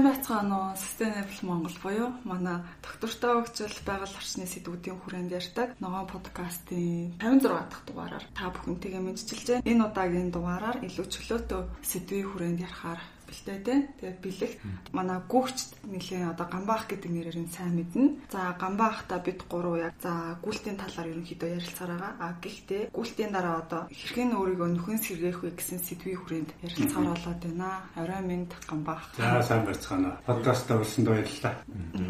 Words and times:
Сайн 0.00 0.16
байцгаана 0.16 0.56
уу? 0.56 0.80
Sustainable 0.80 1.44
Монгол 1.44 1.76
буюу 1.84 2.08
манай 2.24 2.64
доктортой 2.80 3.44
хөгжил 3.44 3.76
байгаль 3.84 4.16
орчны 4.16 4.48
сэдвүүдийн 4.48 4.96
хүрээнд 4.96 5.36
ярьдаг 5.36 5.76
ногоон 5.76 6.08
подкастын 6.08 7.20
56 7.20 7.68
дахь 7.68 7.84
дугаараар 7.84 8.24
та 8.32 8.48
бүхэнтэйгээ 8.48 9.02
мэдчилж 9.04 9.60
байна. 9.60 9.68
Энэ 9.68 9.84
удаагийн 9.84 10.32
дугаараар 10.32 10.80
илүү 10.88 11.04
чөлөөтэй 11.04 11.62
сэдвийн 11.84 12.28
хүрээнд 12.32 12.64
ярихаар 12.64 13.00
бэлтэй 13.30 13.58
те. 13.62 13.74
Тэгээд 14.02 14.18
бэлэг 14.18 14.52
манай 14.90 15.22
гүгчд 15.30 15.86
нэлийн 15.86 16.34
одоо 16.34 16.46
гамбаах 16.50 16.90
гэдэг 16.90 17.10
нэрээр 17.10 17.38
нь 17.46 17.54
сайн 17.54 17.78
мэднэ. 17.78 18.26
За 18.34 18.58
гамбаахта 18.58 19.22
бид 19.22 19.46
гурав 19.46 19.78
яг 19.78 19.94
за 20.02 20.34
гүйлтийн 20.42 20.76
талаар 20.76 21.14
ерөнхийдөө 21.14 21.50
ярилцаар 21.54 21.90
байгаа. 21.94 22.12
А 22.18 22.26
гэхдээ 22.42 22.82
гүйлтийн 22.90 23.30
дараа 23.30 23.62
одоо 23.62 23.82
хэрхэн 23.86 24.34
өөрийгөө 24.34 24.68
нөхөн 24.74 24.98
сэргээх 24.98 25.38
вэ 25.46 25.50
гэсэн 25.54 25.78
сэдвийн 25.78 26.18
хүрээнд 26.18 26.50
ярилцаар 26.66 27.06
болоод 27.14 27.40
байна. 27.46 27.70
Орой 27.94 28.22
минь 28.26 28.46
гамбаах. 28.66 29.14
За 29.14 29.42
сайн 29.46 29.62
байцгаана. 29.64 30.18
Подкаст 30.26 30.70
орсонд 30.70 31.08
баярлалаа. 31.08 31.54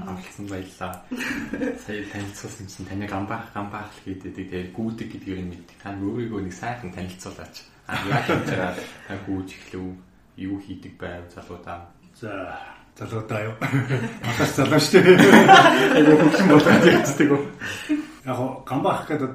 Авсан 0.08 0.46
баярлалаа. 0.48 0.92
Сая 1.84 2.02
танилцуулсан 2.08 2.66
чинь 2.66 2.88
таны 2.88 3.06
гамбаах 3.06 3.52
гамбаах 3.52 3.92
гэдэг 4.08 4.32
тэгээд 4.34 4.68
гүйдэг 4.72 5.08
гэдгийг 5.12 5.40
нь 5.44 5.50
мэддэг. 5.52 5.76
Та 5.82 5.92
өөрийгөө 5.92 6.40
нэг 6.48 6.54
сайхан 6.56 6.90
танилцуулаач. 6.96 7.56
А 7.90 7.98
яг 8.06 8.26
энэ 8.30 8.74
та 9.06 9.14
гүйж 9.26 9.48
эхлэв 9.58 10.09
юу 10.40 10.58
хийдэг 10.58 10.96
байв 10.96 11.28
залуудаа. 11.34 11.92
За 12.20 12.56
залуудаа 12.96 13.40
юу. 13.44 13.54
Бас 13.60 14.56
залуу 14.56 14.80
шүү 14.80 15.04
дээ. 15.04 15.16
Яг 16.00 16.20
хөгжим 16.20 16.48
болоод 16.48 16.84
ярьцдаг. 16.88 17.30
Яг 18.24 18.38
гамбах 18.64 19.04
гэдэг 19.08 19.32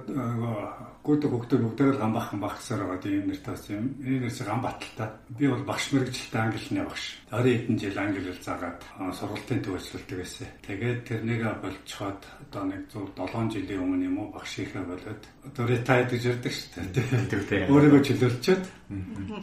гүдэг 1.06 1.30
хөгдөг 1.30 1.59
бүгдээр 1.61 1.98
гамбах 2.02 2.34
гамбах 2.34 2.58
гэсээр 2.58 2.81
байгаа 2.81 3.00
тийм 3.06 3.30
нэртэй 3.30 3.53
бас 3.53 3.66
юм. 3.70 3.86
Энэ 4.02 4.25
нэрс 4.25 4.42
гамбаталтай. 4.42 5.09
Би 5.38 5.45
бол 5.45 5.64
багш 5.70 5.86
мэрэгчлээ 5.94 6.42
англи 6.42 6.66
нэг 6.73 6.89
багш. 6.89 7.06
20 7.30 7.45
хэдэн 7.45 7.78
жил 7.78 8.00
англи 8.02 8.22
хэл 8.25 8.42
заагаад 8.42 8.80
сургалтын 9.14 9.62
төвөсөлдөг 9.62 10.17
байсан. 10.17 10.50
Тэгээд 10.66 11.00
тэрнийг 11.06 11.42
болцоход 11.62 12.22
одоо 12.25 12.64
нэг 12.66 12.81
7 12.89 13.53
жилийн 13.53 13.84
өмнө 13.86 14.06
юм 14.09 14.17
уу 14.17 14.34
багш 14.34 14.53
ихэ 14.66 14.81
болоод 14.81 15.22
одоо 15.45 15.64
retired 15.70 16.09
гэж 16.09 16.23
ярьдаг 16.25 16.53
шүү 16.58 16.70
дээ. 16.89 17.69
Өөрийгөө 17.69 18.02
чөлөөлчөөд 18.02 18.64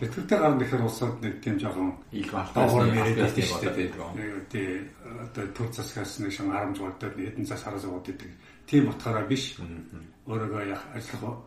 тэтгэвтэй 0.03 0.39
гарна 0.39 0.59
гэхээр 0.67 0.83
усад 0.83 1.15
нэг 1.23 1.35
тийм 1.43 1.57
жоохон 1.63 1.95
ил 2.11 2.31
балтаа 2.31 2.67
яриад 2.91 3.39
шүү 3.39 3.71
дээ. 3.71 3.91
Тэгээд 4.51 4.87
одоо 5.31 5.47
төр 5.55 5.69
засгаас 5.71 6.19
нэг 6.19 6.35
шин 6.35 6.51
10 6.51 6.75
жуулдад 6.75 7.15
хэдэн 7.15 7.47
цаас 7.47 7.63
хараас 7.63 7.87
идэг. 7.87 8.31
Тийм 8.67 8.91
утгаараа 8.91 9.27
биш. 9.27 9.59
Өөрийгөө 10.27 10.63
яг 10.71 10.83
ажиллах 10.95 11.43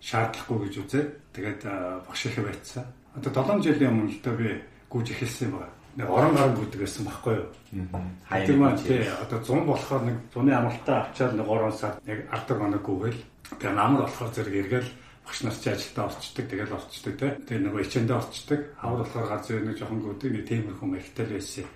шаардлахгүй 0.00 0.58
гэж 0.68 0.74
үзээ. 0.82 1.04
Тэгээд 1.34 1.62
багш 2.06 2.22
ихэ 2.26 2.42
байцсан. 2.42 2.84
Одоо 3.16 3.32
7 3.32 3.64
жилийн 3.64 3.92
өмнө 3.92 4.12
л 4.12 4.36
би 4.36 4.48
гүйж 4.92 5.06
эхэлсэн 5.16 5.50
байна. 5.50 5.72
Нэг 5.96 6.08
орон 6.12 6.36
гарын 6.36 6.56
гүйдэг 6.60 6.80
байсан 6.84 7.04
байхгүй 7.08 7.34
юу? 7.40 7.48
Тэр 8.28 8.56
маань 8.60 8.76
тий 8.76 9.00
одоо 9.08 9.40
100 9.40 9.64
болохоор 9.64 10.02
нэг 10.04 10.16
100-ны 10.28 10.52
амралтаа 10.52 10.96
авчаад 11.08 11.32
нэг 11.40 11.46
3 11.48 11.72
сар 11.72 11.94
нэг 12.04 12.18
10 12.28 12.60
хоног 12.60 12.82
гүйгээл. 12.84 13.22
Тэгээ 13.56 13.72
намар 13.72 14.02
болохоор 14.04 14.30
зэрэг 14.36 14.54
эргээл 14.60 14.90
багш 15.26 15.42
нар 15.42 15.56
чи 15.58 15.70
ажилдаа 15.74 16.06
орчдөг 16.06 16.46
тэгэл 16.46 16.76
орчдөг 16.78 17.14
те. 17.18 17.28
Тэгээ 17.50 17.62
нөгөө 17.66 17.82
ичэндээ 17.82 18.16
орчдөг. 18.16 18.60
Хавар 18.78 18.98
болохоор 19.02 19.26
гар 19.26 19.42
зөө 19.42 19.58
нэг 19.66 19.76
жоохон 19.76 20.00
гүдэг 20.06 20.30
нэг 20.30 20.44
тиймэрхүү 20.46 20.86
мэрэгтэй 20.86 21.26
байсан. 21.26 21.66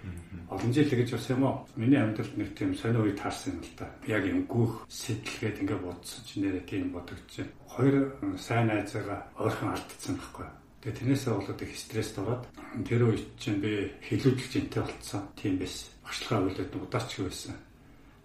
Олон 0.46 0.70
жил 0.70 0.86
гэж 0.86 1.10
бас 1.10 1.26
юм 1.34 1.42
уу? 1.42 1.56
Миний 1.74 1.98
амьдралд 1.98 2.34
нэг 2.38 2.54
тийм 2.54 2.70
сонио 2.78 3.02
үе 3.02 3.14
таарсан 3.18 3.58
юм 3.58 3.62
л 3.66 3.74
да. 3.74 3.90
Яг 4.06 4.22
юм 4.22 4.46
гүөх 4.46 4.86
сэтэлгээд 4.86 5.60
ингээ 5.66 5.80
бодсон 5.82 6.22
ч 6.22 6.30
нэрээ 6.38 6.64
тийм 6.70 6.94
бодогдож 6.94 7.34
байна. 7.42 7.54
Хоёр 7.74 7.94
сайн 8.38 8.66
найзаагаа 8.70 9.20
ойрхон 9.34 9.70
алдсан 9.74 10.14
байхгүй. 10.14 10.46
Тэгээ 10.80 10.96
тэрнээсээ 10.96 11.32
болоод 11.34 11.60
их 11.66 11.72
стресст 11.74 12.16
ороод 12.22 12.42
тэр 12.86 13.02
үед 13.02 13.26
чинь 13.36 13.58
би 13.58 13.90
хилүүлж 14.06 14.52
энтэй 14.62 14.82
болцсон. 14.86 15.22
Тийм 15.34 15.58
байсан. 15.58 15.90
Багшлагаа 16.06 16.46
үлдээд 16.46 16.74
удаач 16.78 17.10
байсан. 17.18 17.54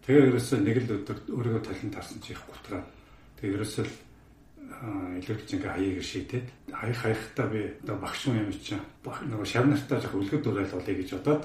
Тэгээ 0.05 0.29
ерөөсөө 0.29 0.59
нэг 0.61 0.77
л 0.85 0.93
өдөр 1.01 1.17
өөрийгөө 1.33 1.63
талент 1.65 1.93
тарсан 1.97 2.21
чи 2.21 2.31
их 2.31 2.41
гутраа. 2.45 2.85
Тэгээ 3.41 3.57
ерөөсөө 3.57 3.85
илүүж 4.83 5.49
ингээ 5.55 5.71
хаяг 5.71 6.03
шийдээд 6.03 6.47
хаях 6.71 6.99
хаягтаа 6.99 7.47
би 7.47 7.61
одоо 7.83 7.95
багш 7.99 8.27
юм 8.27 8.51
чинь 8.51 8.83
нөгөө 9.03 9.47
шав 9.47 9.65
нартаа 9.65 9.99
жоох 10.03 10.19
үлгэр 10.19 10.41
дуурайл 10.43 10.75
болъё 10.75 10.95
гэж 10.99 11.09
бодоод 11.15 11.43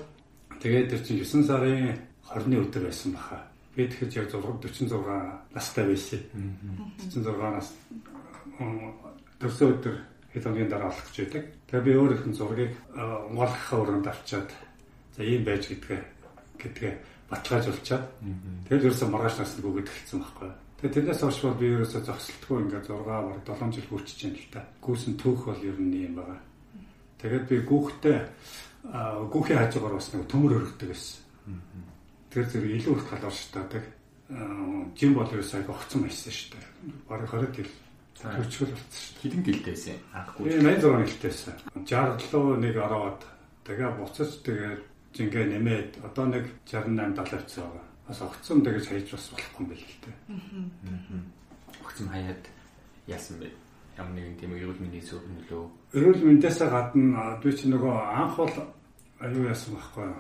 тэгээд 0.59 0.91
тэр 0.91 1.01
чинь 1.07 1.23
9 1.23 1.47
сарын 1.47 2.11
20-ны 2.31 2.57
өдөр 2.63 2.87
байсан 2.87 3.13
баха. 3.15 3.43
Би 3.75 3.87
тэгэхээр 3.87 4.15
яг 4.23 4.29
46 4.31 4.95
настай 5.55 5.85
байсан. 5.87 6.21
46 7.11 7.39
нас 7.39 7.69
төрсөн 9.41 9.73
өдөр 9.75 9.95
хэд 10.31 10.45
хоногийн 10.45 10.71
дараа 10.71 10.91
олох 10.91 11.07
гэж 11.11 11.17
байдаг. 11.27 11.45
Тэгээ 11.71 11.87
би 11.87 11.93
өөр 11.99 12.13
ихэнх 12.15 12.39
зургийг 12.39 12.73
унгaalгахаа 12.95 13.79
өрөөнд 13.83 14.07
авчаад 14.07 14.51
за 15.17 15.23
ийм 15.27 15.43
байж 15.43 15.67
гэдгээ 15.71 16.03
гэдгээ 16.61 16.93
баталгаажуулчаад 17.31 18.05
тэгээд 18.71 18.85
ерөөсө 18.87 19.07
маргааш 19.11 19.37
насны 19.43 19.63
гүгэд 19.63 19.91
эхэлсэн 19.91 20.19
байхгүй. 20.23 20.51
Тэгээ 20.81 20.97
тэрнээс 20.97 21.21
хойш 21.21 21.39
бол 21.45 21.61
би 21.61 21.67
ерөөсөө 21.77 22.09
зогсолтгүй 22.09 22.57
ингээд 22.65 22.89
6 22.89 23.05
баг 23.05 23.45
7 23.45 23.69
жил 23.69 23.89
хүрчихэж 23.93 24.21
байна 24.25 24.41
л 24.41 24.49
та. 24.49 24.61
Гүүсэн 24.81 25.13
түүх 25.21 25.41
бол 25.53 25.61
ер 25.61 25.77
нь 25.77 26.09
юм 26.09 26.17
байгаа. 26.17 26.41
Тэгээд 27.21 27.45
би 27.53 27.57
гүүхтэй 27.69 28.19
гүүхийн 29.29 29.61
хажуугаар 29.61 30.01
бас 30.01 30.09
нэг 30.09 30.25
төмөр 30.25 30.57
өргөдөг 30.57 30.89
байсан. 30.89 31.21
Тэр 32.33 32.45
зэрэг 32.49 32.73
илүү 32.81 32.97
их 32.97 33.05
талаар 33.13 33.37
шатаадаг. 33.37 33.85
Жим 34.97 35.13
бол 35.13 35.29
ерөөсөө 35.29 35.69
огцон 35.69 36.01
байсан 36.09 36.33
шүү 36.33 36.49
дээ. 36.57 36.65
Бараг 37.13 37.29
20 37.29 37.61
жил 37.61 37.71
төрчгөл 38.17 38.73
болсон 38.73 38.97
шүү 38.97 39.13
дээ. 39.13 39.21
Хэдэн 39.21 39.43
гэлтэйсэн? 39.45 39.97
Анхгүй. 40.17 40.65
86 40.65 41.13
гэлтэйсэн. 41.13 41.55
67 41.85 42.57
нэг 42.57 42.75
ороод 42.81 43.21
тэгээ 43.69 44.01
буцаж 44.01 44.33
тэгээ 44.49 44.73
жингээ 45.13 45.45
нэмээд 45.45 45.91
одоо 46.09 46.25
нэг 46.25 46.49
68 46.65 47.21
70 47.21 47.37
авцсан 47.37 47.69
байгаа 47.69 47.90
бас 48.11 48.21
огцом 48.27 48.59
тэгэж 48.67 48.85
хайж 48.91 49.07
бас 49.15 49.31
болохгүй 49.31 49.63
юм 49.63 49.69
байл 49.71 49.85
л 49.87 49.99
дээ. 50.03 50.17
Огцом 51.79 52.09
хаяад 52.11 52.43
яасан 53.07 53.39
бэ? 53.39 53.55
Ямар 53.95 54.15
нэгэн 54.19 54.37
тийм 54.43 54.53
эрүүл 54.59 54.83
мэндийн 54.83 55.07
зөв 55.07 55.23
нөлөө. 55.23 55.65
Эрүүл 55.95 56.27
мэндээсээ 56.27 56.69
гадна 56.75 57.39
би 57.39 57.55
чи 57.55 57.71
нөгөө 57.71 57.95
анх 57.95 58.35
бол 58.35 58.57
аюу 59.23 59.47
яасан 59.47 59.79
байхгүй. 59.79 60.11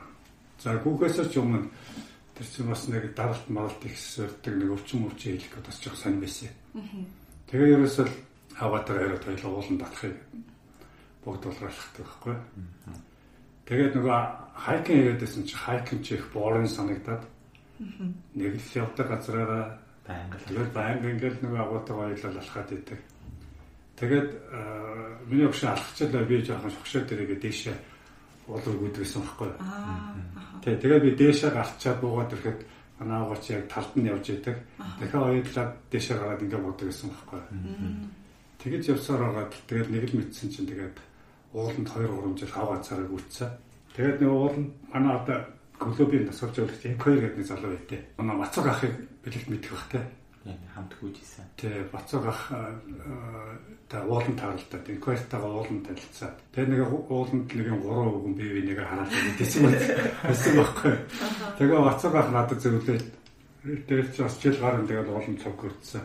За 0.62 0.78
гүүхээс 0.78 1.18
ч 1.34 1.42
өмнө 1.42 1.66
тэр 2.38 2.46
чинь 2.46 2.70
бас 2.70 2.86
нэг 2.86 3.10
даралт 3.18 3.46
маралт 3.50 3.82
их 3.82 3.98
сөрдөг 3.98 4.54
нэг 4.54 4.70
өвчин 4.70 5.10
өвчин 5.10 5.34
хэлэх 5.34 5.66
бас 5.66 5.82
жоох 5.82 5.98
сонь 5.98 6.22
байсан. 6.22 6.54
Тэгээ 7.50 7.74
ерөөсөө 7.74 8.06
хаваатай 8.54 8.96
яриад 9.02 9.24
хоёул 9.24 9.58
уулан 9.58 9.78
татахыг 9.82 10.16
бүгд 11.24 11.42
болруулахдаг 11.42 12.06
байхгүй. 12.06 12.36
Тэгээд 13.66 13.94
нөгөө 13.98 14.20
хайкинг 14.54 14.98
хийгээдсэн 15.00 15.42
чи 15.48 15.54
хайкинг 15.56 16.02
чи 16.04 16.14
их 16.14 16.30
боорын 16.32 16.68
санагдаад 16.68 17.24
Нэг 17.80 18.52
л 18.60 18.76
явдаг 18.76 19.06
газраараа 19.08 19.64
байнга 20.04 20.36
тэгэл 20.44 20.72
байнга 20.76 21.10
ингээл 21.10 21.41
нэг 21.41 21.52
агуутайгаа 21.56 22.12
ойлол 22.12 22.36
алхаад 22.36 22.70
идэг. 22.76 23.00
Тэгээд 23.96 24.30
миний 25.28 25.48
өгш 25.48 25.64
алхачлаа 25.64 26.24
би 26.28 26.44
жоохон 26.44 26.72
шогшоо 26.72 27.02
дээрээ 27.08 27.40
дээшээ 27.40 27.76
уулыг 28.48 28.80
үдгэсэн 28.84 29.22
байхгүй. 29.24 29.50
Тэг 30.64 30.80
тэгээ 30.80 31.00
би 31.00 31.10
дээшээ 31.16 31.50
гарчаад 31.56 31.98
буугаад 32.00 32.32
ирэхэд 32.36 32.60
манай 33.00 33.19
агууч 33.22 33.44
яг 33.48 33.64
талд 33.72 33.92
нь 33.96 34.08
явж 34.12 34.26
идэг. 34.28 34.56
Дахиад 35.00 35.24
ойлаад 35.30 35.72
дээшээ 35.88 36.16
гараад 36.20 36.42
ингээд 36.44 36.64
буудаг 36.64 36.86
гэсэн 36.88 37.08
байхгүй. 37.08 37.40
Тэгэж 38.60 38.82
явсаар 38.92 39.20
байгаа. 39.24 39.46
Тэгээд 39.69 39.88
нэг 39.88 40.04
л 40.12 40.16
мэдсэн 40.20 40.48
чинь 40.52 40.69
тэгээд 40.69 40.96
ууланд 41.56 41.88
2 41.88 42.04
3 42.04 42.37
жил 42.37 42.52
хаваа 42.52 42.78
цараг 42.84 43.08
үтсэн. 43.08 43.49
Тэгээд 43.96 44.20
нэг 44.20 44.31
уул 44.31 44.56
нь 44.56 44.69
манай 44.93 45.16
одоо 45.16 45.38
клубын 45.81 46.29
өгч 46.29 46.85
Инквайр 46.85 47.32
гэдэг 47.32 47.47
залуу 47.49 47.73
байдэ. 47.73 47.97
Манай 48.21 48.37
Бацаг 48.37 48.67
ахыг 48.69 48.93
бэлэгт 49.25 49.49
мэдэх 49.49 49.73
бах 49.73 49.88
те. 49.88 50.00
хамт 50.77 50.93
гүйжсэн. 51.00 51.44
Тэ 51.56 51.88
Бацаг 51.93 52.25
ах 52.29 52.53
та 53.88 54.05
уулан 54.05 54.37
тааралтай 54.37 54.81
Инквайртайгаа 54.93 55.53
уулан 55.56 55.81
танилцаад. 55.81 56.37
Тэр 56.53 56.69
нэг 56.69 56.85
ууланд 56.85 57.49
нэг 57.49 57.69
3 57.73 57.81
өгөн 57.81 58.35
бие 58.37 58.53
бинийгээ 58.61 58.88
хараад 58.88 59.09
мэдсэн 59.09 59.61
байсан 60.25 60.53
байхгүй. 60.61 60.94
Тэгээ 61.61 61.81
Бацаг 61.81 62.15
ах 62.17 62.29
надад 62.29 62.61
зөвлөөл. 62.61 63.09
Тэр 63.88 64.00
чи 64.12 64.21
бас 64.21 64.37
жил 64.41 64.56
гарan 64.61 64.85
тэгээд 64.85 65.09
уулан 65.09 65.37
цог 65.41 65.56
көрдсөн. 65.61 66.05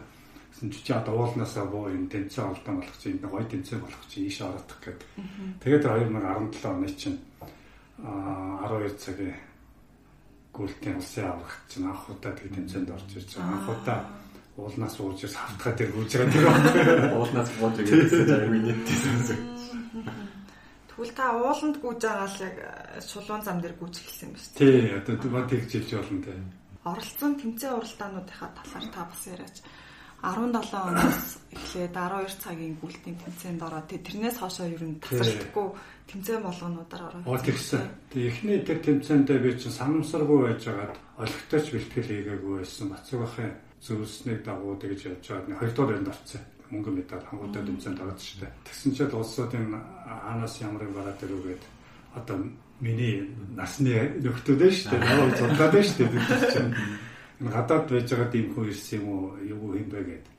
Гэсэн 0.55 0.71
чи 0.71 0.91
одоо 0.91 1.15
уулнаасаа 1.19 1.67
буу 1.67 1.91
энэ 1.91 2.11
тэнцэн 2.11 2.47
алдан 2.47 2.79
болох 2.79 2.97
чинь 2.99 3.19
гоё 3.19 3.43
тэнцэн 3.43 3.79
болох 3.79 4.03
чинь 4.07 4.27
ийш 4.27 4.39
орох 4.39 4.63
гэдэг. 4.83 5.09
Тэгээд 5.59 5.83
2017 5.83 6.63
оны 6.63 6.89
чинь 6.95 7.19
а 8.03 8.67
12 8.67 8.99
цагийн 8.99 9.35
гүйлтийн 10.55 10.95
улсын 10.97 11.27
аврагт 11.27 11.63
чинь 11.67 11.85
анх 11.85 12.07
удаа 12.09 12.31
тэг 12.31 12.47
тэмцээнд 12.55 12.89
орж 12.95 13.09
ирж 13.19 13.29
байгаа. 13.35 13.51
Анх 13.51 13.69
удаа 13.75 13.99
уулнаас 14.55 14.95
ууж 14.99 15.19
ирс 15.23 15.35
хавтгаа 15.35 15.73
дээр 15.75 15.91
гүйж 15.91 16.11
байгаа. 16.15 17.11
Уулнаас 17.19 17.49
бууж 17.59 17.75
ирсэн 17.83 18.47
миний 18.47 18.77
тийм. 18.87 19.19
Тэгвэл 20.87 21.11
та 21.11 21.25
ууланд 21.35 21.75
гүйж 21.83 21.99
байгаа 21.99 22.29
л 22.31 22.39
яг 22.47 22.55
шулуун 23.03 23.43
зам 23.43 23.59
дээр 23.59 23.75
гүйж 23.75 23.95
эхэлсэн 23.99 24.31
юм 24.31 24.35
шүү 24.39 24.51
дээ. 24.55 24.63
Тий, 24.63 24.95
одоо 24.95 25.43
тэгж 25.43 25.71
хэлж 25.75 25.91
болно 25.99 26.19
те. 26.23 26.33
Оролцсон 26.87 27.33
тэмцээн 27.35 27.75
уралдаануудынхаа 27.75 28.49
талаар 28.55 28.85
та 28.95 29.01
бас 29.03 29.23
яриач. 29.27 29.57
17 30.25 30.73
оноос 30.73 31.37
эхлээд 31.53 31.93
12 31.93 32.41
цагийн 32.41 32.73
гүйлтийн 32.81 33.17
тэмцээнд 33.21 33.61
ороод 33.61 33.89
тэрнээс 33.93 34.41
хоошоо 34.41 34.65
ер 34.65 34.81
нь 34.81 34.97
тасралтгүй 34.97 35.67
тэмцээн 36.09 36.41
болгонуудаар 36.41 37.03
ороод. 37.13 37.29
Оо 37.29 37.37
тэгсэн. 37.37 37.85
Тэг 38.09 38.33
эхний 38.33 38.59
тэр 38.65 38.79
тэмцээндээ 38.81 39.39
би 39.45 39.53
чинь 39.53 39.77
санамсаргүй 39.77 40.39
байжгаад 40.49 40.97
олигтойч 41.21 41.65
бэлтгэл 41.69 42.09
хийгээгүй 42.09 42.53
байсан. 42.57 42.89
Бацаг 42.89 43.21
ахын 43.21 43.53
зөвлөснийг 43.85 44.41
дагуу 44.41 44.73
тэгж 44.81 45.01
явж 45.13 45.25
байгаа. 45.29 45.61
Хоёрдугаар 45.61 45.97
энд 46.01 46.09
орцсон. 46.09 46.41
Мөнгө 46.73 46.89
медаль 46.89 47.25
хангалттай 47.29 47.61
тэмцээнд 47.61 48.01
ороод 48.01 48.17
штэ. 48.17 48.49
Тэгсэн 48.65 48.91
чинь 48.97 49.13
улсуудын 49.13 49.77
анаас 50.09 50.57
ямар 50.57 50.89
юм 50.89 50.97
гараад 50.97 51.21
ирүүгээд 51.21 51.63
одоо 52.17 52.37
миний 52.81 53.29
насны 53.53 53.93
нөхдөд 54.25 54.61
шүү 54.73 54.89
дээ. 54.89 55.05
Наваа 55.05 55.29
зурлаад 55.37 55.73
шүү 55.85 56.09
дээ. 56.09 57.13
Энэ 57.41 57.51
гадаад 57.51 57.85
байж 57.91 58.07
байгаа 58.11 58.29
тийм 58.31 58.47
хүн 58.53 58.69
ирсэн 58.71 58.99
юм 59.01 59.07
уу? 59.11 59.37
Юу 59.43 59.75
юм 59.75 59.89
бэ 59.91 59.99
гэдэг. 60.03 60.33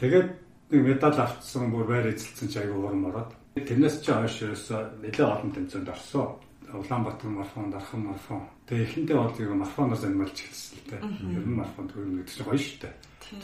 Тэгээд 0.00 0.28
нэг 0.72 0.80
медаль 0.80 1.20
авцсан 1.20 1.68
бүр 1.68 1.84
байр 1.84 2.08
эзэлсэн 2.12 2.48
чи 2.48 2.58
аягүй 2.58 2.80
урам 2.80 3.04
ороод. 3.12 3.30
Тэрнээс 3.54 4.00
чи 4.00 4.12
хойш 4.12 4.36
ерөөсөө 4.48 4.80
нэлээд 5.04 5.28
олон 5.28 5.52
тэмцээнд 5.52 5.92
орсон. 5.92 6.40
Улаанбаатар 6.72 7.28
марафон, 7.28 7.68
Дархан 7.68 8.00
марафон. 8.00 8.48
Тэгээ 8.64 8.86
эхэндээ 8.88 9.16
бол 9.20 9.36
яг 9.36 9.52
марафоноос 9.52 10.04
амьдмалж 10.08 10.36
эхэлсэн 10.40 10.78
л 10.80 10.88
дээ. 10.88 11.00
Ер 11.36 11.44
нь 11.44 11.56
марафон 11.60 11.86
төрөл 11.92 12.16
гэдэг 12.16 12.32
чинь 12.32 12.46
гоё 12.48 12.56
шүү 12.56 12.80
дээ. 12.80 12.94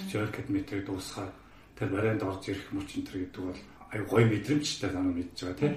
40 0.09 0.33
км 0.33 0.57
дуусгаад 0.89 1.33
тэр 1.77 1.89
барайнд 1.93 2.23
орж 2.25 2.43
ирэх 2.49 2.69
мөч 2.73 2.89
энэ 2.97 3.29
гэдэг 3.29 3.43
бол 3.45 3.61
аяг 3.93 4.05
гоё 4.09 4.25
мэдрэмжтэй 4.33 4.91
санаа 4.91 5.13
мэдж 5.13 5.37
байгаа 5.45 5.61
тийм. 5.61 5.75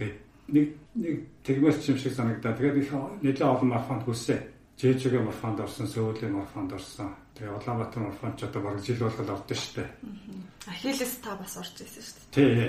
Тэгээ 0.00 0.16
нэг 0.48 0.66
нэг 0.96 1.16
тэгмээс 1.44 1.78
юм 1.88 1.98
шиг 2.00 2.12
санагдаа. 2.16 2.56
Тэгээд 2.56 2.76
нэлээд 3.20 3.44
олон 3.44 3.68
марафонд 3.68 4.04
хүссэн. 4.08 4.40
Жэжигээ 4.82 5.22
марафонд 5.22 5.62
орсон, 5.62 5.86
Сөүлийн 5.86 6.34
марафонд 6.34 6.74
орсон. 6.74 7.14
Тэгээ 7.38 7.54
Улаанбаатар 7.54 8.02
марафонд 8.02 8.34
ч 8.34 8.50
одоо 8.50 8.62
бараг 8.66 8.82
жил 8.82 8.98
болгоод 8.98 9.30
ордон 9.30 9.54
штэ. 9.54 9.86
Ахиллес 10.66 11.22
та 11.22 11.38
бас 11.38 11.54
орж 11.54 11.86
ирсэн 11.86 12.02
штэ. 12.02 12.26
Тий. 12.34 12.66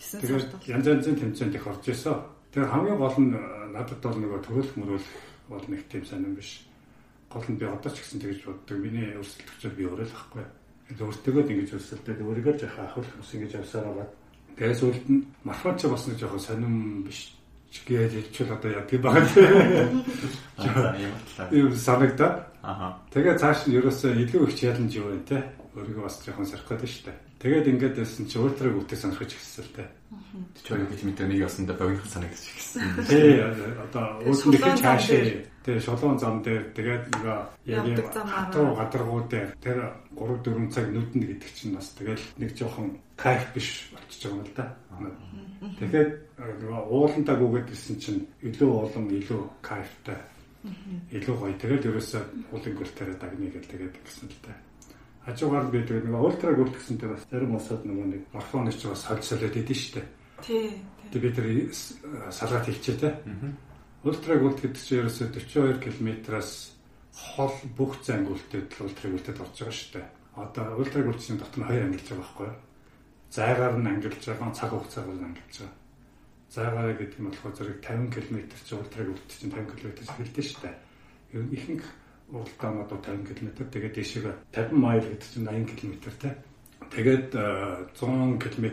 Тэгээд 0.00 0.72
янз 0.72 0.86
янзын 0.88 1.20
тэмцээнд 1.20 1.60
их 1.60 1.66
орж 1.68 1.84
ирсэн. 1.84 2.16
Тэгээ 2.56 2.64
хамгийн 2.64 2.96
гол 2.96 3.16
нь 3.20 3.36
надад 3.76 4.00
бол 4.00 4.16
нөгөө 4.24 4.40
төрөлх 4.40 4.72
мөрөлх 4.80 5.12
бол 5.52 5.64
нэг 5.68 5.84
тийм 5.92 6.04
сонирн 6.08 6.32
биш. 6.32 6.64
Гол 7.28 7.44
нь 7.44 7.60
би 7.60 7.68
одоо 7.68 7.92
ч 7.92 8.00
гэсэн 8.00 8.24
тэгж 8.24 8.40
боддог. 8.40 8.80
Миний 8.80 9.12
өрсөлдөгчөд 9.20 9.76
би 9.76 9.84
өөрөө 9.84 10.08
л 10.08 10.16
ахгүй. 10.16 10.44
Өөртөөгөө 10.96 11.44
ингэж 11.44 11.76
өрсөлдөд 11.76 12.24
өөрийгөө 12.24 12.56
жах 12.56 12.80
ахвал 12.80 13.04
ус 13.20 13.30
ингэж 13.36 13.60
явсаар 13.60 13.84
байгаа. 13.84 14.08
Тэгээ 14.56 14.80
сүүлд 14.80 15.06
нь 15.12 15.28
марафон 15.44 15.76
ч 15.76 15.92
бас 15.92 16.08
нэг 16.08 16.16
жоохон 16.16 16.40
сонирн 16.40 17.04
биш 17.04 17.36
гэж 17.70 18.12
хэлчихвэл 18.18 18.56
одоо 18.58 18.70
яг 18.70 18.86
тийм 18.90 19.02
байгаа. 19.02 19.26
Юм 21.50 21.74
санагдаа. 21.74 22.50
Аха. 22.62 22.98
Тэгээ 23.14 23.38
цааш 23.38 23.70
нь 23.70 23.76
ерөөсөө 23.78 24.12
илүү 24.26 24.42
их 24.50 24.54
челленж 24.58 24.92
юу 24.98 25.14
вэ 25.14 25.22
те? 25.24 25.38
Өөрийгөө 25.78 26.04
бас 26.04 26.18
жоохон 26.20 26.44
сарах 26.44 26.66
гэдэг 26.68 26.90
шүү 26.90 27.04
дээ. 27.08 27.18
Тэгээд 27.40 27.70
ингээд 27.72 27.96
байсан 27.96 28.26
чи 28.28 28.36
ультраг 28.36 28.74
үтээ 28.76 28.98
сонирхож 29.00 29.32
эхэлсэн 29.32 29.64
л 29.64 29.74
те. 29.80 29.84
Чи 30.60 30.68
өөрөө 30.76 30.88
гэж 30.92 31.00
мэдээ 31.08 31.26
нэг 31.30 31.40
ясандаа 31.40 31.76
богино 31.78 32.04
санагдаж 32.04 32.44
эхэлсэн. 32.44 32.84
Тий, 33.08 33.40
одоо 33.40 34.20
их 34.20 34.76
чаашаа 34.76 35.48
тэгээ 35.64 35.84
шолон 35.84 36.16
зам 36.16 36.40
дээр 36.40 36.72
тэгээд 36.72 37.04
нөгөө 37.20 37.38
яг 37.68 37.84
хатуу 38.12 38.76
гадаргуу 38.76 39.20
дээр 39.28 39.48
тэр 39.60 39.78
3 40.16 40.40
4 40.44 40.72
цаг 40.72 40.88
нүднэ 40.88 41.36
гэдэг 41.36 41.50
чинь 41.52 41.76
бас 41.76 41.92
тэгэл 42.00 42.24
нэг 42.40 42.50
жоохон 42.56 42.96
кайф 43.16 43.44
биш 43.52 43.92
болчихж 43.92 44.24
байгаа 44.24 44.40
юм 44.40 44.44
л 44.44 44.52
да. 44.56 44.66
Тэгэхээр 45.60 46.08
нөгөө 46.40 46.82
уулантаа 46.88 47.36
гүгээд 47.36 47.68
ирсэн 47.68 47.96
чинь 48.00 48.20
илүү 48.40 48.70
улам 48.72 49.12
илүү 49.12 49.40
кайфтай. 49.60 50.16
Илүү 51.12 51.36
гоё. 51.36 51.52
Тэгээд 51.60 51.88
ерөөсөө 51.88 52.22
уулын 52.48 52.74
гүртээр 52.80 53.10
дагны 53.20 53.52
гэл 53.52 53.68
тэгээд 53.68 53.94
гэсэн 54.00 54.28
л 54.32 54.40
та. 54.40 54.56
Хажуугаар 55.28 55.68
би 55.68 55.84
тэгээд 55.84 56.08
нөгөө 56.08 56.28
ультра 56.32 56.56
гүрт 56.56 56.80
гэсэнтэй 56.80 57.08
бас 57.12 57.28
зарим 57.28 57.56
усад 57.60 57.84
нөгөө 57.84 58.06
нэг 58.08 58.22
морфоны 58.32 58.72
ч 58.72 58.88
бас 58.88 59.04
солид 59.04 59.24
солиод 59.28 59.56
идэв 59.56 59.76
штэ. 59.76 60.00
Тий. 60.40 60.80
Тэгээд 61.12 61.24
бид 61.28 61.36
тэр 61.36 61.48
салгаад 62.32 62.64
хэлчээ 62.64 62.96
те. 62.96 63.10
Ультра 64.00 64.40
гүрт 64.40 64.64
гэдэг 64.64 64.80
чинь 64.80 65.00
ерөөсөө 65.04 65.28
42 65.28 65.84
км-аас 65.84 66.72
хол 67.12 67.52
бүх 67.76 68.00
зан 68.00 68.24
гүртэд 68.24 68.80
ультра 68.80 69.06
гүртэд 69.12 69.36
орж 69.44 69.56
байгаа 69.60 69.76
штэ. 69.76 70.00
Одоо 70.40 70.80
ультра 70.80 71.04
гүртийн 71.04 71.36
дотор 71.36 71.60
нь 71.60 71.68
хоёр 71.68 71.84
ангилж 71.84 72.08
байгаа 72.08 72.24
байхгүй 72.24 72.46
юу? 72.48 72.56
Зайгаар 73.30 73.74
нь 73.78 73.86
ангилж 73.86 74.22
байгаа 74.26 74.50
цаг 74.54 74.70
хугацаагаар 74.74 75.18
нь 75.18 75.26
ангилж 75.30 75.56
байгаа. 75.62 75.78
Зайгаар 76.50 76.94
гэдэг 76.98 77.18
нь 77.22 77.26
болохоор 77.30 77.54
зэрэг 77.54 77.78
50 77.78 78.10
км 78.10 78.38
чи 78.66 78.74
ультраг 78.74 79.08
үлдчих 79.14 79.38
чинь 79.38 79.54
50 79.54 79.78
км 79.78 79.90
хэлдэг 80.18 80.44
шүү 80.44 80.60
дээ. 80.66 80.76
Ер 81.34 81.42
нь 81.46 81.54
ихэнх 81.54 81.86
уралдаан 82.34 82.76
одоо 82.82 82.98
50 82.98 83.38
км 83.38 83.50
тэгээд 83.70 83.94
дэшег 83.94 84.24
50 84.50 84.74
майл 84.74 85.06
гэдэг 85.06 85.28
чинь 85.30 85.46
80 85.46 85.78
км 85.78 85.94
те. 86.18 86.30
Тэгээд 86.90 87.28
100 87.94 88.42
км 88.42 88.66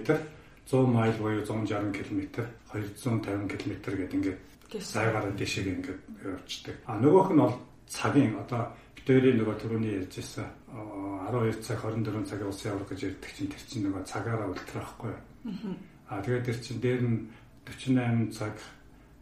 100 0.66 0.88
майл 0.90 1.16
буюу 1.22 1.46
160 1.46 1.94
км 1.94 2.22
250 2.74 3.46
км 3.46 3.78
гэдэг 3.94 4.14
ингээд 4.18 4.40
зайгаар 4.74 5.32
дэшег 5.38 5.66
ингээд 5.70 6.02
явчихдаг. 6.26 6.76
А 6.90 6.98
нөгөөх 6.98 7.30
нь 7.32 7.42
бол 7.46 7.56
цагийн 7.88 8.36
одоо 8.42 8.74
битэрийн 9.08 9.40
нөгөө 9.40 9.56
түрүүний 9.64 9.94
ярьжсэн 10.04 10.44
12 10.68 11.64
цаг 11.64 11.80
24 11.80 12.28
цагийн 12.28 12.52
улсын 12.52 12.76
авраг 12.76 12.92
гэж 12.92 13.02
ярьдаг 13.08 13.32
чинь 13.32 13.48
тэр 13.48 13.64
чинь 13.64 13.84
нөгөө 13.88 14.04
цагаараа 14.04 14.52
ультра 14.52 14.84
байхгүй. 14.84 15.16
Аа 16.12 16.20
тэгээд 16.28 16.44
тэр 16.52 16.60
чинь 16.60 16.84
дээр 16.84 17.02
нь 17.08 17.20
48 17.64 18.36
цаг 18.36 18.56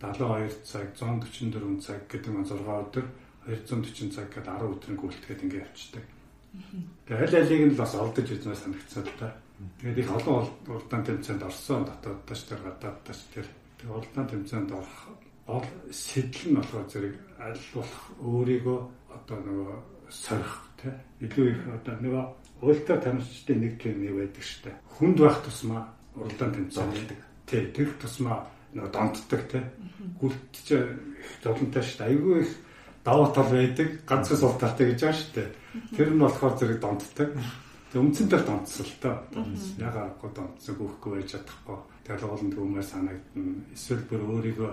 72 0.02 0.66
цаг 0.66 0.90
144 0.98 1.86
цаг 1.86 2.02
гэдэг 2.10 2.34
нь 2.34 2.46
6 2.50 2.66
өдөр 2.66 3.06
240 3.46 4.10
цаг 4.10 4.28
гэдэг 4.34 4.58
10 4.58 4.74
өдрийн 4.74 4.98
гүйлтгээд 4.98 5.44
ингэ 5.46 5.62
явчихдаг. 5.70 6.06
Тэгээд 7.06 7.22
аль 7.30 7.38
алиг 7.46 7.62
нь 7.62 7.74
л 7.78 7.78
бас 7.78 7.94
олдож 7.94 8.26
үзнэ 8.26 8.58
санагцсан 8.58 9.06
л 9.06 9.14
та. 9.22 9.38
Тэгээд 9.86 10.02
их 10.02 10.10
олон 10.10 10.50
урдаан 10.66 11.06
тэмцээнд 11.06 11.46
орсон 11.46 11.86
дотоод 11.86 12.26
тач 12.26 12.42
тэр 12.50 12.58
гадаад 12.66 12.98
тач 13.06 13.22
тэр 13.30 13.46
урдаан 13.86 14.26
тэмцээнд 14.34 14.74
орох 14.74 15.14
гол 15.46 15.70
сэтэл 15.94 16.50
нь 16.50 16.58
болохоор 16.58 16.90
зэрэг 16.90 17.16
аль 17.38 17.62
болох 17.78 18.02
өөрийгөө 18.18 18.80
одоо 19.16 19.38
нөгөө 19.40 19.76
сорих 20.12 20.54
тий 20.82 20.94
илүү 21.26 21.46
их 21.52 21.62
одоо 21.74 21.96
нөгөө 22.04 22.26
уйлтаа 22.62 22.98
тамирчдын 23.02 23.60
нэг 23.62 23.82
нэг 23.86 24.14
байдаг 24.16 24.44
штэ. 24.44 24.72
Хүнд 24.98 25.18
байх 25.20 25.40
тусмаа 25.44 25.82
уралдаан 26.16 26.54
тэмцээдэг 26.54 27.20
тий 27.48 27.64
тэр 27.72 27.90
тусмаа 28.02 28.46
нөгөө 28.76 28.92
донтдог 28.92 29.42
тий 29.52 29.64
гүлтч 30.20 30.68
зовлонтой 31.44 31.84
штэ. 31.84 32.06
Айгүй 32.06 32.42
их 32.44 32.52
даваа 33.04 33.34
тал 33.34 33.50
байдаг 33.50 33.90
ганцхан 34.06 34.38
сул 34.38 34.58
талтай 34.60 34.92
гэж 34.92 35.00
байгаа 35.02 35.20
штэ. 35.20 35.44
Тэр 35.96 36.10
нь 36.14 36.22
болохоор 36.22 36.58
зэрэг 36.60 36.80
донтдог 36.80 37.30
Өмцөн 37.96 38.28
дээр 38.28 38.44
донцсон 38.44 38.86
л 38.86 38.96
та. 39.00 39.24
Ягаад 39.80 40.20
гоо 40.20 40.32
донцсон 40.36 40.76
гөхгүй 40.76 41.12
байж 41.16 41.32
чадахгүй. 41.32 41.80
Тэгэл 42.04 42.28
уулын 42.28 42.52
төмөр 42.52 42.84
санагдана. 42.84 43.64
Эсвэл 43.72 44.04
бүр 44.12 44.22
өөрийгөө 44.36 44.72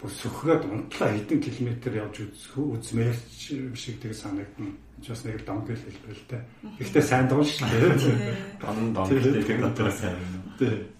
бүр 0.00 0.10
сөхрөөд 0.10 0.64
унтлаа 0.64 1.12
хэдэн 1.12 1.40
километр 1.44 1.92
явж 2.00 2.16
үзмээрч 2.56 3.76
шиг 3.76 4.00
тэг 4.00 4.16
санагдана. 4.16 4.72
Бас 5.04 5.24
нэг 5.24 5.44
донгол 5.44 5.76
хэлбэр 5.76 6.16
л 6.16 6.28
дээ. 6.28 6.42
Ихтэй 6.80 7.04
сайн 7.04 7.28
дуун 7.28 7.44
шүү 7.44 7.68
дээ. 7.68 8.60
Дон 8.60 8.92
дон 8.96 9.08
гэдэг 9.12 9.60
одоо 9.60 9.92
сайн. 9.92 10.16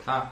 Та 0.05 0.29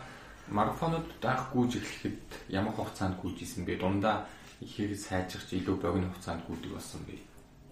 марафонод 0.52 1.08
даах 1.20 1.48
гүйж 1.52 1.80
эхлэхэд 1.80 2.52
ямар 2.52 2.76
хугацаанд 2.76 3.16
гүйж 3.20 3.40
исэн 3.44 3.64
бэ? 3.64 3.80
Дундаа 3.80 4.28
ихийг 4.60 4.96
сайжирч 4.96 5.48
илүү 5.56 5.76
богино 5.80 6.12
хугацаанд 6.12 6.44
гүйдэг 6.48 6.72
болсон 6.72 7.00
бэ? 7.08 7.16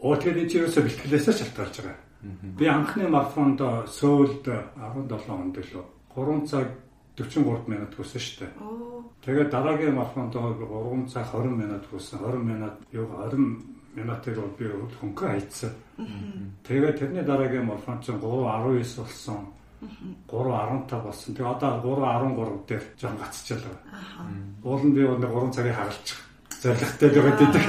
Оо 0.01 0.17
тэгээд 0.17 0.49
чи 0.49 0.61
юусоо 0.65 0.85
бэлтгэлээсээ 0.85 1.35
шалтгаалж 1.37 1.77
байгаа. 1.81 2.01
Би 2.57 2.65
анхны 2.69 3.09
марафонд 3.09 3.61
Сөүлд 3.89 4.45
17 4.45 5.29
онд 5.29 5.57
л 5.61 5.73
3 6.13 6.49
цаг 6.49 6.69
43 7.17 7.69
минут 7.73 7.93
хүрсэн 7.97 8.21
шүү 8.21 8.37
дээ. 8.45 8.53
Тэгээд 9.25 9.49
дараагийн 9.49 9.97
марафонд 9.97 10.37
3 10.37 11.09
цаг 11.09 11.33
20 11.33 11.49
минут 11.57 11.85
хүрсэн. 11.89 12.21
20 12.21 12.45
минут 12.45 12.77
юу 12.93 13.09
20 13.09 13.97
минутыг 13.97 14.37
би 14.61 14.69
хөнгөн 15.01 15.31
хайцсан. 15.33 15.73
Тэгээд 16.69 16.99
тэрний 17.01 17.25
дараагийн 17.25 17.65
марафон 17.65 18.05
чинь 18.05 18.21
3.19 18.21 19.01
болсон. 19.01 19.49
3.15 20.29 21.01
болсон. 21.01 21.31
Тэгээ 21.33 21.53
одоо 21.57 21.73
3.13 21.81 22.69
дээр 22.69 22.85
жоон 23.01 23.17
гацчихлаа. 23.17 23.77
Уулын 24.61 24.93
би 24.93 25.03
өнөө 25.09 25.33
3 25.41 25.57
цагийг 25.57 25.77
хагалчих. 25.81 26.21
Зоригтой 26.61 27.09
л 27.09 27.17
байгаа 27.17 27.37
гэдэг. 27.41 27.65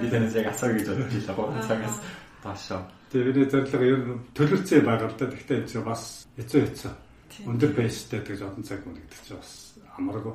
Би 0.00 0.06
танаас 0.08 0.34
яг 0.36 0.48
асар 0.48 0.72
гэж 0.72 0.86
бодож 0.88 1.12
байлаа. 1.28 1.60
3 1.60 1.68
цагаас 1.68 1.96
доошоо. 2.40 2.80
Тэгээ 3.12 3.32
миний 3.36 3.48
зорилго 3.52 3.84
ер 3.84 4.00
нь 4.00 4.20
төлөвцөө 4.32 4.80
байгаа 4.80 5.08
л 5.12 5.16
да. 5.20 5.28
Гэхдээ 5.28 5.60
энэ 5.60 5.84
бас 5.84 6.24
хэцүү 6.36 6.60
хэцүү 6.64 7.05
өндөр 7.44 7.72
бейстэй 7.76 8.20
гэж 8.24 8.40
одон 8.46 8.64
цаг 8.64 8.80
мөн 8.86 8.96
гэдэг 8.96 9.20
чинь 9.26 9.36
бас 9.36 9.52
амаргүй. 10.00 10.34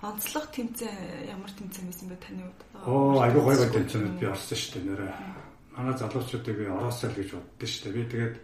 Онцлог 0.00 0.46
тэмцээн 0.54 1.28
ямар 1.28 1.50
тэмцээн 1.50 1.86
байсан 1.90 2.08
бэ 2.08 2.16
таны 2.22 2.42
хувьд? 2.46 2.60
Оо 2.86 3.20
айгүй 3.20 3.42
гоё 3.42 3.58
гоё 3.58 3.74
тэмцээнүүд 3.74 4.16
би 4.22 4.26
орсон 4.30 4.56
шүү 4.56 4.72
дээ 4.72 4.86
нэрээ. 4.86 5.14
Манай 5.74 5.94
залуучуудыг 5.98 6.56
би 6.56 6.66
ороосоо 6.70 7.10
л 7.10 7.18
гэж 7.18 7.28
боддоо 7.34 7.68
шүү 7.68 7.82
дээ. 7.90 7.96
Би 7.98 8.02
тэгээд 8.06 8.36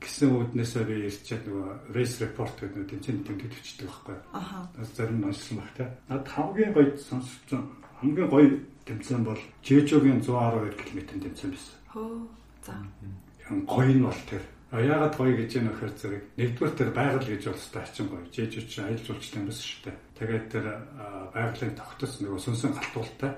гисэн 0.00 0.30
үүднээсээ 0.38 0.84
би 0.86 0.96
ирчээд 1.10 1.42
нөгөө 1.50 1.68
race 1.96 2.16
report 2.22 2.54
гэдэг 2.62 2.76
нэг 2.78 2.88
тэмцээний 2.94 3.24
тэмдэг 3.26 3.50
төвчдөг 3.50 3.88
байхгүй. 3.90 4.16
Аха. 4.32 4.58
Зарим 4.94 5.18
нь 5.18 5.26
онцлог 5.26 5.58
баг 5.58 5.70
те. 5.74 5.84
Над 6.06 6.24
хамгийн 6.30 6.72
гоё 6.76 6.90
сонсч 6.94 7.50
хамгийн 7.98 8.28
гоё 8.30 8.48
тэмцээн 8.86 9.22
бол 9.24 9.42
Жэжогийн 9.66 10.20
112 10.22 10.78
км 10.78 10.98
тэмцээн 11.10 11.50
байсан. 11.50 11.76
Хөө. 11.90 12.22
За. 12.62 12.74
гоё 13.66 13.92
нь 13.96 14.04
бол 14.04 14.20
тэр 14.30 14.42
яагаад 14.82 15.14
гоё 15.16 15.34
гэж 15.38 15.50
юм 15.56 15.64
нөхөр 15.70 15.92
зэрэг 15.94 16.22
нэгдүгээр 16.36 16.74
тэр 16.76 16.90
байгаль 16.90 17.28
гэж 17.30 17.42
бол 17.46 17.60
өстой 17.60 17.82
хачин 17.86 18.06
гоё 18.10 18.24
жээж 18.34 18.52
үч 18.60 18.72
аялал 18.82 19.06
жуулчлал 19.06 19.40
юм 19.40 19.48
шүү 19.54 19.80
дээ. 19.86 19.96
Тэгээд 20.18 20.46
тэр 20.50 20.66
байгалийн 21.32 21.74
тогтос 21.78 22.12
нөгөө 22.20 22.40
сүнсэн 22.42 22.72
галтуултай. 22.74 23.32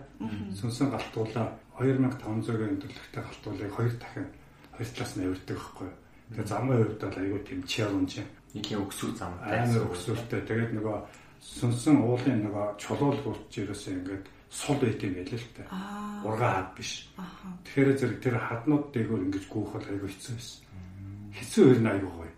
Сүнсэн 0.59 0.88
галтуулаа 0.88 1.47
2500-ын 1.78 2.80
төлөвтэй 2.83 3.23
галтуулыг 3.23 3.73
хоёр 3.76 3.95
дахин 4.00 4.26
хоёр 4.73 4.88
талаас 4.88 5.12
нь 5.14 5.25
авирдаг 5.28 5.59
байхгүй. 5.59 5.90
Тэгээд 6.33 6.49
замын 6.49 6.76
хувьд 6.80 7.02
бол 7.02 7.18
айгүй 7.23 7.40
тийм 7.45 7.61
челленж. 7.68 8.12
Нэг 8.54 8.66
юм 8.73 8.83
өксүү 8.88 9.11
зам. 9.18 9.33
Амар 9.45 9.85
өксүүртэй. 9.92 10.40
Тэгээд 10.49 10.73
нөгөө 10.75 10.97
сүнсэн 11.38 11.97
уулын 12.02 12.40
нөгөө 12.47 12.66
чулуулгууд 12.83 13.52
ерөөсөө 13.52 13.95
ингээд 13.95 14.25
сул 14.50 14.78
байт 14.80 15.02
юм 15.04 15.14
байл 15.14 15.35
л 15.37 15.49
та. 15.54 15.62
Ургаа 16.25 16.52
хад 16.57 16.71
биш. 16.76 17.09
Тэгэхээр 17.64 17.99
зэрэг 17.99 18.18
тэр 18.23 18.37
хаднууд 18.40 18.87
дээгүүр 18.92 19.25
ингэж 19.28 19.45
гүйх 19.52 19.71
бол 19.76 19.87
айгүй 19.87 20.09
хэцүү 20.09 20.35
байсан. 20.35 20.68
Хэцүү 21.38 21.64
ер 21.73 21.80
нь 21.83 21.90
айгүй 21.90 22.12
гоё. 22.12 22.33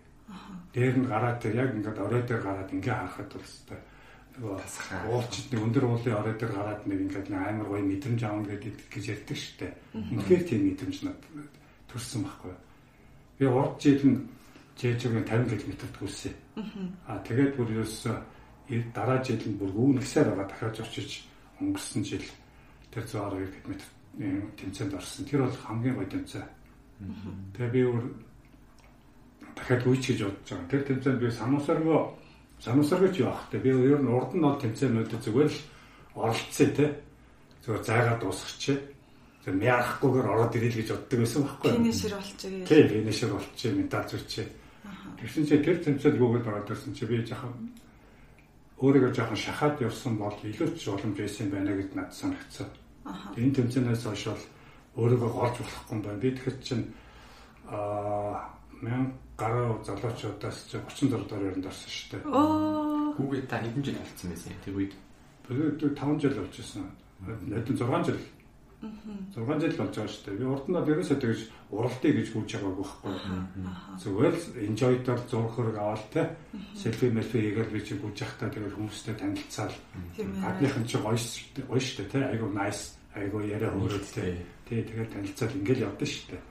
Дээр 0.73 0.95
нь 1.01 1.09
гараад 1.09 1.37
тэр 1.41 1.55
яг 1.57 1.69
ингээд 1.75 1.99
орой 1.99 2.21
дээр 2.23 2.41
гараад 2.41 2.69
ингээ 2.69 2.95
харахад 2.95 3.31
бол 3.33 3.49
хэвээр 3.49 3.81
нөгөө 4.31 4.55
уулчид 5.11 5.47
нэг 5.51 5.61
өндөр 5.61 5.85
уулын 5.85 6.15
орой 6.15 6.35
дээр 6.39 6.53
гараад 6.55 6.81
нэг 6.87 6.99
ингээд 7.03 7.27
амар 7.35 7.67
гоё 7.67 7.83
мэдрэмж 7.83 8.21
аавна 8.23 8.47
гэдэг 8.47 8.87
гэж 8.87 9.05
ярьдаг 9.11 9.39
дээ. 9.59 9.73
Үнэхээр 9.91 10.43
тийм 10.47 10.61
мэдрэмж 10.71 10.97
над 11.03 11.19
төрсэн 11.91 12.21
байхгүй. 12.23 12.53
Би 13.37 13.45
урд 13.45 13.75
жил 13.81 14.03
нь 14.07 14.19
Жэжигийн 14.81 15.27
50 15.27 15.61
км 15.61 15.73
төлсөн. 15.99 16.33
Аа 17.05 17.19
тэгээд 17.21 17.53
бүр 17.59 17.69
ерөөсөө 17.75 18.15
дараа 18.95 19.19
жил 19.19 19.43
нь 19.43 19.59
бүр 19.59 19.71
үүнэгсээр 19.75 20.31
байгаа 20.31 20.47
дахиад 20.47 20.79
очиж 20.79 21.27
өнгөрсөн 21.59 22.01
жил 22.07 22.27
тэр 22.89 23.03
112 23.05 23.51
км 23.61 23.71
тэмцээнд 24.57 24.95
орсон. 24.95 25.25
Тэр 25.27 25.43
бол 25.43 25.59
хамгийн 25.67 25.95
гоё 25.99 26.07
тэмцээн. 26.07 26.49
Тэгээ 27.53 27.71
би 27.75 27.81
өөр 27.83 28.05
дахиад 29.55 29.87
үйч 29.87 30.03
гэж 30.11 30.19
бодож 30.23 30.49
байгаа. 30.49 30.69
Тэр 30.71 30.81
тэмцээнд 30.87 31.19
би 31.19 31.31
сануусаргоо 31.31 31.99
сануусаргооч 32.61 33.15
явах 33.19 33.47
те. 33.51 33.57
Би 33.57 33.69
ер 33.69 34.01
нь 34.01 34.07
урд 34.07 34.31
нь 34.35 34.41
бол 34.41 34.59
тэмцээнүүдэд 34.61 35.21
зүгээр 35.25 35.49
л 35.49 35.59
оролцсон 36.15 36.71
те. 36.77 36.85
Зүгээр 37.65 37.83
зайгаа 37.83 38.17
дуусгач. 38.21 38.63
Тэр 39.41 39.55
мяарахгүйгээр 39.57 40.27
ороод 40.29 40.53
ирэл 40.53 40.77
гэж 40.77 40.89
боддог 40.93 41.19
байсан 41.19 41.41
байхгүй 41.41 41.69
юу? 41.73 41.77
Финишер 41.81 42.13
болчихъя. 42.13 42.65
Тийм, 42.69 42.87
финишер 42.93 43.29
болчихъя, 43.33 43.73
медаль 43.73 44.09
зүрчээ. 44.09 44.47
Тэгсэн 45.17 45.43
чинь 45.49 45.65
тэр 45.65 45.77
тэмцээнд 45.81 46.17
гүгэл 46.21 46.45
ороод 46.45 46.69
ирсэн 46.69 46.93
чи 46.93 47.05
би 47.09 47.25
жаахан 47.25 47.53
өөрийгөө 48.81 49.13
жоохон 49.13 49.37
шахаад 49.37 49.81
явсан 49.81 50.17
бол 50.17 50.37
илүү 50.45 50.77
ч 50.77 50.89
боломж 50.89 51.17
байсан 51.17 51.49
байна 51.49 51.73
гэж 51.73 51.89
надад 51.97 52.13
санагдсан. 52.13 52.69
Энэ 53.37 53.55
тэмцээнээс 53.57 54.03
хойш 54.05 54.25
бол 54.29 54.45
өөрийгөө 55.01 55.31
голж 55.33 55.55
болохгүй 55.57 55.93
юм 55.93 56.01
байна. 56.01 56.21
Би 56.21 56.29
тэгэхэд 56.37 56.59
чинь 56.61 56.85
аа 57.69 58.60
мэн 58.81 59.13
гараа 59.37 59.79
залуучуудаас 59.85 60.57
чи 60.69 60.77
36 60.77 61.29
дор 61.29 61.41
өрөнд 61.41 61.65
орсон 61.65 61.91
шүү 61.91 62.09
дээ. 62.11 62.21
Оо. 62.29 63.13
Google 63.17 63.45
та 63.47 63.61
хэдэн 63.61 63.83
жил 63.83 63.97
болсон 64.01 64.29
байсан 64.29 64.53
тэр 64.65 64.75
үед? 64.77 64.93
Би 65.47 65.53
5 65.55 66.21
жил 66.21 66.35
болж 66.37 66.55
байсан. 66.57 66.85
Хэдэн 67.25 67.77
6 67.77 67.77
жил 67.77 68.19
6 68.81 69.61
жил 69.61 69.77
болж 69.77 69.93
байгаа 69.93 70.09
шүү 70.09 70.25
дээ. 70.25 70.39
Би 70.41 70.45
урд 70.49 70.65
нь 70.65 70.73
бол 70.73 70.89
ерөөсөө 70.89 71.17
тэгж 71.21 71.41
уралтыг 71.69 72.13
гэж 72.17 72.27
гүйж 72.33 72.49
байгаагүй 72.57 72.81
байхгүй. 72.81 73.13
Зүгээр 74.01 74.35
л 74.41 74.45
enjoy-дор 74.65 75.19
зурх 75.29 75.53
хөрөг 75.53 75.77
аваад 75.77 76.05
те. 76.09 76.21
Селфи 76.73 77.13
мэлфи 77.13 77.37
хийгээл 77.45 77.73
би 77.77 77.81
чи 77.85 77.93
гүйж 78.01 78.17
явахдаа 78.25 78.49
тэгэл 78.49 78.73
хүмүүстэй 78.73 79.15
танилцаал. 79.21 79.75
Гадныхан 80.17 80.85
чи 80.89 80.97
гоё 80.97 81.17
гоё 81.69 81.77
шүү 81.77 82.09
дээ 82.09 82.09
те. 82.09 82.19
Айгу 82.25 82.49
nice, 82.49 82.97
айгу 83.13 83.45
яриа 83.45 83.69
хөөрөөд 83.69 84.05
те. 84.09 84.41
Тий 84.65 84.81
тэгэл 84.81 85.13
танилцаал 85.13 85.53
ингээл 85.61 85.85
явдсан 85.85 86.09
шүү 86.09 86.25
дээ. 86.33 86.41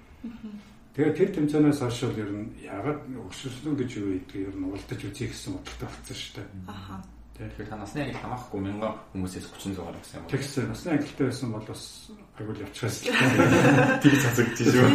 Тэгээд 0.90 1.16
тэр 1.16 1.30
тэмцээнээс 1.38 1.80
хойш 1.86 2.02
бол 2.02 2.18
ер 2.18 2.30
нь 2.34 2.50
ягаад 2.66 3.06
өксөсөн 3.06 3.78
гэж 3.78 3.90
юу 4.02 4.10
гэдэг 4.10 4.50
ер 4.50 4.58
нь 4.58 4.66
улдаж 4.66 4.98
үзье 5.06 5.30
гэсэн 5.30 5.54
бодолтой 5.54 5.86
болсон 5.86 6.18
шүү 6.18 6.34
дээ. 6.34 6.50
Аха. 6.66 6.98
Тэгэхээр 7.40 7.68
та 7.70 7.78
насны 7.78 8.02
ангил 8.04 8.20
хамаахгүй 8.20 8.60
мянган 8.60 8.92
хүмүүсээс 9.14 9.46
30 9.48 9.72
зугаар 9.78 9.96
гэсэн 10.02 10.18
юм. 10.18 10.26
Тэгсэн 10.28 10.66
насны 10.66 10.90
ангилтай 10.92 11.26
байсан 11.30 11.48
бол 11.54 11.64
бас 11.64 12.10
агуул 12.36 12.58
явчихсан. 12.58 13.14
Тэр 14.02 14.14
цацагдчих 14.18 14.76
шүү. 14.76 14.90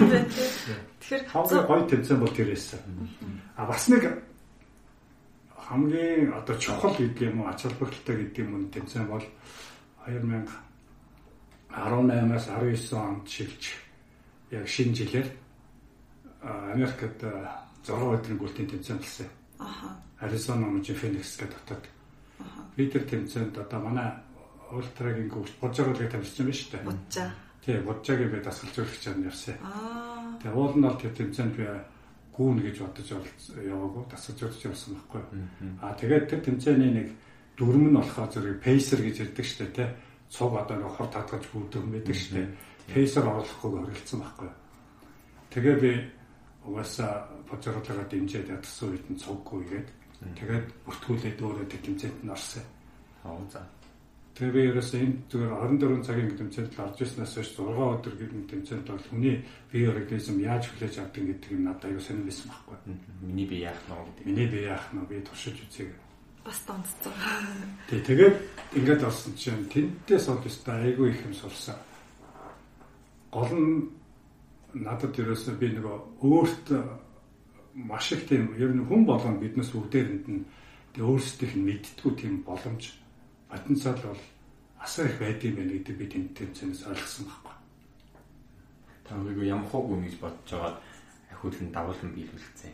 Тэгэхээр 1.00 1.24
хамгийн 1.32 1.64
гоё 1.66 1.84
тэмцээн 1.90 2.22
бол 2.22 2.34
тэр 2.36 2.48
байсан. 2.54 2.80
А 3.56 3.66
бас 3.66 3.90
нэг 3.90 4.04
хамгийн 5.58 6.38
одоо 6.38 6.56
чухал 6.62 6.94
гэдэг 6.94 7.34
юм 7.34 7.42
уу 7.42 7.50
ач 7.50 7.66
холбогдолтой 7.66 8.30
гэдэг 8.30 8.46
юм 8.46 8.70
тэмцээн 8.70 9.10
бол 9.10 9.26
2018-аас 10.06 12.46
19 12.52 12.94
онд 12.94 13.26
шилж 13.26 13.74
яг 14.54 14.70
шинэ 14.70 14.94
жилээр 14.94 15.45
Америкт 16.46 17.22
6 17.86 17.90
өдрийн 17.90 18.38
гүйлтийн 18.38 18.70
тэмцээн 18.70 19.00
болсон. 19.02 19.30
Аха. 19.60 19.88
Аризона 20.20 20.68
мужи 20.68 20.94
Феникс 20.94 21.38
гэдэг 21.38 21.58
дотоод 21.66 21.86
Би 22.76 22.92
тэр 22.92 23.08
тэмцээнд 23.08 23.56
одоо 23.56 23.80
манай 23.80 24.12
ультрагийн 24.72 25.32
гүгт 25.32 25.56
божоогыг 25.64 26.12
тамирчин 26.12 26.46
байна 26.46 26.60
шүү 26.60 26.72
дээ. 26.76 26.84
Божаа. 26.84 27.30
Тий, 27.64 27.78
божоог 27.80 28.20
би 28.20 28.40
дасгалжуулагч 28.44 29.08
ам 29.08 29.24
явсан. 29.24 29.56
Аа. 29.64 30.36
Тэгээ 30.44 30.60
уул 30.60 30.76
нь 30.76 30.84
бол 30.84 31.00
тэр 31.00 31.14
тэмцээнд 31.16 31.56
би 31.56 31.66
гүүн 32.36 32.60
гэж 32.60 32.76
бодож 32.84 33.08
яваагүй 33.56 34.04
дасгалжуулагч 34.12 34.62
явсан 34.68 34.92
байхгүй. 35.00 35.24
Аа 35.80 35.96
тэгээд 35.96 36.26
тэр 36.28 36.42
тэмцээний 36.44 36.92
нэг 36.92 37.08
дүрм 37.56 37.84
нь 37.88 37.96
болохоор 37.96 38.32
зэрэг 38.36 38.60
пейсер 38.60 39.00
гэж 39.00 39.16
ярьдаг 39.24 39.46
шүү 39.48 39.60
дээ, 39.64 39.72
тий. 39.72 39.90
Цуг 40.36 40.52
одоо 40.60 40.76
нэг 40.76 40.92
хор 41.00 41.08
татгаж 41.08 41.48
гүйдэг 41.48 41.80
юм 41.80 41.96
байдаг 41.96 42.16
шүү 42.20 42.34
дээ. 42.36 42.48
Пейсер 42.92 43.24
оруулахгүй 43.24 43.72
хоригдсан 43.72 44.20
байхгүй. 44.20 44.50
Тэгээ 45.56 45.76
би 45.80 45.92
угаасаа 46.68 47.30
божоогоо 47.50 48.06
дэмжиж 48.10 48.50
ядсан 48.50 48.90
үед 48.90 49.06
нь 49.10 49.22
цуггүй 49.22 49.64
гээд 49.70 49.90
Тэгээд 50.34 50.68
бүртгүүлээд 50.88 51.40
өөрөө 51.44 51.68
тэмцээнд 51.70 52.20
нь 52.24 52.32
орсон. 52.32 52.64
Аа 53.28 53.38
за. 53.52 53.62
Тэгээ 54.36 54.52
би 54.52 54.62
ерөөсөө 54.72 55.00
энэ 55.00 55.16
зүгээр 55.32 55.54
24 55.54 56.08
цагийн 56.08 56.32
тэмцээнд 56.40 56.72
л 56.76 56.84
орж 56.84 56.98
ирснээс 57.04 57.34
хойш 57.36 57.50
6 57.56 57.72
өдөр 57.72 58.16
гэдэг 58.20 58.44
тэмцээнд 58.52 58.88
бол 58.90 59.06
хүний 59.12 59.36
бие 59.72 59.88
организм 59.92 60.36
яаж 60.40 60.64
хүлээж 60.72 60.96
авдаг 61.00 61.24
гэдэг 61.24 61.52
нь 61.56 61.66
надад 61.68 61.88
аюу 61.88 62.04
сонир 62.04 62.28
байсан 62.28 62.48
байхгүй. 62.52 62.76
Миний 63.24 63.48
бие 63.48 63.62
яах 63.72 63.80
нь 63.86 63.96
гэдэг. 63.96 64.24
Миний 64.28 64.48
бие 64.48 64.64
яах 64.72 64.88
нь 64.92 65.08
би 65.08 65.16
туршиж 65.24 65.56
үзье. 65.64 65.92
Бас 66.44 66.60
тонцсон. 66.68 67.16
Тэг 67.88 68.02
тэгээд 68.08 68.36
ингээд 68.76 69.08
орсон 69.08 69.34
чинь 69.40 69.68
тэнтээс 69.72 70.26
бол 70.28 70.44
өстой 70.44 70.76
айгүй 70.84 71.16
их 71.16 71.20
юм 71.24 71.34
сурсан. 71.36 71.80
Гол 73.32 73.52
нь 73.56 73.88
надад 74.76 75.16
ерөөсөө 75.16 75.56
би 75.60 75.72
нөгөө 75.72 75.98
өөрт 76.28 76.68
маш 77.76 78.12
их 78.12 78.28
тийм 78.28 78.52
ер 78.60 78.72
нь 78.76 78.84
хүн 78.88 79.06
болгон 79.08 79.40
биднес 79.40 79.72
бүгдээрэнд 79.72 80.28
нь 80.28 80.46
өөрсдийнх 81.00 81.56
нь 81.56 81.68
мэдтгүү 81.68 82.12
тийм 82.16 82.44
боломж 82.48 82.96
потенциал 83.50 84.00
бол 84.04 84.22
асар 84.80 85.08
их 85.08 85.20
байдığım 85.20 85.56
байна 85.56 85.72
гэдэг 85.76 85.96
би 85.98 86.06
тэнд 86.08 86.30
тэмцэнээс 86.36 86.88
ойлгосон 86.88 87.26
байхгүй. 87.28 87.56
Та 89.04 89.16
өөрийгөө 89.16 89.48
ямар 89.48 89.68
хог 89.72 89.92
үнэ 89.92 90.08
гэж 90.08 90.16
бодож 90.20 90.50
байгаа 90.52 90.74
ахиулын 91.32 91.72
дагуулсан 91.72 92.12
биелүүлсэн. 92.16 92.74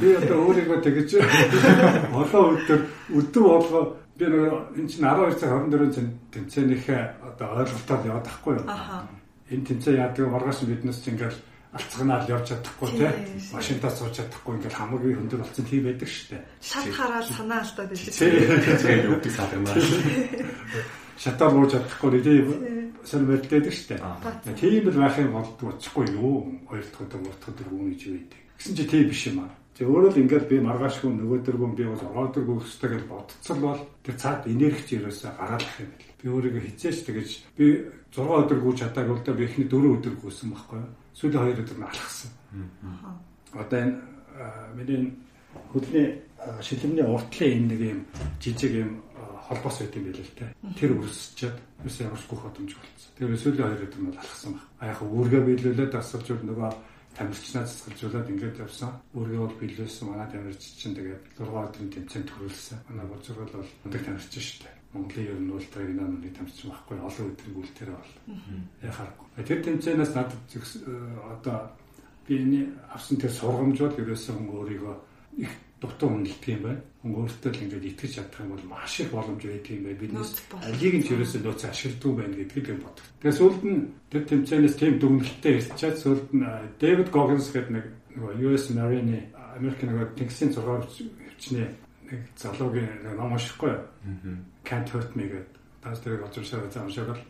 Би 0.00 0.08
одоо 0.16 0.38
өөрийгөө 0.48 0.78
тэгэж 0.84 1.10
олон 2.20 2.44
өдөр 2.56 2.80
өдөр 3.12 3.44
болгоо 3.44 3.84
би 4.16 4.24
нэг 4.28 4.42
энэ 4.76 4.88
чинь 4.88 5.04
12 5.04 5.40
цаг 5.40 5.50
24 5.68 6.08
тэмцээнийхээ 6.32 7.02
одоо 7.24 7.48
ойлголтоор 7.60 8.00
яваад 8.08 8.24
тахгүй 8.28 8.54
юу. 8.56 8.64
Энэ 9.50 9.66
тэмцээн 9.66 9.98
яадаг 9.98 10.26
маргааш 10.30 10.62
биднес 10.66 11.02
чинь 11.02 11.14
ингээл 11.18 11.38
алцганаал 11.74 12.26
явж 12.26 12.46
чадахгүй 12.50 12.88
тий 12.98 13.10
машинтаа 13.54 13.90
сууж 13.94 14.14
чадахгүй 14.18 14.54
ингээл 14.58 14.78
хамгийн 14.78 15.18
хөндөр 15.22 15.40
болсон 15.42 15.64
тийм 15.66 15.82
байдаг 15.86 16.10
дээ. 16.10 16.42
Шат 16.58 16.86
хараад 16.90 17.26
санаа 17.30 17.60
алдаад 17.62 17.90
байдаг. 17.94 18.78
Тэгээд 18.82 19.10
өвдөг 19.10 19.32
садарнаа. 19.34 19.74
Шатаар 21.14 21.52
бууж 21.54 21.70
чадахгүй 21.70 22.10
тий 22.26 22.38
сан 23.06 23.22
мэддэг 23.26 23.70
шүү 23.70 23.86
дээ. 23.94 24.58
Тийм 24.58 24.90
л 24.90 24.98
байх 24.98 25.18
юм 25.18 25.32
болдгоо 25.34 25.70
очихгүй 25.78 26.06
юу? 26.14 26.58
Хоёр 26.66 26.84
дахь 26.90 27.06
дахь 27.06 27.48
өдөр 27.54 27.68
үүний 27.70 27.96
жив 27.96 28.18
байдаг. 28.18 28.40
Гэсэн 28.58 28.74
чи 28.76 28.84
тийм 28.90 29.08
биш 29.08 29.22
юм 29.30 29.38
аа. 29.46 29.54
Тэг 29.78 29.88
өөрөө 29.88 30.10
л 30.12 30.20
ингээд 30.20 30.46
би 30.50 30.56
маргаашгүй 30.60 31.10
нөгөөдөргөө 31.16 31.70
би 31.72 31.84
бол 31.88 32.04
ороодргүй 32.12 32.56
өстэй 32.60 32.90
гэж 32.92 33.04
бодцол 33.08 33.60
бол 33.64 33.80
тэр 34.04 34.16
цаад 34.20 34.44
энерги 34.44 35.00
ерөөсөө 35.00 35.30
гараалах 35.40 35.76
юм 35.80 35.90
бэл. 35.96 36.09
Би 36.20 36.28
өөрийгөө 36.28 36.62
хизээч 36.68 36.98
тэгэж 37.08 37.30
би 37.56 37.66
6 38.12 38.20
өдөр 38.20 38.60
гүйж 38.60 38.76
чадаагүй 38.84 39.16
л 39.16 39.24
да 39.24 39.32
би 39.32 39.44
эхний 39.48 39.68
4 39.68 39.96
өдөр 39.96 40.14
гүйсэн 40.20 40.52
байхгүй 40.52 40.78
юу? 40.78 40.90
сүүлийн 41.20 41.42
хоёр 41.42 41.60
өдөр 41.60 41.78
нь 41.78 41.88
алхсан. 41.88 42.30
Одоо 43.52 43.78
энэ 43.80 43.94
миний 44.76 45.00
хөдөлний 45.72 46.08
шилэмний 46.62 47.04
уртлын 47.04 47.52
энэ 47.52 47.68
нэг 47.68 47.80
юм 47.80 48.00
жижиг 48.40 48.72
юм 48.72 49.02
холбоос 49.44 49.78
байт 49.82 49.96
юм 49.96 50.04
билээ 50.08 50.24
л 50.24 50.38
те. 50.38 50.46
Тэр 50.78 50.96
өрсчээд 50.96 51.56
юус 51.84 51.96
ямар 52.00 52.20
ч 52.20 52.24
гүх 52.30 52.42
бодомж 52.46 52.72
болцсон. 52.78 53.10
Тэр 53.18 53.36
сүүлийн 53.36 53.68
хоёр 53.68 53.84
өдөр 53.84 54.00
нь 54.00 54.16
алхсан 54.16 54.52
баг. 54.54 54.64
А 54.80 54.86
яг 54.88 54.98
үүргээ 55.02 55.42
биелүүлээд 55.44 55.94
асуулж 55.98 56.28
нөгөө 56.40 56.70
тамирчнаа 57.18 57.64
засгалжуулаад 57.66 58.30
ингээд 58.30 58.62
явсан. 58.64 58.90
Өөргөө 59.12 59.40
бол 59.44 59.60
биелүүлсэн 59.60 60.06
манай 60.08 60.28
тамирч 60.30 60.62
чинь 60.78 60.94
тэгээд 60.94 61.36
6 61.36 61.52
өдрийн 61.52 61.90
тэмцээнд 61.90 62.28
төрүүлсэн. 62.30 62.78
Манай 62.88 63.06
божрол 63.10 63.50
бол 63.50 63.70
мундаг 63.84 64.02
тамирч 64.06 64.30
шүү 64.30 64.64
дээ. 64.64 64.79
Монголын 64.92 65.26
ер 65.30 65.38
нь 65.38 65.52
уултраг 65.54 65.88
нөөний 65.94 66.32
тамирч 66.34 66.58
байхгүй 66.66 66.98
олон 66.98 67.30
өдрийн 67.30 67.58
үлдээрээ 67.62 67.94
бол. 67.94 68.14
Яхаар. 68.82 69.10
Тэр 69.46 69.60
тэмцээнээс 69.62 70.12
надад 70.18 70.42
одоо 71.30 71.58
би 72.26 72.34
энэ 72.42 72.60
авсан 72.90 73.16
тэр 73.18 73.30
сургамж 73.30 73.78
бол 73.78 74.00
ерөөсөн 74.02 74.50
өөрийгөө 74.50 74.96
их 75.46 75.52
дутуу 75.80 76.08
хүндэлдэг 76.10 76.50
юм 76.58 76.62
байна. 76.66 76.82
Өөртөө 77.00 77.50
л 77.54 77.62
ингээд 77.64 77.88
итгэж 77.90 78.12
чадах 78.18 78.42
юм 78.44 78.50
бол 78.52 78.66
маш 78.68 79.00
их 79.00 79.10
боломж 79.14 79.40
байдаг 79.40 79.72
юм 79.72 79.84
байна. 79.86 80.00
Биднээс 80.02 80.32
алийг 80.58 80.94
нь 80.98 81.04
ч 81.06 81.08
ерөөсөө 81.14 81.40
нөөц 81.40 81.62
ашигладаг 81.70 82.12
байна 82.20 82.34
гэдгийг 82.36 82.68
л 82.74 82.84
боддог. 82.84 83.06
Тэгээ 83.22 83.38
сүүлд 83.40 83.62
нь 83.64 83.80
тэр 84.12 84.22
тэмцээнээс 84.28 84.76
тийм 84.76 84.94
дүгнэлттэй 85.00 85.54
ирчээд 85.56 85.96
сүүлд 86.02 86.28
нь 86.36 86.44
Дэвид 86.82 87.08
Гогинс 87.08 87.48
гэдэг 87.54 87.72
нэг 87.72 87.86
нөгөө 88.18 88.32
US 88.52 88.64
Marine 88.76 89.32
Америк 89.56 89.80
нөгөө 89.80 90.06
тэнгисийн 90.20 90.52
зургаар 90.52 90.84
хвчний 90.84 91.68
нэг 92.10 92.20
залуугийн 92.36 93.16
ном 93.16 93.32
уншихгүй. 93.32 93.72
Can't 94.70 94.86
hurt 94.94 95.10
me 95.18 95.26
гэдэг. 95.26 95.58
Таас 95.82 95.98
тэрийг 95.98 96.22
олж 96.22 96.38
уншаад 96.38 96.70
замшааг 96.70 97.18
л. 97.18 97.22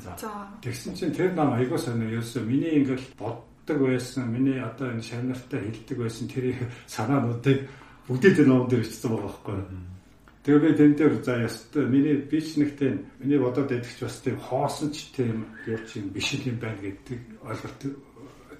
За. 0.00 0.16
Тэгсэн 0.64 0.96
чинь 0.96 1.12
тэр 1.12 1.36
ном 1.36 1.52
айгуу 1.52 1.76
сайн 1.76 2.00
ерөөсөө 2.08 2.42
миний 2.48 2.80
ингээл 2.80 3.12
боддог 3.20 3.78
байсан. 3.84 4.32
Миний 4.32 4.56
одоо 4.56 4.96
энэ 4.96 5.04
шавнартай 5.04 5.60
хэлдэг 5.60 5.98
байсан 6.00 6.24
тэрийг 6.32 6.56
санаануудыг 6.88 7.68
бүгдээ 8.08 8.32
тэр 8.40 8.48
ном 8.48 8.64
дээр 8.64 8.80
бичсэн 8.80 9.12
байгаа 9.12 9.28
байхгүй. 9.28 9.60
Тэгээ 10.46 10.62
би 10.62 10.70
тэн 10.78 10.92
дээр 10.94 11.14
за 11.26 11.34
ястай 11.42 11.84
миний 11.84 12.16
би 12.16 12.38
ч 12.40 12.56
нэгтэй 12.56 12.90
миний 13.18 13.38
бодоод 13.42 13.66
байдагч 13.66 13.98
бас 14.00 14.16
тийм 14.22 14.38
хоосон 14.38 14.88
ч 14.94 15.10
тийм 15.10 15.44
юу 15.66 15.80
ч 15.84 15.98
юм 15.98 16.14
биш 16.14 16.38
юм 16.38 16.56
байна 16.62 16.80
гэдэг 16.80 17.20
ойлголт 17.42 17.82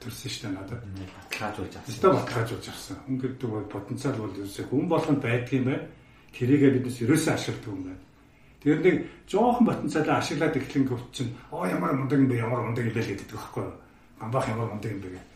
төрсөн 0.02 0.30
шүү 0.34 0.42
дээ 0.44 0.54
надад. 0.58 0.82
Баталгаажуулж 0.82 1.74
авсан. 1.78 1.94
Өстө 1.94 2.08
баталгаажуулж 2.10 2.66
авсан. 2.68 2.96
Хүн 3.06 3.16
гэдэг 3.22 3.48
бол 3.48 3.66
потенциал 3.70 4.18
бол 4.18 4.34
ерөөсөө 4.34 4.66
хүн 4.66 4.88
болгонд 4.90 5.22
байдаг 5.22 5.52
юм 5.54 5.64
байна. 5.70 5.86
Тэрийгээ 6.34 6.74
биднес 6.74 6.98
ерөөсөө 7.06 7.32
ашигладаг 7.32 7.70
юм 7.70 7.82
байна. 7.86 8.05
Тэр 8.66 8.82
нэг 8.82 8.96
жоохон 9.30 9.62
потенциалаа 9.62 10.18
ашиглаад 10.18 10.58
эхлэн 10.58 10.90
гүт 10.90 11.14
чинь 11.14 11.30
оо 11.54 11.70
ямар 11.70 11.94
мундаг 11.94 12.18
юм 12.18 12.26
бэ 12.26 12.42
ямар 12.42 12.66
мундаг 12.66 12.82
юм 12.82 12.98
бэ 12.98 13.14
гэдэг 13.14 13.30
байхгүй 13.30 13.62
юу? 13.62 13.78
Гамбах 14.18 14.48
ямар 14.50 14.66
мундаг 14.74 14.90
юм 14.90 15.00
бэ 15.06 15.08
гэх. 15.14 15.26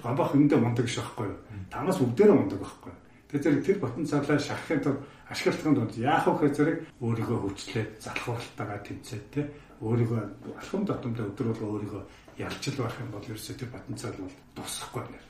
Гамбах 0.00 0.32
өндөө 0.32 0.56
мундаг 0.56 0.88
ш 0.88 0.96
байхгүй 0.96 1.28
юу? 1.28 1.36
Танаас 1.68 2.00
бүгдээрээ 2.00 2.36
мундаг 2.40 2.60
байхгүй 2.64 2.88
юу? 2.88 3.00
Тэр 3.28 3.40
зэрэг 3.44 3.64
тэр 3.68 3.78
потенциалаа 3.84 4.38
шахахын 4.40 4.80
тулд 4.80 5.00
ашиглахын 5.28 5.76
тулд 5.76 5.94
яах 6.00 6.24
вэ 6.24 6.48
зэрэг 6.48 6.76
өөрийгөө 7.04 7.38
хөгжлээд 7.44 7.90
залхууралтайгаа 8.00 8.80
тэмцээд 8.80 9.24
те 9.28 9.40
өөрийгөө 9.84 10.20
алхам 10.56 10.82
дотомдоо 10.88 11.28
өдөр 11.28 11.46
болго 11.52 11.66
өөрийгөө 11.76 12.02
ялж 12.48 12.62
л 12.72 12.80
байх 12.80 12.96
юм 12.96 13.12
бол 13.12 13.28
ерөөсөө 13.28 13.56
тэр 13.60 13.68
потенциал 13.76 14.16
бол 14.16 14.36
дуусахгүй 14.56 15.04
нэр. 15.04 15.24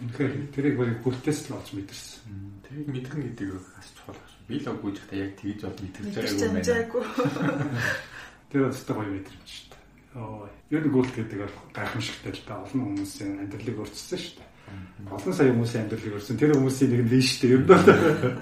Тэгэхээр 0.00 0.32
тэрийг 0.48 0.76
бол 0.80 0.92
бүртээс 1.04 1.52
л 1.52 1.60
олж 1.60 1.68
мэдэрсэн. 1.76 2.32
Тэрийг 2.64 2.88
мэдгэн 2.88 3.20
гэдэг 3.36 3.48
бас 3.52 3.88
чухал 3.92 4.16
байна. 4.16 4.33
Би 4.48 4.60
л 4.60 4.68
үгүй 4.72 4.92
та 4.96 5.14
яг 5.16 5.32
тэгж 5.40 5.60
бол 5.64 5.80
мэдэрч 5.82 6.12
байгаа 6.14 6.36
юм 6.44 6.54
байна. 6.54 7.82
Тэр 8.50 8.60
бол 8.64 8.74
өстой 8.74 8.94
гоё 8.96 9.10
мэдрэмж 9.12 9.48
шүү 9.48 9.68
дээ. 9.72 9.82
Оо, 10.20 10.46
ер 10.70 10.82
нь 10.84 10.92
гүйлт 10.94 11.14
гэдэг 11.16 11.38
бол 11.42 11.56
гайхамшигтай 11.74 12.32
л 12.32 12.44
да 12.46 12.54
олон 12.62 12.82
хүмүүсийн 12.92 13.32
амьдралыг 13.42 13.80
өөрчилсөн 13.80 14.20
шүү 14.20 14.36
дээ 14.38 14.52
Олон 15.10 15.34
сая 15.36 15.52
хүмүүсийн 15.52 15.84
амьдралыг 15.84 16.16
өрсөн. 16.16 16.38
Тэр 16.40 16.56
хүмүүсийн 16.56 16.90
нэг 16.90 17.02
нь 17.04 17.10
биш 17.12 17.28
шүү 17.36 17.40
дээ. 17.44 17.52
Ер 17.52 17.60
нь 17.60 17.68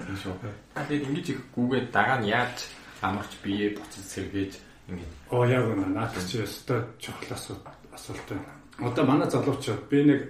тийм 0.07 0.17
шүү. 0.23 0.35
Тэгээд 0.79 1.07
ингэж 1.11 1.27
их 1.35 1.41
гүгээд 1.51 1.87
дагаа 1.91 2.17
нь 2.23 2.31
яаж 2.31 2.57
амарч 3.03 3.31
бие 3.43 3.75
буцаж 3.75 4.05
сэргээж 4.07 4.53
ингэж. 4.87 5.09
Оо 5.35 5.43
яг 5.43 5.67
үнэ. 5.67 5.91
Наадах 5.91 6.23
чи 6.23 6.39
өстой 6.39 6.87
чухал 7.03 7.35
асуулт 7.35 8.27
байна. 8.31 8.51
Одоо 8.79 9.03
манай 9.03 9.27
залуучууд 9.27 9.83
би 9.91 9.99
нэг 10.07 10.21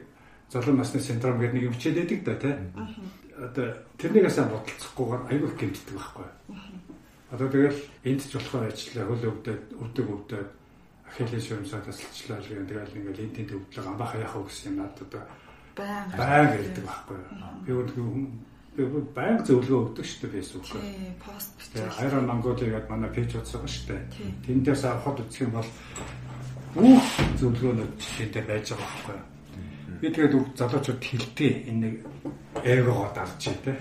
залуу 0.49 0.73
насны 0.73 0.99
синдром 0.99 1.37
гэдэг 1.37 1.53
нэг 1.53 1.63
юм 1.69 1.75
хичээд 1.77 1.97
байдаг 2.01 2.19
да 2.25 2.35
тий. 2.41 2.55
Одоо 3.37 3.67
тэрнийгээ 3.97 4.29
сайн 4.29 4.49
бодолцохгүйгээр 4.53 5.23
аюул 5.31 5.55
гэмтдэг 5.57 5.95
байхгүй. 5.97 6.27
Одоо 7.33 7.47
тэгэл 7.49 7.81
энд 8.05 8.21
ч 8.21 8.31
болохоор 8.37 8.69
ажиллаа 8.69 9.05
хөл 9.09 9.29
өвдөд 9.33 9.61
өвдөг 9.81 10.07
өвдөд 10.13 10.49
ахилийн 11.09 11.41
шуурмсаа 11.41 11.81
тасалчлаа 11.81 12.37
гэх 12.41 12.61
тэгэл 12.69 12.97
ингээл 12.97 13.23
энд 13.25 13.35
тэнд 13.37 13.51
өвдлөг 13.57 13.85
амбах 13.89 14.13
яах 14.21 14.35
вэ 14.37 14.45
гэсэн 14.45 14.69
юм 14.69 14.77
надад 14.85 15.01
одоо 15.09 15.23
байнга 15.73 16.17
байнга 16.17 16.55
ярьдаг 16.61 16.85
байхгүй. 16.85 17.19
Би 18.73 18.83
бол 18.85 19.05
байнга 19.17 19.45
зөвлөгөө 19.45 19.81
өгдөг 19.85 20.05
шүү 20.05 20.21
дээ 20.21 20.33
фэйсбүүк. 20.33 20.65
Тийм, 20.73 21.13
пост 21.21 21.49
бичиж. 21.57 21.93
Хайран 21.93 22.25
Монголигээд 22.25 22.89
манай 22.89 23.09
пэйж 23.13 23.31
утсаа 23.37 23.65
шүү 23.65 23.85
дээ. 23.89 24.01
Тэндээс 24.45 24.83
авахд 24.85 25.21
үзэх 25.25 25.45
юм 25.45 25.53
бол 25.57 25.69
бүх 26.73 27.05
зөвлөгөөнүүд 27.37 27.93
жишээтэй 28.01 28.43
байж 28.49 28.73
байгаа 28.73 28.89
байхгүй. 28.89 29.32
Би 30.03 30.11
тэгээд 30.11 30.59
залуучууд 30.59 30.99
хилтэй 30.99 31.71
энэ 31.71 31.79
нэг 31.79 31.95
эгогоо 32.59 33.07
дарж 33.15 33.39
тий. 33.39 33.71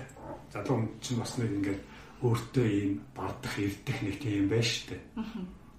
Залуу 0.55 0.79
хүн 0.79 0.87
чинь 1.03 1.19
бас 1.19 1.35
нэг 1.35 1.51
ингээд 1.51 1.81
өөртөө 2.23 2.67
ийм 2.71 3.03
бардах 3.11 3.59
ирдэх 3.59 3.99
нэг 4.07 4.23
тийм 4.23 4.47
байж 4.47 4.71
шүү 4.71 4.87
дээ. 4.95 5.03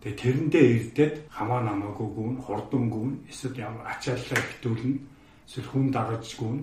Тэгээ 0.04 0.20
тэрэндээ 0.20 0.66
ирдээд 0.76 1.16
хамаа 1.32 1.64
намаагүй 1.64 2.10
гүн, 2.12 2.36
хурдангүн 2.44 3.12
эсвэл 3.32 3.64
ямар 3.64 3.88
ачааллаа 3.88 4.42
хитүүлнэ 4.44 5.00
эсвэл 5.48 5.72
хүн 5.72 5.88
дагажгүй 5.96 6.60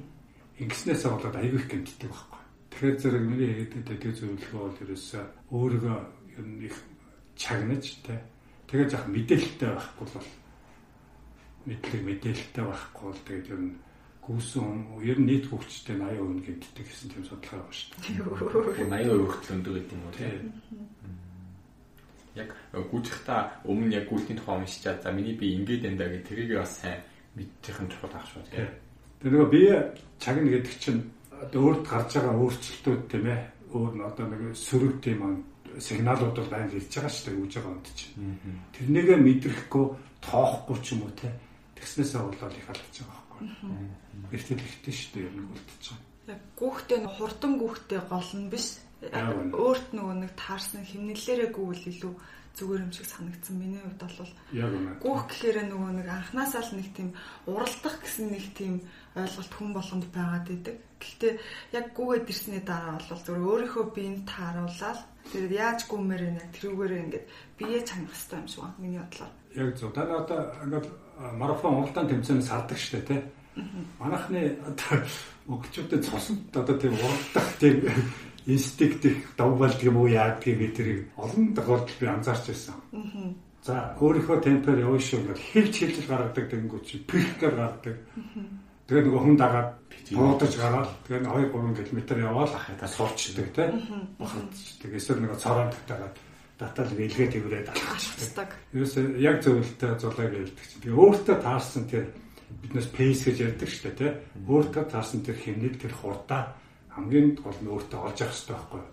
ингэснээс 0.61 1.03
болоод 1.09 1.37
аягүй 1.41 1.65
их 1.65 1.69
гэмтдэг 1.73 2.13
байхгүй. 2.13 2.41
Тэгэхээр 2.69 2.97
зэрэг 3.01 3.25
миний 3.25 3.53
хэлдэг 3.65 3.97
тэр 3.97 4.13
зөвлөгөө 4.13 4.61
бол 4.61 4.83
ерөөсөө 4.85 5.25
өөрийгөө 5.57 5.99
ер 6.37 6.45
нь 6.53 6.69
их 6.69 6.77
чагнаж 7.33 7.85
тэ 8.05 8.21
тэгээд 8.69 8.93
яг 8.93 9.05
мэдээлэлтэй 9.09 9.73
байхгүй 9.73 10.05
бол 10.05 10.29
мэдлэг 11.67 12.03
мэдээлэлтэй 12.05 12.65
байхгүй 12.65 13.05
бол 13.05 13.23
тэгээд 13.27 13.51
ер 13.53 13.61
нь 13.61 13.75
гүйсэн 14.25 14.67
ер 15.03 15.19
нь 15.19 15.27
нийт 15.27 15.45
хөгжтэй 15.51 15.97
80% 15.97 16.45
гэмтдэг 16.47 16.87
гэсэн 16.87 17.09
тийм 17.11 17.25
судалгаа 17.25 17.61
байна 17.61 17.75
шүү 17.75 17.89
дээ. 17.99 18.87
80% 18.87 19.27
хүртэл 19.27 19.55
өндөр 19.59 19.75
гэдэг 19.75 19.93
юм 19.97 20.05
уу 20.07 20.15
тийм. 20.15 20.45
Яг 22.39 22.51
гүйцэхта 22.73 23.35
өмнө 23.67 23.95
яг 23.97 24.07
гүйлтийн 24.07 24.39
тухай 24.39 24.57
уншичаад 24.61 25.03
за 25.03 25.11
миний 25.11 25.35
би 25.35 25.57
ингэж 25.59 25.83
энэ 25.85 25.99
даа 25.99 26.09
гэх 26.15 26.29
тэрийг 26.31 26.63
бас 26.63 26.79
сайн 26.79 27.01
мэдчих 27.35 27.79
нь 27.83 27.91
чухал 27.91 28.15
ах 28.15 28.27
шүү 28.31 28.43
тийм. 28.49 28.71
Тэр 29.19 29.31
нөгөө 29.35 29.51
бие 29.51 29.75
чагна 30.23 30.49
гэдэг 30.49 30.75
чинь 30.79 31.03
одоо 31.43 31.61
өөрт 31.61 31.85
гарч 31.89 32.11
байгаа 32.15 32.39
өөрчлөлтүүд 32.39 33.03
тийм 33.11 33.25
ээ. 33.27 33.41
Өөр 33.75 33.93
нь 33.99 34.07
одоо 34.07 34.27
нэг 34.31 34.41
сөрөг 34.55 34.95
тийм 35.03 35.45
сигналууд 35.79 36.37
бол 36.37 36.51
байнга 36.51 36.77
ирж 36.79 36.93
байгаа 36.93 37.11
шүү 37.11 37.25
дээ 37.27 37.41
үүж 37.41 37.53
байгаа 37.57 37.75
юм 37.75 37.83
чинь. 37.95 38.15
Тэрнийгээ 38.75 39.19
мэдрэхгүй 39.19 39.87
тоохгүй 40.23 40.77
ч 40.83 40.87
юм 40.95 41.03
уу 41.07 41.13
те. 41.15 41.31
Тэгснээсээ 41.81 42.21
болоод 42.21 42.55
их 42.55 42.69
алдаж 42.69 42.97
байгаа 43.01 43.25
байхгүй. 43.41 43.49
Эртэл 44.37 44.61
ихтэй 44.61 44.95
шүү 44.95 45.11
дээ 45.17 45.29
юм 45.33 45.49
үлдчихэж 45.51 45.85
байгаа. 45.89 46.09
Яг 46.31 46.41
гүөхтэй 46.61 46.99
хурдан 47.17 47.53
гүөхтэй 47.59 48.01
гол 48.05 48.31
нь 48.37 48.51
биш. 48.53 48.67
Өөрт 49.01 49.89
нөгөө 49.97 50.17
нэг 50.21 50.33
таарсан 50.37 50.85
химнэлээрээ 50.85 51.51
гүйл 51.57 51.85
илүү 51.89 52.15
зүгээр 52.57 52.85
юм 52.85 52.93
шиг 52.93 53.07
санагдсан. 53.09 53.57
Миний 53.57 53.81
хувьд 53.81 54.03
бол. 54.05 54.33
Гүөх 55.01 55.23
гэхээр 55.31 55.59
нөгөө 55.73 55.91
нэг 55.97 56.09
анханасаа 56.13 56.63
л 56.69 56.77
нэг 56.77 56.89
тийм 56.93 57.09
уралдах 57.49 57.97
гэсэн 58.03 58.27
нэг 58.29 58.45
тийм 58.53 58.75
ойлголт 59.17 59.53
хүн 59.57 59.71
болгонд 59.73 60.07
байгаад 60.13 60.47
идэг. 60.53 60.77
Гэхдээ 61.01 61.33
яг 61.79 61.87
гүгээд 61.97 62.29
ирсний 62.29 62.61
дараа 62.61 63.01
бол 63.01 63.25
зүгээр 63.25 63.49
өөрийнхөө 63.49 63.85
биеийг 63.95 64.29
тааруулаад 64.29 65.01
тэгээд 65.33 65.53
яаж 65.57 65.81
гүмээр 65.89 66.23
нэ 66.37 66.45
тэрүүгээр 66.61 66.93
ингээд 67.09 67.27
бие 67.57 67.81
чангах 67.89 68.13
хэрэгтэй 68.13 68.39
юм 68.39 68.49
шиг 68.53 68.61
байна. 68.61 68.83
Миний 68.83 69.01
бодлоор. 69.01 69.33
Яг 69.55 69.77
зөв. 69.77 69.93
Та 69.93 70.03
одоо 70.07 70.55
ингээд 70.65 70.87
марафон 71.39 71.83
уралдаан 71.83 72.09
тэмцээнээс 72.09 72.51
хардаг 72.51 72.79
штэ 72.79 73.01
тий. 73.03 73.21
Манайхны 73.99 74.57
одоо 74.63 75.03
монголчуудын 75.47 76.03
цуснд 76.03 76.57
одоо 76.57 76.79
тийм 76.79 76.95
уралдах 76.95 77.49
тийм 77.59 77.83
инстинкт 78.47 79.05
их 79.05 79.35
давгалдаг 79.37 79.83
юм 79.83 79.97
уу 79.99 80.09
яадаг 80.09 80.45
гэдэг 80.45 80.77
тэрийг 80.77 81.01
олон 81.17 81.55
тохиолдолд 81.55 81.99
би 82.01 82.07
анзаарч 82.07 82.45
байсан. 82.47 82.75
За 83.63 83.93
өөрийнхөө 84.01 84.39
темпээр 84.41 84.87
явна 84.87 85.03
шүү 85.03 85.21
гэж 85.29 85.41
хэлж 85.53 85.75
хэлж 85.77 86.07
гаргадаг 86.09 86.47
тэнгуү 86.49 86.81
чи 86.81 87.05
пихгээр 87.05 87.55
гаргадаг. 87.59 87.97
Тэгээ 88.89 89.05
нөгөө 89.05 89.23
хүн 89.23 89.37
дагаад 89.37 89.71
буудаж 90.15 90.53
гараад 90.57 90.91
тэгээ 91.05 91.27
2 91.27 91.53
3 91.53 91.85
км 91.85 92.01
яваал 92.25 92.55
ахаа 92.55 92.89
суулчдаг 92.89 93.49
тийм. 93.53 93.71
Бахадчдаг. 94.17 94.91
Эсвэл 94.97 95.21
нөгөө 95.21 95.39
цороонд 95.39 95.77
тагаад 95.85 96.15
татал 96.61 96.93
вэлгээ 96.93 97.29
тэрээд 97.33 97.73
алхацдаг. 97.73 98.51
Ерөөсөө 98.77 99.17
яг 99.17 99.41
зөвлөлтөй 99.41 99.93
зулайг 99.97 100.33
ярьдаг 100.45 100.65
чинь. 100.69 100.83
Тэгээ 100.85 101.01
өөртөө 101.01 101.37
таарсан 101.41 101.85
тэр 101.89 102.05
биднес 102.61 102.89
пейс 102.93 103.25
гэж 103.25 103.37
ярьдаг 103.41 103.69
шүү 103.73 103.83
дээ 103.89 103.97
тийм. 103.97 104.15
Өөртөө 104.45 104.85
таарсан 104.93 105.21
тэр 105.25 105.37
хэмнэл 105.41 105.81
тэр 105.81 105.95
хурдаа 105.97 106.43
хамгийн 106.93 107.41
гол 107.41 107.59
нь 107.65 107.73
өөртөө 107.73 107.99
олж 108.05 108.19
авах 108.21 108.37
хэрэгтэй 108.37 108.53
байхгүй. 108.61 108.85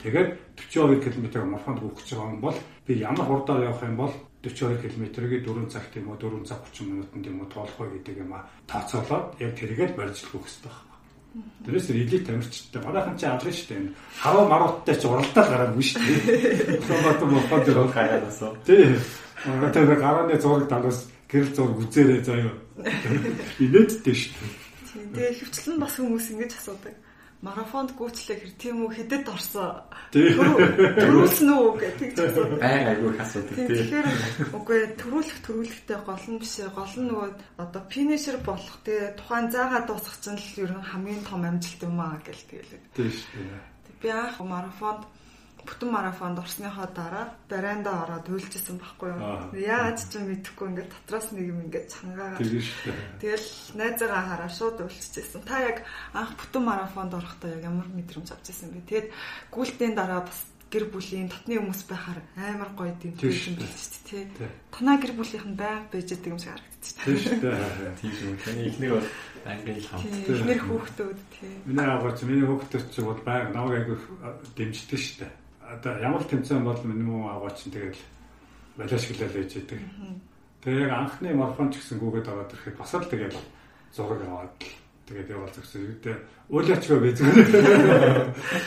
Тэгээд 0.00 0.30
42 0.56 1.04
км 1.04 1.26
марафонд 1.44 1.80
хөвөх 1.84 1.98
гэж 2.00 2.08
байгаа 2.14 2.32
юм 2.32 2.40
бол 2.40 2.58
би 2.86 2.92
ямар 2.96 3.26
хурдаар 3.26 3.68
явах 3.68 3.84
юм 3.84 3.96
бол 4.00 4.14
42 4.40 4.80
км-ийг 4.80 5.44
4 5.44 5.68
цагт 5.68 5.92
юм 6.00 6.08
уу 6.08 6.16
4 6.16 6.48
цаг 6.48 6.64
30 6.72 6.88
минутанд 6.88 7.26
юм 7.26 7.40
уу 7.44 7.48
тоолох 7.52 7.76
вэ 7.76 8.00
гэдэг 8.00 8.16
юм 8.24 8.32
а 8.32 8.48
тооцоолоод 8.70 9.36
яг 9.44 9.52
тэрийгээр 9.58 9.92
барьж 9.98 10.24
өгөх 10.24 10.46
хэрэгтэй 10.48 10.70
байхгүй. 10.70 10.89
Тэрээс 11.64 11.90
элит 11.90 12.26
тамирчтай 12.26 12.82
манайхан 12.82 13.16
чи 13.18 13.26
алга 13.26 13.52
шүү 13.52 13.68
дээ. 13.70 13.94
Харуу 14.18 14.44
маруудтай 14.50 14.96
ч 14.98 15.04
уралдаа 15.06 15.44
гараад 15.46 15.76
биш 15.78 15.94
шүү 15.94 16.02
дээ. 16.02 16.82
Томато 16.88 17.24
мохот 17.26 17.64
дээр 17.64 17.86
гаяадасаа. 17.86 18.52
Тий. 18.66 18.98
Тэр 19.44 19.94
гарааны 19.94 20.34
зураг 20.42 20.66
дагаас 20.66 21.06
гэрэл 21.30 21.54
зураг 21.54 21.78
үзээрэй 21.78 22.20
заяа. 22.26 22.54
Инээдтэй 23.62 24.14
шүү 24.18 24.34
дээ. 24.34 24.70
Тэгээ 25.14 25.38
хөвчлэн 25.38 25.78
бас 25.78 25.94
хүмүүс 26.02 26.26
ингэж 26.34 26.52
асуудаг 26.58 26.94
марафонд 27.40 27.96
гүйцлээ 27.96 28.36
хэр 28.36 28.52
тийм 28.60 28.76
үү 28.84 28.90
хэдэд 29.00 29.24
орсон. 29.32 29.80
Төрүүлсэн 30.12 31.48
үү 31.56 31.70
ч 32.12 32.18
асууад. 32.20 32.60
Ай 32.60 32.92
айгүй 32.92 33.16
асуудаг 33.16 33.56
тийм. 33.56 33.68
Тэгэхээр 33.72 34.08
үгүй 34.52 34.80
төрүүлэх 35.00 35.38
төрүүлэхтэй 35.40 35.98
гол 36.04 36.26
нь 36.28 36.40
биш. 36.40 36.54
Гол 36.68 36.94
нь 37.00 37.08
нөгөө 37.08 37.28
одоо 37.64 37.82
финишер 37.88 38.36
болох 38.44 38.76
тэгээ 38.84 39.16
тухайн 39.16 39.48
заагаа 39.48 39.82
дуусгах 39.88 40.20
чинь 40.20 40.36
л 40.36 40.60
ер 40.68 40.72
нь 40.76 40.84
хамгийн 40.84 41.22
том 41.24 41.40
амжилт 41.48 41.80
юм 41.80 41.96
аа 41.96 42.20
гэл 42.20 42.44
тэгэлээ. 42.44 42.80
Тийм 42.92 43.08
шүү. 43.08 43.40
Би 44.04 44.08
анх 44.12 44.36
марафонд 44.44 45.08
бүтэн 45.64 45.90
марафонд 45.92 46.38
орсныхоо 46.40 46.88
дараа 46.94 47.36
барайнда 47.48 47.90
ороод 48.02 48.26
үйлчсэн 48.28 48.80
байхгүй 48.80 49.08
юу. 49.12 49.20
Яаж 49.56 50.08
ч 50.08 50.16
юм 50.16 50.32
мэдэхгүй 50.32 50.66
ингээд 50.72 50.90
дотроос 50.90 51.28
нэг 51.32 51.46
юм 51.52 51.58
ингээд 51.68 51.88
цангаагаад. 51.90 52.40
Тэгэл 53.20 53.48
найзаагаа 53.76 54.24
хараа 54.24 54.50
шууд 54.50 54.78
үйлчсэн. 54.84 55.44
Та 55.44 55.60
яг 55.60 55.84
анх 56.16 56.32
бүтэн 56.38 56.64
марафонд 56.64 57.12
орохдоо 57.14 57.50
яг 57.52 57.62
ямар 57.64 57.88
мэдрэмж 57.92 58.28
авч 58.32 58.46
ирсэн 58.50 58.72
бэ? 58.72 58.88
Тэгэд 58.88 59.08
гүйлтийн 59.52 59.94
дараа 59.94 60.24
бас 60.24 60.40
гэр 60.70 60.86
бүлийн 60.86 61.26
татны 61.26 61.58
хүмүүс 61.58 61.82
байхаар 61.90 62.22
амар 62.38 62.70
гоё 62.78 62.94
юм 62.94 63.14
байсан 63.18 63.58
байх 63.58 63.74
шүү 63.74 64.06
дээ 64.06 64.24
тий. 64.38 64.48
Танаа 64.70 64.96
гэр 65.02 65.12
бүлийнх 65.18 65.46
нь 65.50 65.58
байг 65.58 65.90
байж 65.90 66.08
байгаа 66.14 66.30
юм 66.30 66.38
шиг 66.38 66.54
харагдчих. 66.54 66.94
Тийм 67.02 67.18
шүү 67.18 67.38
дээ. 67.42 67.98
Тийм 67.98 68.12
шүү. 68.14 68.30
Таны 68.38 68.62
ихнийг 68.70 68.92
бол 68.94 69.08
англи 69.50 69.82
хамт. 69.82 70.14
Эхнэр 70.30 70.60
хүүхдүүд 70.62 71.18
тий. 71.34 71.54
Миний 71.66 71.90
аваач 71.90 72.18
миний 72.22 72.46
хүүхдүүд 72.46 72.86
ч 72.94 72.96
бол 73.02 73.18
байг 73.26 73.50
намайг 73.50 73.82
айгүй 73.82 73.98
дэмждэг 74.54 75.00
шүү 75.02 75.18
дээ 75.26 75.32
одоо 75.70 75.92
ямар 75.98 76.24
тэмцээн 76.24 76.64
бол 76.64 76.80
минимум 76.84 77.30
аваа 77.30 77.50
чинь 77.54 77.72
тэгэл 77.72 78.02
балиашглал 78.76 79.38
ээж 79.38 79.52
идэг. 79.62 79.80
Тэгээ 80.62 80.86
яг 80.88 80.92
анхны 80.92 81.34
марафон 81.34 81.70
ч 81.70 81.78
гэсэн 81.78 81.98
гүгээд 82.02 82.28
аваад 82.28 82.52
ирэхэд 82.52 82.76
бас 82.76 82.92
л 82.94 83.06
тэгэл 83.06 83.38
зураг 83.94 84.20
аваад 84.26 84.58
тэгээд 85.06 85.30
явал 85.30 85.54
згсэн. 85.54 85.86
Үүтээ 85.94 86.16
уулаачгаа 86.50 86.98
бизгэр. 87.00 87.38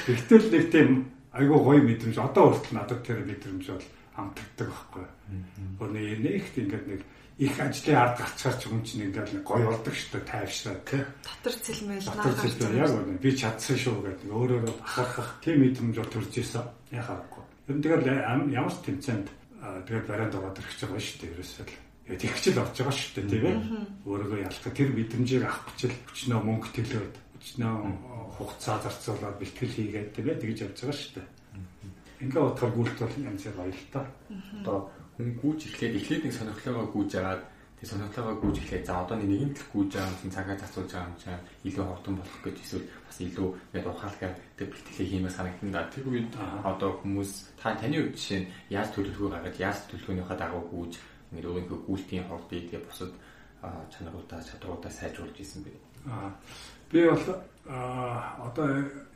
Тэгтэл 0.07 0.47
нэг 0.51 0.65
тийм 0.71 0.89
айгүй 1.35 1.59
гоё 1.59 1.81
мэдрэмж 1.83 2.17
одоо 2.17 2.55
хүртэл 2.55 2.77
надад 2.77 3.01
тэр 3.03 3.19
мэдрэмж 3.27 3.65
бол 3.67 3.87
амтагддаг 4.15 4.69
байхгүй. 4.69 5.05
Гүрний 5.79 6.17
нэг 6.21 6.43
ингээд 6.55 6.85
нэг 6.87 7.01
их 7.37 7.59
ажлын 7.59 7.97
ард 7.97 8.17
гарчаар 8.21 8.55
ч 8.61 8.69
юм 8.69 8.83
чинь 8.85 9.09
ингээд 9.09 9.41
гоё 9.41 9.65
болдог 9.73 9.93
шүү 9.93 10.21
дээ 10.21 10.29
тайвшраа 10.29 10.77
тий. 10.85 11.01
Дотор 11.25 11.55
цэлмэл 11.65 12.05
Дотор 12.05 12.35
цэлмэл 12.37 12.77
яг 12.77 12.91
үнэ 12.93 13.17
би 13.17 13.31
чадсан 13.33 13.77
шүү 13.77 13.95
гэдэг 14.05 14.29
өөрөөрөө 14.29 14.73
бахархах 14.77 15.29
тийм 15.41 15.65
мэдрэмж 15.65 15.95
бол 15.97 16.13
төрж 16.13 16.33
исэн 16.37 16.65
яхахгүй. 16.93 17.43
Ер 17.67 17.75
нь 17.77 17.81
тэгэл 17.81 18.05
ямар 18.53 18.73
ч 18.73 18.77
тэмцээнд 18.85 19.27
тэгээд 19.89 20.05
бариад 20.05 20.35
ороод 20.37 20.59
ирэх 20.61 20.71
гэж 20.77 20.81
байгаа 20.85 21.01
шүү 21.01 21.17
дээ 21.25 21.33
ерөөсөө 21.33 21.65
л. 21.65 21.77
Яг 22.13 22.17
тэгчл 22.21 22.61
орж 22.61 22.75
байгаа 22.77 22.95
шүү 23.01 23.13
дээ 23.17 23.29
тийм 23.33 23.45
ээ. 23.49 23.57
Өөрөөгөө 24.05 24.39
ялах 24.45 24.65
тэр 24.77 24.89
мэдрэмжийг 24.93 25.43
авах 25.47 25.65
гэж 25.73 25.81
өчнөө 25.89 26.41
мөнгө 26.43 26.69
төлөөд 26.69 27.15
өчнөө 27.39 27.75
хугацаа 28.37 28.77
зарцуулаад 28.83 29.37
бэлтгэл 29.41 29.73
хийгээд 29.73 30.09
тийм 30.13 30.27
ээ 30.29 30.41
тэгж 30.41 30.57
явж 30.69 30.77
байгаа 30.85 30.97
шүү 31.01 31.13
дээ. 31.17 31.27
Ингээ 32.23 32.43
утгаар 32.43 32.71
гүйлт 32.77 32.97
бол 33.01 33.17
янз 33.25 33.43
бүр 33.43 33.57
баялтаа. 33.57 34.05
Одоо 34.61 34.77
хүн 35.17 35.29
гүйж 35.41 35.59
эхлээд 35.69 35.97
эхлээд 35.99 36.23
нэг 36.25 36.33
сонирхлогоо 36.33 36.87
гүйж 36.89 37.11
агаад 37.21 37.41
тэг 37.77 37.87
сонирхлогоо 37.89 38.35
гүйж 38.41 38.57
эхлээд 38.63 38.85
за 38.87 38.93
одоо 39.03 39.17
нэгэн 39.21 39.53
төл 39.53 39.69
гүйж 39.73 39.89
байгаа 39.93 40.21
юм 40.25 40.31
цагаа 40.33 40.57
зарцуулж 40.57 40.89
байгаа 40.89 41.09
юм 41.11 41.19
чинь 41.21 41.45
илүү 41.69 41.85
хурдан 41.85 42.15
болох 42.17 42.39
гэж 42.41 42.55
эсвэл 42.63 42.85
бас 43.05 43.17
илүү 43.21 43.49
яг 43.77 43.85
ухаалгаар 43.85 44.35
тэг 44.57 44.67
бэлтгэлээ 44.71 45.09
хиймээр 45.11 45.37
санагдана. 45.37 45.91
Тэр 45.93 46.05
үед 46.09 46.33
одоо 46.65 46.89
хүмүүс 46.97 47.31
та 47.61 47.77
таны 47.77 47.97
үед 48.01 48.17
жишээ 48.17 48.39
нь 48.41 48.49
яаж 48.73 48.89
төлөвлөгөө 48.95 49.29
гаргаж 49.35 49.55
яаж 49.61 49.77
төлөвлөгөөнийхөө 49.91 50.37
дагуу 50.41 50.63
гүйж 50.73 50.93
ингээд 51.29 51.49
өөрийнхөө 51.49 51.79
гүйлтийн 51.85 52.25
хордыг 52.25 52.63
тэг 52.71 52.81
бусад 52.87 53.11
чанаруудаа 53.93 54.39
чадруудаа 54.41 54.91
сайжруулж 54.91 55.37
исэн 55.37 55.61
бэ. 55.61 55.71
Аа 56.09 56.31
би 56.93 57.09
бол 57.09 57.25
одоо 57.73 58.67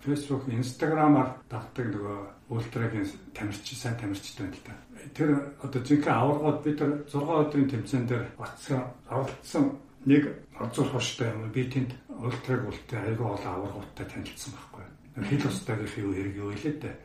Facebook, 0.02 0.48
Instagram-аар 0.50 1.30
дагдаг 1.50 1.88
нөгөө 1.94 2.18
ультрагийн 2.50 3.08
тамирч 3.34 3.76
сайн 3.76 3.96
тамирчтай 4.02 4.48
байна 4.48 4.58
л 4.58 4.66
да 4.66 4.74
тэр 5.14 5.30
одоо 5.62 5.82
жинхэнэ 5.84 6.16
аваргууд 6.16 6.60
бид 6.64 6.78
тэр 6.80 6.92
6 7.06 7.22
өдрийн 7.22 7.70
тэмцээн 7.70 8.06
дээр 8.08 8.26
батсан 8.38 8.82
авалтсан 9.10 9.64
нэг 10.06 10.24
орзуур 10.60 10.90
хоштой 10.92 11.28
юм 11.32 11.52
би 11.52 11.64
тэнд 11.68 11.92
ультраг 12.10 12.62
үлтэй 12.66 13.00
айгүй 13.04 13.28
олон 13.28 13.54
аваргуудтай 13.54 14.06
танилцсан 14.08 14.54
байхгүй 14.56 14.86
хэл 15.18 15.50
устдагийнхын 15.50 16.04
юу 16.06 16.14
хэрэг 16.14 16.36
юу 16.38 16.52
илээ 16.54 16.76
дээ. 16.78 16.96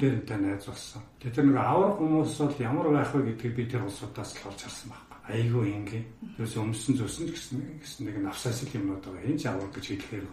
Тэр 0.00 0.12
энэ 0.24 0.56
найз 0.56 0.64
болсон. 0.64 1.04
Тэгээд 1.20 1.36
тэр 1.36 1.46
нэг 1.52 1.58
аврах 1.60 2.00
хүмүүс 2.00 2.32
бол 2.40 2.56
ямар 2.64 2.88
байх 2.96 3.12
вэ 3.12 3.20
гэдгийг 3.28 3.54
би 3.56 3.64
тэр 3.68 3.84
улсуудаас 3.84 4.32
л 4.40 4.48
олж 4.48 4.60
харсан 4.64 4.88
байхгүй. 4.88 5.11
Айгүй 5.28 5.70
ингийн. 5.70 6.06
Тэрс 6.34 6.58
өмсөн 6.58 6.98
зүсэн 6.98 7.30
гэсэн 7.30 7.58
гэсэн 7.78 8.02
нэг 8.10 8.16
навсаасл 8.26 8.74
юмнууд 8.74 9.06
байгаа. 9.06 9.22
Энэ 9.22 9.38
ч 9.38 9.46
аврах 9.46 9.70
гэж 9.70 9.86
хэлэхээр. 9.94 10.26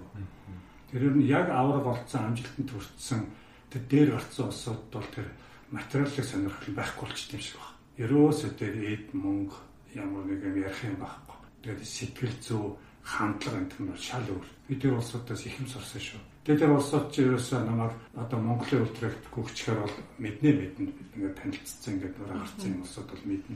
Тэр 0.89 1.03
нь 1.13 1.29
яг 1.29 1.47
аврах 1.53 1.85
болцсон 1.85 2.33
амжилтанд 2.33 2.69
хүрсэн 2.73 3.21
тэр 3.69 3.83
дээр 3.85 4.09
орцсон 4.17 4.49
улсууд 4.49 4.81
бол 4.89 5.07
тэр 5.13 5.29
материалыг 5.69 6.25
сонирхол 6.25 6.73
байхгүй 6.73 7.05
болчих 7.05 7.33
юм 7.37 7.41
шиг 7.41 7.57
байна. 7.61 7.77
Ерөөсөө 8.01 8.51
тэр 8.57 8.73
эд 8.81 9.07
мөнгө 9.13 9.57
ямар 9.93 10.25
нэг 10.25 10.41
юм 10.41 10.57
ярих 10.57 10.81
юм 10.81 10.97
байхгүй. 10.97 11.37
Тэгээд 11.61 11.85
сэтгэл 11.85 12.37
зүй 12.41 12.63
хандлага 13.05 13.61
энэ 13.61 13.93
нь 13.93 14.01
шал 14.01 14.25
өөр. 14.25 14.47
Бид 14.65 14.81
тэр 14.81 14.97
улсуудаас 14.97 15.45
их 15.45 15.59
юм 15.61 15.67
сурсан 15.69 16.01
шүү. 16.01 16.21
Тэгээд 16.49 16.61
тэр 16.65 16.73
улсууд 16.73 17.07
ч 17.13 17.15
ерөөсөө 17.29 17.59
намайг 17.61 17.93
одоо 18.17 18.39
Монголын 18.41 18.89
ультракт 18.89 19.23
гүгчээр 19.29 19.77
бол 19.85 19.95
мэднэ 20.17 20.49
мэднэ 20.49 20.85
ингээд 21.13 21.37
танилцсан 21.37 21.93
ингээд 21.93 22.15
нөр 22.17 22.31
гарцсан 22.33 22.81
улсууд 22.81 23.09
бол 23.13 23.25
мэднэ. 23.29 23.55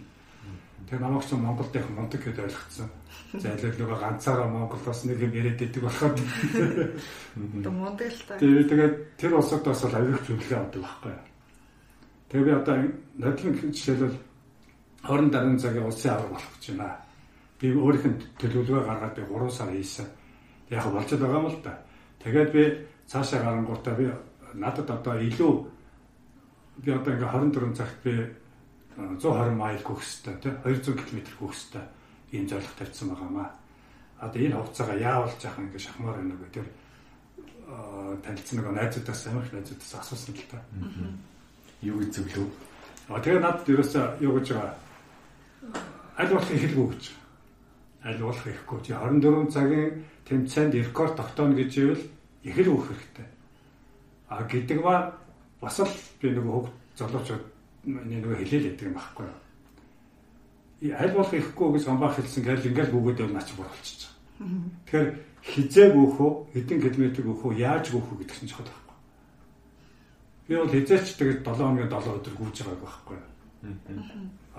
Тэр 0.89 0.99
намайг 0.99 1.25
ч 1.25 1.31
Монголд 1.33 1.75
их 1.75 1.89
мундаг 1.89 2.21
гэдээ 2.23 2.45
ойлгоцсон. 2.45 2.89
Зайлуулгаа 3.33 3.99
ганцаараа 3.99 4.47
Монголоос 4.47 5.03
нэг 5.05 5.19
юм 5.21 5.31
яриад 5.31 5.61
идэг 5.61 5.83
болоход. 5.83 6.19
Одоо 7.59 7.71
мундаг 7.71 8.11
л 8.11 8.21
та. 8.27 8.37
Тэгээд 8.37 9.17
тэр 9.17 9.33
улсуудаас 9.33 9.81
бол 9.83 9.95
аюулгүй 9.95 10.27
зөвлөгөө 10.27 10.59
авдаг 10.59 10.81
байхгүй 10.83 11.11
юу? 11.11 11.25
Тэгээ 12.29 12.45
би 12.45 12.51
одоо 12.51 12.75
нодлон 13.17 13.53
жишээлбэл 13.73 14.17
20 15.03 15.31
даруй 15.31 15.59
цагийн 15.59 15.85
улсын 15.87 16.11
авраг 16.11 16.31
болох 16.33 16.51
гэж 16.57 16.65
байна. 16.75 16.97
Би 17.59 17.67
өөрийнх 17.73 18.07
нь 18.09 18.21
төлөвлөгөө 18.39 18.83
гаргаад 18.85 19.15
би 19.15 19.23
3 19.23 19.51
сар 19.51 19.69
хийсэн. 19.71 20.07
Яг 20.69 20.85
болж 20.91 21.09
байгаа 21.09 21.39
юм 21.39 21.47
л 21.47 21.59
да. 21.63 21.73
Тэгээд 22.23 22.49
би 22.51 22.63
цаашаа 23.07 23.39
гарангуудаа 23.43 23.95
би 23.95 24.05
надад 24.53 24.89
одоо 24.89 25.15
илүү 25.19 25.53
би 26.83 26.91
одоо 26.91 27.13
ингээ 27.13 27.31
24 27.31 27.77
цагт 27.77 27.97
би 28.03 28.13
120 28.97 29.58
майл 29.58 29.82
хэвээр 29.82 30.39
тий 30.41 30.53
200 30.63 30.97
км 30.97 31.19
хэвээр 31.39 31.88
ийм 32.32 32.45
зорилго 32.47 32.75
тавьсан 32.77 33.10
байгаамаа. 33.10 33.49
Одоо 34.19 34.39
энэ 34.41 34.56
хугацаагаа 34.58 34.97
яавал 34.97 35.34
жаахан 35.41 35.65
ингээ 35.67 35.86
шахмаар 35.86 36.17
байна 36.17 36.34
уу 36.34 36.43
гэдэг 36.45 36.67
танилцсан 38.23 38.56
нэг 38.60 38.67
найзуудаас 38.71 39.27
амар 39.27 39.45
их 39.45 39.53
найзуудаас 39.53 39.93
асуусан 39.99 40.36
л 40.36 40.45
та. 40.49 40.60
Юу 41.82 41.99
гэж 41.99 42.10
зөвлөв? 42.15 42.49
А 43.10 43.19
тэгээ 43.19 43.41
надад 43.41 43.67
ерөөсөө 43.67 44.06
юу 44.21 44.39
гэж 44.39 44.47
байгаа 44.53 44.84
аль 46.17 46.29
болох 46.29 46.49
хэлгүй 46.49 46.88
гэж. 46.93 47.03
Аль 48.03 48.21
болох 48.21 48.47
ихгүй. 48.47 48.79
Чи 48.84 48.93
24 48.93 49.51
цагийн 49.51 50.06
тэмцээнд 50.27 50.73
рекорд 50.73 51.15
тогтооно 51.15 51.56
гэж 51.56 51.71
ивэл 51.77 52.03
их 52.43 52.58
л 52.58 52.73
өөх 52.77 52.88
хэрэгтэй. 52.91 53.27
А 54.29 54.43
гэдэг 54.43 54.79
ба 54.84 55.17
бас 55.62 55.79
л 55.79 55.89
би 56.21 56.29
нэг 56.29 56.43
хөг 56.43 56.69
золоочод 56.95 57.41
нэг 57.85 58.23
хэлээл 58.23 58.69
өгдөг 58.73 58.87
юм 58.87 58.95
байхгүй 58.97 59.25
юу? 59.27 59.43
аль 60.91 61.15
болох 61.15 61.33
ихгүй 61.33 61.67
гэж 61.79 61.83
гамбаа 61.87 62.11
хэлсэн 62.11 62.43
гэл 62.43 62.67
ингээл 62.67 62.91
бүгд 62.91 63.19
бол 63.23 63.35
нач 63.39 63.49
бүр 63.55 63.67
болчихж 63.71 64.01
байгаа. 64.03 64.67
Тэгэхээр 64.83 65.09
хизээ 65.43 65.87
гөөхөө 65.95 66.31
хэдэн 66.51 66.79
километр 66.83 67.21
гөөхөө 67.23 67.51
яаж 67.55 67.85
гөөхөө 67.87 68.17
гэдэг 68.19 68.35
чинь 68.35 68.51
чухал 68.51 68.67
байна. 68.67 68.95
Би 70.47 70.55
бол 70.59 70.67
хязгаарч 70.67 71.09
тэгээд 71.15 71.39
7 71.47 71.55
хоногийн 71.55 71.87
7 71.87 72.19
өдөр 72.19 72.35
гүйж 72.35 72.57
байгааг 72.67 72.81
байхгүй. 72.83 73.19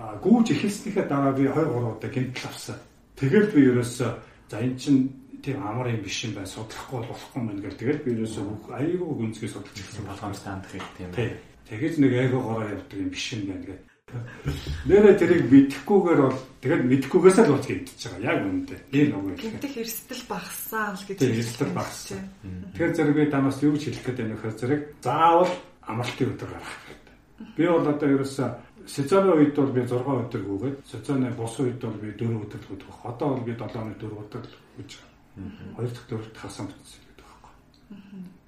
Аа 0.01 0.15
гүйж 0.17 0.47
эхэлснийхээ 0.49 1.05
дараа 1.05 1.33
би 1.37 1.45
2 1.45 1.53
3 1.53 1.93
удаа 1.93 2.09
гэмтэл 2.09 2.49
авсан. 2.49 2.77
Тэгэл 3.13 3.53
би 3.53 3.61
ерөөсөө 3.69 4.11
за 4.49 4.57
эн 4.65 4.73
чин 4.81 4.95
тийм 5.45 5.61
амар 5.61 5.93
юм 5.93 6.01
биш 6.01 6.25
юм 6.25 6.33
байна. 6.33 6.49
Судлахгүй 6.49 7.05
болохгүй 7.05 7.37
юм 7.37 7.61
гэл 7.61 7.77
тэгэл 7.77 8.01
би 8.01 8.09
ерөөсөө 8.17 8.73
аягүй 8.73 9.13
гүнзгий 9.13 9.49
судалж 9.49 9.77
ирсэн 9.77 10.09
болгоомж 10.09 10.39
таандах 10.41 10.73
юм 10.73 10.89
тийм. 10.97 11.09
Тэгэж 11.65 11.93
нэг 11.97 12.13
айгаа 12.13 12.41
гороо 12.41 12.69
явдаг 12.69 12.97
юм 12.99 13.09
биш 13.09 13.25
юм 13.33 13.49
байна 13.49 13.65
гэдэг. 13.65 13.95
Нэрэ 14.85 15.17
тэрийг 15.17 15.43
мэдхгүйгээр 15.49 16.19
бол 16.21 16.39
тэгээд 16.61 16.83
мэдхгүйгээс 16.85 17.37
л 17.41 17.51
болж 17.51 17.65
гэмтэж 17.65 18.01
байгаа. 18.05 18.21
Яг 18.21 18.37
үнэндээ. 18.45 18.79
Нэг 18.93 19.07
нэг 19.09 19.17
юм. 19.17 19.33
Гэмтэх 19.33 19.73
эрсдэл 19.81 20.23
багассан 20.29 20.93
л 20.93 21.05
гэж 21.09 21.17
эрсдэл 21.25 21.73
багассан. 21.73 22.21
Тэгэхээр 22.77 22.93
зэрэг 22.95 23.15
би 23.17 23.25
танаас 23.33 23.57
юу 23.65 23.73
гэж 23.73 23.83
хэлэх 23.89 24.05
гээд 24.05 24.19
байна 24.21 24.33
вэ 24.33 24.37
гэхээр 24.39 24.59
зэрэг 24.61 24.81
заавал 25.01 25.51
амралтын 25.89 26.31
өдөр 26.37 26.49
гаргах 26.53 26.81
хэрэгтэй. 26.85 27.15
Би 27.57 27.63
бол 27.65 27.87
одоо 27.89 28.07
ерөөсөө 28.13 28.49
сезоны 28.85 29.31
үед 29.33 29.55
бол 29.57 29.73
би 29.73 29.81
6 29.81 30.05
өдөр 30.05 30.43
гүгээд 30.45 30.77
сезоны 30.85 31.29
бус 31.33 31.55
үед 31.59 31.81
бол 31.81 31.97
би 31.97 32.13
4 32.13 32.29
өдөр 32.45 32.61
л 32.61 32.69
гүydэх. 32.69 33.09
Одоо 33.09 33.27
бол 33.33 33.43
би 33.43 33.53
7-ны 33.57 33.93
4 33.97 34.21
өдөр 34.21 34.43
л 34.45 34.55
гүйж 34.77 34.91
байгаа. 35.01 35.75
Хоёр 35.75 35.89
дахь 35.89 36.05
өдөрт 36.13 36.37
хасан 36.37 36.65
бүтсэн 36.69 37.01
гэдэг 37.01 37.25
байхгүй. 37.25 37.53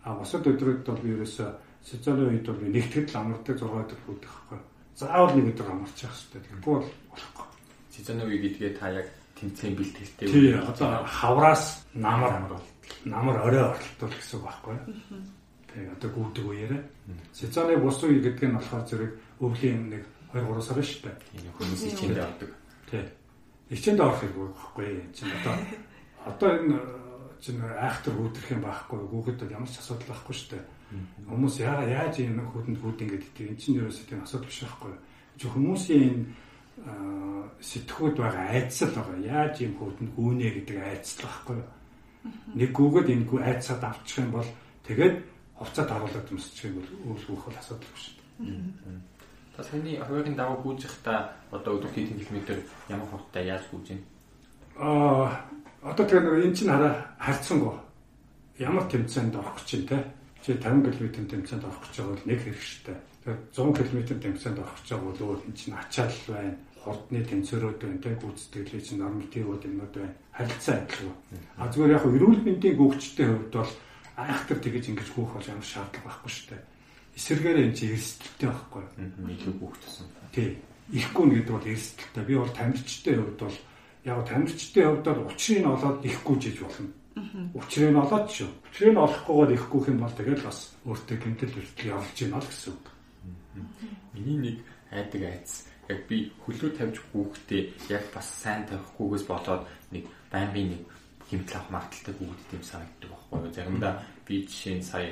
А 0.05 0.15
бусад 0.15 0.45
өдрүүд 0.45 0.81
бол 0.85 1.01
би 1.01 1.09
ерөөсөө 1.17 1.49
сезоны 1.87 2.27
үед 2.27 2.43
бол 2.43 2.59
нэгтгэл 2.59 3.15
амардаг 3.15 3.55
6 3.55 3.63
өдөр 3.63 3.99
гүйдэг 4.03 4.27
байхгүй. 4.27 4.59
Заавал 4.99 5.35
нэг 5.39 5.47
өдөр 5.55 5.67
амарч 5.71 6.03
явах 6.03 6.19
хэрэгтэй. 6.19 6.41
Тэгэхгүй 6.43 6.73
бол 6.75 6.89
болохгүй. 7.15 7.47
Сезоны 7.95 8.23
үе 8.27 8.37
гэдгээ 8.43 8.71
та 8.75 8.91
яг 8.91 9.07
тэмцээн 9.39 9.75
бэлтгэлтэй. 9.79 10.27
Тий, 10.27 10.51
одоо 10.59 11.07
хавраас 11.07 11.87
намар 11.95 12.59
намар 13.07 13.37
орой 13.39 13.63
оролтол 13.71 14.11
гэсэн 14.11 14.35
үг 14.35 14.45
байхгүй? 14.51 14.75
Тэгээ 15.71 15.95
одоо 15.95 16.09
гүйдэг 16.11 16.45
үеэрээ. 16.45 16.83
Сезоны 17.31 17.79
бус 17.79 18.03
үе 18.03 18.19
гэдэг 18.19 18.51
нь 18.51 18.57
болохоор 18.59 18.83
зэрэг 18.83 19.11
өвлийн 19.39 19.81
нэг 19.87 20.03
2 20.35 20.43
3 20.43 20.59
сар 20.59 20.79
шүү 20.83 21.01
дээ. 21.07 21.15
Тийм 21.31 21.51
хүмүүс 21.55 21.83
ичээнд 21.87 22.19
явдаг. 22.19 22.51
Тий. 22.91 23.05
Ичээнд 23.71 24.03
орох 24.03 24.19
хэрэг 24.19 24.35
байхгүй 24.35 24.87
чинь 25.15 25.31
одоо 25.31 25.55
одоо 26.35 26.49
энэ 26.51 26.77
чинь 27.39 27.61
айхтар 27.63 28.13
гүйдэх 28.17 28.51
юм 28.51 28.61
байхгүй 28.65 28.99
гүүхэд 29.07 29.47
ямар 29.55 29.69
ч 29.69 29.79
асуудал 29.79 30.11
байхгүй 30.11 30.35
шүү 30.35 30.49
дээ. 30.57 30.65
Хүмүүс 31.27 31.55
яа 31.59 31.83
яаж 31.83 32.23
энэ 32.23 32.41
хүүтэнд 32.47 32.79
гүйд 32.79 32.99
ингэж 33.03 33.23
гэдэг 33.27 33.47
энэ 33.51 33.59
чинь 33.59 33.77
ерөөсөө 33.83 34.05
тийм 34.07 34.23
асуудал 34.23 34.47
биш 34.47 34.59
байхгүй. 34.63 34.93
Чи 35.35 35.45
хүмүүсийн 35.51 36.15
сэтгхүүд 37.59 38.15
байгаа 38.15 38.45
айдсал 38.55 38.93
байгаа. 38.95 39.17
Яаж 39.19 39.55
юм 39.67 39.73
хүүтэнд 39.75 40.11
гүнэ 40.15 40.47
гэдэг 40.55 40.77
айдсал 40.79 41.27
байхгүй. 41.27 41.59
Нэг 42.55 42.69
гүгэд 42.71 43.07
энэ 43.11 43.27
гү 43.27 43.35
айдсаад 43.43 43.83
авчих 43.83 44.23
юм 44.23 44.31
бол 44.31 44.49
тэгээд 44.87 45.15
хувцас 45.59 45.87
харуулаад 45.89 46.31
өмсчих 46.31 46.71
юм 46.71 46.75
бол 46.79 46.89
үүсгөх 47.17 47.43
бол 47.51 47.59
асуудал 47.59 47.91
биш. 47.91 48.05
Та 49.55 49.63
саний 49.63 49.97
хоёрын 49.97 50.35
даваа 50.37 50.61
гүйжих 50.61 50.93
та 51.03 51.33
одоо 51.51 51.81
өдөр 51.81 51.91
хэдэн 51.91 52.19
километр 52.21 52.61
ямар 52.87 53.09
хурдтай 53.09 53.49
яаж 53.49 53.65
гүйж 53.73 53.89
байна? 53.89 54.05
Аа 54.77 55.27
одоо 55.81 56.05
тэр 56.05 56.21
нэг 56.23 56.45
эн 56.45 56.53
чинь 56.53 56.69
хараа 56.69 57.09
харьцангуй 57.17 57.75
ямар 58.61 58.85
тэмцээнд 58.85 59.35
орох 59.35 59.57
гэж 59.57 59.69
байна 59.89 59.89
те. 59.89 60.16
Чи 60.47 60.55
50 60.55 60.95
км 60.95 61.27
тэмцээнд 61.27 61.67
орох 61.67 61.83
гэж 61.83 61.95
байгаа 61.99 62.15
бол 62.15 62.27
нэг 62.31 62.39
хэрэгштэй. 62.39 62.97
Тэр 63.27 63.35
100 63.51 63.83
км 63.83 63.99
тэмцээнд 64.15 64.59
орох 64.63 64.75
гэж 64.79 64.87
байгаа 64.87 65.07
бол 65.11 65.23
өөр 65.27 65.39
эн 65.43 65.55
чинь 65.59 65.75
ачаал 65.75 66.19
байна. 66.31 66.55
Хурдны 66.87 67.19
тэнцвэрүүд 67.27 67.79
байна 67.83 67.99
те. 67.99 68.15
Гүйцэтгэлийн 68.15 68.83
чинь 68.87 69.01
нормативууд 69.03 69.67
юмнууд 69.67 69.91
байна. 69.91 70.15
Харилцаа 70.31 70.79
адилгүй. 70.87 71.15
А 71.59 71.67
зүгээр 71.67 71.95
яг 71.99 72.05
эрүүл 72.07 72.41
мэндийн 72.47 72.79
гүйчтэй 72.79 73.27
хувьд 73.27 73.51
бол 73.59 73.73
айхтар 74.15 74.59
тэгэж 74.63 74.83
ингэж 74.95 75.09
гүйх 75.11 75.31
бол 75.35 75.51
ямар 75.51 75.67
шаардлага 75.67 76.07
байхгүй 76.07 76.31
шүү 76.31 76.47
дээ 76.55 76.63
эсэргээр 77.17 77.57
энэ 77.65 77.73
чинь 77.73 77.93
эрсдэлтэй 77.97 78.49
байхгүй? 78.53 78.83
Илүү 79.25 79.55
бүхтсэн. 79.57 80.05
Тий. 80.29 80.61
Ихгүй 80.93 81.25
гэдэг 81.41 81.53
бол 81.57 81.65
эрсдэлтэй. 81.65 82.23
Би 82.29 82.33
бол 82.37 82.53
тамирчтай 82.53 83.15
хувьд 83.17 83.39
бол 83.41 83.57
яг 84.05 84.19
тамирчтай 84.29 84.83
хувьд 84.85 85.05
бол 85.09 85.25
учрыг 85.25 85.59
нь 85.65 85.71
олоод 85.73 86.05
ихгүй 86.05 86.35
жиж 86.37 86.57
болно. 86.61 86.93
Учрыг 87.53 87.89
нь 87.91 88.01
олоод 88.01 88.27
шүү. 88.29 88.49
Учрыг 88.69 88.91
нь 88.93 89.03
олохгүйгээр 89.05 89.55
ихгүй 89.57 89.81
юм 89.89 89.99
бол 90.01 90.15
тэгэл 90.15 90.47
бас 90.47 90.59
өөртөө 90.85 91.17
гэмтэл 91.17 91.53
хүртэл 91.55 91.91
явж 91.93 92.09
гинэ 92.13 92.37
л 92.37 92.47
гэсэн 92.47 92.73
үг. 92.73 92.85
Миний 94.13 94.37
нэг 94.37 94.57
айдаг 94.91 95.23
айц 95.25 95.49
яг 95.89 95.99
би 96.07 96.31
хөлөө 96.43 96.71
тавьж 96.77 96.95
хүүхдээ 97.11 97.61
яг 97.89 98.03
бас 98.13 98.27
сайн 98.27 98.67
тавихгүйгээс 98.67 99.25
болоод 99.25 99.63
нэг 99.91 100.03
байнгын 100.31 100.67
нэг 100.75 100.81
хэмтэл 101.31 101.57
авах 101.57 101.71
магадaltaй 101.73 102.13
хүүхдэд 102.15 102.55
юм 102.55 102.63
санагддаг 102.63 103.09
байхгүй 103.11 103.39
юу. 103.39 103.55
Заримдаа 103.55 103.93
би 104.27 104.35
жишээ 104.47 104.75
нь 104.77 104.85
сая 104.85 105.09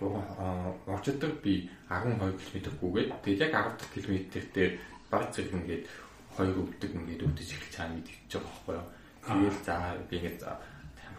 урчдаг 0.00 1.32
би 1.42 1.70
12 1.90 2.38
км 2.50 2.70
гүгээд 2.80 3.10
тэгээд 3.22 3.44
яг 3.46 3.52
10 3.54 3.78
дахь 3.78 3.92
километр 3.94 4.44
дээр 4.54 4.72
баг 5.10 5.24
зэрэг 5.34 5.54
ингээд 5.58 5.84
хоёр 6.34 6.56
өвдөг 6.64 6.90
ингээд 6.96 7.24
өвдөж 7.26 7.48
эхэлж 7.52 7.72
чаана 7.74 7.94
мэдчихэж 7.94 8.30
байгаа 8.32 8.50
байхгүй 8.66 8.74
юу. 8.78 8.86
Тэгээд 9.22 9.58
за 9.66 9.74
би 10.10 10.16
ингээд 10.18 10.40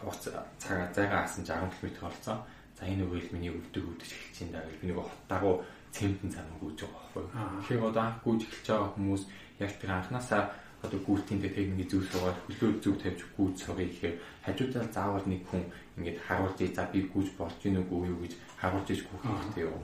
хуц 0.05 0.23
цагаа 0.59 0.87
зайгаа 0.95 1.23
асан 1.23 1.43
10 1.45 1.71
км 1.79 2.01
болсон. 2.01 2.37
За 2.79 2.85
энэ 2.85 3.03
үйл 3.05 3.29
миний 3.31 3.51
өвдөг 3.53 3.83
өвдөж 3.83 4.09
эхэлж 4.11 4.37
байна 4.39 4.63
даа. 4.63 4.71
Би 4.81 4.87
нэг 4.87 4.97
хотдагуу 4.97 5.55
цемтэн 5.93 6.29
замаа 6.31 6.57
гүйж 6.61 6.79
байгаа 6.81 7.01
байхгүй. 7.13 7.25
Тэгэхээр 7.63 7.87
одоо 7.89 8.03
анх 8.03 8.19
гүйж 8.25 8.41
эхэлж 8.43 8.67
байгаа 8.67 8.89
хүмүүс 8.97 9.23
яг 9.61 9.71
тэр 9.77 9.91
анханасаа 9.93 10.43
одоо 10.83 10.99
гүйтийн 10.99 11.39
техникийн 11.41 11.87
зүйл 11.87 12.09
руугаар 12.11 12.37
хөлөө 12.43 12.71
зүг 12.83 12.95
тавьж 12.99 13.19
гүйж 13.37 13.55
суугий 13.61 13.87
гэхээр 13.87 14.15
хажуудаа 14.43 14.83
заавал 14.91 15.25
нэг 15.29 15.41
хүн 15.47 15.63
ингээд 15.97 16.19
харуулж 16.27 16.59
за 16.75 16.83
би 16.91 16.99
гүйж 17.13 17.29
болж 17.39 17.57
гин 17.63 17.79
үгүй 17.81 18.11
юу 18.11 18.19
гэж 18.25 18.33
харуулж 18.59 18.87
иж 18.91 19.01
гүйх 19.07 19.23
хэрэгтэй 19.23 19.63
юу. 19.63 19.79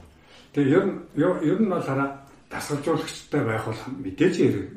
Тэгээ 0.52 0.76
ер 0.76 0.84
нь 0.84 0.96
ер 1.16 1.58
нь 1.62 1.72
бол 1.72 1.88
хараа 1.88 2.10
дасгалжуулагчтай 2.50 3.42
байх 3.46 3.64
бол 3.64 3.80
мэдээж 4.04 4.34
хэрэг 4.36 4.68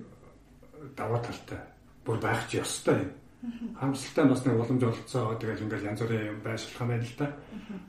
даваа 0.95 1.19
талтай 1.25 1.59
бүр 2.05 2.17
байх 2.21 2.47
ч 2.47 2.61
ёстой 2.63 3.03
юм. 3.03 3.11
Хамсалтай 3.43 4.25
бас 4.25 4.45
нэг 4.45 4.55
боломж 4.55 4.83
олцоо 4.83 5.35
тэгэл 5.35 5.67
ингээд 5.67 5.83
янз 5.83 5.99
бүрийн 5.99 6.31
юм 6.31 6.39
байшилах 6.39 6.79
юм 6.79 6.89
байна 6.95 7.03
л 7.03 7.15
да. 7.19 7.27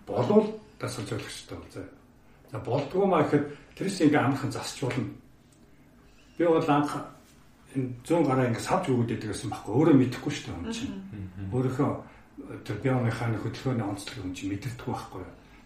Болвол 0.07 0.47
дасгалжуулагчтай 0.83 1.59
бол 1.59 1.71
заа. 1.71 1.87
За 2.51 2.59
болдгоо 2.59 3.07
маа 3.07 3.23
гэхэд 3.23 3.45
тэрс 3.79 4.03
ингээ 4.03 4.19
амархан 4.19 4.51
засчулна. 4.51 5.15
Би 6.39 6.45
бол 6.47 6.67
анх 6.67 6.91
энэ 7.75 7.91
100 8.03 8.27
гараа 8.27 8.47
ингэ 8.51 8.67
савж 8.67 8.91
өгөөд 8.91 9.11
байдаг 9.15 9.31
гэсэн 9.31 9.51
байхгүй 9.55 9.73
өөрөө 9.79 9.95
мэдэхгүй 9.95 10.33
шүү 10.35 10.45
дээ 10.47 10.59
юм 10.59 10.67
чинь. 10.75 10.95
Өөрийнхөө 11.55 11.91
тэр 12.67 12.77
биомеханик 12.83 13.43
хөдөлгөөний 13.47 13.87
онцлог 13.87 14.17
юм 14.27 14.35
чинь 14.35 14.51
мэдэрдэг 14.51 14.87
байхгүй. 14.91 15.23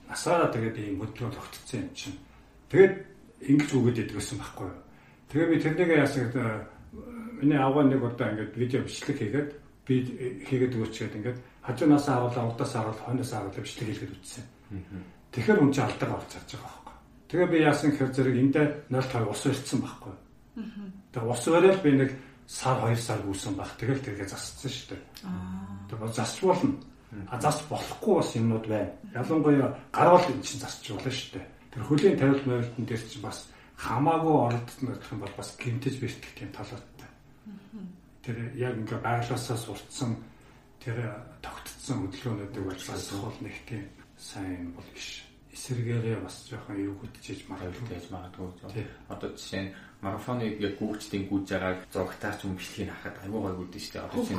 Насаараа 0.08 0.52
тэгээд 0.52 0.76
ийм 0.84 1.00
хөдөлгөөн 1.00 1.32
тогтцсон 1.32 1.80
юм 1.80 1.92
чинь. 1.96 2.16
Тэгээд 2.68 2.94
ингэж 3.40 3.70
өгөөд 3.72 3.96
байдаг 3.96 4.16
гэсэн 4.20 4.36
байхгүй 4.36 4.66
юу. 4.68 4.80
Тэгээд 5.32 5.48
би 5.52 5.56
тэрнийг 5.64 5.90
яасан 5.96 6.20
гэдэг 6.28 6.44
миний 7.40 7.56
аваа 7.60 7.84
нэг 7.84 8.00
удаа 8.04 8.32
ингээд 8.32 8.52
видео 8.56 8.80
бичлэг 8.84 9.16
хийгээд 9.16 9.50
би 9.88 9.96
хийгээд 10.44 10.76
өгөөчгээд 10.76 11.16
ингээд 11.16 11.38
хажуунаас 11.64 12.06
харуулаа 12.06 12.44
урдаас 12.52 12.72
харуулаа 12.76 13.04
хойноос 13.08 13.32
харуулаа 13.32 13.64
бичлэг 13.64 13.88
хийгээд 13.88 14.14
үтсэн. 14.20 14.44
Тэгэхээр 15.32 15.58
хүн 15.64 15.72
чинь 15.72 15.88
алдараа 15.88 16.16
орж 16.20 16.28
чадж 16.28 16.50
байгаа 16.52 16.68
байхгүй. 16.68 16.96
Тэгээ 17.28 17.48
би 17.48 17.58
яасан 17.64 17.88
гэхээр 17.92 18.12
зэрэг 18.12 18.36
эндээ 18.36 18.66
0.5 18.92 19.32
ус 19.32 19.42
ирсэн 19.48 19.80
байхгүй. 19.80 20.14
Тэгээ 21.12 21.32
ус 21.32 21.42
өрөөл 21.48 21.80
би 21.84 21.90
нэг 21.96 22.10
сар 22.48 22.76
2 22.84 22.96
сар 22.96 23.20
гүйсэн 23.24 23.54
баг. 23.56 23.70
Тэгэл 23.80 24.04
тэргээ 24.04 24.28
засцсан 24.28 24.72
шүү 24.72 24.88
дээ. 24.92 25.02
Тэгээ 25.88 26.12
засч 26.16 26.38
болно. 26.44 26.76
А 27.28 27.40
засч 27.40 27.64
болохгүй 27.68 28.14
бас 28.16 28.30
юмнууд 28.36 28.66
байна. 28.68 28.92
Ялангуяа 29.16 29.72
гарвал 29.92 30.24
эн 30.28 30.40
чинь 30.44 30.60
засч 30.60 30.84
болно 30.92 31.12
шүү 31.12 31.40
дээ. 31.40 31.46
Тэр 31.72 31.82
хөлийн 31.84 32.16
тавилт 32.16 32.44
мөрөлтөн 32.44 32.84
дээр 32.84 33.02
чинь 33.04 33.24
бас 33.24 33.48
хамаагүй 33.76 34.34
оролдсон 34.48 34.84
гэх 34.88 35.12
юм 35.12 35.20
бол 35.20 35.34
бас 35.36 35.48
гинтэж 35.60 35.94
бэртэх 36.00 36.32
тийм 36.36 36.50
талуудтай. 36.52 37.08
Тэр 38.22 38.36
яг 38.56 38.74
ингээ 38.76 39.00
байглаасаа 39.02 39.56
сурцсан 39.56 40.16
тэр 40.82 40.98
тогтцсон 41.42 42.06
хөдөлгөөнүүдийг 42.06 42.64
бол 42.66 42.82
бас 42.88 43.08
хол 43.10 43.38
нэг 43.40 43.56
тийм 43.66 43.84
сайн 44.16 44.74
бол 44.74 44.88
биш 44.94 45.28
эсэргээрээ 45.54 46.18
бас 46.22 46.46
жоохон 46.50 46.78
юу 46.78 46.94
хөтжиж 47.02 47.46
магадгүй 47.50 47.98
магадгүй. 48.10 48.84
Одоо 49.08 49.28
жишээ 49.34 49.62
нь 49.62 49.72
марафоны 50.02 50.44
яг 50.62 50.78
гүйчдийн 50.78 51.26
гүйж 51.26 51.46
байгаа 51.50 51.74
зургатаар 51.90 52.36
ч 52.38 52.46
юм 52.46 52.54
бичлэгийг 52.54 52.94
харахад 52.94 53.26
аюу 53.26 53.42
гой 53.42 53.54
гүйдэж 53.58 53.82
штэ. 53.82 53.98
Одоо 54.06 54.22
чинь 54.22 54.38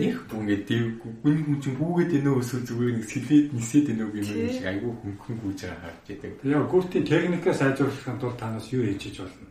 нэг 0.00 0.16
хүн 0.24 0.40
ингээд 0.48 0.64
дэвгүй 0.64 1.12
гүн 1.20 1.38
хүн 1.44 1.58
чинь 1.60 1.76
гүүгээд 1.76 2.16
энэ 2.16 2.30
өсөө 2.40 2.60
зүгээр 2.64 2.94
нэг 2.96 3.06
сэлээд 3.12 3.46
нисээд 3.52 3.86
энэ 3.92 4.04
үг 4.08 4.14
юм 4.16 4.24
шиг 4.24 4.64
аюу 4.64 4.92
хөнгөн 4.96 5.38
гүйж 5.44 5.58
байгаа 5.68 5.82
харж 5.84 6.04
байдаг. 6.08 6.32
Яг 6.48 6.64
гүртийн 6.72 7.04
техникээ 7.04 7.54
сайжруулахын 7.60 8.20
тулд 8.22 8.38
танаас 8.40 8.66
юу 8.72 8.82
хийж 8.88 9.02
иж 9.12 9.16
болно? 9.20 9.48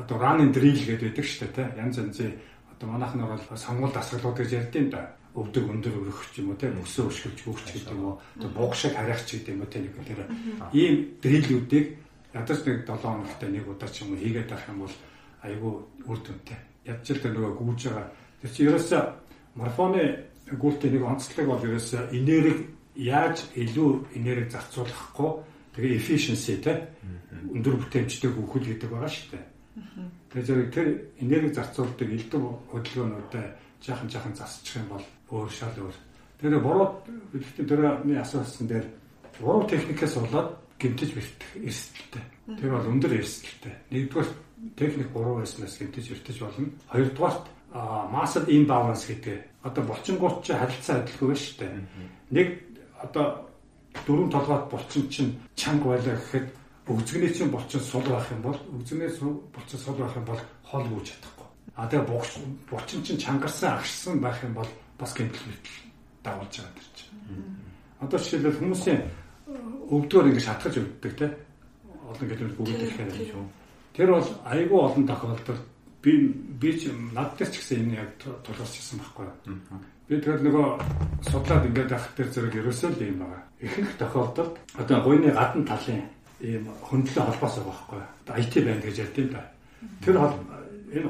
Одоо 0.00 0.16
run 0.16 0.40
and 0.40 0.54
drill 0.56 0.80
гэдэг 0.80 1.04
байдаг 1.12 1.26
штэ 1.28 1.52
тий. 1.52 1.68
Янз 1.76 1.96
янзын 2.00 2.32
одоо 2.80 2.92
манайхнаар 2.92 3.36
бол 3.36 3.58
сонгуул 3.58 3.92
дасгалууд 3.92 4.36
гэж 4.40 4.52
ярьдیں۔ 4.52 4.90
да. 4.90 5.12
Өвдөг 5.36 5.68
өндөр 5.68 5.94
өрөх 6.00 6.32
ч 6.32 6.40
юм 6.40 6.50
уу 6.50 6.56
тийм 6.56 6.80
өсөө 6.80 7.12
өшгөлж 7.12 7.38
хөвч 7.44 7.66
гэдэг 7.76 7.92
юм 7.92 8.04
уу. 8.04 8.20
тэр 8.40 8.50
буг 8.56 8.74
шиг 8.74 8.96
харих 8.96 9.20
ч 9.28 9.36
гэдэг 9.36 9.52
юм 9.54 9.60
уу 9.60 9.68
тийм 9.68 9.84
нэг 9.84 9.94
тэр 10.08 10.20
ийм 10.72 10.94
дрилүүдийг 11.22 11.86
ядаж 12.34 12.58
нэг 12.64 12.78
7 12.88 12.98
хоногтой 12.98 13.48
нэг 13.52 13.68
удаа 13.68 13.88
ч 13.92 14.02
юм 14.02 14.10
уу 14.10 14.18
хийгээд 14.18 14.50
авах 14.50 14.68
юм 14.72 14.78
бол 14.80 14.96
айгүй 15.44 15.72
үр 16.08 16.18
дүнтэй 16.24 16.58
ядчил 16.88 17.20
тэр 17.20 17.32
нөгөө 17.36 17.52
гүйж 17.60 17.80
байгаа. 17.84 18.08
Тэр 18.40 18.50
чи 18.50 18.60
ерөөсөө 18.64 19.02
марафоны 19.54 20.02
гүйлтийн 20.50 20.92
нэг 20.96 21.04
онцлог 21.04 21.46
бол 21.46 21.62
ерөөсөө 21.68 22.02
энерги 22.16 22.64
яаж 22.96 23.44
илүү 23.54 24.18
энерги 24.18 24.50
зарцуулахгүй 24.50 25.30
тэгээ 25.76 25.94
efficiency 26.00 26.58
тийм 26.58 26.90
өндөр 27.54 27.76
бүтээмжтэй 27.86 28.30
гүйхэл 28.34 28.66
гэдэг 28.72 28.88
байгаа 28.90 29.12
шүү 29.12 29.28
дээ 29.36 29.49
тэр 30.32 30.42
зэрэг 30.44 30.68
тэр 30.74 30.88
энерги 31.20 31.54
зарцуулдаг 31.54 32.08
элдв 32.08 32.42
хөдөлгөөнүүдэд 32.70 33.48
жаахан 33.82 34.08
жаахан 34.10 34.34
засчих 34.36 34.76
юм 34.76 34.88
бол 34.94 35.06
өөр 35.30 35.50
шал 35.50 35.74
өөр. 35.76 35.96
Тэгэхээр 36.40 36.64
буруу 36.64 36.88
бидний 37.32 37.66
төрөний 37.68 38.20
асуусан 38.20 38.66
дээр 38.68 38.86
буруу 39.40 39.64
техникээс 39.68 40.14
болоод 40.20 40.56
гэмтэж 40.80 41.10
бэртэх 41.12 41.50
эрсдэлтэй. 41.60 42.24
Тэр 42.56 42.70
бол 42.72 42.90
өндөр 42.92 43.12
эрсдэлтэй. 43.20 43.74
Нэгдүгээр 43.92 44.30
техник 44.76 45.08
буруу 45.12 45.40
байснаас 45.40 45.76
гэмтэж 45.76 46.04
бэртэж 46.08 46.36
болно. 46.40 46.68
Хоёрдугаарт 46.88 47.44
массад 48.12 48.48
имбаланс 48.48 49.04
гэдэг. 49.06 49.38
Одоо 49.62 49.82
булчингууд 49.84 50.42
чи 50.44 50.52
харилцаа 50.52 51.04
адилгүй 51.04 51.28
байна 51.28 51.40
шүү 51.44 51.56
дээ. 51.60 51.72
Нэг 52.32 52.48
одоо 52.96 53.26
дөрөв 54.06 54.28
толгойд 54.32 54.64
булчин 54.70 55.04
чинь 55.08 55.36
чанга 55.54 55.92
байлаа 55.92 56.16
гэхэд 56.16 56.48
өгзгний 56.90 57.30
чинь 57.30 57.50
булчин 57.50 57.80
сул 57.80 58.02
байх 58.02 58.26
юм 58.30 58.42
бол 58.42 58.58
өгзгний 58.74 59.10
булчин 59.54 59.78
сул 59.78 59.94
байх 59.94 60.16
юм 60.16 60.24
бол 60.26 60.40
хол 60.66 60.84
гүйж 60.90 61.06
чадахгүй. 61.14 61.48
А 61.76 61.86
тэгээ 61.86 62.06
булчин 62.70 63.02
чинь 63.02 63.18
чангарсан 63.18 63.78
агшсан 63.78 64.20
байх 64.20 64.42
юм 64.42 64.54
бол 64.54 64.68
бас 64.98 65.14
гэмтэл 65.14 65.46
мэтэл 65.46 65.78
дагуулж 66.24 66.54
байгаа 66.58 66.74
дэр 66.74 66.88
чинь. 66.98 67.14
Одоо 68.00 68.18
жишээлбэл 68.18 68.58
хүмүүсийн 68.58 69.00
өвдгөр 69.90 70.28
ингэ 70.30 70.42
шатгаж 70.42 70.74
өгдөг 70.78 71.14
те 71.18 71.26
олон 72.10 72.26
гэдэг 72.28 72.48
бүгд 72.58 72.82
ихээр 72.84 73.10
юм 73.14 73.26
шүү. 73.30 73.44
Тэр 73.94 74.08
бол 74.14 74.28
айгүй 74.44 74.78
олон 74.78 75.04
тохиолдолд 75.06 75.62
би 76.02 76.12
би 76.60 76.70
ч 76.78 76.90
над 77.14 77.36
дээр 77.36 77.50
ч 77.50 77.54
гэсэн 77.58 77.78
энэ 77.86 77.96
яг 78.02 78.10
тулгарчихсан 78.20 78.98
байхгүй. 79.00 79.26
Би 80.08 80.18
тэгэл 80.18 80.46
нөгөө 80.46 80.66
судлаад 81.30 81.66
ингээд 81.70 81.92
авах 81.94 82.12
дээр 82.16 82.30
зэрэг 82.34 82.54
ерөөсөө 82.60 82.90
л 82.94 83.02
юм 83.04 83.18
байгаа. 83.22 83.42
Ихэнх 83.60 83.92
тохиолдолд 83.98 84.54
одоо 84.74 84.98
гойны 85.04 85.30
гадна 85.30 85.64
талын 85.66 86.02
ийм 86.40 86.64
хөндлөн 86.88 87.26
холбоос 87.26 87.54
байгаа 87.58 87.70
байхгүй. 87.70 88.02
IT 88.40 88.54
банд 88.64 88.84
гэж 88.84 88.96
ярьдیں۔ 89.04 89.28
да. 89.32 89.42
Тэр 90.04 90.16
хол 90.18 90.34
энэ 90.92 91.08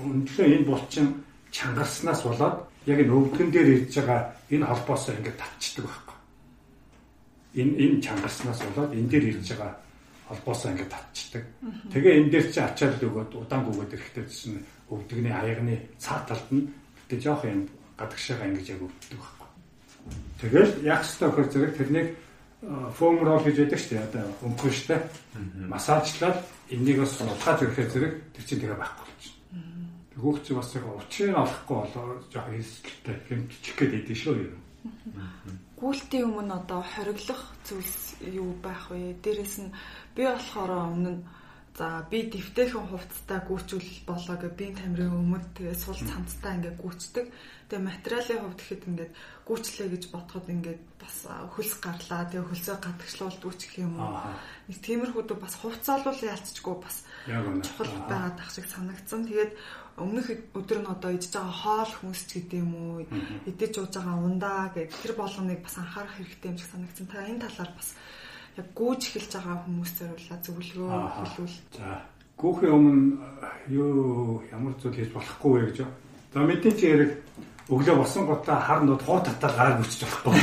хөндлөн 0.00 0.52
энэ 0.54 0.68
булчин 0.68 1.06
чангарснаас 1.50 2.20
болоод 2.24 2.56
яг 2.86 2.98
энэ 3.00 3.14
өвдгөн 3.14 3.50
дээр 3.52 3.68
ирж 3.74 3.94
байгаа 4.00 4.20
энэ 4.50 4.66
холбоос 4.66 5.08
ингээд 5.08 5.40
татчихдаг 5.40 5.84
байхгүй. 5.86 6.16
Энэ 7.60 7.74
энэ 7.82 8.02
чангарснаас 8.04 8.60
болоод 8.64 8.90
энэ 8.92 9.08
дээр 9.10 9.24
ирж 9.30 9.48
байгаа 9.52 9.84
холбоосоо 10.28 10.70
ингээд 10.72 10.92
татчихдаг. 10.92 11.44
Тэгээ 11.92 12.16
энэ 12.18 12.30
дээр 12.32 12.46
чи 12.52 12.60
ачаал 12.60 12.96
өгөөд 12.96 13.32
удаан 13.36 13.62
гүгээд 13.68 13.94
ирэхдээ 13.94 14.26
чинь 14.32 14.64
өвдөгний 14.88 15.34
аягны 15.34 15.76
цаа 16.00 16.24
талд 16.24 16.48
нь 16.48 16.68
тэгээ 17.08 17.24
жоох 17.24 17.44
юм 17.44 17.68
гадагшаага 18.00 18.48
ингэж 18.48 18.66
яг 18.72 18.80
өвддөг 18.88 19.20
байхгүй. 19.20 19.48
Тэгэл 20.40 20.72
яг 20.88 21.02
хэвээр 21.04 21.32
хөр 21.36 21.48
зэрэг 21.52 21.72
тэрнийг 21.76 22.08
фоам 22.96 23.18
рол 23.24 23.44
гэж 23.44 23.56
байдаг 23.60 23.80
шүү 23.80 23.90
дээ. 23.92 24.06
Одоо 24.08 24.24
өмхөн 24.46 24.72
шүү 24.72 24.88
дээ. 24.88 25.02
Массажлаад 25.68 26.38
энийг 26.70 26.98
бас 27.00 27.14
утгаад 27.20 27.62
ирэхээр 27.62 27.90
зэрэг 27.92 28.12
тэр 28.32 28.44
чинь 28.44 28.60
тэгээ 28.62 28.80
байхгүй 28.80 29.04
болчихно. 29.04 29.42
Нөгөөх 30.14 30.38
чи 30.44 30.52
бас 30.54 30.70
яг 30.74 30.84
учрыг 30.88 31.36
олохгүй 31.36 31.76
болоо 31.76 32.06
жоох 32.32 32.48
хэсэгтэй 32.48 33.16
хэмжих 33.28 33.74
гээд 33.76 33.94
идэв 34.00 34.18
шүү 34.18 34.36
юм. 34.40 34.58
Гүйлтийн 35.80 36.24
өмнө 36.28 36.54
одоо 36.64 36.80
хориглох 36.80 37.42
зүйлс 37.66 38.22
юу 38.24 38.56
байх 38.62 38.88
вэ? 38.88 39.18
Дээрэс 39.20 39.56
нь 39.64 39.74
би 40.16 40.22
болохоор 40.24 40.72
өмнө 40.94 41.10
нь 41.18 41.22
За 41.74 42.06
би 42.06 42.30
дэвтэйхэн 42.30 42.86
хувцастай 42.86 43.40
гүйчүүл 43.50 44.06
болоо 44.06 44.36
гэ 44.38 44.48
би 44.54 44.70
тамирын 44.78 45.10
өмд 45.10 45.58
тэгээ 45.58 45.74
сул 45.74 45.98
цамцтай 45.98 46.54
ингээ 46.62 46.78
гүйцдэг. 46.78 47.26
Тэгээ 47.74 47.90
материалын 47.90 48.38
хувьд 48.46 48.60
гэхэд 48.62 48.82
ингээд 48.86 49.12
гүйчлээ 49.50 49.88
гэж 49.90 50.02
бодоход 50.14 50.46
ингээд 50.46 50.82
бас 50.94 51.16
хөлс 51.26 51.74
гарлаа. 51.82 52.22
Тэгээ 52.30 52.46
хөлсөө 52.46 52.76
гадагшлуулдаг 52.78 53.54
ч 53.58 53.62
гэх 53.66 53.82
юм 53.82 53.98
уу. 53.98 54.14
Нэг 54.70 54.78
тиймэрхүүд 54.78 55.30
бас 55.42 55.54
хувцаалуул 55.58 56.22
ялцчгүй 56.22 56.76
бас 56.78 57.02
чухал 57.66 57.90
байгаад 58.06 58.38
ах 58.38 58.50
шиг 58.54 58.70
санагдсан. 58.70 59.26
Тэгээд 59.26 59.52
өмнөх 59.98 60.26
өдөр 60.54 60.78
нь 60.86 60.92
одоо 60.94 61.10
идж 61.18 61.34
байгаа 61.34 61.50
хоол 61.50 61.92
хүнсч 61.98 62.28
гэдэг 62.30 62.62
юм 62.62 62.72
уу 62.78 62.94
идэж 63.50 63.74
ууж 63.82 63.94
байгаа 63.98 64.22
ундаа 64.22 64.70
гэх 64.70 64.94
тэр 64.94 65.18
болгоныг 65.18 65.66
бас 65.66 65.74
анхаарах 65.74 66.14
хэрэгтэй 66.14 66.54
юм 66.54 66.58
шиг 66.62 66.70
санагдсан. 66.70 67.06
Та 67.10 67.26
энэ 67.26 67.42
талаар 67.42 67.74
бас 67.74 67.98
яг 68.54 68.70
гүйж 68.70 69.02
эхэлж 69.02 69.32
байгаа 69.34 69.66
хүмүүстээр 69.66 70.14
ула 70.14 70.36
зөвлөгөө 70.46 70.94
хэлвэл. 71.10 71.58
За 71.74 71.90
гүүхийн 72.38 72.70
өмнө 72.70 73.02
юу 73.66 74.46
ямар 74.54 74.78
зүйл 74.78 74.94
хийж 74.94 75.10
болохгүй 75.10 75.50
вэ 75.58 75.66
гэж. 75.74 75.78
За 76.34 76.42
мэдээч 76.42 76.78
яриг 76.82 77.12
өглөө 77.68 77.96
босон 77.96 78.26
готаа 78.26 78.58
хар 78.60 78.80
нууд 78.82 79.02
хоо 79.02 79.20
татаа 79.20 79.50
гараа 79.56 79.78
гүчиж 79.80 80.04
болохгүй. 80.04 80.34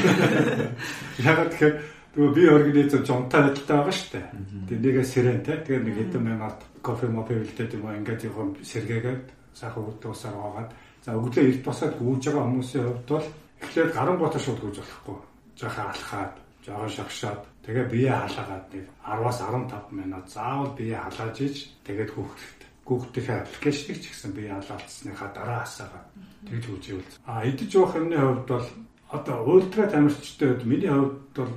Ягаад 1.30 1.52
тэгэхээр 1.54 1.76
тэгээ 2.14 2.32
би 2.36 2.44
организм 2.50 3.04
жонтой 3.06 3.42
байдалтай 3.42 3.76
байгаа 3.78 3.96
шүү 3.96 4.10
дээ. 4.12 4.26
Тэгээ 4.68 4.82
нэгэ 4.82 5.04
сэрэнтэй. 5.06 5.58
Тэгээ 5.66 5.82
нэг 5.86 5.96
хэдэн 6.02 6.24
минут 6.24 6.60
кофе 6.82 7.08
мопе 7.08 7.34
үлдээд 7.38 7.76
юм 7.78 7.86
ингээд 7.92 8.22
юм 8.26 8.58
сэргээгээд 8.62 9.24
сайхан 9.54 9.84
үүдусаар 9.86 10.36
угаад 10.36 10.70
за 11.06 11.14
өглөө 11.14 11.44
эрт 11.46 11.62
босоод 11.62 11.94
гүйж 12.02 12.24
байгаа 12.30 12.46
хүмүүсийн 12.50 12.86
хувьд 12.90 13.10
бол 13.10 13.28
эхлээд 13.62 13.92
гарын 13.94 14.18
ботоо 14.18 14.42
шууд 14.42 14.60
гүйж 14.62 14.78
болохгүй. 14.82 15.18
Жохоо 15.62 15.86
алхаад, 15.94 16.34
жохоо 16.66 16.90
шагшаад 16.90 17.42
Тэгээ 17.62 17.86
бие 17.94 18.10
халаагаад 18.10 18.74
нэг 18.74 18.90
10-аас 19.06 19.40
15 19.46 19.94
минут 19.94 20.26
заавал 20.26 20.74
бие 20.74 20.98
халааж 20.98 21.38
иж 21.46 21.70
тэгээд 21.86 22.10
хүүхдэд 22.10 22.62
хүүхдийнхээ 22.86 23.38
аппликейшнийг 23.41 24.00
ч 24.02 24.06
гэсэн 24.12 24.32
бие 24.34 24.52
халаалцсныхаа 24.52 25.30
дараа 25.36 25.60
хасаагаа 25.63 26.04
тэгж 26.48 26.65
үживэл. 26.70 27.13
А 27.26 27.46
идэж 27.46 27.72
уух 27.76 27.96
юмны 27.96 28.17
хувьд 28.17 28.48
бол 28.48 28.67
одоо 29.10 29.38
ультра 29.46 29.88
тамирчтай 29.88 30.50
хувьд 30.50 30.65
миний 30.65 30.89
хувьд 30.89 31.36
бол 31.36 31.54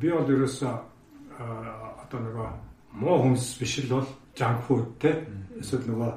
би 0.00 0.08
бол 0.10 0.28
ерөөсөө 0.28 0.74
одоо 2.02 2.20
нөгөө 2.20 2.48
муу 3.00 3.16
хүнс 3.22 3.58
биш 3.60 3.84
л 3.84 3.98
бол 3.98 4.08
junk 4.34 4.60
food 4.66 4.86
те 4.98 5.10
эсвэл 5.60 5.86
нөгөө 5.90 6.10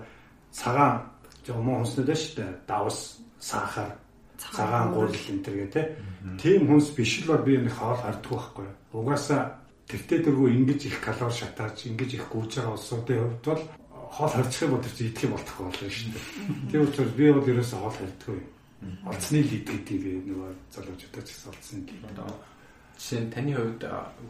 цагаан 0.52 1.18
жоо 1.48 1.62
муу 1.64 1.80
хүнснүүд 1.82 2.12
шүү 2.12 2.36
дээ. 2.38 2.52
Давс, 2.68 3.18
сахар, 3.40 3.96
цагаан 4.38 4.92
гурил 4.94 5.16
энэ 5.32 5.44
төр 5.46 5.56
гэ 5.64 5.68
те. 5.72 5.82
Тийм 6.42 6.68
хүнс 6.68 6.92
биш 6.98 7.24
л 7.24 7.32
бол 7.32 7.44
би 7.48 7.56
энэ 7.56 7.72
хоол 7.72 7.96
харддаг 7.96 8.32
байхгүй. 8.32 8.68
Угаасаа 8.92 9.42
тэртээ 9.88 10.20
дөрвөө 10.28 10.50
ингэж 10.52 10.82
их 10.92 11.00
калори 11.00 11.32
шатааж, 11.32 11.88
ингэж 11.88 12.12
их 12.20 12.26
гүйж 12.28 12.52
байгаа 12.60 12.76
улсуудын 12.76 13.20
хувьд 13.24 13.46
бол 13.48 13.64
хоол 14.12 14.30
харьцах 14.30 14.62
юм 14.64 14.72
бол 14.72 14.84
чинь 14.84 15.08
идэх 15.08 15.24
юм 15.24 15.32
болтох 15.32 15.58
болно 15.58 15.90
шүү 15.90 16.12
дээ. 16.14 16.26
Тийм 16.72 16.82
учраас 16.82 17.12
би 17.12 17.32
бол 17.32 17.52
ерөөсөө 17.52 17.80
хоол 17.80 17.98
харьдаг 17.98 18.28
юм. 18.28 18.46
Олцны 19.06 19.40
лид 19.42 19.66
гэдэг 19.68 20.02
нөгөө 20.30 20.50
залуучуудаа 20.74 21.24
ч 21.26 21.30
гэсэн 21.34 21.50
олцны 21.52 21.80
лид. 21.88 22.04
Жишээ 22.98 23.22
нь 23.22 23.32
таны 23.34 23.52
хувьд 23.54 23.84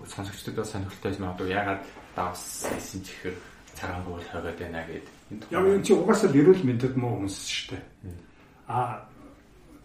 сонсогчдод 0.08 0.68
сонирхолтой 0.68 1.12
юм 1.16 1.26
аа 1.28 1.36
ягаад 1.44 1.82
давс 2.16 2.68
хийсэн 2.68 3.02
ч 3.04 3.08
ихэр 3.16 3.36
цагаан 3.76 4.04
гуул 4.04 4.24
хойгоод 4.24 4.58
байна 4.60 4.84
гэдэг. 4.88 5.52
Яг 5.52 5.64
энэ 5.68 5.84
чи 5.84 5.94
угаасаа 5.94 6.32
эрүүл 6.32 6.64
мэндэд 6.64 6.96
муу 6.98 7.22
хүмүүс 7.22 7.38
шүү 7.48 7.76
дээ. 7.76 7.84
Аа 8.68 9.08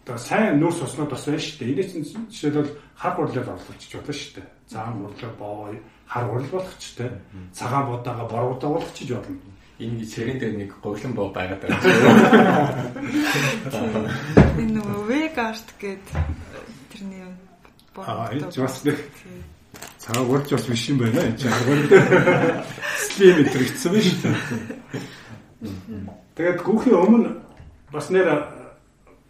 одоо 0.03 0.17
сайн 0.19 0.59
нүүрс 0.59 0.83
уснууд 0.83 1.11
бас 1.15 1.23
байна 1.27 1.39
шүү 1.39 1.57
дээ. 1.59 1.71
Энийг 1.71 1.87
чинь 1.91 2.07
жишээлбэл 2.27 2.75
хар 2.95 3.13
гурлал 3.15 3.51
орлуулчих 3.55 3.91
болно 3.95 4.13
шүү 4.13 4.33
дээ. 4.35 4.47
Цагаан 4.67 4.95
гурлал 4.99 5.35
боо 5.39 5.71
хар 6.07 6.25
гурал 6.27 6.49
болгочтой. 6.51 7.11
Цагаан 7.53 7.85
бодаага 7.87 8.25
боруудаа 8.27 8.69
болгочих 8.69 9.15
болно. 9.15 9.52
Энэ 9.83 10.05
цэрэн 10.07 10.39
дээр 10.39 10.55
нэг 10.63 10.71
говлон 10.79 11.13
боо 11.13 11.27
байгаад 11.35 11.59
байгаа. 11.59 11.83
Энэ 14.63 14.79
нөгөө 14.79 15.01
вегарт 15.11 15.67
гэдэг 15.75 16.23
тэрний 16.87 17.19
юм. 17.27 17.35
Аа 17.99 18.31
энэ 18.31 18.47
бас 18.47 18.79
нэг 18.87 18.97
цагаан 19.99 20.27
гуралж 20.27 20.49
бас 20.55 20.65
биш 20.71 20.87
юм 20.87 20.97
байна. 21.03 21.19
Энэ 21.27 21.35
дээр 21.35 22.07
слим 23.11 23.35
байна 23.43 23.67
шүү 23.75 23.91
дээ. 24.23 24.39
Тэгээд 26.35 26.59
гүүхийн 26.63 26.95
өмнө 26.95 27.31
бас 27.91 28.07
нэр 28.09 28.27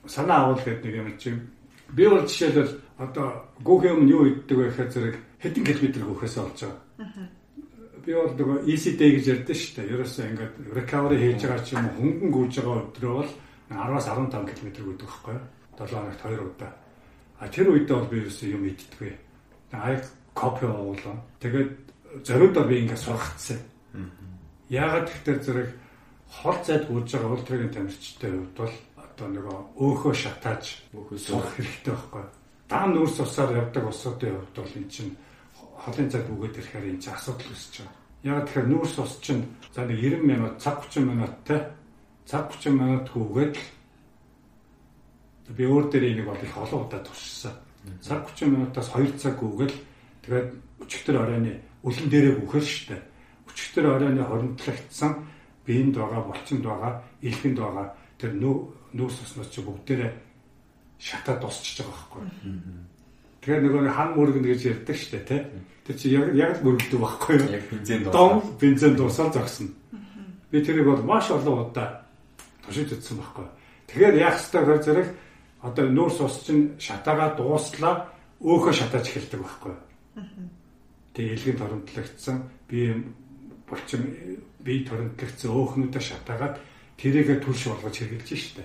санаа 0.05 0.53
авал 0.53 0.61
гэдэг 0.61 0.85
нэг 0.85 0.95
юм 1.01 1.17
чинь 1.17 1.41
би 1.91 2.07
бол 2.07 2.25
жишээлбэл 2.29 2.77
одоо 2.97 3.27
гүүхийн 3.65 3.95
өмнө 3.97 4.13
юу 4.13 4.23
иддэг 4.29 4.57
вэ 4.57 4.65
гэхээр 4.69 4.91
зэрэг 4.93 5.15
хэдэн 5.41 5.63
километр 5.65 6.03
хөөхөөс 6.05 6.35
олж 6.37 6.59
байгаа. 6.61 6.79
Би 8.03 8.11
бол 8.11 8.33
нөгөө 8.35 8.67
EC 8.67 8.83
day 8.99 9.15
гэж 9.15 9.25
ярьдэн 9.31 9.55
шүү 9.55 9.73
дээ. 9.79 9.91
Ерөөсөө 9.95 10.25
ингээд 10.27 10.55
recovery 10.75 11.17
хийж 11.23 11.41
байгаа 11.47 11.63
ч 11.63 11.69
юм 11.71 11.85
уу 11.87 11.95
хөнгөн 12.03 12.31
гүйж 12.35 12.53
байгаа 12.59 12.83
өдрөө 12.83 13.13
бол 13.15 13.31
10-аас 13.71 14.07
15 14.11 14.51
км 14.51 14.67
гүйдэг 14.83 15.07
байхгүй 15.07 15.33
юу? 15.33 15.43
7 15.79 15.95
хоногт 15.95 16.21
2 16.27 16.43
удаа. 16.43 16.71
А 17.39 17.47
тэр 17.47 17.67
үедээ 17.71 17.95
бол 17.95 18.11
би 18.11 18.17
ерөөсөө 18.19 18.49
юм 18.51 18.63
иддэггүй. 18.67 19.11
Ай 19.71 19.95
кофе 20.35 20.67
уулаа. 20.67 21.15
Тэгээд 21.39 21.71
зориудаар 22.27 22.67
би 22.67 22.75
ингээд 22.83 23.05
сургацсан. 23.07 23.59
Яагаад 24.67 25.07
гэхээр 25.07 25.39
зэрэг 25.39 25.69
хол 26.27 26.57
зайд 26.65 26.83
гүйж 26.89 27.07
байгаа 27.07 27.33
ультрагийн 27.39 27.71
тамирчтай 27.71 28.31
хувьд 28.35 28.57
бол 28.57 28.75
одоо 28.99 29.27
нөгөө 29.31 29.57
өөхөө 29.79 30.13
шатааж 30.13 30.65
өөхөө 30.91 31.17
суух 31.17 31.47
хэрэгтэй 31.55 31.93
байхгүй. 31.93 32.25
Даан 32.67 32.89
нүүрс 32.93 33.17
усаар 33.21 33.51
явдаг 33.53 33.85
усуудын 33.85 34.33
хувьд 34.33 34.55
бол 34.57 34.73
эн 34.75 34.87
чинь 34.89 35.13
холын 35.83 36.09
цаг 36.09 36.23
үгээд 36.31 36.57
ирэхээр 36.57 36.89
энэ 36.95 37.01
чинь 37.03 37.13
асуудал 37.13 37.51
үүсэж 37.51 37.73
байгаа. 37.83 37.99
Яг 38.23 38.47
тэгэхээр 38.47 38.67
нүүрс 38.71 38.95
ус 39.03 39.13
чинь 39.19 39.43
за 39.75 39.83
нэг 39.83 39.99
90 39.99 40.23
минут 40.23 40.55
цаг 40.63 40.79
30 40.87 41.03
минуттай 41.03 41.59
цаг 42.23 42.43
30 42.55 42.71
минут 42.71 43.05
хүүгээд 43.11 43.55
би 45.51 45.63
өөр 45.67 45.85
дээр 45.91 46.05
энийг 46.07 46.27
бол 46.31 46.39
их 46.39 46.55
олон 46.55 46.87
удаа 46.87 47.03
туршсан. 47.03 47.51
Цаг 47.99 48.31
30 48.31 48.47
минутаас 48.47 48.87
2 48.95 49.19
цаг 49.19 49.43
үгээл 49.43 49.75
тэгээд 50.23 50.49
өчигдөр 50.87 51.17
оройны 51.19 51.59
үлэн 51.83 52.07
дээрээ 52.07 52.35
бүхэл 52.39 52.63
штэ. 52.63 52.95
Өчигдөр 53.43 53.85
оройны 53.91 54.23
хоримтлагдсан 54.23 55.11
биеинд 55.67 55.95
байгаа, 55.99 56.23
булчинд 56.23 56.63
байгаа, 56.63 57.03
илхэнд 57.19 57.59
байгаа 57.59 57.87
тэр 58.15 58.31
нүүрс 58.39 59.19
уснаас 59.19 59.51
чи 59.51 59.59
бүгдээрээ 59.59 60.11
шатаа 60.99 61.35
дуусчихж 61.43 61.83
байгаа 61.83 61.91
байхгүй. 61.91 62.23
Тэгэхээр 63.43 63.63
нөгөө 63.67 63.91
хан 63.91 64.09
мөргөн 64.15 64.45
гэж 64.47 64.61
ярьдаг 64.71 64.95
шүү 64.95 65.11
дээ 65.19 65.27
тий. 65.27 65.41
Тэр 65.83 65.95
чи 65.99 66.07
яг 66.15 66.31
яг 66.31 66.51
л 66.55 66.63
мөргөдөг 66.63 66.99
байхгүй 67.03 67.35
юу? 67.43 67.51
Яг 67.51 67.65
бензин 67.67 67.99
дуусаа. 68.07 68.15
Дом 68.15 68.33
бензин 68.55 68.95
дуусаад 68.95 69.33
зогсно. 69.35 69.67
Би 70.47 70.63
тэрийг 70.63 70.87
бол 70.87 71.03
маш 71.03 71.27
олон 71.27 71.67
удаа 71.67 72.07
туршиж 72.63 72.95
үзсэн 72.95 73.19
байхгүй. 73.19 73.47
Тэгэхээр 73.91 74.15
яах 74.15 74.39
ёстой 74.39 74.63
гэхээр 74.63 74.83
зэрэг 74.87 75.07
одоо 75.59 75.85
нүүрс 75.91 76.19
ус 76.23 76.35
чинь 76.47 76.79
шатаагаа 76.79 77.35
дууслаа 77.35 78.15
өөхөө 78.39 78.73
шатааж 78.79 79.11
эхэлдэг 79.11 79.39
байхгүй. 79.43 79.75
Тэгээ 81.19 81.35
илгэн 81.35 81.59
торомтлогдсон 81.59 82.37
би 82.71 82.79
булчин 83.67 84.01
бие 84.63 84.87
торомтлогдсон 84.87 85.51
өөхнүүдэ 85.51 85.99
шатаагаад 85.99 86.55
тэрийгэ 86.95 87.43
түлш 87.43 87.67
болгож 87.67 87.95
хэрэгжилж 87.99 88.39
штэ. 88.39 88.63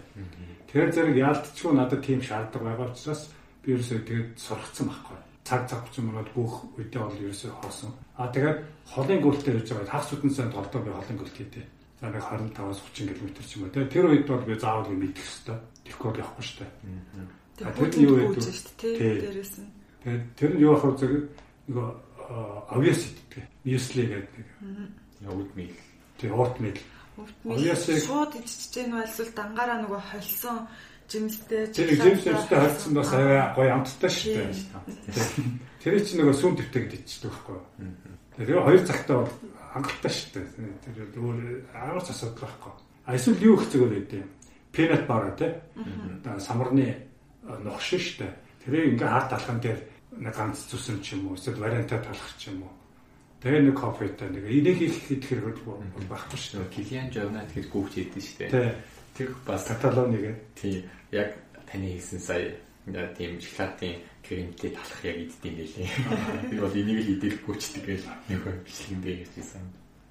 Тэгэхээр 0.70 0.95
зэрэг 0.95 1.16
яалтчгүй 1.18 1.72
надад 1.74 2.03
тийм 2.07 2.22
шаардлага 2.22 2.79
байгаа 2.79 2.95
учраас 2.95 3.26
би 3.26 3.38
ерөөсөө 3.69 3.99
тэгээд 4.09 4.31
сургацсан 4.41 4.87
байхгүй. 4.89 5.19
Цаг 5.45 5.62
цаг 5.69 5.81
30 5.93 6.09
минут 6.09 6.29
бүх 6.33 6.55
үедээ 6.77 7.01
бол 7.05 7.23
ерөөсөө 7.29 7.53
хоосон. 7.61 7.93
А 8.16 8.29
тэгээд 8.33 8.59
холын 8.89 9.21
гүлтээр 9.21 9.57
хийж 9.61 9.71
байгаа 9.77 9.93
хагас 9.93 10.12
үдэн 10.12 10.33
сайн 10.33 10.51
толдоо 10.53 10.81
би 10.81 10.91
холын 10.93 11.19
гүлт 11.21 11.37
хийдэг. 11.37 11.64
За 12.01 12.07
нэг 12.09 12.25
25-аас 12.25 12.81
30 12.95 13.16
км 13.16 13.29
ч 13.45 13.51
юм 13.57 13.62
уу 13.64 13.73
те. 13.73 13.85
Тэр 13.89 14.07
үед 14.09 14.27
бол 14.29 14.45
би 14.45 14.55
заавал 14.57 14.93
юм 14.93 15.03
идэх 15.05 15.25
хэвээр. 15.25 15.61
Бол 15.99 16.21
явахгүй 16.21 16.45
шүү 16.45 16.59
дээ. 16.62 16.73
Тэгээд 17.59 17.95
юу 18.07 18.16
гэдэг 18.33 18.55
шүү 18.55 18.75
дээ 18.79 18.97
дээрээс 19.25 19.55
нь. 19.61 19.71
Тэгээд 20.05 20.25
тэр 20.39 20.51
нь 20.55 20.62
юу 20.62 20.73
ахав 20.77 20.95
зэрэг 21.01 21.25
нөгөө 21.69 21.89
авьяас 22.71 23.03
иддэг. 23.09 23.45
Мюсли 23.64 24.05
гэдэг 24.05 24.31
нэг. 24.37 24.49
Явд 25.27 25.51
мэл. 25.57 25.81
Тэг 26.21 26.31
мэл. 26.33 26.81
Авьяасыг 27.51 27.99
шууд 27.99 28.33
идчихэж 28.39 28.73
гэнэ 28.79 28.95
бол 28.95 29.11
эсвэл 29.11 29.35
дангаараа 29.35 29.79
нөгөө 29.83 30.03
холсон 30.12 30.59
жимстэй 31.09 31.66
тэр 31.72 31.90
жимстэй 31.96 32.59
холсон 32.61 32.92
бас 32.94 33.11
аваа 33.12 33.54
гоё 33.56 33.72
амттай 33.74 34.11
шүү 34.12 34.32
дээ. 34.36 34.52
Тэр 35.80 35.94
чинь 36.04 36.20
нөгөө 36.20 36.36
сүм 36.36 36.52
дэвтэй 36.61 36.82
гэдэг 36.84 37.00
идчихдэг 37.00 37.32
байхгүй. 37.32 37.59
Тэр 38.36 38.48
хоёр 38.61 38.82
цагтаа 38.84 39.16
бол 39.24 39.32
хангалттай 39.72 40.12
шүү 40.12 40.30
дээ. 40.36 40.46
Тэр 40.84 40.96
өөр 41.16 41.38
амар 41.72 42.04
ч 42.04 42.12
асуудал 42.12 42.44
байхгүй. 42.44 42.72
А 43.09 43.16
эсвэл 43.16 43.40
юу 43.40 43.56
их 43.56 43.72
зүгээр 43.72 43.94
байдیں۔ 43.96 44.24
Peanut 44.68 45.04
butter 45.09 45.32
тий. 45.40 45.52
Самарны 46.38 46.86
ногш 47.64 47.96
шүү 47.96 48.20
дээ. 48.20 48.32
Тэрийг 48.64 48.92
ингээ 49.00 49.09
харт 49.09 49.30
талхан 49.32 49.59
дээр 49.64 49.80
нэг 50.20 50.34
ганц 50.36 50.68
зүсэн 50.68 51.00
ч 51.00 51.16
юм 51.16 51.32
уу 51.32 51.40
эсвэл 51.40 51.56
вариантаа 51.56 52.04
талах 52.04 52.32
ч 52.36 52.52
юм 52.52 52.68
уу. 52.68 52.72
Тэгээ 53.40 53.70
нэг 53.70 53.76
кофетай 53.80 54.28
нэг 54.28 54.44
энийг 54.44 54.78
их 54.82 55.09
идэх 55.09 55.30
хэрэг 55.30 55.59
байхгүй 56.11 56.36
шүү 56.36 56.68
дээ. 56.68 56.74
Килиан 56.74 57.09
жовна 57.09 57.46
тэгэхээр 57.48 57.68
гүүч 57.72 57.92
идэв 57.96 58.22
шүү 58.22 58.38
дээ. 58.50 58.74
Тэр 59.19 59.35
бас 59.43 59.66
каталоныг 59.66 60.39
тий 60.55 60.87
яг 61.11 61.35
таны 61.66 61.99
хэлсэн 61.99 62.23
сая 62.23 62.55
тийм 63.19 63.41
шоколадын 63.43 63.99
кремтэй 64.23 64.71
талах 64.71 65.03
яг 65.03 65.16
иддэм 65.27 65.55
байлээ. 65.59 65.91
Би 66.51 66.57
бол 66.62 66.79
энийг 66.79 67.03
л 67.03 67.12
идэх 67.19 67.43
гүйчдэг 67.43 67.83
гэж 67.83 68.03
нэг 68.31 68.43
бичлэгэн 68.62 69.03
дээр 69.03 69.19
ярьсан. 69.27 69.64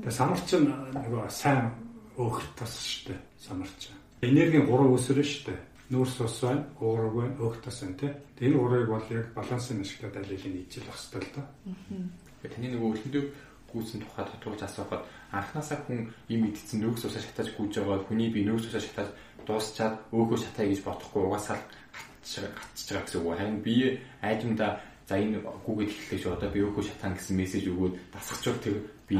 Тэгээ 0.03 0.11
самарч 0.11 0.47
нөгөө 0.59 1.29
сайн 1.31 1.71
өөх 2.19 2.43
тас 2.59 2.75
шүү 2.75 3.15
дээ. 3.15 3.19
Самарч. 3.39 3.81
Энергийн 4.21 4.67
3 4.67 4.91
өсөр 4.91 5.23
шүү 5.23 5.55
дээ 5.55 5.59
нүүрс 5.89 6.19
ус 6.25 6.39
байна, 6.43 6.65
уураг 6.83 7.13
байна, 7.15 7.35
өөх 7.39 7.61
тас 7.63 7.79
байна 7.81 7.95
тий. 7.95 8.11
Энэ 8.43 8.59
гурыг 8.59 8.89
бол 8.91 9.05
яг 9.09 9.31
балансын 9.35 9.81
ашиглаад 9.81 10.17
алилын 10.19 10.53
нийцэл 10.57 10.83
байх 10.83 10.99
хэрэгтэй 10.99 11.21
л 11.23 11.35
доо. 11.35 11.45
Аа. 11.47 12.49
Таны 12.51 12.67
нөгөө 12.75 12.89
өрхөндөө 12.91 13.23
гүйцэн 13.77 14.01
тухай 14.01 14.25
тодруулж 14.25 14.61
асуухад 14.65 15.05
анханасаа 15.31 15.77
хүн 15.85 16.09
юм 16.33 16.41
идсэн 16.49 16.81
нөөц 16.81 17.05
усаа 17.05 17.21
шатаж 17.21 17.53
гүйж 17.53 17.77
байгаа 17.77 18.01
хүний 18.09 18.29
би 18.33 18.41
нөөц 18.43 18.65
усаа 18.67 18.81
шатаж 18.81 19.07
дуусчаад 19.45 19.95
өөхөө 20.11 20.37
шатаа 20.41 20.65
гэж 20.65 20.79
бодохгүй 20.81 21.21
угаасаа 21.23 21.57
гатчих 21.61 22.43
байгаа 22.89 23.05
гэсэн 23.05 23.21
үг. 23.21 23.37
Харин 23.37 23.61
би 23.61 23.75
айдамда 24.21 24.81
за 25.07 25.15
энэ 25.15 25.39
гүгээд 25.39 25.91
эхлэх 25.93 26.21
шүү 26.21 26.33
одоо 26.35 26.49
би 26.51 26.59
өөхөө 26.65 26.83
шатаан 26.83 27.15
гэсэн 27.15 27.35
мессеж 27.37 27.63
өгөөд 27.71 27.95
дасгач 28.11 28.43
тэр 28.59 28.77
би 29.07 29.15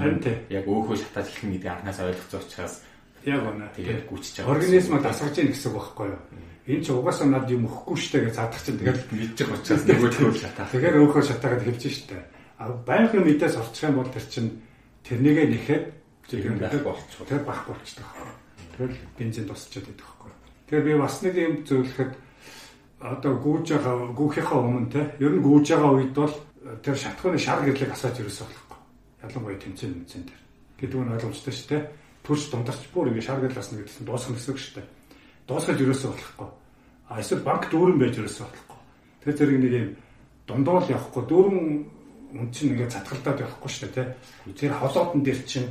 яг 0.51 0.65
өөхөө 0.67 0.97
шатаж 0.99 1.25
эхлэх 1.31 1.51
гэдэг 1.55 1.71
анханасаа 1.71 2.09
ойлгоцсон 2.11 2.41
учраас 2.43 2.75
яг 3.23 3.41
үнэ 3.47 3.67
тэгээд 3.77 4.03
гүйчиж 4.09 4.33
байгаа. 4.43 4.53
Организмаа 4.57 4.99
дасгаж 4.99 5.35
яах 5.39 5.51
гэсэн 5.55 5.71
үг 5.71 5.77
байхгүй 5.77 6.07
юу? 6.11 6.21
энэ 6.67 6.83
ч 6.83 6.91
угаасаа 6.91 7.27
над 7.31 7.47
юм 7.47 7.63
өгөхгүй 7.63 7.95
штэ 7.95 8.19
гэж 8.27 8.35
задах 8.35 8.59
чинь 8.59 8.75
тэгэл 8.75 9.03
мэдчих 9.15 9.47
учраас 9.47 9.83
нөгөө 9.87 10.11
төр 10.11 10.35
шатаа. 10.35 10.67
Тэгэхээр 10.67 10.99
өөхөө 10.99 11.23
шатаагаад 11.23 11.63
хэлж 11.63 11.83
штэ. 11.87 12.19
А 12.57 12.69
байнгын 12.73 13.23
мэдээс 13.23 13.55
орчих 13.57 13.89
юм 13.89 14.01
бол 14.01 14.09
тэр 14.09 14.25
чинь 14.25 14.61
тэрнийгээ 15.05 15.47
нэхэд 15.47 15.83
зэрэг 16.29 16.57
байх 16.59 16.81
болчих. 16.83 17.21
Тэр 17.27 17.41
бах 17.45 17.65
болчихдог. 17.65 18.05
Тэгэл 18.77 18.97
бензин 19.17 19.47
тусчаад 19.47 19.87
идэх 19.89 20.05
байхгүй. 20.05 20.31
Тэгэхээр 20.67 20.85
би 20.85 20.93
бас 20.97 21.15
нэг 21.21 21.35
юм 21.37 21.55
зөвлөхөд 21.65 22.11
одоо 22.97 23.33
гүүж 23.37 23.65
байгаа 23.77 23.95
гүүхийнхаа 24.17 24.59
өмнө 24.61 24.89
те 24.89 25.01
ер 25.21 25.33
нь 25.37 25.45
гүүж 25.45 25.65
байгаа 25.73 25.91
үед 25.97 26.13
бол 26.17 26.35
тэр 26.81 26.95
шатхууны 26.97 27.37
шар 27.37 27.61
гэрлийг 27.61 27.93
асааж 27.93 28.19
ерөөсөө 28.21 28.45
болохгүй. 28.49 28.79
Ялангуяа 29.21 29.61
тэмцээн 29.61 29.93
тэмцээн 30.01 30.23
дээр. 30.25 30.41
Гэдэг 30.81 30.97
нь 30.97 31.13
ойлгомжтой 31.13 31.53
шүү 31.53 31.69
дээ. 31.69 31.83
Түлш 32.25 32.43
дундарч 32.49 32.81
бүр 32.89 33.13
ингэ 33.13 33.21
шар 33.21 33.39
гэрл 33.39 33.61
асна 33.61 33.77
гэдэгт 33.79 34.01
дуусах 34.03 34.33
гэсэн 34.33 34.51
үг 34.51 34.59
шүү 34.59 34.75
дээ 34.81 34.87
дуусгаж 35.47 35.79
ерөөсөө 35.79 36.11
болохгүй. 36.11 36.49
А 37.07 37.19
эсвэл 37.23 37.47
банк 37.47 37.71
дүүрэн 37.71 37.99
байж 37.99 38.19
ерөөсөө 38.19 38.45
болохгүй. 38.45 38.79
Тэр 39.23 39.35
зэрэг 39.39 39.59
нэг 39.63 39.73
юм 39.79 39.89
дундуул 40.43 40.91
явахгүй 40.91 41.23
дүүрэн 41.23 41.59
үн 42.33 42.51
чинь 42.51 42.75
ингээд 42.75 42.93
цатгалдаад 42.95 43.39
явахгүй 43.43 43.71
шүү 43.71 43.89
дээ 43.91 44.15
тий. 44.51 44.67
Тэр 44.67 44.73
холоодон 44.75 45.23
дээр 45.23 45.41
чинь 45.47 45.69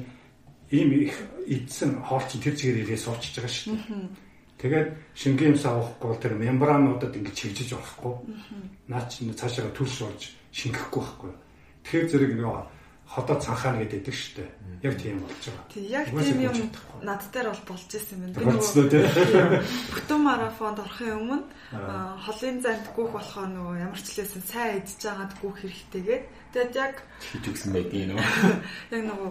ийм 0.71 0.91
их 0.93 1.17
идсэн 1.47 2.01
хоол 2.03 2.25
чинь 2.25 2.43
тэр 2.43 2.57
чигээр 2.57 2.83
ирээ 2.85 3.01
суучж 3.01 3.37
байгаа 3.37 3.53
шүү 3.53 3.77
дээ. 3.77 4.09
Тэгээд 4.57 4.89
шингэн 5.13 5.53
юмсаа 5.53 5.77
авахгүй 5.77 6.09
бол 6.09 6.23
тэр 6.25 6.35
мембрануудад 6.41 7.13
ингээд 7.13 7.37
чивжиж 7.37 7.77
болохгүй. 7.77 8.15
Наа 8.89 9.05
чинь 9.07 9.37
цаашаа 9.37 9.69
төлс 9.77 10.01
болж 10.01 10.23
шингэхгүй 10.57 11.01
байхгүй. 11.05 11.33
Тэгэхээр 11.85 12.09
зэрэг 12.09 12.33
нэг 12.41 12.49
ходоо 13.07 13.37
цанхаана 13.39 13.87
гэдэг 13.87 14.15
шүү 14.15 14.35
дээ. 14.43 14.51
Яг 14.83 14.95
тийм 14.99 15.23
болж 15.23 15.43
байгаа. 15.47 15.71
Тий, 15.71 15.85
яг 15.89 16.07
тийм 16.11 16.39
юм 16.43 16.59
над 17.07 17.23
дээр 17.31 17.49
бол 17.55 17.65
болж 17.71 17.91
исэн 17.95 18.27
юм. 18.27 18.33
Би 18.35 18.43
нөгөө 18.43 19.63
бүтэн 19.95 20.21
марафонд 20.27 20.83
орохын 20.83 21.15
өмнө 21.23 21.39
холын 22.27 22.59
занд 22.61 22.87
гүөх 22.93 23.11
болохоор 23.15 23.51
нөгөө 23.55 23.77
ямар 23.87 24.01
ч 24.03 24.09
лээсэн 24.19 24.43
сайн 24.43 24.83
идж 24.83 25.01
байгаад 25.07 25.33
гүөх 25.39 25.57
хэрэгтэйгээд 25.63 26.25
тэгээд 26.51 26.73
яг 26.75 26.95
хийж 27.23 27.45
өгсөн 27.47 27.71
байдгийг 27.73 28.07
нөө. 28.11 28.21
Яг 28.95 29.03
нөгөө 29.07 29.31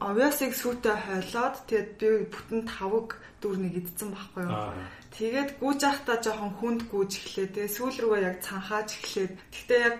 овёсыг 0.00 0.52
сүйтэй 0.54 0.96
хойлоод 0.96 1.56
тэгээд 1.66 1.90
би 1.98 2.08
бүтэн 2.30 2.62
тавг 2.68 3.18
дүүрнийг 3.42 3.74
идсэн 3.80 4.12
байхгүй 4.12 4.44
юу. 4.44 4.72
Тэгээд 5.16 5.50
гүйж 5.60 5.80
ахтаа 5.88 6.20
жоохон 6.20 6.52
хүнд 6.60 6.80
гүйж 6.92 7.10
эхлэв. 7.16 7.48
Тэгээд 7.56 7.74
сүүл 7.76 7.96
рүүгээ 8.04 8.26
яг 8.28 8.36
цанхааж 8.44 8.88
эхлээд. 8.92 9.32
Гэхдээ 9.52 9.80
яг 9.80 9.96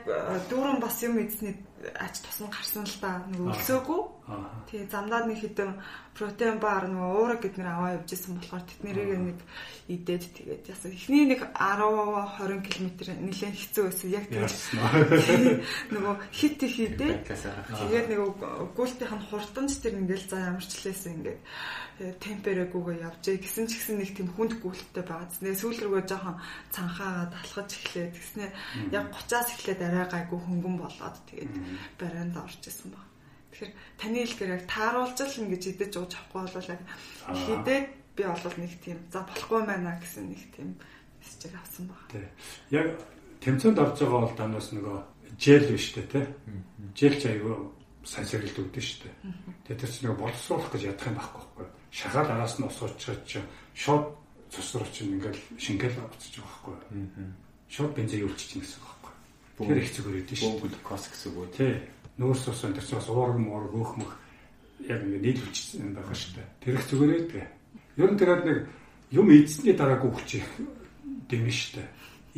дүүрэн 0.53 0.79
бас 0.85 0.97
юм 1.01 1.17
эзний 1.17 1.57
ач 1.95 2.15
тусам 2.25 2.51
гарсан 2.51 2.85
л 2.87 2.97
да 3.03 3.11
нөгөө 3.31 3.55
өлсөөгүй. 3.55 4.03
Тий 4.67 4.83
замдаад 4.91 5.31
нэг 5.31 5.39
хідэн 5.39 5.79
протеин 6.19 6.59
бар 6.59 6.91
нөгөө 6.91 7.15
уураг 7.15 7.41
гэднэр 7.47 7.69
аваа 7.71 7.95
явж 7.95 8.11
исэн 8.11 8.35
болохоор 8.35 8.65
тэднэрийг 8.67 9.11
нэг 9.23 9.39
идээд 9.87 10.25
тэгээд 10.35 10.65
ясаа 10.67 10.91
эхний 10.91 11.31
нэг 11.31 11.47
10 11.55 12.35
20 12.35 12.67
км 12.67 12.91
нэлээд 13.23 13.55
хэцүү 13.55 13.85
байсан. 13.87 14.11
Яг 14.11 14.27
тийм 14.27 15.63
нөгөө 15.95 16.15
хит 16.35 16.59
их 16.59 16.75
идээд 16.75 17.23
тэгээд 17.23 18.07
нөгөө 18.11 18.31
гүйлтийнх 18.75 19.15
нь 19.15 19.27
хурданч 19.31 19.73
тэр 19.79 19.95
ингээл 19.95 20.27
за 20.27 20.37
ямарчлээсэн 20.51 21.15
ингээд 21.23 21.41
темперэгүүгээ 22.19 22.99
явжээ. 23.07 23.39
Гэсэн 23.47 23.71
ч 23.71 23.79
гэсэн 23.79 23.97
нэг 24.03 24.11
тийм 24.11 24.35
хүнд 24.35 24.59
гүйлттэй 24.59 25.07
байгаа. 25.07 25.31
Тэгээ 25.31 25.55
сүүл 25.55 25.81
рүүгээ 25.87 26.05
жоохон 26.11 26.37
цанхаагаад 26.75 27.33
алхаж 27.33 27.69
эхлээд 27.79 28.11
тэгснэ 28.11 28.47
яг 28.91 29.07
30-аас 29.15 29.49
эхлээд 29.55 29.81
арай 29.87 30.07
гайгүй 30.11 30.41
хөнгөн 30.43 30.77
болоод 30.83 31.17
тэгээд 31.31 31.55
барайнд 31.95 32.35
орж 32.37 32.63
исэн 32.67 32.91
баг. 32.91 33.06
Тэгэхээр 33.57 33.73
таны 33.97 34.19
хэлгээр 34.21 34.55
яг 34.61 34.65
тааруулж 34.69 35.17
л 35.17 35.41
ингэж 35.49 35.63
идэж 35.73 35.93
ууж 35.97 36.13
авахгүй 36.13 36.45
бол 36.45 36.73
яг 36.77 36.83
хідээд 37.33 37.87
би 38.13 38.23
бол 38.29 38.57
нэг 38.61 38.73
тийм 38.85 38.99
за 39.09 39.25
болохгүй 39.25 39.61
байна 39.65 39.97
гэсэн 39.97 40.25
нэг 40.29 40.43
тийм 40.53 40.69
мессеж 41.17 41.53
авсан 41.57 41.89
баг. 41.89 42.05
Тий. 42.13 42.29
Яг 42.77 43.01
тэмцээнд 43.41 43.81
орж 43.81 43.97
байгаа 43.97 44.21
бол 44.29 44.37
танаас 44.37 44.69
нөгөө 44.77 44.97
жел 45.41 45.65
биш 45.73 45.97
үү 45.97 46.05
те. 46.05 46.21
Жел 46.93 47.17
ч 47.17 47.23
айгүй 47.33 47.55
сайн 48.05 48.29
сэргэлт 48.29 48.61
өгдөн 48.61 48.85
шүү 48.85 49.01
дээ. 49.09 49.17
Тэгээд 49.65 49.81
тэр 49.81 49.91
чинь 49.91 50.05
нөгөө 50.05 50.21
боловсруулах 50.21 50.71
гэж 50.77 50.83
ядах 50.93 51.09
юм 51.09 51.17
байхгүй 51.17 51.67
шахаад 51.97 52.29
араас 52.31 52.59
нь 52.61 52.67
ус 52.69 52.79
уучраад 52.83 53.25
чи 53.25 53.41
шууд 53.75 54.05
цус 54.53 54.69
руу 54.77 54.89
чинь 54.93 55.17
ингээл 55.17 55.41
шингээл 55.57 55.97
буцаж 56.05 56.35
байгаа 56.37 56.77
байхгүй. 56.77 56.77
Шууд 57.73 57.93
бензин 57.97 58.21
юулчих 58.29 58.49
чинь 58.53 58.61
гэсэн 58.61 58.81
байхгүй. 58.85 59.13
Тэр 59.57 59.79
их 59.81 59.91
зүгээр 59.97 60.21
өгдөн 60.21 60.37
шүү. 60.37 60.61
Глюкоз 60.61 61.05
гэсэн 61.09 61.29
үг 61.33 61.39
үү? 61.41 61.49
Тий. 61.57 61.73
Нөөс 62.17 62.49
ус 62.49 62.65
энэ 62.65 62.81
чинь 62.81 62.97
бас 62.97 63.09
уурга 63.13 63.39
муурга 63.39 63.77
өөх 63.77 63.93
мөх 64.01 64.13
яг 64.89 65.01
ингээд 65.05 65.25
нийлүүлчихсэн 65.25 65.93
байгаа 65.93 66.17
шүү 66.17 66.33
дээ. 66.37 66.49
Тэр 66.65 66.75
их 66.77 66.85
зүгээр 66.89 67.13
өгдөө. 67.21 67.45
Ер 67.97 68.11
нь 68.13 68.21
тэгээд 68.21 68.43
нэг 68.45 68.59
юм 69.13 69.29
эзсний 69.33 69.75
дараа 69.77 69.99
гүгч 70.01 70.41
их 70.41 70.49
дэмэн 71.29 71.53
шүү 71.53 71.73
дээ. 71.77 71.89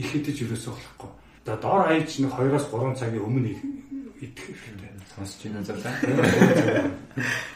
Их 0.02 0.10
идэж 0.18 0.36
ерөөсөө 0.46 0.72
болохгүй. 0.74 1.10
За 1.46 1.56
доор 1.56 1.82
аяж 1.88 2.10
нэг 2.18 2.32
2-оос 2.34 2.66
3 2.68 2.98
цагийн 2.98 3.24
өмнө 3.24 3.54
идэх 4.20 4.46
хэрэгтэй. 4.50 4.90
Сонсож 5.14 5.40
байна 5.46 5.62
заа. 5.62 5.78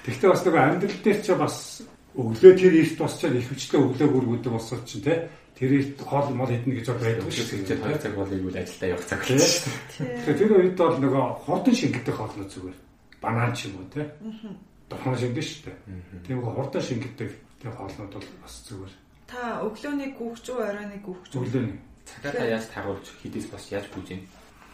Тэгвэл 0.06 0.32
бас 0.32 0.42
нэг 0.46 0.54
амьдрал 0.54 1.00
дээр 1.02 1.18
ч 1.22 1.28
бас 1.34 1.56
өглөө 2.14 2.52
тэр 2.56 2.74
эрт 2.76 2.96
босчоод 2.98 3.34
их 3.36 3.48
хүчтэй 3.48 3.80
өглөө 3.80 4.08
хүргүүдэг 4.08 4.52
болсон 4.52 4.80
чинь 4.84 5.02
те 5.02 5.28
тэр 5.62 5.78
эрт 5.78 6.00
хоол 6.02 6.34
мол 6.34 6.50
идэнэ 6.50 6.82
гэж 6.82 6.90
байдаг 6.90 7.30
шүү 7.30 7.62
дээ. 7.62 7.78
Тэр 7.78 8.02
цаг 8.02 8.14
бол 8.18 8.26
игүүл 8.26 8.58
ажилдаа 8.58 8.88
явах 8.98 9.06
цаг 9.06 9.22
л 9.22 9.38
шүү 9.38 9.70
дээ. 9.94 10.26
Тэгэхээр 10.26 10.38
тэр 10.42 10.52
үед 10.58 10.74
бол 10.74 10.98
нөгөө 10.98 11.24
хурдан 11.46 11.74
шингэдэг 11.78 12.14
хоолноо 12.18 12.46
зүгээр. 12.50 12.78
Банан 13.22 13.54
ч 13.54 13.70
юм 13.70 13.78
уу 13.78 13.86
те. 13.94 14.10
Дохон 14.90 15.14
шингэн 15.14 15.46
шүү 15.46 15.62
дээ. 15.70 15.78
Тийм 16.26 16.42
хурдан 16.42 16.82
шингэдэг 16.82 17.30
тэр 17.62 17.70
хоолнууд 17.78 18.10
бол 18.10 18.28
бас 18.42 18.54
зүгээр. 18.66 18.94
Та 19.30 19.62
өглөөний 19.62 20.10
гүгч 20.18 20.44
үү 20.50 20.58
оройны 20.66 20.98
гүгч 20.98 21.30
үү? 21.30 21.46
Өглөөний. 21.46 21.78
Цагаатаа 22.10 22.46
яаж 22.58 22.66
тагуулж 22.74 23.06
хідээс 23.22 23.46
бас 23.54 23.64
яаж 23.70 23.86
бүжин? 23.94 24.26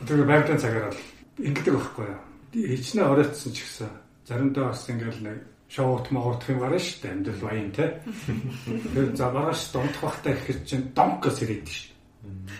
Тэр 0.09 0.25
байгалийн 0.25 0.57
цагаар 0.57 0.89
бол 0.89 1.05
ингэдэг 1.37 1.75
байхгүй 1.77 2.07
юу? 2.09 2.21
Ичнэ 2.57 3.05
оройтсон 3.05 3.53
ч 3.53 3.61
гэсэн 3.61 3.93
заримдаа 4.25 4.73
бас 4.73 4.89
ингээл 4.89 5.21
нэг 5.21 5.39
шоут 5.69 6.11
могордох 6.11 6.49
юм 6.49 6.61
гарна 6.65 6.81
шүү 6.81 6.99
дээ 7.03 7.13
амьдрал 7.13 7.45
баян 7.45 7.71
те. 7.73 7.87
Тэгэхээр 8.65 9.17
за 9.17 9.27
маргааш 9.31 9.63
донтох 9.73 10.03
бахтай 10.03 10.33
ихэр 10.33 10.59
чинь 10.65 10.91
донк 10.97 11.21
гэж 11.21 11.35
сэрээд 11.37 11.67
шүү 11.69 11.87
дээ. 11.93 11.99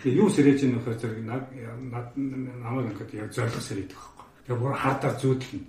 Тэгээ 0.05 0.19
юу 0.21 0.29
сэрээж 0.29 0.59
ийм 0.63 0.71
нөхөр 0.77 0.95
зэрэг 1.01 1.21
над 1.25 1.45
намайг 2.15 2.93
ингээд 2.93 3.17
яг 3.17 3.29
зориг 3.33 3.57
сэрээд 3.57 3.91
байхгүй. 3.97 4.25
Тэгээ 4.45 4.61
бүр 4.61 4.75
хардаар 4.77 5.15
зүүдлэн. 5.17 5.61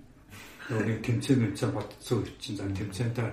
Нөгөө 0.69 0.85
нэг 0.85 0.99
тэмцээн 1.01 1.41
тэмцээн 1.49 1.73
бодцсон 1.73 2.17
үе 2.21 2.33
чинь 2.39 2.59
за 2.61 2.65
тэмцээнтэй 2.69 3.29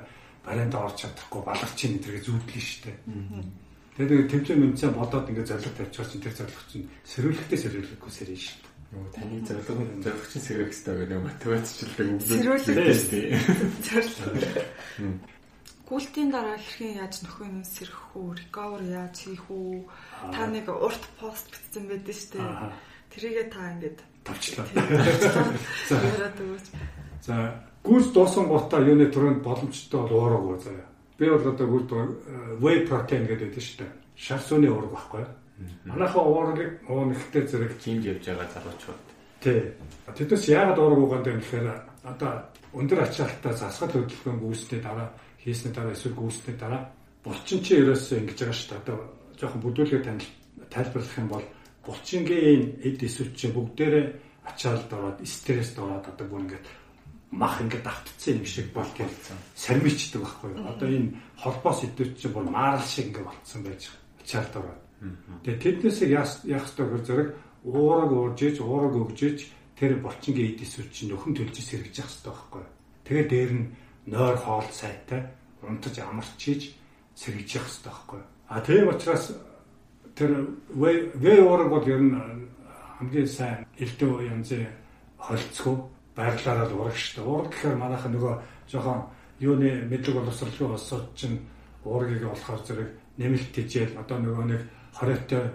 барианд 0.47 0.75
орж 0.79 0.95
чадахгүй 1.03 1.41
баларчин 1.43 1.91
энэ 1.99 2.03
төргээ 2.07 2.23
зүүдлэн 2.23 2.63
штэ. 2.63 2.91
Тэгээд 3.99 4.31
тэмцээн 4.31 4.59
мэмцээ 4.63 4.89
бодоод 4.95 5.27
ингээд 5.27 5.49
зориг 5.51 5.75
тавьчихсан 5.75 6.11
чинь 6.15 6.23
тэр 6.23 6.35
зориг 6.39 6.59
чинь 6.71 6.87
сэрүүлэхтэй 7.03 7.59
сэрүүлэхгүй 7.59 8.11
сэрэн 8.15 8.39
штэ. 8.39 8.76
Нөгөө 8.87 9.11
таны 9.11 9.43
зориг 9.43 9.67
зориг 9.99 10.31
чинь 10.31 10.47
сэрэх 10.47 10.71
хэрэгтэй 10.71 10.95
гэдэг 10.95 11.19
мотивацчлдаг 11.19 12.07
үг. 12.07 12.23
Сэрүүлэх 12.23 13.11
тийм. 13.11 13.35
Гүйлтийн 15.87 16.31
дараа 16.31 16.55
хэрхэн 16.55 17.03
яаж 17.03 17.19
нөхөө 17.23 17.47
нь 17.51 17.67
сэрэх 17.67 18.15
үү, 18.15 18.47
recover 18.47 18.79
яаж 18.87 19.27
хийх 19.27 19.43
үү? 19.51 19.83
Та 20.31 20.47
нэг 20.47 20.71
урт 20.71 21.03
пост 21.19 21.51
бичсэн 21.51 21.91
байдаг 21.91 22.15
шүү 22.15 22.39
дээ. 22.39 22.71
Тэрийгээ 23.11 23.51
та 23.51 23.75
ингээд 23.75 23.99
тавчлаа. 24.23 24.67
За, 27.27 27.59
гүйс 27.83 28.07
дуусан 28.15 28.47
гутаа 28.47 28.87
юуны 28.87 29.11
түрүүнд 29.11 29.43
боломжтой 29.43 29.99
бол 29.99 30.15
уураагүй 30.15 30.63
заяа. 30.63 30.87
Би 31.19 31.27
бол 31.27 31.43
одоо 31.43 31.67
гүйс 31.67 31.91
whey 32.63 32.87
protein 32.87 33.27
гэдэг 33.27 33.51
байдаг 33.51 33.63
шүү 33.63 33.83
дээ. 33.83 33.91
Шар 34.15 34.39
сүний 34.43 34.71
уураг 34.71 34.91
байхгүй 34.91 35.19
юу? 35.23 35.31
Манайхаа 35.85 36.23
уургийг 36.23 36.71
уунахтай 36.89 37.43
зэрэг 37.47 37.73
тийм 37.81 38.01
явж 38.01 38.25
байгаа 38.29 38.47
залуучууд. 38.53 39.03
Тий. 39.41 39.59
Тэднээс 40.17 40.45
яагаад 40.53 40.79
уураг 40.79 41.01
угаанд 41.01 41.27
юм 41.27 41.39
гэхээр 41.41 41.67
одоо 42.05 42.31
өндөр 42.73 42.99
ачаалттай 43.05 43.53
засгал 43.53 43.93
хөдөлгөөн 43.93 44.39
гүйсний 44.41 44.81
дараа 44.81 45.09
хийсний 45.41 45.73
дараа 45.73 45.93
эсвэл 45.97 46.19
гүйсний 46.19 46.55
дараа 46.57 46.81
булчин 47.23 47.59
чи 47.65 47.81
ерөөсөө 47.81 48.17
ингэж 48.21 48.37
байгаа 48.37 48.57
шүү 48.57 48.69
дээ. 48.69 48.81
Одоо 48.85 48.97
жоохон 49.39 49.61
бүдүүлгээ 49.65 50.01
танил 50.05 50.29
тайлбарлах 50.69 51.17
юм 51.17 51.29
бол 51.29 51.45
булчингийн 51.85 52.63
эд 52.83 52.99
эсвэл 53.01 53.33
чи 53.33 53.47
бүгдээрээ 53.49 54.05
ачаалд 54.49 54.91
ороод 54.93 55.19
стресст 55.25 55.79
ороод 55.79 56.05
одоо 56.07 56.27
бүр 56.27 56.41
ингэж 56.45 56.65
мах 57.31 57.59
ингээд 57.61 57.83
давтцсан 57.83 58.39
юм 58.39 58.45
шиг 58.45 58.67
бол 58.73 58.89
тийм 58.95 59.09
сармичдаг 59.55 60.21
байхгүй 60.21 60.49
юу. 60.55 60.67
Одоо 60.67 60.87
энэ 60.87 61.15
холбоос 61.35 61.83
идэвч 61.83 62.21
чинь 62.21 62.33
бүр 62.33 62.45
маарал 62.47 62.83
шиг 62.83 63.11
ингээд 63.11 63.27
болцсон 63.27 63.61
байж 63.63 63.81
ачаалд 64.23 64.53
ороод. 64.55 64.81
Тэгээ 65.43 65.61
тэднээс 65.61 65.99
яах 66.09 66.31
ёстой 66.45 66.85
хөр 66.89 67.03
зэрэг 67.05 67.29
уураг 67.63 68.11
уурж 68.11 68.39
иж 68.41 68.57
уураг 68.61 68.93
өгж 68.97 69.19
иж 69.29 69.39
тэр 69.77 70.01
булчингийн 70.01 70.57
эд 70.57 70.61
эсвэл 70.65 70.89
чи 70.89 71.05
нөхөн 71.05 71.37
төлж 71.37 71.55
сэргэж 71.61 71.95
явах 72.01 72.09
хэрэгтэй 72.09 72.33
байхгүй. 72.33 72.63
Тэгээ 73.05 73.27
дээр 73.29 73.51
нь 73.53 73.65
нойр 74.09 74.37
хоол 74.41 74.69
сайтай 74.73 75.21
унтаж 75.61 75.95
амарчиж 76.01 76.73
сэргийж 77.13 77.49
явах 77.61 77.69
хэрэгтэй 77.69 77.91
байхгүй. 77.93 78.21
А 78.49 78.61
тийм 78.65 78.89
учраас 78.89 79.25
тэр 80.17 80.31
вэ 80.73 81.33
уураг 81.45 81.69
бол 81.69 81.85
ер 81.85 82.01
нь 82.01 82.17
хамгийн 82.97 83.27
сайн 83.29 83.67
элдв 83.77 84.17
янзын 84.25 84.65
холцгоо 85.21 85.89
байрлаараа 86.17 86.65
л 86.65 86.79
ураг 86.81 86.97
шүү 86.97 87.21
дээ. 87.21 87.29
Ураг 87.29 87.49
гэхээр 87.53 87.77
манайхан 87.77 88.11
нөгөө 88.17 88.33
жоохон 88.65 89.01
юуны 89.39 89.85
мэдлэг 89.85 90.15
боловсролын 90.17 90.73
улсууд 90.73 91.13
чинь 91.13 91.37
уургийг 91.85 92.25
болохоор 92.25 92.61
зэрэг 92.65 92.89
нэмэлт 93.21 93.53
тижэл 93.53 94.01
одоо 94.01 94.17
нөгөө 94.17 94.45
нэг 94.49 94.61
хориотой 94.97 95.45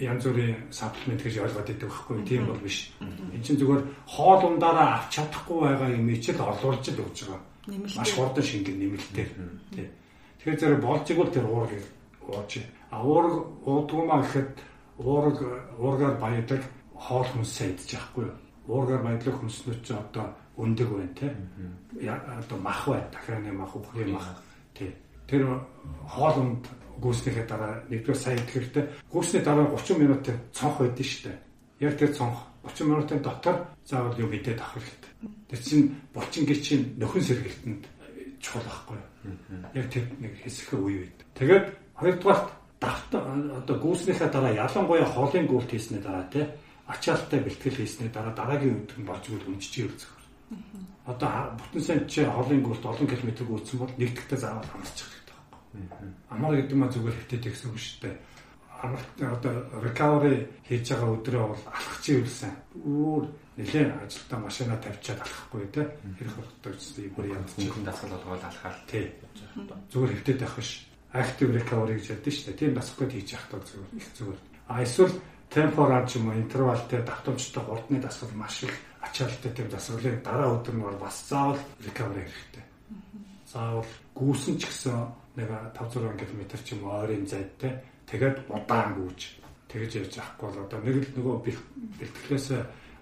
янз 0.00 0.24
бүрийн 0.26 0.56
саплмент 0.70 1.22
гэж 1.22 1.34
ойлгоод 1.38 1.68
байдаг 1.68 1.88
байхгүй 1.90 2.16
тийм 2.26 2.46
бол 2.46 2.58
биш. 2.58 2.90
Энд 3.00 3.44
чинь 3.46 3.58
зүгээр 3.58 3.82
хоол 4.06 4.42
ундаараа 4.54 4.88
авч 4.98 5.18
чадахгүй 5.18 5.58
байгаа 5.62 5.90
юм 5.94 6.08
ичил 6.10 6.40
олуулж 6.40 6.84
л 6.90 7.02
өгч 7.04 7.18
байгаа 7.26 7.42
маш 7.96 8.10
хурдан 8.12 8.44
шингэн 8.44 8.78
нэмэлтээр 8.78 9.30
тий. 9.72 9.88
Тэгэхээр 10.38 10.60
зэрэг 10.60 10.80
болжиг 10.82 11.16
бол 11.16 11.30
тэр 11.32 11.46
уургийг 11.46 11.86
ууж. 12.28 12.52
А 12.90 13.02
уург 13.02 13.34
уудгуумаа 13.64 14.20
гэхэд 14.22 14.50
уург 14.98 15.38
уургаар 15.78 16.16
баядаг 16.20 16.62
хоол 16.94 17.24
хүнсээ 17.24 17.72
идэж 17.72 17.88
яахгүй 17.96 18.24
юу? 18.28 18.36
Уургаар 18.68 19.02
баядлах 19.02 19.38
хүнснүүд 19.40 19.80
ч 19.80 19.88
одоо 19.96 20.26
өндөг 20.56 20.88
байна 20.92 21.14
тий. 21.16 21.32
Одоо 22.10 22.58
мах 22.58 22.84
бай, 22.86 23.02
дахианы 23.12 23.52
мах, 23.52 23.72
үхрийн 23.76 24.12
мах 24.12 24.28
тий. 24.74 24.92
Тэр 25.28 25.42
хоол 26.08 26.36
унд 26.40 26.64
гүйснийхээ 27.00 27.46
дараа 27.46 27.82
нэгдүгээр 27.90 28.20
сайн 28.20 28.40
хэрэгтэй. 28.48 28.84
Гүйсний 29.10 29.42
дараа 29.42 29.66
30 29.68 29.98
минут 29.98 30.24
цонх 30.52 30.78
байдсан 30.78 31.04
шүү 31.04 31.22
дээ. 31.28 31.38
Яг 31.84 31.94
тэр 31.98 32.10
цонх 32.14 32.38
30 32.64 32.88
минутын 32.88 33.20
дотор 33.22 33.56
заавал 33.84 34.16
юу 34.18 34.28
мэдээд 34.30 34.60
авах 34.60 34.80
хэрэгтэй. 34.80 35.12
Тэр 35.48 35.60
чинь 35.60 35.86
булчингийн 36.14 36.62
чинь 36.62 36.84
нөхөн 36.96 37.24
сэргэлтэнд 37.24 37.84
чухал 38.40 38.64
байхгүй 38.64 38.96
юу? 38.96 39.08
Яг 39.74 39.86
тэр 39.92 40.04
нэг 40.20 40.32
хэсэг 40.40 40.72
үе 40.80 41.04
үед. 41.04 41.18
Тэгээд 41.36 41.66
хоёрдугаарт 41.98 42.48
давт 42.80 43.10
одоо 43.12 43.76
гүйснийхээ 43.80 44.30
дараа 44.32 44.52
ялангуяа 44.54 45.08
хоолын 45.08 45.46
гүйлт 45.48 45.70
хийсний 45.72 46.00
дараа 46.00 46.24
тий 46.32 46.44
ачаалттай 46.86 47.40
бэлтгэл 47.40 47.80
хийсний 47.80 48.08
дараа 48.12 48.32
дараагийн 48.36 48.76
үед 48.76 48.92
нь 48.96 49.08
болж 49.08 49.24
үл 49.28 49.48
өмчиж 49.48 49.88
ирэх. 49.88 50.12
Одоо 51.08 51.56
бүтэн 51.56 51.82
сан 51.82 52.00
чи 52.08 52.24
хоолын 52.24 52.64
гүйлт 52.64 52.84
олон 52.84 53.08
километр 53.08 53.44
гүйцсэн 53.44 53.78
бол 53.80 53.92
нэгдэхтэй 53.96 54.38
заавал 54.38 54.68
байхгүй. 54.68 55.13
Амар 56.30 56.54
гэдэг 56.58 56.76
нь 56.78 56.92
зүгээр 56.94 57.16
хөвтөд 57.18 57.42
гэсэн 57.44 57.70
үг 57.70 57.78
шүү 57.78 57.98
дээ 58.02 58.16
амарт 58.84 59.08
одоо 59.20 59.54
recovery 59.80 60.46
хийж 60.68 60.92
байгаа 60.92 61.16
өдрөө 61.16 61.44
бол 61.48 61.64
алхах 61.72 61.98
чи 62.02 62.20
үлсэн. 62.20 62.52
Өөр 62.84 63.24
нэлээд 63.56 63.90
ажилдаа 64.04 64.38
машина 64.44 64.76
тавьчаад 64.76 65.20
алхахгүй 65.24 65.66
те. 65.72 65.82
Хэрэг 66.18 66.34
болдог 66.36 66.72
гэсэн 66.76 67.04
юм 67.08 67.16
ядчих 67.32 67.72
хүн 67.72 67.84
дасгал 67.84 68.12
болгоод 68.12 68.44
алхаад 68.44 68.78
тий. 68.90 69.06
Зүгээр 69.90 70.12
хөвтөд 70.12 70.40
байх 70.40 70.56
биш. 70.58 70.70
Active 71.14 71.50
recovery 71.54 71.94
гэж 71.96 72.06
яддаг 72.10 72.32
шүү 72.34 72.46
дээ 72.50 72.60
тийм 72.60 72.72
дасгал 72.74 73.10
хийж 73.10 73.28
явах 73.32 73.48
таг 73.50 73.62
зүгээр. 73.64 73.92
Их 73.96 74.08
зүгээр. 74.18 74.40
А 74.68 74.82
эсвэл 74.82 75.14
темпорал 75.48 76.06
ч 76.08 76.12
юм 76.18 76.28
уу 76.28 76.34
интервалтэй 76.34 77.00
давтамжтай 77.06 77.62
хурдны 77.64 77.98
дасгал 78.02 78.34
маш 78.34 78.66
их 78.66 78.74
ачаалттай 79.00 79.52
тийм 79.54 79.68
дасгалыг 79.70 80.22
дараа 80.26 80.58
өдөр 80.58 80.74
нь 80.74 80.84
бас 80.98 81.16
заавал 81.30 81.60
recovery 81.86 82.26
хэрэгтэй. 82.26 82.64
Заавал 83.46 83.86
гүүсэн 84.18 84.58
ч 84.58 84.66
гэсэн 84.66 84.98
нэг 85.36 85.48
5 85.74 85.98
6 85.98 86.18
км 86.18 86.42
ч 86.62 86.68
юм 86.74 86.84
уу 86.84 87.02
ойрын 87.02 87.26
зайдтай 87.26 87.82
тэгээд 88.06 88.36
удаан 88.48 88.94
гүйж 88.94 89.20
тэгж 89.68 89.92
явж 90.06 90.14
авахгүй 90.18 90.48
бол 90.50 90.64
одоо 90.64 90.78
нэг 90.86 90.96
л 91.02 91.14
нөгөө 91.18 91.36
бэлтгэлээс 91.98 92.46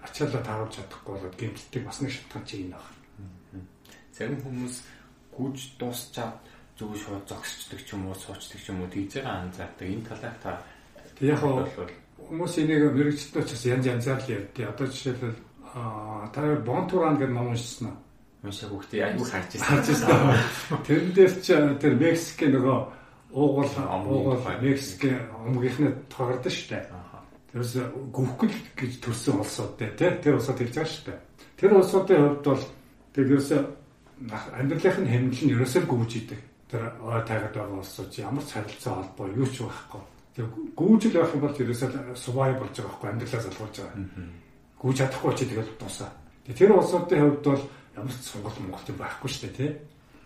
ачаалаа 0.03 0.41
тааруулж 0.43 0.73
чадахгүй 0.75 1.13
болоод 1.15 1.35
гэмтдэг 1.37 1.83
бас 1.85 2.01
нэг 2.01 2.11
шалтгаан 2.11 2.45
чинь 2.45 2.65
энэ 2.67 2.77
байна. 2.81 3.63
Зарим 4.11 4.39
хүмүүс 4.41 4.75
гүйж 5.37 5.57
дуусчаад 5.79 6.37
зөв 6.77 6.91
шууд 6.97 7.23
зогсчдаг 7.29 7.79
ч 7.85 7.93
юм 7.93 8.09
уу 8.09 8.17
суучдаг 8.17 8.59
ч 8.59 8.67
юм 8.73 8.81
уу 8.81 8.89
тийж 8.89 9.21
байгаа 9.21 9.45
анзаардаг. 9.45 9.87
Энэ 9.87 10.07
талаар 10.09 10.37
та 10.41 10.51
яг 11.21 11.39
хүмүүс 11.39 12.53
энийг 12.59 12.83
мэрэгчлээ 12.97 13.43
ч 13.45 13.51
бас 13.53 13.63
янз 13.69 13.85
янзаар 13.85 14.19
л 14.21 14.33
ярьдээ. 14.33 14.71
Одоо 14.73 14.87
жишээлбэл 14.89 15.37
та 16.33 16.41
Бонтуран 16.65 17.15
гэдэг 17.17 17.33
ном 17.33 17.53
уншсан 17.53 17.93
уу? 17.93 17.97
Уншаа 18.43 18.69
хүүхдээ 18.69 19.01
аюу 19.07 19.23
харж 19.23 19.55
байсан. 19.55 20.35
Тэрэн 20.83 21.11
дээр 21.15 21.33
ч 21.39 21.47
тэр 21.79 21.93
Мексикийн 21.95 22.51
нөгөө 22.59 22.77
уугуул 23.31 23.71
уугуул 23.71 24.43
Мексикийн 24.59 25.31
омгийнхны 25.47 25.95
тохирдсон 26.11 26.51
шүү 26.51 26.69
дээ. 26.75 26.85
Тэрс 27.55 27.73
гүвгэл 28.11 28.59
гэж 28.75 28.91
төрсэн 28.99 29.39
улсууд 29.39 29.79
те 29.79 29.87
тэр 29.95 30.35
улсууд 30.35 30.59
хэлж 30.59 30.75
байгаа 30.75 30.91
шүү 30.91 31.05
дээ. 31.07 31.19
Тэр 31.55 31.71
улсуудын 31.79 32.19
хувьд 32.19 32.43
бол 32.43 32.63
тэр 33.15 33.23
ерөөсө 33.31 33.57
амьдралынх 34.59 34.99
нь 34.99 35.11
хэмнэл 35.13 35.43
нь 35.47 35.53
ерөөсөө 35.55 35.83
гүйж 35.87 36.11
идэг. 36.19 36.41
Тэр 36.67 36.83
ой 36.99 37.21
тайгаад 37.23 37.55
байгаа 37.55 37.79
улсууд 37.79 38.11
ямар 38.19 38.43
ч 38.43 38.49
харилцаа 38.57 38.93
холбоо 38.99 39.27
юу 39.37 39.47
ч 39.47 39.63
байхгүй. 39.63 40.01
Тэр 40.35 40.45
гүйжил 40.75 41.15
байх 41.15 41.31
юм 41.31 41.41
бол 41.45 41.61
ерөөсөө 41.63 41.89
survive 42.17 42.57
болж 42.59 42.75
байгаа 42.75 42.89
байхгүй 42.91 43.09
амьдралаа 43.13 43.41
залгуулж 43.45 43.75
байгаа. 43.79 44.01
Гүйж 44.81 44.95
чадахгүй 44.97 45.33
чи 45.37 45.45
тэгэл 45.45 45.77
тусаа. 45.79 46.11
Тэр 46.43 46.71
улсуудын 46.73 47.21
хувьд 47.21 47.45
бол 47.47 47.63
ямар 47.97 48.13
ч 48.13 48.23
сонголт 48.27 48.57
Монголд 48.59 48.89
байхгүй 48.97 49.29
шүү 49.29 49.43
дээ 49.47 49.57
тий. 49.57 49.71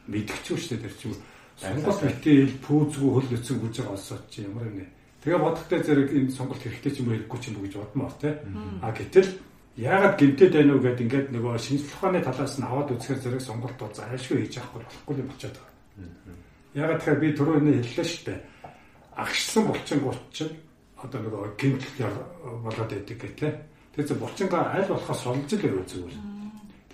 Мэдгч 0.08 0.46
шүү 0.52 0.70
дээ 0.76 0.84
тэр 0.88 0.96
чинь 1.00 1.18
сонголт 1.60 2.02
битэл 2.04 2.54
пүүзгүй 2.64 3.10
хөл 3.12 3.36
өцөн 3.36 3.58
гүйж 3.60 3.76
байгаа 3.82 3.96
улсууд 3.96 4.26
чи 4.32 4.44
ямар 4.44 4.70
нэ 4.72 4.86
Тэгээ 5.28 5.44
бодохтой 5.44 5.84
зэрэг 5.84 6.10
энэ 6.16 6.32
сонголт 6.32 6.64
хэрэгтэй 6.64 6.92
ч 6.94 7.04
юм 7.04 7.12
уу 7.12 7.20
хэрэггүй 7.20 7.40
ч 7.44 7.46
юм 7.52 7.56
уу 7.60 7.66
гэж 7.68 7.74
бодмоор 7.84 8.16
тий. 8.16 8.34
А 8.80 8.96
гэтэл 8.96 9.30
яагаад 9.76 10.16
гинтэд 10.16 10.54
байна 10.56 10.72
уу 10.72 10.84
гэдээ 10.88 11.04
ингээд 11.04 11.28
нөгөө 11.36 11.54
шинжлэх 11.60 11.96
ухааны 12.00 12.22
талаас 12.24 12.56
нь 12.56 12.64
аваад 12.64 12.94
үзэхээр 12.96 13.20
зэрэг 13.28 13.44
сонголт 13.44 13.76
бол 13.76 13.92
зайлшгүй 13.92 14.38
хийж 14.40 14.56
авахгүй 14.56 14.88
болохгүй 14.88 15.16
юм 15.20 15.28
болчиход 15.28 15.58
байгаа. 15.60 15.74
Яагаад 16.80 17.00
тэгэхээр 17.04 17.20
би 17.20 17.28
түрүү 17.36 17.56
энэ 17.60 17.72
хэллээ 17.84 18.08
шүү 18.08 18.24
дээ. 18.24 18.40
Агшсан 19.20 19.64
булчингууд 19.68 20.22
чинь 20.32 20.56
одоо 20.96 21.20
нөгөө 21.20 21.44
гинтэл 21.60 22.16
болоод 22.64 22.92
байдаг 22.94 23.18
гэх 23.20 23.36
тий. 23.36 23.52
Тэгээ 23.98 24.08
зөв 24.08 24.18
булчингаа 24.24 24.64
аль 24.80 24.88
болохоос 24.88 25.20
солж 25.28 25.50
л 25.50 25.68
өрөө 25.68 25.86
зүгээр. 25.92 26.37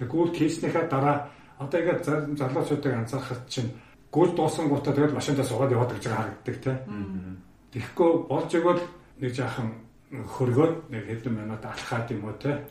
Гүйл 0.08 0.32
хийснийхаа 0.34 0.86
дараа 0.88 1.18
одоо 1.60 1.80
зарим 2.04 2.38
залуучуудыг 2.38 2.94
анзаархад 2.94 3.48
чинь 3.48 3.72
гүйл 4.12 4.32
дуусан 4.36 4.70
гутаа 4.70 4.94
тэгэл 4.94 5.18
машиндаа 5.18 5.46
суугаад 5.46 5.72
яваад 5.72 5.94
гэж 5.98 6.06
харагддаг 6.08 6.58
тий. 6.62 6.76
Тэгэхгүй 7.74 8.12
болж 8.30 8.52
игэл 8.54 8.82
нэг 9.18 9.32
жаахан 9.34 9.70
хөргөөд 10.14 10.94
нэг 10.94 11.04
хэдэн 11.10 11.34
минут 11.34 11.66
алхаад 11.66 12.12
юм 12.14 12.30
уу 12.30 12.38
те. 12.38 12.62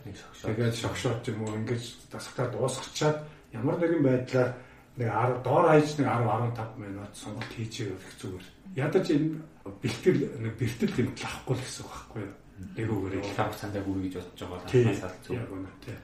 Тэгээд 0.43 0.75
шогшоод 0.79 1.27
юм 1.27 1.43
уу 1.43 1.55
ингэж 1.59 2.07
дасгалтаа 2.07 2.47
дуусгачаад 2.55 3.17
ямар 3.51 3.75
нэгэн 3.83 4.03
байдлаар 4.03 4.49
нэг 4.95 5.09
10 5.11 5.43
доор 5.43 5.65
хаяж 5.67 5.89
нэг 5.99 6.07
10 6.07 6.55
15 6.55 6.79
минут 6.79 7.11
сонголт 7.11 7.51
хийж 7.51 7.73
ирэх 7.83 8.13
зүгээр. 8.21 8.45
Ядаж 8.79 9.05
энэ 9.11 9.43
бэлтгэл 9.83 10.19
нэг 10.39 10.53
бэртэл 10.55 10.95
гэмтэл 10.95 11.27
авахгүй 11.27 11.55
л 11.59 11.63
гэсэн 11.67 11.83
үг 11.83 11.91
байхгүй 11.91 12.21
юу? 12.23 12.33
Нэг 12.77 12.87
үгээр 12.87 13.15
их 13.19 13.27
хугацаанд 13.35 13.75
гүр 13.83 13.99
гэж 14.07 14.13
бодож 14.15 14.39
байгаа 14.47 14.69
талаас 14.71 15.03
аль 15.03 15.19
зүг. 15.27 15.35
Тийм. 15.83 15.99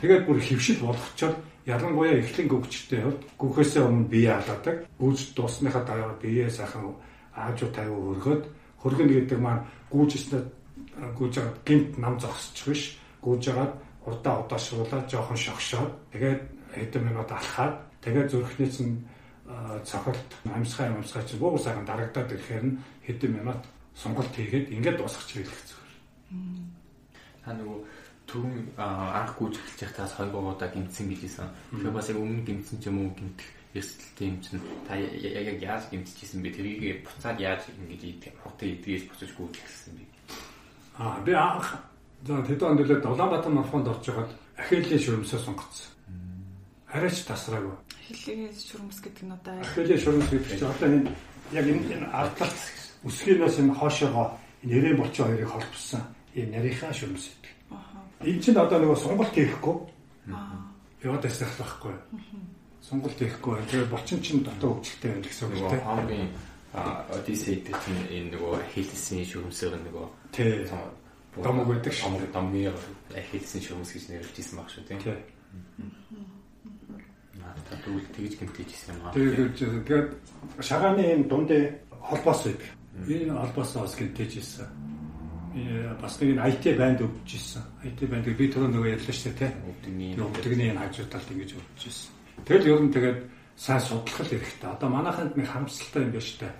Тэгээд 0.00 0.26
бүр 0.26 0.38
хөвшил 0.40 0.80
болгочоор 0.84 1.34
ялангуяа 1.66 2.20
эхлэн 2.20 2.48
гүгчтэй 2.48 3.00
бол 3.04 3.18
гүхээсээ 3.40 3.82
өмнө 3.82 4.08
бие 4.12 4.32
алаадаг. 4.36 4.84
Гүйж 5.00 5.32
дуусныхаа 5.32 5.84
дараа 5.84 6.12
бие 6.20 6.50
сайхан 6.50 6.92
аажуу 7.32 7.70
тайвуу 7.72 8.14
хөргөөд 8.14 8.42
хөргөн 8.84 9.08
гэдэг 9.08 9.38
маань 9.40 9.64
гүйжснээр 9.88 10.44
гүйж 11.16 11.32
байгаа 11.40 11.56
гинт 11.64 11.98
нам 11.98 12.20
зогсчих 12.20 12.68
биш. 12.68 12.82
Гүйж 13.24 13.42
байгаа 13.48 13.68
урдаа 14.04 14.44
удаашруулаад 14.44 15.08
жоохон 15.08 15.38
шогшоод 15.40 15.92
тэгээд 16.12 16.42
хэдэн 16.76 17.02
минут 17.08 17.30
алхаад 17.32 17.74
тэгээд 18.04 18.28
зүрхнээс 18.30 18.76
нь 18.84 19.00
цохолт 19.84 20.28
амьсгай 20.44 20.88
амьсгай 20.88 21.24
чинь 21.24 21.40
буур 21.40 21.60
сайхан 21.60 21.84
дарагдаад 21.88 22.32
ирэхээр 22.32 22.64
нь 22.64 22.78
хэдэн 23.08 23.32
минут 23.40 23.62
сонголт 23.96 24.32
хийгээд 24.36 24.72
ингээд 24.72 24.98
дуусгачих 25.00 25.48
хэлэх 25.48 25.62
зүгээр. 25.68 25.94
Та 27.44 27.52
нөгөө 27.52 27.78
түрүүн 28.34 28.74
анх 28.74 29.38
гүйж 29.38 29.54
эхэлж 29.54 29.94
байхдаа 29.94 30.10
хойгоо 30.10 30.58
удаа 30.58 30.68
гимтсэн 30.74 31.06
гэжсэн. 31.06 31.46
Тэгэхээр 31.70 31.94
бас 31.94 32.08
яг 32.10 32.18
өмнө 32.18 32.42
гимтсэн 32.42 32.78
ч 32.82 32.90
юм 32.90 32.98
уу 33.06 33.14
гимтэх 33.14 33.46
эрсдэлтэй 33.78 34.26
юм 34.26 34.38
чинь 34.42 34.62
та 34.90 34.98
яг 34.98 35.58
яаж 35.62 35.82
гимтчихсэн 35.94 36.42
бэ? 36.42 36.50
Тэрийг 36.50 37.06
буцаад 37.06 37.38
яаж 37.38 37.62
ингэж 37.70 38.02
идэх 38.02 38.34
хотын 38.42 38.74
идгээс 38.74 39.06
буцаж 39.06 39.30
гүйж 39.38 39.54
эхэлсэн 39.54 39.94
бэ? 39.94 40.04
Аа 40.98 41.22
би 41.22 41.30
анх 41.30 41.78
за 42.26 42.42
тэдэн 42.42 42.68
онд 42.74 42.82
үлээ 42.82 43.06
Улаанбаатар 43.06 43.52
марафонд 43.54 43.86
орж 43.86 44.02
байгаад 44.02 44.30
ахилийн 44.58 44.98
шүрмсээ 44.98 45.38
сонгоцсон. 45.38 45.90
Арайч 46.90 47.22
тасраагүй. 47.22 47.74
Ахилийн 48.10 48.50
шүрмс 48.50 48.98
гэдэг 48.98 49.24
нь 49.30 49.34
одоо 49.34 49.54
ахилийн 49.62 50.00
шүрмс 50.02 50.26
гэдэг 50.30 50.58
чинь 50.58 50.70
одоо 50.74 50.88
энэ 50.90 51.10
яг 51.54 51.66
энэ 51.70 52.10
ардлалт 52.10 52.58
үсгийнээс 53.06 53.58
энэ 53.62 53.74
хоошоогоо 53.78 54.26
нэрээ 54.62 54.94
болчоо 54.98 55.26
хоёрыг 55.26 55.50
холбосон 55.50 56.02
энэ 56.34 56.50
нарийнхаа 56.54 56.94
шүрмс 56.94 57.43
Энэ 58.24 58.40
чинь 58.40 58.56
одоо 58.58 58.78
нөгөө 58.80 58.98
сонголт 58.98 59.34
хийхгүй. 59.36 59.76
Яваад 61.04 61.22
байсан 61.24 61.48
байхгүй. 61.60 61.94
Сонголт 62.80 63.18
хийхгүй. 63.20 63.54
Тэгээ 63.68 63.92
булчин 63.92 64.20
чинь 64.24 64.44
дотоо 64.44 64.80
хөвчлөлтэй 64.80 65.10
байна 65.12 65.24
гэсэн 65.28 65.44
үг 65.48 65.68
тийм. 65.68 65.82
Хамгийн 65.84 66.28
Одиссе 66.74 67.54
гэдэг 67.54 67.76
чинь 67.84 68.02
энэ 68.10 68.28
нөгөө 68.34 68.54
хэлсэн 68.74 69.22
шүрмсээр 69.22 69.78
нөгөө 69.78 70.06
тий 70.34 70.66
домог 71.38 71.66
байдаг 71.70 71.92
шүү. 71.94 72.26
Домгийн 72.34 72.74
хэлсэн 73.14 73.62
шүрмс 73.62 73.94
гэж 73.94 74.04
нэрлэжсэн 74.10 74.58
баг 74.58 74.68
шүү 74.72 74.84
тийм. 74.90 74.98
Та 77.68 77.76
тэгвэл 77.78 78.10
тэгж 78.10 78.32
гэмтээжсэн 78.42 78.98
юм 78.98 79.06
аа. 79.06 79.14
Тэгээд 79.14 80.10
шагааны 80.58 81.02
энэ 81.14 81.28
дундын 81.30 81.78
холбоос 82.02 82.42
байдаг. 82.42 82.70
Энэ 83.06 83.32
холбоосоо 83.38 83.86
бас 83.86 83.94
гэмтээжсэн. 83.94 84.66
Э, 84.66 84.68
бас 85.54 86.18
нэг 86.18 86.34
IT 86.34 86.64
банд 86.74 87.00
өвдөж 87.00 87.30
ирсэн. 87.30 87.62
IT 87.86 88.00
банд 88.10 88.26
би 88.26 88.46
түрүү 88.50 88.70
нөгөө 88.74 88.90
ярьлаа 88.98 89.14
шүү 89.14 89.32
дээ, 89.38 89.54
тийм. 89.86 90.18
Өвдөгний 90.26 90.70
энэ 90.74 90.82
хажуу 90.82 91.06
талд 91.06 91.30
ингэж 91.30 91.50
өвдөж 91.54 91.82
ирсэн. 91.86 92.10
Тэгэл 92.42 92.70
ер 92.74 92.80
нь 92.82 92.90
тэгээд 92.90 93.20
сайн 93.54 93.80
судлах 93.80 94.18
хэрэгтэй. 94.18 94.66
Одоо 94.66 94.88
манайханд 94.90 95.38
нэг 95.38 95.46
харамсалтай 95.46 96.02
юм 96.02 96.10
байна 96.10 96.26
шүү 96.26 96.38
дээ. 96.42 96.54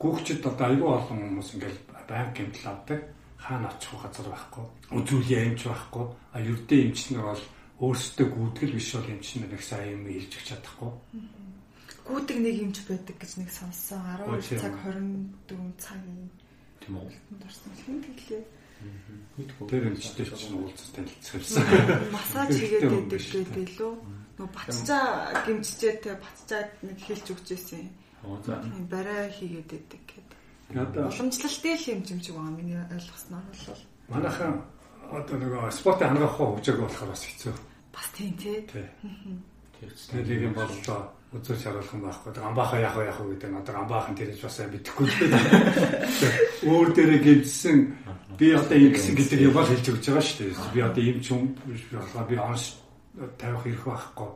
Гүүгчд 0.00 0.44
одоо 0.48 0.66
аюул 0.72 0.96
олон 0.96 1.18
хүмүүс 1.20 1.50
ингээл 1.60 1.80
банк 2.08 2.32
гэмтэл 2.32 2.70
авдаг. 2.72 3.00
Хаана 3.36 3.68
очих 3.68 3.92
газар 4.00 4.28
байхгүй. 4.32 4.64
Үзүүлээ 4.96 5.44
юмч 5.52 5.60
байхгүй. 5.68 6.04
А 6.32 6.38
ердөө 6.40 6.78
эмчнэр 6.80 7.24
бол 7.24 7.44
өөрсдөө 7.84 8.26
гүйтгэл 8.32 8.76
биш 8.76 8.88
бол 8.96 9.12
эмчнэр 9.12 9.50
нэг 9.52 9.62
сайн 9.64 9.88
юм 9.96 10.02
хэлж 10.08 10.32
өгч 10.32 10.46
чадахгүй. 10.48 10.92
Гүйдэг 12.08 12.38
нэг 12.40 12.56
юмч 12.64 12.76
байдаг 12.88 13.16
гэж 13.20 13.32
нэг 13.40 13.50
сонссон. 13.52 14.00
12 14.24 14.60
цаг 14.60 14.74
24 14.84 15.76
цаг 15.76 16.00
тийм 16.80 16.94
үү. 16.98 17.10
Дурсан 17.40 17.72
хэн 17.84 17.98
тэглээ. 18.04 18.44
Тэр 19.68 19.84
эмчтэй 19.92 20.26
чинь 20.26 20.56
уулзсан 20.56 21.04
танилцсан. 21.04 21.64
Массаж 22.12 22.48
хийгээд 22.56 22.88
байдаг 22.88 23.20
гэдэг 23.20 23.68
лөө. 23.76 23.92
Нөгөө 24.40 24.50
батцаа 24.56 25.04
гимчжээтэй 25.44 26.16
батцаа 26.16 26.62
нэг 26.80 26.98
хэлж 27.04 27.26
өгч 27.36 27.46
байсан. 27.52 27.88
Тийм 28.24 28.86
барай 28.88 29.28
хийгээд 29.28 29.68
байдаг 29.68 30.02
гэдэг. 30.08 30.38
Одоо 30.70 31.12
уламжлалтын 31.12 31.76
хэмжимчиг 31.76 32.34
байгаа 32.34 32.56
миний 32.56 32.80
ойлгосноор 32.88 33.44
бол 33.44 33.84
манайхан 34.08 34.54
одоо 35.10 35.36
нөгөө 35.36 35.70
спортын 35.74 36.08
хангах 36.14 36.34
хөгжөөг 36.38 36.78
болохоор 36.80 37.10
бас 37.10 37.24
хэцүү. 37.26 37.54
Бас 37.92 38.06
тийм 38.14 38.32
тий. 38.38 38.58
Тэгээд 39.82 40.46
юм 40.46 40.54
боллоо 40.54 41.19
үзүүлж 41.30 41.62
харуулах 41.62 41.94
юм 41.94 42.02
байхгүй. 42.02 42.30
Амбааха 42.42 42.76
яах 42.82 42.96
вэ 42.98 43.04
яах 43.06 43.20
вэ 43.22 43.38
гэдэг 43.38 43.54
одоо 43.54 43.74
амбаахан 43.86 44.18
тэрэж 44.18 44.40
бас 44.42 44.54
сайн 44.58 44.70
мэдэхгүй 44.74 45.06
л 45.06 45.14
өөр 46.74 46.88
дээрээ 46.90 47.20
гимжсэн 47.22 47.78
би 48.34 48.46
одоо 48.50 48.78
юм 48.78 48.92
гисэн 48.98 49.14
гэдэг 49.14 49.40
юм 49.46 49.54
бол 49.54 49.70
хэлж 49.70 49.86
өгч 49.94 50.06
байгаа 50.10 50.26
шүү 50.26 50.38
дээ. 50.50 50.74
Би 50.74 50.80
одоо 50.82 51.02
юм 51.06 51.18
ч 51.22 51.26
юм 51.30 51.42
болохоо 51.94 52.24
би 52.26 52.34
онс 52.34 52.64
тавих 53.38 53.62
хэрэг 53.62 53.84
байхгүй. 53.86 54.30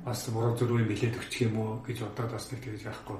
Бас 0.00 0.20
буруу 0.32 0.56
зүрхээ 0.56 0.88
нэлээд 0.88 1.18
өгчих 1.20 1.44
юм 1.44 1.54
уу 1.60 1.84
гэж 1.84 1.98
бодоод 2.08 2.32
бас 2.32 2.48
нэг 2.48 2.60
тэгж 2.64 2.82
яахгүй. 2.88 3.18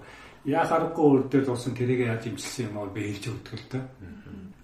Яа 0.49 0.65
харахгүй 0.65 1.05
өөр 1.05 1.23
дээр 1.29 1.45
дуусан 1.45 1.77
тэрийг 1.77 2.01
яаж 2.09 2.25
имчилсэн 2.25 2.73
юм 2.73 2.75
бол 2.81 2.93
би 2.93 3.05
хэлж 3.05 3.25
өгдөг 3.33 3.53
л 3.53 3.69
дээ. 3.69 3.85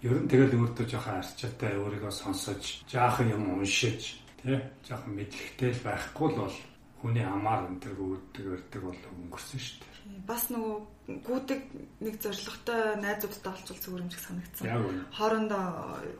Ер 0.01 0.16
нь 0.16 0.28
тэгэл 0.32 0.57
өөртөө 0.57 0.86
жоохон 0.88 1.20
арчаатай 1.20 1.72
өөрийгөө 1.76 2.12
сонсож, 2.12 2.84
жаахан 2.88 3.36
юм 3.36 3.53
уншиж, 3.53 4.16
тий, 4.41 4.61
жоохон 4.88 5.12
мэдлэгтэй 5.12 5.70
л 5.76 5.84
байхгүй 5.84 6.28
л 6.32 6.41
бол 6.41 6.57
хүний 7.01 7.24
амаар 7.24 7.64
энэ 7.72 7.96
гүйдэг 7.96 8.44
өрдөг 8.44 8.82
бол 8.84 9.01
өнгөрсөн 9.24 9.61
шүү 9.61 9.76
дээ. 9.80 9.90
Бас 10.28 10.53
нөгөө 10.53 10.76
гүйдэг 11.24 11.61
нэг 12.05 12.14
зоригтой 12.20 12.80
найзуудтай 13.01 13.53
олцвол 13.57 13.80
зүгээр 13.80 14.05
юм 14.05 14.11
шиг 14.12 14.22
санагдсан. 14.28 14.64
Хоорондоо 15.16 15.64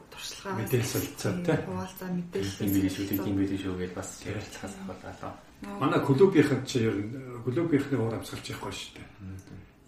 туршлагаа 0.09 0.57
мэдээлэл 0.57 0.89
солилцоо 0.89 1.31
тий. 1.45 1.57
Хуваалцаа 1.69 2.09
мэдээлэл 2.09 2.61
юм 2.65 2.73
биш 2.81 2.97
тийм 2.97 3.61
шүү 3.61 3.75
гэж 3.77 3.91
бас 3.93 4.09
ярилцахаас 4.25 4.75
болоо. 4.89 5.33
Манай 5.77 6.01
клубийнхэн 6.01 6.65
чи 6.65 6.77
ер 6.81 6.97
нь 6.97 7.13
клубийнхны 7.45 7.97
уур 8.01 8.17
амьсгалж 8.17 8.45
явахгүй 8.49 8.73
шүү 8.73 8.91
дээ. 8.97 9.07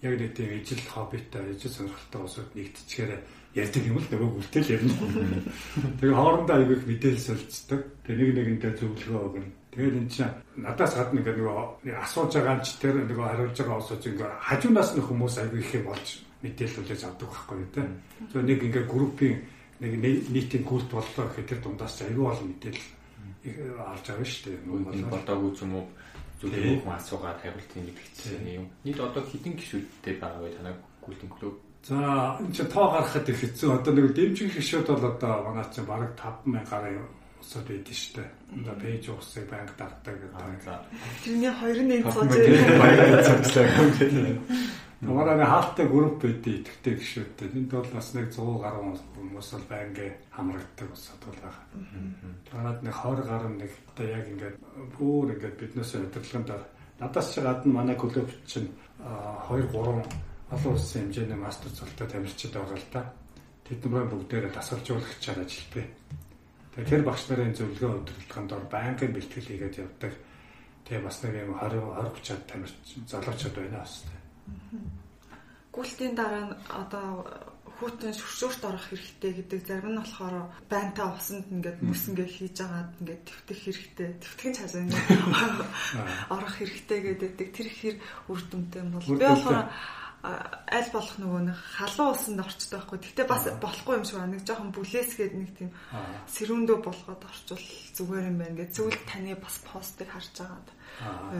Яг 0.06 0.14
нэг 0.20 0.32
тийм 0.38 0.52
ижил 0.62 0.84
хоббитой, 0.94 1.58
ижил 1.58 1.74
сонирхолтой 1.74 2.22
усуд 2.22 2.50
нэгдчихээр 2.54 3.12
ярьдаг 3.58 3.84
юм 3.88 3.98
л 3.98 4.08
нөгөө 4.14 4.30
үлтэл 4.46 4.72
ярина. 4.78 4.94
Тэгээ 5.98 6.14
хоорондоо 6.22 6.56
аягүй 6.60 6.78
мэдээлэл 6.86 7.28
солилцдог. 7.34 7.82
Тэгээ 8.06 8.30
нэг 8.36 8.62
нэгэндээ 8.62 8.74
зөвлөгөө 8.78 9.22
өгнө 9.26 9.62
Тэгээд 9.74 9.97
эн 9.97 10.09
чинь 10.09 10.30
надаас 10.61 10.93
гадна 10.93 11.19
ингээд 11.19 11.39
нөгөө 11.41 11.97
асууж 11.97 12.32
байгаа 12.38 12.61
ч 12.61 12.78
тэр 12.78 13.01
нөгөө 13.09 13.26
хариулж 13.26 13.57
байгаа 13.57 13.82
усууч 13.82 14.03
ингээд 14.05 14.38
хажуунаас 14.38 14.89
нь 14.93 15.01
хүмүүс 15.01 15.36
аягүй 15.41 15.59
их 15.65 15.74
юм 15.74 15.86
болж 15.89 16.07
мэдээлүүлж 16.45 17.01
авдаг 17.09 17.30
байхгүй 17.34 17.57
юу 17.57 17.69
те. 17.74 17.82
Тэгэхээр 18.30 18.45
нэг 18.45 18.59
ингээд 18.69 18.88
группийн 18.93 19.36
нэг 19.82 19.91
нийтийн 20.30 20.63
культ 20.63 20.89
боллоо 20.93 21.26
гэхэд 21.26 21.49
тэр 21.49 21.59
дундаас 21.65 21.97
аягүй 22.05 22.26
олон 22.30 22.47
мэдээлэл 22.53 22.89
авч 23.82 24.05
байгаа 24.13 24.28
шүү 24.30 24.45
дээ. 24.45 24.61
Нөгөө 24.69 25.09
болдоогүй 25.09 25.51
ч 25.57 25.59
юм 25.65 25.74
уу 25.74 25.86
зүгээр 26.38 26.86
хүн 26.86 26.93
асуугаад 26.93 27.39
хариулт 27.41 27.71
гэдэг 27.74 28.07
чинь 28.13 28.47
юм. 28.61 28.65
Нийт 28.86 28.99
одоо 28.99 29.24
хэдэн 29.26 29.57
гişүүдтэй 29.57 30.15
байгаа 30.21 30.41
вэ 30.43 30.53
танай 30.53 30.76
культийн 31.01 31.32
клуб? 31.32 31.55
За 31.84 32.38
энэ 32.39 32.53
чинь 32.55 32.71
тоо 32.71 32.91
гаргахад 32.91 33.28
их 33.28 33.39
хэцүү. 33.41 33.69
Одоо 33.74 33.91
нэг 33.95 34.13
дэмжих 34.15 34.55
гişүүд 34.55 34.88
бол 34.88 35.07
одоо 35.11 35.34
манай 35.43 35.65
чинь 35.71 35.88
бараг 35.88 36.11
5000 36.15 36.63
гаруй 36.69 36.95
усад 37.44 37.68
байдаг 37.68 37.94
шүү 37.94 38.14
дээ. 38.16 38.30
Одоо 38.64 38.76
пэйж 38.80 39.04
усыг 39.12 39.46
банк 39.52 39.72
дартаг 39.76 40.16
гэдэг. 40.16 40.64
Тэрний 41.28 41.52
хоёр 41.52 41.80
нэг 41.91 42.04
цоож 42.08 42.32
байна. 43.52 44.39
Намаараа 45.04 45.46
хаалттай 45.46 45.88
групп 45.91 46.24
байдیں۔ 46.24 46.64
Итгэдэг 46.64 46.96
гişүүдтэй. 46.96 47.48
Энд 47.52 47.72
бол 47.76 47.89
бас 47.91 48.08
нэг 48.16 48.32
100 48.32 48.64
гаруй 48.64 48.84
хүмүүс 49.20 49.50
бол 49.52 49.68
байнгээ 49.68 50.10
хамрагддаг 50.32 50.89
усад 50.96 51.20
бол 51.28 51.39
байгаа. 51.44 51.64
Танад 52.48 52.80
нэг 52.88 52.96
20 52.96 53.28
гаруй 53.28 53.52
нэг 53.60 53.72
одоо 53.91 54.06
яг 54.08 54.26
ингээд 54.32 54.58
бүр 54.96 55.28
ингээд 55.36 55.60
биднээс 55.60 55.91
удирдлаганд 56.00 56.50
надаас 57.04 57.28
ч 57.36 57.44
гадна 57.44 57.84
манай 57.84 57.96
клуб 58.00 58.32
чинь 58.48 58.72
2 59.52 59.68
3 59.76 60.08
олон 60.56 60.72
улсын 60.72 61.12
хэмжээний 61.12 61.36
мастер 61.36 61.72
цолтой 61.76 62.08
тамирчид 62.08 62.54
байгаа 62.56 62.80
л 62.80 62.88
да. 62.96 63.04
Тэднээ 63.68 64.08
бүгдээрээ 64.08 64.52
дасгалжуулагчаар 64.56 65.39
ажилладаг. 65.44 65.88
Тэгээ 66.74 66.89
тэр 66.89 67.03
багш 67.05 67.24
нарын 67.30 67.53
зөвлөгөө 67.53 67.91
удирдлаганд 68.01 68.51
ор 68.57 68.65
байнгын 68.65 69.13
бэлтгэл 69.13 69.49
хийгээд 69.49 69.78
явдаг. 69.78 70.13
Тэгээ 70.89 71.05
бас 71.05 71.17
нэг 71.21 71.34
юм 71.38 71.53
20 71.61 71.78
20 71.80 72.17
30-аад 72.17 72.43
тамирч 72.49 72.76
залуучууд 73.05 73.55
байна 73.61 73.80
бас. 73.86 73.93
Гүйлтийн 75.69 76.13
дараа 76.17 76.57
одоо 76.65 77.07
хүүтэн 77.78 78.13
шүршөөрт 78.13 78.63
орох 78.69 78.86
хэрэгтэй 78.89 79.32
гэдэг 79.34 79.61
зарим 79.65 79.97
нь 79.97 80.01
болохоор 80.01 80.49
байнтаа 80.69 81.13
усанд 81.17 81.45
ингээд 81.49 81.80
мөс 81.82 82.03
ингээд 82.09 82.32
хийж 82.32 82.57
агаад 82.61 82.89
ингээд 83.01 83.24
твтэх 83.26 83.59
хэрэгтэй. 83.65 84.09
Твтгэн 84.21 84.53
цаас 84.53 84.74
ингээд 84.78 85.09
орох 86.30 86.53
хэрэгтэй 86.57 86.99
гэдэг 87.01 87.49
тэр 87.53 87.69
хэр 87.69 87.95
үр 88.30 88.41
дүнтэй 88.49 88.84
бол 88.93 89.07
би 89.17 89.26
болохоор 89.26 89.67
аль 90.24 90.89
болох 90.95 91.19
нөгөө 91.19 91.41
нэг 91.51 91.57
халуун 91.76 92.15
усанд 92.15 92.39
орчтой 92.39 92.80
байхгүй. 92.80 92.99
Гэтэ 93.11 93.28
бас 93.28 93.43
болохгүй 93.59 93.93
юм 93.99 94.05
шиг 94.07 94.17
байна. 94.24 94.32
Нэг 94.32 94.47
жоохон 94.47 94.71
бүлээсгээд 94.71 95.34
нэг 95.36 95.51
тийм 95.51 95.69
сэрүүндөө 96.32 96.78
болгоод 96.80 97.24
орчвол 97.28 97.67
зүгээр 97.91 98.32
юм 98.32 98.38
байна. 98.39 98.55
Гэт 98.55 98.71
зөвл 98.71 98.99
таны 99.03 99.36
бас 99.36 99.59
постыг 99.67 100.07
харж 100.07 100.36
агаад 100.39 100.67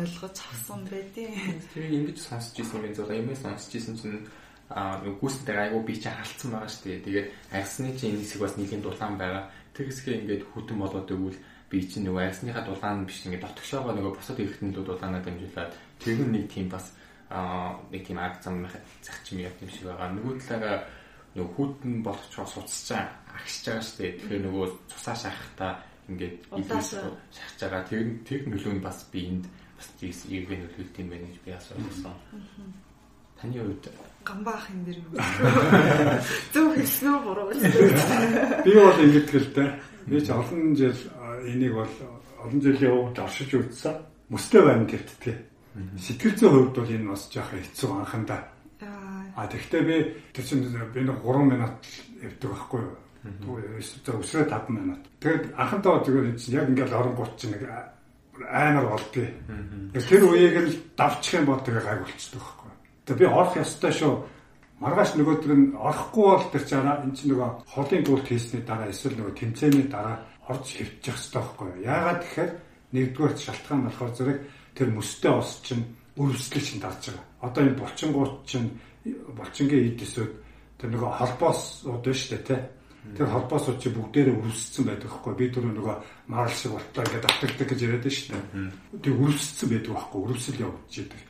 ойлгож 0.03 0.36
авсан 0.36 0.84
байдیں۔ 0.91 1.31
Тэр 1.71 1.88
ингэж 1.95 2.19
сонсч 2.19 2.59
ирсэн 2.59 2.84
юм 2.84 2.91
зөв. 2.91 3.07
Ямаа 3.07 3.39
сонсч 3.39 3.71
ирсэн 3.71 3.95
чинь 3.95 4.27
а 4.67 4.99
гүйсэнтэй 4.99 5.55
айгу 5.55 5.79
би 5.88 5.95
чи 5.95 6.11
халтсан 6.11 6.51
байгаа 6.51 6.67
шүү 6.67 6.84
дээ. 6.84 7.05
Тэгээд 7.07 7.27
арьсны 7.55 7.95
чинь 7.95 8.19
энэ 8.19 8.21
хэсэг 8.27 8.41
бас 8.43 8.59
нэлийн 8.59 8.84
дулаан 8.84 9.15
байгаа. 9.15 9.47
Тэр 9.71 9.88
хэсгээ 9.88 10.19
ингээд 10.27 10.43
хүтэн 10.51 10.75
болоод 10.75 11.07
өгвөл 11.07 11.39
би 11.71 11.77
чинь 11.88 12.03
нөгөө 12.03 12.23
арьсныхаа 12.27 12.67
дулаан 12.67 13.07
биш 13.07 13.23
ингээд 13.23 13.47
дотгошоогоо 13.47 13.95
нөгөө 13.95 14.13
босод 14.17 14.43
эргэтнэлүүд 14.43 14.88
дулаанаа 14.91 15.21
дамжуулаад 15.23 15.71
тэр 16.03 16.19
нэг 16.27 16.45
тийм 16.51 16.67
бас 16.67 16.91
аа 17.34 17.81
нэг 17.89 18.05
тийм 18.05 18.19
арга 18.21 18.41
зам 18.45 18.69
зарчим 19.01 19.41
яг 19.41 19.57
юм 19.57 19.69
шиг 19.73 19.89
байгаа. 19.89 20.13
Нөгөө 20.13 20.34
талаараа 20.38 20.86
нөгөө 21.34 21.53
хүүтэн 21.57 21.93
болгочоо 22.05 22.45
суцсаж 22.45 23.09
агшиж 23.34 23.63
байгаа 23.65 23.81
шүү 23.81 23.97
дээ. 23.97 24.11
Тэгэхээр 24.21 24.43
нөгөө 24.45 24.65
цусаа 24.93 25.15
шахахтаа 25.17 25.71
ингээд 26.09 26.36
шахаж 27.34 27.59
байгаа. 27.59 27.84
Тэр 27.89 28.01
тэр 28.21 28.41
нөлөө 28.45 28.73
нь 28.77 28.86
бас 28.86 28.99
биэнд 29.09 29.45
бас 29.77 29.88
ийгэн 30.29 30.61
нөлөөлт 30.61 30.95
юм 31.01 31.09
байна 31.09 31.25
гэж 31.25 31.39
би 31.41 31.51
асуусан. 31.57 32.15
Таны 33.41 33.57
хувьд 33.59 33.86
гамбаах 34.23 34.69
юм 34.69 34.81
дэр 34.86 34.97
юу? 35.01 35.11
Зөв 36.53 36.69
хэлсэн 36.77 37.07
үү 37.11 37.21
буруу 37.25 37.49
хэлсэн. 37.49 38.63
Би 38.63 38.71
бол 38.77 39.03
ингэдэг 39.03 39.41
л 39.41 39.49
дээ. 39.57 39.69
Би 40.07 40.17
ч 40.21 40.27
олон 40.29 40.75
жил 40.77 40.99
энийг 41.43 41.73
бол 41.75 41.93
олон 42.39 42.59
жилийн 42.61 42.93
өмнө 42.93 43.23
оршиж 43.25 43.51
үзсэн. 43.51 43.95
Мөстэй 44.29 44.61
байна 44.63 44.86
гэдэгтэй. 44.88 45.53
Сэтгэл 45.74 46.38
зүйн 46.38 46.53
хувьд 46.53 46.76
бол 46.78 46.93
энэ 46.93 47.09
бас 47.09 47.30
жоохон 47.34 47.61
хэцүү 47.65 47.89
анхандаа. 47.97 48.41
А 49.34 49.47
тэгвэл 49.49 49.86
би 49.89 49.97
тэр 50.30 50.45
чинь 50.45 50.61
би 50.69 51.01
нэг 51.01 51.17
3 51.26 51.49
минут 51.49 51.82
явдаг 52.21 52.49
байхгүй 52.53 52.82
юу? 52.86 52.95
Тэгвэл 53.41 54.21
өсрөө 54.21 54.45
5 54.45 54.69
минут. 54.69 55.01
Тэгэд 55.17 55.57
анхандаа 55.57 56.05
зүгээр 56.05 56.38
чинь 56.38 56.53
яг 56.53 56.69
ингээд 56.69 56.93
оронгууд 56.93 57.34
чинь 57.41 57.57
нэг 57.57 57.65
аймар 58.45 58.86
болдгий. 58.93 59.34
Тэр 59.93 60.24
үеийг 60.30 60.55
л 60.61 60.78
давчих 60.97 61.41
юм 61.41 61.45
бол 61.49 61.61
тэгээ 61.65 61.82
гайг 61.82 62.01
болчихдог 62.05 62.41
байхгүй 62.41 62.69
юу? 62.69 62.78
Тэгээ 63.05 63.21
би 63.21 63.26
орох 63.34 63.55
ёстой 63.57 63.93
шүү. 63.93 64.13
Маргааш 64.78 65.11
нөгөөдөр 65.17 65.53
нь 65.57 65.74
орохгүй 65.74 66.26
бол 66.30 66.45
тэр 66.53 66.63
чинь 66.65 66.86
энэ 66.86 67.17
чинь 67.17 67.32
нөгөө 67.34 67.49
холын 67.65 68.03
дуулт 68.05 68.28
хийсний 68.30 68.61
дараа 68.61 68.89
эсвэл 68.89 69.17
нөгөө 69.17 69.38
тэмцээний 69.38 69.88
дараа 69.89 70.17
орж 70.49 70.65
хөвчих 70.65 71.13
ёстой 71.17 71.41
байхгүй 71.41 71.67
юу? 71.74 71.84
Яагаад 71.88 72.19
тэгэхээр 72.21 72.51
нэгдүгээр 72.93 73.34
шалтгаан 73.38 73.82
болохоор 73.86 74.13
зэрэг 74.17 74.38
тэр 74.76 74.89
мөстэй 74.93 75.32
ус 75.32 75.61
чинь 75.63 75.86
үрвслэл 76.17 76.65
чинь 76.65 76.82
дарж 76.82 77.13
байгаа. 77.13 77.26
Одоо 77.41 77.61
энэ 77.63 77.80
булчингууд 77.80 78.34
чинь 78.45 78.69
булчингийн 79.38 79.93
эд 79.93 80.01
эсүүд 80.05 80.32
тэр 80.78 80.89
нөгөө 80.93 81.11
холбоос 81.17 81.61
ууд 81.89 82.03
байна 82.05 82.17
шүү 82.17 82.32
дээ 82.38 82.47
тий. 82.47 82.61
Тэр 83.03 83.28
холбоосууд 83.28 83.80
чи 83.84 83.89
бүгдээрээ 83.91 84.39
үрвссэн 84.39 84.84
байдаг 84.88 85.11
хгүй 85.11 85.34
би 85.36 85.45
түр 85.51 85.67
нөгөө 85.76 85.95
марал 86.32 86.55
шиг 86.55 86.71
болтлоо 86.71 87.03
ингээд 87.03 87.28
автагддаг 87.28 87.67
гэж 87.67 87.80
яриад 87.84 88.03
байна 88.07 88.15
шүү 88.15 88.32
дээ. 88.32 88.43
Тэг 89.03 89.13
үрвссэн 89.19 89.67
байдаг 89.69 89.91
байхгүй 89.91 90.19
үрвсэл 90.24 90.63
явуулж 90.63 90.93
идэг. 91.03 91.21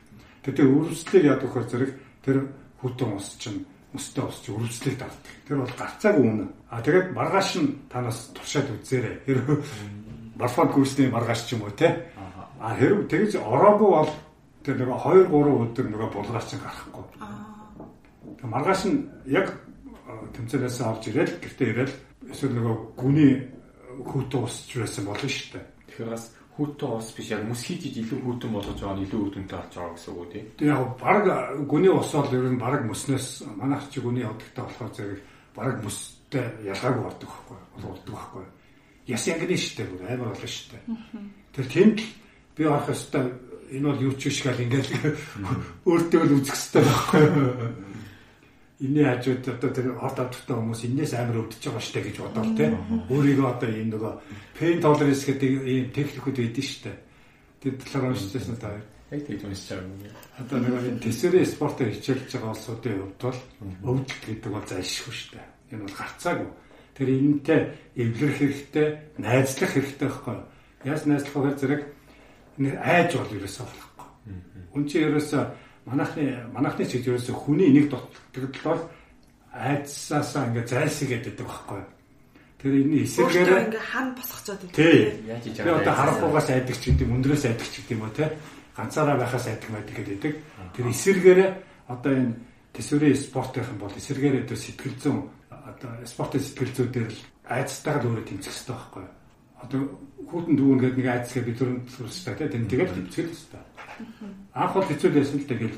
Тэгэхээр 0.46 0.70
үрвслийг 0.70 1.24
яд 1.26 1.42
өгөхөр 1.42 1.66
зэрэг 1.66 1.90
тэр 2.22 2.36
хүтэн 2.78 3.10
ус 3.18 3.28
чинь 3.42 3.66
өстэй 3.90 4.22
ус 4.22 4.38
чинь 4.46 4.54
үрвслийг 4.54 4.96
дарддаг. 5.02 5.34
Тэр 5.50 5.56
бол 5.66 5.74
гарцааг 5.74 6.16
үнэ. 6.22 6.46
А 6.70 6.78
тэгээд 6.78 7.08
маргааш 7.10 7.50
нь 7.58 7.68
танаас 7.90 8.30
туршаад 8.30 8.70
үзээрэй. 8.70 9.16
Тэр 9.26 9.38
морфон 10.38 10.68
курсны 10.70 11.10
маргааш 11.10 11.50
ч 11.50 11.58
юм 11.58 11.66
уу 11.66 11.74
те. 11.74 12.06
А 12.64 12.72
хэрэг 12.72 13.12
тэгж 13.12 13.36
ороогүй 13.44 13.90
бол 13.92 14.12
тэр 14.64 14.80
нэг 14.80 14.88
2 14.88 15.28
3 15.28 15.68
өдөр 15.68 15.86
нөгөө 15.92 16.10
булгаач 16.16 16.46
чинь 16.48 16.64
гарахгүй. 16.64 17.04
Тэг 18.40 18.48
маргааш 18.48 18.82
нь 18.88 19.04
яг 19.28 19.52
тэмцээлээс 20.32 20.80
авч 20.80 21.12
ирэл 21.12 21.36
гэртээ 21.44 21.68
ирэл 21.76 21.94
эсвэл 22.32 22.56
нөгөө 22.56 22.76
гүний 22.96 23.32
хүүтэн 24.00 24.40
усч 24.48 24.80
байсан 24.80 25.04
болно 25.04 25.28
шүү 25.28 25.60
дээ. 25.60 25.64
Тэгэхээр 25.92 26.08
бас 26.08 26.24
хүүтэн 26.56 26.88
ус 26.88 27.08
биш 27.12 27.28
яг 27.36 27.42
мөс 27.44 27.62
хийжиж 27.68 27.94
илүү 28.00 28.18
хүүтэн 28.24 28.50
болгож 28.56 28.78
байгаа 28.80 28.96
нь 28.96 29.04
илүү 29.04 29.20
үүдэнтэй 29.28 29.58
болж 29.60 29.72
байгаа 29.76 29.92
гэсэн 29.92 30.12
үг 30.14 30.20
үү 30.24 30.30
тий. 30.32 30.42
Тэг 30.56 30.66
яг 30.72 30.80
баг 30.96 31.24
гүний 31.68 31.92
ус 31.92 32.10
бол 32.16 32.32
ер 32.32 32.46
нь 32.48 32.62
баг 32.64 32.80
мөснөөс 32.88 33.28
манайх 33.60 33.84
чи 33.92 34.00
гүний 34.00 34.24
одогтой 34.24 34.64
болохоор 34.64 34.92
зэрэг 34.96 35.20
баг 35.52 35.76
мөстэй 35.84 36.46
ялгаагүй 36.64 37.02
болдог 37.04 37.28
байхгүй 37.28 37.58
болдог 37.84 38.14
байхгүй. 38.16 38.44
Яс 39.12 39.22
яг 39.28 39.40
нэг 39.44 39.60
шүү 39.60 39.76
дээ 39.84 40.16
амар 40.16 40.32
болно 40.32 40.48
шүү 40.48 40.68
дээ. 40.72 40.82
Тэр 41.52 41.66
тэнд 41.68 41.98
би 42.56 42.64
орох 42.64 42.88
ёстой 42.90 43.34
энэ 43.70 43.86
бол 43.88 44.02
юу 44.02 44.14
ч 44.14 44.30
биш 44.30 44.42
гал 44.46 44.60
ингээл 44.60 44.90
өөртөө 45.84 46.22
л 46.22 46.36
үзэх 46.38 46.54
ёстой 46.54 46.82
байхгүй. 46.84 47.24
Инний 48.84 49.06
хажууд 49.06 49.48
одоо 49.48 49.70
тэр 49.70 49.86
орд 49.98 50.18
авдагтай 50.18 50.54
хүмүүс 50.54 50.82
энэс 50.86 51.14
амар 51.14 51.46
өвдөж 51.46 51.62
байгаа 51.62 51.82
штэ 51.82 52.00
гэж 52.04 52.16
бодоод 52.20 52.50
те. 52.58 52.66
Өөрийгөө 53.10 53.48
одоо 53.48 53.70
ийм 53.70 53.88
нөгөө 53.94 54.12
pain 54.58 54.78
tolerance 54.82 55.24
гэдэг 55.24 55.50
ийм 55.62 55.86
техникүүд 55.94 56.38
байдэн 56.42 56.66
штэ. 56.66 56.92
Тэр 57.62 57.72
талаар 57.80 58.12
уншижсэн 58.12 58.58
та. 58.58 58.74
Яг 59.14 59.22
тэгж 59.24 59.42
уншиж 59.46 59.68
байгаа 59.72 59.88
юм. 59.88 60.14
Одоо 60.42 60.58
нөгөө 60.58 60.98
тэсэрийн 61.06 61.48
спортоор 61.48 61.90
хичээлж 61.94 62.30
байгаа 62.34 62.50
улсуудын 62.50 62.98
хувьд 62.98 63.22
бол 63.22 63.40
өвдөлт 63.94 64.22
гэдэг 64.26 64.50
бол 64.52 64.66
зайлшгүй 64.68 65.14
штэ. 65.14 65.40
Энэ 65.70 65.82
бол 65.86 65.94
гарцаагүй. 65.94 66.50
Тэр 66.98 67.08
энэнтэй 67.14 67.60
эвлэрэх 67.94 68.38
хэрэгтэй, 68.38 68.88
найзлах 69.18 69.70
хэрэгтэй 69.70 70.08
байхгүй. 70.10 70.38
Яаж 70.84 71.02
найзлах 71.06 71.34
вэ 71.34 71.52
зэрэг 71.58 71.82
айж 72.58 73.10
бол 73.18 73.32
ерөөсөө 73.34 73.64
болохгүй. 73.66 74.08
Үн 74.74 74.84
чи 74.86 74.96
ерөөсөө 75.02 75.42
манайхны 75.86 76.24
манайхны 76.54 76.84
чиг 76.86 77.06
ерөөсөө 77.06 77.34
хүний 77.34 77.70
нэг 77.74 77.90
дутагдал 77.90 78.64
бол 78.64 78.82
айцсаасаа 79.52 80.48
ингээ 80.50 80.66
зайлсхий 80.66 81.08
гэдэг 81.10 81.46
байхгүй. 81.46 81.82
Тэр 82.58 82.72
энэ 82.80 83.04
эсэргээр 83.04 83.68
ингээ 83.68 83.84
хан 83.84 84.08
босгочоод 84.16 84.60
байдаг. 84.64 84.74
Тий. 84.74 84.98
Яаж 85.28 85.42
хийж 85.44 85.56
байгаа. 85.60 85.68
Би 85.68 85.80
одоо 85.84 85.94
харахгүйгаас 85.94 86.48
айдаг 86.50 86.76
ч 86.80 86.84
гэдэг 86.90 87.04
юм, 87.04 87.14
өндрөөс 87.20 87.44
айдаг 87.44 87.68
ч 87.68 87.74
гэдэг 87.82 87.94
юм 87.94 88.02
уу 88.02 88.14
те. 88.16 88.26
Ганцаараа 88.74 89.16
байхаас 89.20 89.46
айдаг 89.46 89.70
байдаг 89.70 89.94
гэдэг. 90.00 90.34
Тэр 90.74 90.86
эсэргээр 90.90 91.40
одоо 91.92 92.12
энэ 92.16 92.34
төсвөрийн 92.74 93.20
спорт 93.20 93.52
гэх 93.54 93.70
юм 93.70 93.78
бол 93.78 93.94
эсэргээр 93.94 94.42
одоо 94.48 94.56
сэтгэл 94.58 94.96
зүйн 94.98 95.18
одоо 95.52 95.90
спортын 96.08 96.40
сэтгэл 96.42 96.72
зүй 96.74 96.88
дээр 96.90 97.10
л 97.12 97.20
айцтайгаа 97.46 98.00
л 98.02 98.08
өөрөө 98.10 98.26
тэмцэх 98.26 98.50
хэрэгтэй 98.50 98.74
байхгүй. 98.74 99.04
Одоо 99.64 99.82
хүүтэн 100.28 100.54
дүүн 100.56 100.78
гэдэг 100.80 100.98
нэг 100.98 101.08
айцгээ 101.08 101.44
бид 101.44 101.58
түрүүнд 101.58 101.86
сурстай 101.88 102.34
тийм 102.48 102.68
тэгэл 102.68 102.92
тэмцэл 102.92 103.32
хэвээр. 103.32 103.64
Анх 104.54 104.72
бол 104.74 104.88
хэцүү 104.88 105.10
байсан 105.14 105.38
л 105.40 105.50
тэгэл 105.50 105.76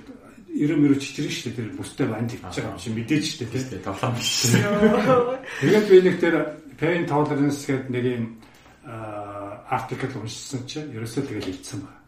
90 0.56 0.80
мөрөж 0.80 1.00
чичрэн 1.04 1.28
шүү 1.28 1.44
дээ 1.52 1.58
тэр 1.60 1.68
бүстэй 1.76 2.06
банд 2.08 2.30
хийж 2.32 2.40
байгаа 2.42 2.72
юм 2.72 2.80
шиг 2.80 2.94
мэдээж 2.96 3.24
шүү 3.28 3.38
дээ 3.44 3.64
тийм 3.68 3.82
тоглоом 3.84 4.14
биш. 4.16 4.30
Тэгээд 5.60 5.86
би 5.92 5.96
нэг 6.00 6.16
тэр 6.16 6.34
pain 6.80 7.04
tolerance 7.04 7.62
гэдэг 7.68 7.90
нэг 7.92 8.04
юм 8.08 8.24
артикл 9.68 10.16
уншсан 10.16 10.62
чинь 10.64 10.92
ерөөсөө 10.96 11.22
тэгэл 11.28 11.52
илтсэн 11.52 11.80
байна. 11.84 12.00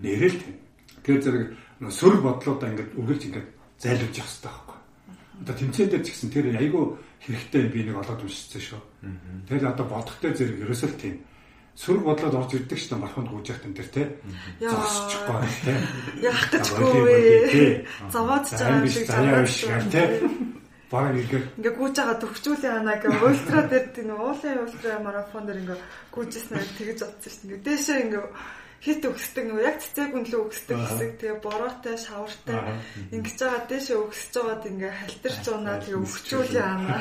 Нэрэл 0.00 0.38
тийм. 0.40 0.56
Тэгээд 1.04 1.24
зэрэг 1.26 1.44
сөрөг 1.92 2.20
бодлоодаа 2.22 2.68
ингээд 2.72 2.96
үргэлж 2.96 3.22
ингээд 3.28 3.48
зайлуулж 3.82 4.16
явах 4.16 4.30
хэрэгтэй 4.32 4.48
байхгүй. 4.48 4.78
Одоо 5.42 5.54
тэмцээн 5.58 5.90
дээр 5.90 6.04
ч 6.06 6.08
гэсэн 6.14 6.30
тэр 6.30 6.46
айгүй 6.56 6.84
хэрэгтэй 7.22 7.62
би 7.70 7.80
нэг 7.86 7.96
олоод 8.02 8.22
уншсан 8.26 8.62
шүү. 8.62 8.80
Тэгэл 9.46 9.70
одоо 9.70 9.86
бодохтой 9.86 10.34
зэрэг 10.34 10.66
ерөөсөө 10.66 10.90
тийм. 10.98 11.22
Сөрөг 11.72 12.04
бодлоод 12.04 12.36
орж 12.36 12.50
ирдэг 12.52 12.78
шүү 12.78 12.90
дээ 12.92 13.00
марханд 13.00 13.28
гүйж 13.32 13.46
яхад 13.48 13.64
энэ 13.64 13.78
төр 13.80 13.88
те. 13.88 14.04
Зогсчихгүй 14.60 15.48
те. 15.64 15.74
Яах 16.20 16.42
гэжгүй 16.52 17.16
заваад 18.12 18.44
ч 18.44 18.50
байгаа 18.60 18.90
шиг 18.92 19.06
заваад 19.08 19.48
шиг 19.48 19.84
те. 19.88 20.02
Бараг 20.92 21.16
ингээд 21.16 21.46
ингээ 21.56 21.72
гүйж 21.80 21.94
байгаа 21.96 22.18
төвчүүлээ 22.20 22.72
анаа 22.76 22.96
гэ 23.00 23.08
ультра 23.24 23.60
дээр 23.64 23.86
тийм 23.96 24.12
уулын 24.12 24.60
ультра 24.68 25.00
марафон 25.00 25.48
дээр 25.48 25.62
ингээ 25.64 25.80
гүйжсэн 26.12 26.60
тэгэж 26.76 26.98
утсан 27.08 27.32
шүү 27.32 27.48
дээ 27.56 27.64
дээшээ 27.64 27.98
ингээ 28.04 28.24
хит 28.82 29.02
өгсдөг 29.06 29.44
нөгөө 29.46 29.62
яг 29.62 29.78
цэцэг 29.78 30.10
үнлөө 30.10 30.40
өгсдөг 30.42 30.78
хэсэг. 30.82 31.10
Тэгээ 31.22 31.38
бороотой 31.38 31.96
шавартай. 32.02 32.82
Ингэж 33.14 33.38
байгаа 33.38 33.62
дээшээ 33.70 33.98
өгсөж 34.02 34.32
байгаад 34.34 34.64
ингээ 34.66 34.92
халтарч 34.98 35.44
унаа 35.54 35.76
тэгээ 35.78 36.02
өвчүүлээ 36.02 36.66
анаа 36.66 36.98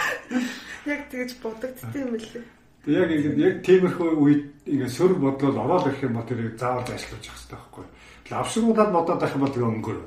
яг 0.94 1.00
тэгэж 1.10 1.30
бодогдтiin 1.42 2.06
юм 2.06 2.14
лээ 2.14 2.44
Яг 2.86 3.10
ингэ 3.10 3.34
яг 3.42 3.54
тиймэрхүү 3.66 4.10
үед 4.14 4.42
ингэ 4.62 4.86
сөрөг 4.86 5.18
бодлол 5.18 5.58
ороод 5.58 5.90
ирэх 5.90 6.06
юм 6.06 6.14
бол 6.14 6.22
тэрийг 6.22 6.54
заавал 6.54 6.86
ажиллаж 6.86 7.18
явах 7.26 7.42
хэрэгтэй 7.42 7.58
байхгүй. 7.58 7.86
Лавшруулаад 8.30 8.90
бодоод 8.94 9.20
байх 9.20 9.34
юм 9.34 9.42
бол 9.42 9.54
тэгээ 9.58 9.72
өнгөр. 9.74 9.98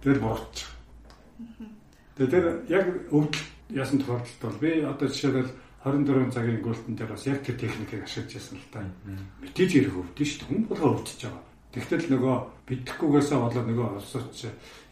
Тэгэл 0.00 0.24
бурууч. 0.24 0.56
Тэгээ 2.16 2.32
тэр 2.32 2.46
яг 2.72 2.86
өвдөл 3.12 3.44
яасан 3.76 4.00
тохиолдолд 4.00 4.40
бол 4.40 4.56
би 4.64 4.70
одоо 4.80 5.08
жишээлбэл 5.12 5.52
24 5.82 6.30
цагийн 6.34 6.62
гүйлтэн 6.62 6.94
дээр 6.94 7.10
бас 7.10 7.26
яг 7.26 7.42
тэр 7.42 7.56
техникийг 7.58 8.02
ашиглаж 8.06 8.32
яасан 8.38 8.58
л 8.58 8.70
та. 8.70 8.80
Мэдээж 9.42 9.70
ирэх 9.82 9.96
өвдөн 9.98 10.26
шүү 10.26 10.38
дээ. 10.38 10.48
Хүн 10.50 10.62
болгоо 10.70 10.90
өвдөж 10.94 11.20
байгаа. 11.26 11.44
Тэгтэл 11.72 12.06
нөгөө 12.12 12.36
бидэхгүйгээсээ 12.68 13.38
болоод 13.40 13.66
нөгөө 13.66 13.88
олсооч 13.96 14.38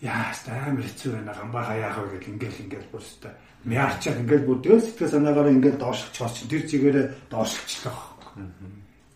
яа 0.00 0.32
амар 0.32 0.84
хэцүү 0.88 1.10
байна 1.12 1.36
гамбаа 1.36 1.64
хаяах 1.68 1.96
вэ 2.00 2.18
гэл 2.18 2.32
ингээл 2.34 2.62
ингээл 2.64 2.90
бүрстэй 2.90 3.34
мяарчаад 3.64 4.20
ингээд 4.24 4.48
бүдгэл 4.48 4.80
сэтгэл 4.80 5.12
санаагаараа 5.12 5.52
ингээд 5.52 5.76
доошлж 5.76 6.12
чаач 6.16 6.48
тэр 6.48 6.64
чигээрээ 6.64 7.06
доошлчлаа. 7.28 7.98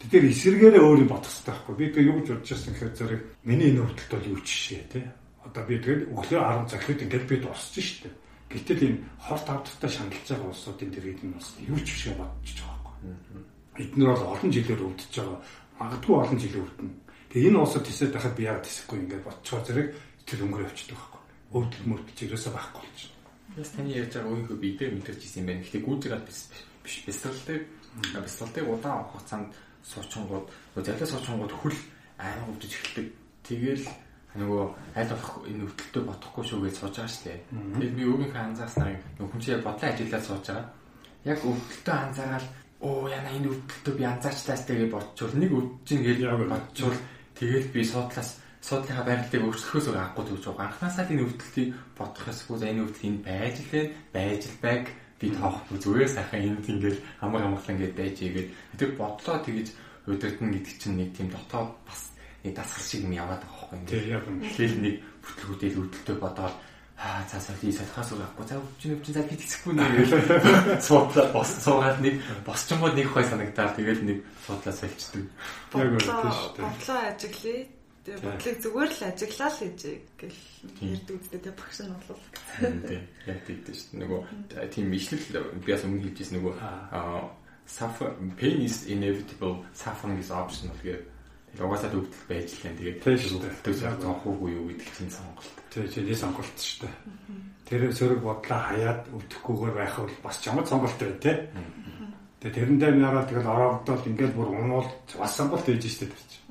Тэгэхээр 0.04 0.28
эсэргээрээ 0.28 0.82
өөр 0.84 1.00
юм 1.00 1.08
бодох 1.08 1.32
хэрэгтэй 1.32 1.48
байхгүй. 1.48 1.74
Би 1.80 1.86
тэгээ 1.88 2.08
юу 2.12 2.16
гэж 2.20 2.28
бодож 2.28 2.50
байсан 2.52 2.72
гэхээр 2.76 2.92
зэрэг 2.92 3.20
миний 3.48 3.68
энэ 3.72 3.82
өвдөлт 3.88 4.12
бол 4.12 4.30
юу 4.36 4.40
жишээ 4.44 4.84
те. 4.92 5.00
Одоо 5.48 5.62
би 5.64 5.74
тэгээд 5.80 6.02
өглөө 6.12 6.40
10 6.44 6.68
цагт 6.68 7.00
ингээд 7.08 7.24
би 7.24 7.36
дуусчих 7.40 7.84
шүү 7.88 8.00
дээ. 8.04 8.14
Гэтэл 8.54 8.82
энэ 8.86 9.02
хорт 9.18 9.46
авдагтай 9.50 9.90
шаналж 9.90 10.26
байгаа 10.30 10.50
улсуудын 10.54 10.90
дэргэд 10.94 11.20
нь 11.26 11.34
бас 11.34 11.48
юу 11.58 11.80
ч 11.82 12.14
бодож 12.14 12.50
байгаа 12.54 12.78
байхгүй. 12.86 13.82
Эднэр 13.82 14.10
бол 14.14 14.30
олон 14.38 14.50
жилээр 14.54 14.86
өвдөж 14.86 15.12
байгаа. 15.18 15.40
Магадгүй 15.82 16.14
олон 16.14 16.38
жил 16.38 16.62
өвдөнө. 16.62 16.94
Тэгээ 17.34 17.48
энэ 17.50 17.58
улсад 17.58 17.82
тисээд 17.82 18.14
байхад 18.14 18.34
би 18.38 18.46
яагаад 18.46 18.66
тисэхгүй 18.70 18.98
ингээд 19.02 19.26
бодцоо 19.26 19.58
зэрэг 19.66 19.88
тэр 20.22 20.40
өнгөрөө 20.46 20.68
явчихдаг 20.70 20.98
байхгүй. 21.02 21.22
Өвдөл 21.58 21.86
мөрдөл 21.90 22.24
ерөөсөө 22.30 22.52
байхгүй 22.54 22.82
болж 22.86 23.00
байна. 23.02 23.58
Бас 23.58 23.70
таны 23.74 23.90
ярьж 23.90 24.12
байгаа 24.14 24.30
өөрийнхөө 24.30 24.58
бидээ 24.62 24.88
мэдэрч 24.94 25.20
ирсэн 25.26 25.40
юм 25.42 25.48
байна. 25.50 25.62
Гэхдээ 25.66 25.82
гүйж 25.82 26.02
байгаа 26.06 26.22
биш 26.22 26.38
биш 26.84 26.96
бэлсрэлтэй 27.10 27.58
Бясалгалтыг 27.94 28.66
удаан 28.68 29.04
хугацаанд 29.06 29.50
суучингууд, 29.86 30.46
залуу 30.74 31.06
суучингууд 31.06 31.54
хөл 31.54 31.78
аймаг 32.18 32.48
өвдөж 32.50 32.72
эхэлдэг. 32.74 33.06
Тэгэл 33.46 33.86
нөгөө 34.34 34.62
аль 34.98 35.10
болох 35.14 35.34
энэ 35.46 35.64
өвдөлтөд 35.64 36.04
бодохгүй 36.10 36.44
шүү 36.44 36.60
гэж 36.66 36.74
сууж 36.74 36.94
байгаа 36.98 37.12
шүү 37.14 37.24
дээ. 37.24 37.40
Тэгээд 37.78 37.94
би 37.94 38.04
өөрийнхөө 38.10 38.42
анзаарснаа 38.44 38.88
нөгөө 39.18 39.30
хүн 39.30 39.42
чинь 39.42 39.64
бодлоо 39.64 39.88
ажиллаад 39.90 40.24
сууж 40.26 40.44
байгаа. 40.50 40.66
Яг 41.24 41.38
өвдөлтөд 41.44 41.88
анзаараад 41.94 42.46
оо 42.82 43.06
яна 43.08 43.30
энэ 43.30 43.48
өвдөлтөд 43.54 43.96
би 43.98 44.04
анзаарчлаастай 44.04 44.76
гэж 44.76 44.90
бодчвол 44.90 45.34
нэг 45.38 45.50
өвдөж 45.54 45.98
гэж 46.02 46.18
бодчвол 46.50 46.98
тэгэл 47.38 47.68
би 47.70 47.80
суудлаас 47.86 48.30
суудлынхаа 48.64 49.06
байрлалыг 49.06 49.44
өөрчлөхөөс 49.44 49.86
өөр 49.88 50.00
авахгүй 50.00 50.24
төгж 50.24 50.44
байгаа. 50.48 50.66
Анхнаасаа 50.72 51.04
энэ 51.04 51.24
өвдөлтийг 51.28 51.68
бодох. 51.94 52.26
За 52.32 52.66
энэ 52.66 52.82
өвдөл 52.84 53.08
энэ 53.08 53.20
байж 53.28 53.56
л? 53.60 53.72
Байж 54.14 54.42
л 54.48 54.58
байг 54.64 54.84
би 55.20 55.30
тоохгүй 55.30 55.78
зүгээр 55.78 56.10
сайхан 56.10 56.42
энд 56.42 56.66
ингээл 56.68 57.00
амар 57.22 57.46
амгалан 57.46 57.78
гэдээ 57.78 57.98
байж 58.00 58.16
игээд 58.20 58.48
тэр 58.78 58.90
бодлоо 58.98 59.36
тэгэж 59.40 59.68
удирдна 60.10 60.48
гэдэг 60.52 60.74
чинь 60.80 60.96
нэг 60.98 61.10
тийм 61.16 61.28
дотоод 61.30 61.70
бас 61.86 62.00
нэг 62.44 62.52
дасгал 62.54 62.84
шиг 62.84 63.02
юм 63.08 63.16
яваад 63.16 63.40
байгаа 63.40 63.68
байхгүй. 63.72 63.88
Тийм 63.88 64.08
яг 64.12 64.24
юм. 64.28 64.38
Тэгэхээр 64.44 64.74
нэг 64.84 64.94
бүтлгүүдэл 65.24 65.80
өвдөлтөд 65.80 66.18
бодоод 66.20 66.56
аа 66.96 67.26
за 67.26 67.40
соли 67.40 67.72
солихоос 67.72 68.12
урахгүй 68.14 68.46
за 68.46 68.56
өвчин 68.60 68.94
өвчин 68.94 69.14
за 69.14 69.22
би 69.26 69.34
тэцэхгүй 69.34 69.72
нэ 69.74 69.84
гэж 69.98 70.10
суудлаа 70.86 71.26
бос 71.34 71.50
суугаад 71.64 71.98
нэг 71.98 72.14
босчонгоо 72.46 72.90
нэг 72.94 73.08
хой 73.10 73.24
санагдаад 73.26 73.74
тэгэл 73.74 74.02
нэг 74.06 74.18
суудлаа 74.46 74.74
сольчдөг. 74.76 75.26
Бодлоо 75.74 77.00
ажиглая. 77.10 77.66
Тэгээ 78.04 78.20
бодлыг 78.20 78.56
зүгээр 78.62 78.90
л 78.94 79.02
ажиглаа 79.10 79.50
л 79.50 79.60
гэж 79.64 79.80
гэл 80.20 80.40
ярьдаг 80.86 81.16
үстэй 81.18 81.40
тэг 81.42 81.54
багш 81.58 81.78
нь 81.82 81.90
болов. 81.90 82.20
Тийм 82.60 83.02
яг 83.26 83.38
тийм 83.42 83.58
шүү 83.64 83.88
дээ. 83.90 84.00
Нөгөө 84.04 84.20
тийм 84.70 84.86
ишлэл 84.94 85.24
би 85.64 85.72
бас 85.72 85.82
өмнө 85.82 86.04
хэлжсэн 86.04 86.36
нөгөө 86.38 86.54
suffer 87.66 88.12
pain 88.36 88.60
is 88.60 88.84
inevitable 88.86 89.64
suffering 89.72 90.20
is 90.20 90.30
optional 90.30 90.76
гэдэг 90.84 91.13
угаасаа 91.62 91.90
төвдөл 91.94 92.26
байж 92.26 92.48
л 92.50 92.66
юм. 92.66 92.76
Тэгээд 92.78 92.98
төвдөлтөөс 93.04 93.80
зонхоогүй 94.02 94.50
юу 94.58 94.64
гэдэг 94.74 94.90
чинь 94.90 95.12
сонголт. 95.12 95.50
Тэгээ 95.70 95.92
чиний 95.94 96.18
сонголт 96.18 96.56
шүү 96.58 96.86
дээ. 96.86 96.94
Тэр 97.66 97.80
сөрөг 97.94 98.20
бодлоо 98.22 98.60
хаяад 98.70 99.00
өвдөхгүйгээр 99.14 99.74
байх 99.74 99.94
бол 99.98 100.16
бас 100.22 100.36
чамд 100.42 100.66
сонголт 100.66 100.98
бай 100.98 101.14
тээ. 101.22 101.36
Тэгээ 102.42 102.56
тэрэндээ 102.58 102.92
нараад 102.98 103.28
тэгэл 103.30 103.48
ороогдол 103.48 104.02
ингээл 104.04 104.36
бүр 104.36 104.50
унуул 104.52 104.90
бас 105.16 105.32
сонголт 105.32 105.66
ээж 105.70 105.84
штэ 105.86 106.10
тэр 106.10 106.22
чинь. 106.28 106.44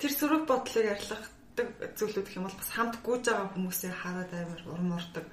Тэр 0.00 0.12
сөрөг 0.16 0.42
бодлыг 0.48 0.86
арилгадаг 0.90 1.68
зүйлүүд 1.94 2.26
гэх 2.26 2.38
юм 2.40 2.46
бол 2.48 2.58
бас 2.58 2.70
хамт 2.74 2.96
гүйж 3.04 3.22
байгаа 3.28 3.48
хүмүүсээ 3.54 3.92
хараад 3.92 4.30
амар 4.34 4.62
урам 4.66 4.96
ордог. 4.98 5.26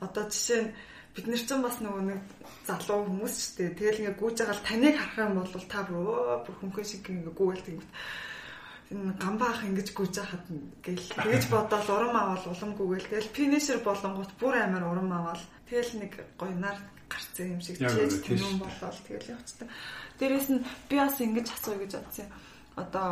Одоо 0.00 0.24
жишээ 0.30 0.60
нь 0.64 0.70
бид 1.16 1.26
нар 1.28 1.42
ч 1.42 1.50
бас 1.56 1.76
нөгөө 1.80 2.02
нэг 2.08 2.20
залуу 2.68 3.00
хүмүүс 3.08 3.34
шүү 3.36 3.54
дээ. 3.56 3.76
Тэгэл 3.76 4.00
ингээ 4.04 4.20
гүйж 4.20 4.36
байгаа 4.40 4.56
л 4.56 4.66
таныг 4.68 4.96
харах 4.96 5.20
юм 5.20 5.36
бол 5.40 5.68
та 5.68 5.80
бүр 5.84 6.04
бүр 6.44 6.54
хөнгөн 6.60 6.86
шиг 6.88 7.04
ингээ 7.08 7.36
гүйгээл 7.36 7.66
тэнгүүт 7.66 7.90
гамбаах 8.90 9.66
ингэж 9.66 9.88
гүйж 9.90 10.14
хахад 10.22 10.46
гэл 10.84 11.06
тэгэж 11.18 11.44
бодоод 11.50 11.88
урам 11.90 12.14
авал 12.14 12.44
уламгүйгээл 12.54 13.10
тэгэл 13.10 13.34
финишер 13.34 13.78
болонгууд 13.82 14.32
бүр 14.38 14.54
амар 14.62 14.84
урам 14.86 15.10
авал 15.10 15.42
тэгэл 15.66 16.06
нэг 16.06 16.12
гоё 16.38 16.54
нар 16.54 16.78
гарцсан 17.10 17.58
юм 17.58 17.60
шиг 17.60 17.82
чийж 17.82 18.22
тэнүүн 18.22 18.58
болоод 18.62 18.96
тэгэл 19.06 19.34
явцдаг. 19.34 19.68
Дээрээс 20.18 20.48
нь 20.54 20.64
би 20.88 20.94
бас 21.02 21.18
ингэж 21.18 21.48
асууя 21.50 21.78
гэж 21.82 21.92
бодсон. 21.98 22.28
Одоо 22.78 23.08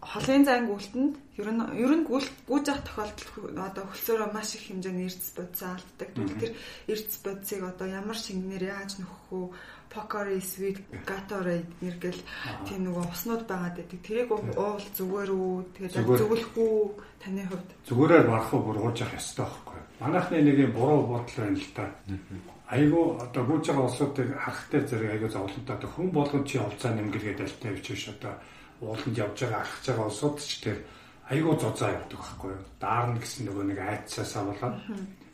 холын 0.00 0.44
зайн 0.44 0.66
гүйлтэнд 0.66 1.14
ер 1.38 1.48
нь 1.52 1.62
ер 1.76 1.92
нь 1.94 2.06
гүйж 2.08 2.66
авах 2.66 2.82
тохиолдол 2.86 3.62
одоо 3.62 3.84
хөлсөөрөө 3.90 4.28
маш 4.32 4.56
их 4.56 4.64
хэмжээний 4.66 5.06
эрдэс 5.06 5.32
бодисоо 5.36 5.70
алддаг. 5.76 6.08
Тэр 6.40 6.52
эрдэс 6.90 7.18
бодисыг 7.22 7.62
одоо 7.62 7.86
ямар 7.86 8.18
шингэнээр 8.18 8.64
яаж 8.74 8.90
нөхөх 8.98 9.28
вэ? 9.30 9.54
Pocari 9.90 10.38
Sweet 10.38 10.78
Gatorade 11.02 11.66
нэргэл 11.82 12.22
тийм 12.62 12.86
нөгөө 12.86 13.10
уснууд 13.10 13.42
байгаад 13.50 13.74
байдаг. 13.74 13.98
Тэрийг 14.06 14.30
уул 14.30 14.86
зүгээр 14.94 15.30
үү? 15.34 15.54
Тэгээд 15.74 15.94
зөвлөх 16.14 16.54
үү? 16.54 16.78
Таны 17.18 17.42
хувьд? 17.50 17.70
Зүгээрээр 17.90 18.26
барах 18.30 18.54
уу 18.54 18.62
бургуулж 18.70 19.02
явах 19.02 19.18
ёстой 19.18 19.50
байхгүй 19.50 19.76
юу? 19.82 19.86
Манайхны 19.98 20.38
нэг 20.46 20.58
юм 20.62 20.72
буруу 20.78 21.02
бодол 21.10 21.36
байна 21.42 21.58
л 21.58 21.74
та. 21.74 21.84
Айгу 22.70 23.00
одоо 23.18 23.42
гүйж 23.50 23.64
байгаа 23.66 23.86
улсуудыг 23.90 24.28
харахтай 24.38 24.80
зэрэг 24.86 25.10
айгу 25.10 25.28
зовлонтой. 25.28 25.90
Хүн 25.90 26.08
болгон 26.14 26.44
чи 26.46 26.56
олцоо 26.62 26.90
нэмгэлгээд 26.94 27.42
альтай 27.42 27.74
бичвш 27.74 28.14
одоо 28.14 28.34
ууланд 28.78 29.18
явж 29.18 29.36
байгаа 29.42 29.66
арах 29.66 29.78
байгаа 29.82 30.06
улсууд 30.06 30.38
ч 30.38 30.62
тэр 30.62 30.78
айгу 31.34 31.58
зузаа 31.58 31.98
явдаг 31.98 32.14
байхгүй 32.14 32.50
юу? 32.54 32.64
Даарна 32.78 33.18
гэсэн 33.18 33.42
нөгөө 33.50 33.64
нэг 33.74 33.78
айцсаасаа 33.82 34.42
болоод 34.54 34.76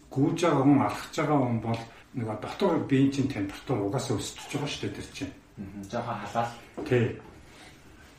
гүйж 0.09 0.38
байгаа 0.48 0.64
хүн 0.64 0.80
алхаж 0.80 1.14
байгаа 1.20 1.38
хүн 1.44 1.61
бол 1.61 1.82
нэг 2.16 2.28
дотор 2.40 2.80
биеийн 2.88 3.12
чинь 3.12 3.28
температур 3.28 3.92
угаасаа 3.92 4.16
өсөж 4.16 4.40
байгаа 4.48 4.70
шүү 4.72 4.82
дээ 4.88 4.96
тэр 4.96 5.08
чинь. 5.12 5.34
Жохон 5.92 6.16
халаал. 6.24 6.52
Тий. 6.88 7.06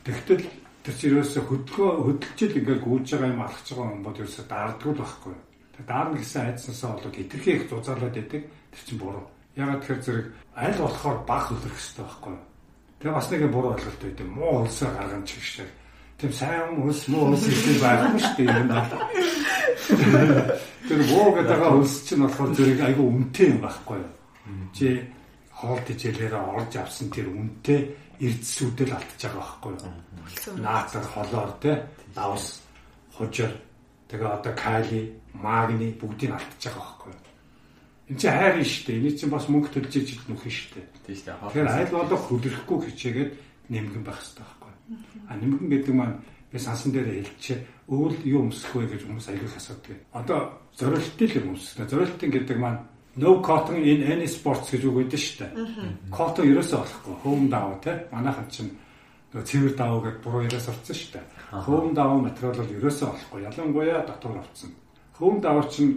Тэгтэл 0.06 0.46
тэр 0.86 0.94
чинь 0.94 1.10
ерөөсө 1.18 1.40
хөдөлгөө 1.42 1.90
хөдөлжил 2.06 2.58
ингээл 2.62 2.86
гүйж 2.86 3.06
байгаа 3.18 3.34
юм 3.34 3.42
алхаж 3.42 3.66
байгаа 3.74 3.94
юм 3.98 4.02
бол 4.06 4.20
ерөөсө 4.22 4.42
даардгүй 4.46 4.94
байхгүй. 4.94 5.34
Тэг 5.74 5.84
даарна 5.90 6.14
гэсэн 6.14 6.42
айдсаасаа 6.46 6.90
болоод 6.94 7.16
хитрхи 7.18 7.50
их 7.58 7.62
зузаалаад 7.66 8.14
байдаг 8.14 8.42
тэр 8.46 8.82
чинь 8.86 9.02
буруу. 9.02 9.26
Ягаад 9.58 9.82
тэгэхээр 9.82 10.02
зэрэг 10.06 10.26
аль 10.54 10.78
болохоор 10.78 11.18
баг 11.26 11.42
хөлөх 11.50 11.74
хэрэгтэй 11.74 12.04
байхгүй. 12.06 12.36
Тэгээ 13.02 13.14
бас 13.18 13.28
нэг 13.30 13.42
буруу 13.50 13.74
ойлголт 13.74 14.02
байдаг. 14.02 14.26
Муу 14.30 14.52
хөлсөө 14.62 14.90
гарган 14.94 15.24
чигшээ. 15.26 15.68
Тэм 16.18 16.32
сайн 16.34 16.74
муу 16.74 16.90
хүмүүс 16.90 17.46
их 17.46 17.78
байхгүй 17.78 18.18
шүү 18.18 18.34
дээ 18.42 18.58
юм 18.58 18.68
байна. 18.74 18.98
Тэр 20.90 21.00
гэдэг 21.06 21.60
хөлс 21.62 21.94
чинь 22.10 22.22
болохоор 22.26 22.50
зэрэг 22.58 22.80
айгүй 22.90 23.06
үнэтэй 23.06 23.46
юм 23.54 23.60
байхгүй 23.62 24.02
юу? 24.02 24.10
Чи 24.74 24.86
хоол 25.54 25.78
тижээлээрээ 25.86 26.42
орж 26.42 26.74
авсан 26.74 27.14
тэр 27.14 27.30
үнэтэй 27.30 27.94
эрдэсүүдэл 28.18 28.98
алдчихж 28.98 29.30
байгаа 29.30 29.46
байхгүй 29.46 29.72
юу? 29.78 30.58
Наатар 30.58 31.06
холоор 31.06 31.50
те 31.62 31.86
давс 32.10 32.66
хужир 33.14 33.54
тэгээ 34.10 34.26
одоо 34.42 34.54
кали, 34.58 35.14
магний 35.38 35.94
бүгдийг 35.94 36.34
алдчихж 36.34 36.66
байгаа 36.66 36.82
байхгүй 36.82 37.10
юу? 37.14 37.22
Энд 38.10 38.18
чинь 38.18 38.34
хайр 38.34 38.56
нь 38.58 38.66
шүү 38.66 38.84
дээ. 38.90 38.98
Эний 38.98 39.14
чинь 39.14 39.30
бас 39.30 39.46
мөнгө 39.46 39.70
төлж 39.70 39.92
иж 40.02 40.18
нөхөн 40.26 40.50
шүү 40.50 40.82
дээ. 40.82 40.86
Тийм 41.06 41.14
шүү 41.14 41.26
дээ. 41.30 41.46
Тэгэхээр 41.46 41.70
аль 41.78 41.94
болох 41.94 42.22
хөлөрөхгүй 42.26 42.78
хичээгээд 42.90 43.30
нэмгэн 43.70 44.02
байх 44.02 44.18
хэрэгтэй. 44.18 44.57
А 45.28 45.36
нэмгэн 45.36 45.68
гэдэг 45.68 45.94
маань 45.94 46.16
би 46.52 46.58
сансан 46.58 46.92
дээр 46.92 47.08
хэлчихээ 47.24 47.58
өвөл 47.88 48.16
юу 48.24 48.44
өмсөх 48.48 48.76
вэ 48.76 48.84
гэж 48.92 49.02
хүмүүс 49.08 49.28
аягүй 49.32 49.48
асуудаг. 49.56 49.96
Одоо 50.12 50.38
зориултын 50.76 51.28
л 51.28 51.48
өмсөх. 51.56 51.88
Зориултын 51.88 52.30
гэдэг 52.32 52.58
маань 52.60 52.80
no 53.16 53.40
cotton 53.40 53.80
in 53.80 54.04
any 54.04 54.28
sports 54.28 54.68
гэж 54.70 54.84
үг 54.84 55.08
өгдөн 55.08 55.20
шүү 55.20 55.38
дээ. 55.40 55.52
Cotton 56.12 56.44
ерөөсөө 56.52 56.78
болохгүй. 56.84 57.14
Хөөм 57.24 57.48
даваа 57.48 57.80
те. 57.80 57.92
Манайхан 58.12 58.48
чинь 58.52 58.72
нөгөө 59.32 59.48
цэвэр 59.48 59.74
даваа 59.74 60.00
гэдэг 60.04 60.20
буруу 60.20 60.44
яриа 60.44 60.60
сурцсан 60.60 60.96
шүү 61.00 61.10
дээ. 61.16 61.24
Хөөм 61.64 61.88
даваа 61.96 62.18
материал 62.20 62.56
бол 62.60 62.76
ерөөсөө 62.76 63.08
болохгүй. 63.08 63.40
Ялангуяа 63.48 64.00
дотор 64.04 64.36
авцсан. 64.36 64.70
Хөөм 65.16 65.36
даваа 65.40 65.64
чинь 65.72 65.92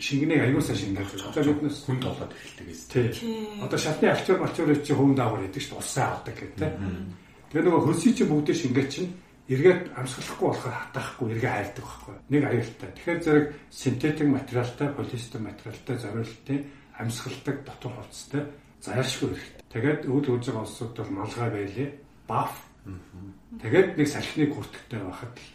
шингэнийг 0.00 0.40
аюулсаа 0.48 0.76
шингээж 0.76 1.10
байгаа. 1.12 1.30
Одоо 1.30 1.52
биднес 1.54 1.78
хүнд 1.86 2.02
болоод 2.02 2.32
эхэлдэг 2.34 2.66
гэсэн. 2.66 2.88
Тий. 2.90 3.12
Одоо 3.62 3.78
шатны 3.78 4.06
авчир 4.10 4.36
мачир 4.40 4.66
чи 4.82 4.92
хөвөн 4.96 5.14
даагуур 5.14 5.44
гэдэг 5.46 5.62
чинь 5.62 5.78
улсаа 5.78 6.18
авдаг 6.18 6.34
гэдэг. 6.34 6.72
Тэгээ 7.54 7.70
нөгөө 7.70 7.86
хөрсий 7.86 8.10
чи 8.18 8.26
бүгдээ 8.26 8.56
шингээ 8.58 8.86
чинь 8.90 9.14
эргээд 9.46 9.94
амсгалахгүй 9.94 10.48
болохоор 10.50 10.74
хатаахгүй 10.74 11.26
эргээ 11.38 11.52
хайрдаг 11.54 11.84
байхгүй. 11.86 12.14
Нэг 12.34 12.42
аюултай. 12.50 12.90
Тэгэхээр 12.98 13.20
зэрэг 13.22 13.46
синтетик 13.70 14.26
материалтай, 14.26 14.88
полиэстер 14.90 15.38
материалтай 15.38 15.96
зориултын 16.02 16.60
амсгалдаг 16.98 17.56
дотор 17.62 17.92
хувцастай 17.94 18.42
зайлшгүй 18.82 19.28
хэрэгтэй. 19.38 19.70
Тэгээд 19.70 20.00
үйл 20.10 20.28
үүж 20.34 20.44
байгаа 20.50 20.66
улсууд 20.66 20.92
бол 20.98 21.12
малгай 21.14 21.50
байлээ. 21.54 21.88
Баф. 22.26 22.54
Тэгээд 23.62 23.88
нэг 24.02 24.08
салхины 24.10 24.50
хүртэгтэй 24.50 24.98
байхад 24.98 25.34
л 25.38 25.46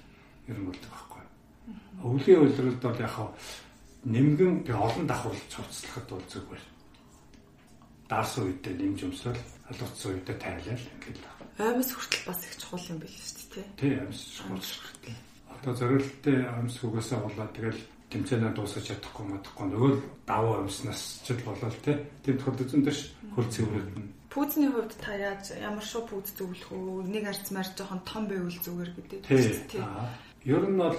ер 0.47 0.56
нь 0.56 0.68
болдог 0.72 0.91
байхгүй. 0.95 1.24
Өвлийн 2.00 2.41
үйлрэлд 2.47 2.80
бол 2.80 3.04
яг 3.04 3.16
нэмгэн 4.08 4.64
тэг 4.64 4.76
олон 4.80 5.04
давхар 5.04 5.36
цуцлахад 5.52 6.08
бол 6.08 6.26
зүгээр. 6.32 6.64
Даарсан 8.08 8.47
үедээ 8.47 8.74
нэмж 8.80 9.00
өмсөөл 9.04 9.41
халууцсан 9.68 10.10
үедээ 10.16 10.38
тайлал 10.39 10.80
ингээл. 10.95 11.39
Аймс 11.60 11.91
хүртэл 11.91 12.24
бас 12.26 12.39
их 12.47 12.55
чухал 12.55 12.86
юм 12.89 12.99
биш 13.03 13.16
үү 13.20 13.51
те? 13.51 13.62
Тий, 13.76 13.93
аймс 13.99 14.20
чухал 14.39 14.64
хүртэл. 14.64 15.20
Одоо 15.60 15.74
зориултын 15.76 16.39
аймс 16.55 16.76
үгээсээ 16.80 17.20
болоод 17.20 17.51
тэгэл 17.53 17.82
тэмцээнээ 18.10 18.51
дуусгаж 18.55 18.86
чадахгүй 18.88 19.26
мадахгүй 19.28 19.66
нөгөө 19.68 19.91
давуу 20.24 20.55
амьснаас 20.64 21.22
ч 21.28 21.36
л 21.36 21.43
болол 21.43 21.78
те. 21.84 21.99
Тийм 22.24 22.39
тохиолдолд 22.39 22.72
зүүн 22.72 22.84
дэш 22.88 22.99
хөл 23.36 23.51
цэврээд 23.51 23.89
нь. 23.99 24.10
Пүүзний 24.32 24.70
хувьд 24.72 24.93
та 25.03 25.14
яаж 25.20 25.51
ямар 25.60 25.84
шүү 25.84 26.07
пүүз 26.07 26.38
зөвлөх 26.38 26.70
үү? 26.72 27.12
Нэг 27.12 27.28
арц 27.28 27.51
марж 27.51 27.76
жоохон 27.76 28.01
том 28.07 28.24
байвал 28.30 28.55
зүгээр 28.62 28.91
гэдэг. 28.95 29.20
Тий. 29.28 29.84
Ер 30.45 30.64
нь 30.64 30.80
бол 30.80 30.95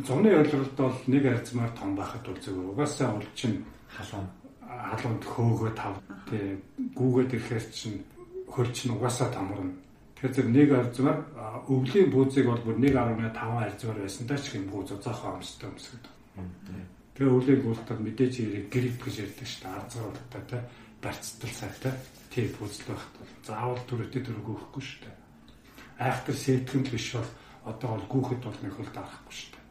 Зуны 0.00 0.32
ойлголт 0.32 0.72
бол 0.76 0.96
нэг 1.06 1.26
арзмаар 1.26 1.70
том 1.76 1.94
байхад 1.94 2.24
бол 2.24 2.40
зөв. 2.40 2.56
Угаасаа 2.72 3.12
бол 3.12 3.28
чин 3.34 3.64
халуун 3.92 4.26
халуунд 4.64 5.24
хөөгөө 5.24 5.72
тав 5.76 6.00
тий 6.30 6.56
гүүгээд 6.96 7.34
ирэхээр 7.36 7.64
чин 7.76 8.00
хөл 8.48 8.72
чин 8.72 8.96
угаасаа 8.96 9.28
томорно. 9.28 9.76
Тэгэхээр 10.22 10.38
зөв 10.38 10.48
нэг 10.54 10.70
арзмаар 10.70 11.18
өвлийн 11.66 12.14
бүүзийг 12.14 12.46
бол 12.46 12.62
бүр 12.62 12.78
1.5 12.78 13.34
арзмаар 13.34 13.98
байсан 14.06 14.26
даа 14.30 14.38
ч 14.38 14.54
юм 14.54 14.70
бүү 14.70 14.86
зузаахаа 14.86 15.34
өмсдөг 15.34 15.66
өмсгөд. 15.74 16.06
Тэгээ 17.18 17.34
өвлийн 17.34 17.62
бүүлтад 17.66 17.98
мэдээж 17.98 18.34
хэрэг 18.38 18.66
грип 18.70 19.02
гэж 19.02 19.16
ярьдаг 19.18 19.48
шүү 19.50 19.66
дээ. 19.66 19.74
Арзгаар 19.82 20.14
болтой 20.14 20.42
тий 20.46 20.62
барьцдал 21.02 21.50
сайтай 21.58 21.94
тийм 22.30 22.48
пүүзэл 22.54 22.86
байхад 22.86 23.14
бол 23.18 23.34
заавал 23.42 23.82
төрөтэй 23.90 24.22
төрөг 24.22 24.46
өгөхгүй 24.46 24.82
шүү 24.86 25.00
дээ. 25.02 25.16
Айхтар 26.06 26.36
сэтгэн 26.38 26.82
л 26.86 26.94
биш 26.94 27.08
бол 27.18 27.30
одоо 27.66 27.88
бол 27.90 28.06
гүүхэд 28.06 28.42
бол 28.46 28.58
нэг 28.62 28.74
хөл 28.78 28.94
дарахгүй 28.94 29.34
шүү 29.34 29.50
дээ. 29.58 29.64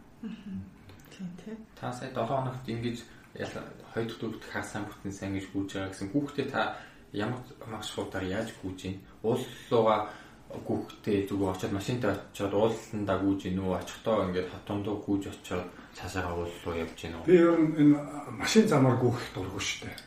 Тийм 1.15 1.29
тийм. 1.39 1.57
Та 1.79 1.95
сая 1.95 2.11
7 2.11 2.27
хоногт 2.27 2.67
ингэж 2.67 2.97
яла 3.39 3.63
2 3.95 4.03
дахь 4.03 4.19
дөрөвт 4.19 4.43
хаасан 4.51 4.83
бүтэн 4.83 5.15
сайн 5.15 5.39
гэж 5.39 5.47
гүйж 5.55 5.69
байгаа 5.79 5.91
гэсэн 5.95 6.11
хүүхдээ 6.11 6.47
та 6.51 6.75
ямар 7.15 7.39
маш 7.71 7.87
шуудаар 7.95 8.27
яаж 8.27 8.51
гүйж 8.59 8.79
ийн? 8.91 8.99
Ууллууга 9.23 10.11
хүүхдээ 10.67 11.17
зүгээр 11.27 11.53
очиод 11.55 11.73
машинтаа 11.73 12.11
очиод 12.15 12.53
уулландаа 12.53 13.17
гүйж 13.23 13.41
үү? 13.51 13.75
Очихдоо 13.79 14.15
ингээд 14.27 14.49
хотондоо 14.51 14.95
гүйж 15.05 15.23
очиод 15.31 15.67
цаашаа 15.95 16.33
ууллуу 16.35 16.75
явж 16.75 16.99
үү? 16.99 17.25
Би 17.27 17.35
ер 17.39 17.55
нь 17.55 17.75
энэ 17.79 17.97
машин 18.39 18.67
замаар 18.67 18.97
гүйх 18.99 19.19
дурггүй 19.35 19.63
шүү 19.63 19.79
дээ. 19.87 19.97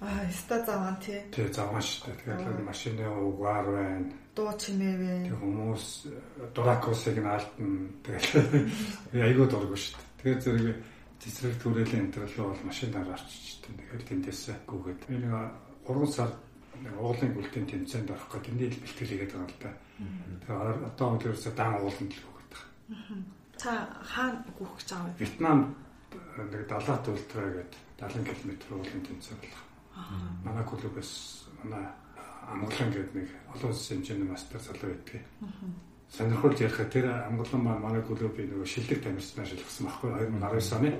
Аа, 0.00 0.30
ста 0.30 0.62
заван 0.62 0.96
тий. 1.02 1.18
Тий, 1.34 1.50
заван 1.50 1.82
шүү 1.82 2.14
дээ. 2.14 2.38
Тэгэхээр 2.38 2.62
машины 2.62 3.02
угаар 3.02 3.66
байна. 3.66 4.14
Дуу 4.30 4.54
чимээ 4.54 4.94
вэ? 4.94 5.10
Тэг 5.26 5.38
хүмүүс 5.42 5.86
дуракосыг 6.54 7.18
нь 7.18 7.26
алдна. 7.26 7.90
Тэгээд 8.06 9.26
айгүй 9.26 9.46
дурггүй 9.50 9.74
шүү 9.74 9.98
дээ. 9.98 10.38
Тэгээд 10.38 10.42
зэрэг 10.46 10.78
цэцрэг 11.18 11.54
түрээлийн 11.58 12.14
энтерл 12.14 12.46
бол 12.46 12.62
машинаар 12.62 13.10
орчичтэй. 13.10 13.74
Тэгэхээр 13.74 14.06
тэндээс 14.06 14.42
гүгээд. 14.70 15.00
Би 15.10 15.18
нэг 15.18 15.34
3 15.82 16.06
сар 16.06 16.30
уулын 16.98 17.32
гүлтийн 17.34 17.66
тэмцээнд 17.66 18.10
орох 18.10 18.28
гэдэг 18.28 18.44
тэндээ 18.46 18.68
л 18.70 18.82
бэлтгэлээгээд 18.82 19.32
байгаа 19.34 19.50
л 19.50 19.62
да. 19.62 19.72
Тэгэхээр 19.98 20.78
одоо 20.88 21.06
өөрөөсөө 21.18 21.52
даан 21.58 21.74
ууланд 21.82 22.12
л 22.14 22.24
гүгээд 22.26 22.52
байгаа. 22.54 23.18
Та 23.58 23.70
хаана 24.02 24.40
гүөх 24.54 24.74
гэж 24.78 24.88
байгаа 24.94 25.10
вэ? 25.10 25.18
Вьетнам 25.18 25.60
нэг 26.38 26.62
70-аад 26.70 27.04
ультраа 27.10 27.48
гэдэг 27.58 27.82
70 27.98 28.38
км 28.38 28.50
уулын 28.78 29.02
тэмцээн 29.02 29.38
болох. 29.42 29.62
Манай 30.46 30.64
клубээс 30.64 31.12
манай 31.62 31.84
амглан 32.46 32.90
гэдэг 32.94 33.14
нэг 33.14 33.28
олон 33.54 33.70
улсын 33.70 33.98
хэмжээний 33.98 34.28
мастер 34.30 34.60
залуу 34.62 34.94
байдгийг. 34.94 35.24
Сонирхолтой 36.08 36.64
ярих 36.64 36.80
тэр 36.88 37.06
амглан 37.28 37.62
маань 37.62 37.82
манай 37.82 38.02
клубын 38.02 38.48
нөгөө 38.48 38.64
шилдэг 38.64 39.02
тамирчнаа 39.04 39.44
шилжсэн 39.44 39.84
байхгүй 39.86 40.10
2019 40.30 40.78
оны. 40.78 40.90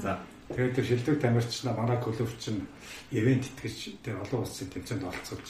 За. 0.00 0.16
Тэгээд 0.52 0.74
тэр 0.76 0.84
шилдэг 0.84 1.16
тамирчнаа 1.20 1.72
манай 1.72 1.96
клуб 2.02 2.28
чинь 2.36 2.66
ивент 3.10 3.48
итгэж 3.48 4.04
тэр 4.04 4.20
олон 4.20 4.44
улсын 4.44 4.68
тэмцээнд 4.68 5.08
оролцуулж. 5.08 5.48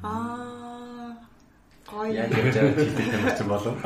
Аа. 0.00 1.12
Гоё. 1.90 2.12
Яг 2.12 2.32
юм 2.32 2.52
чинь 3.36 3.48
болов. 3.48 3.76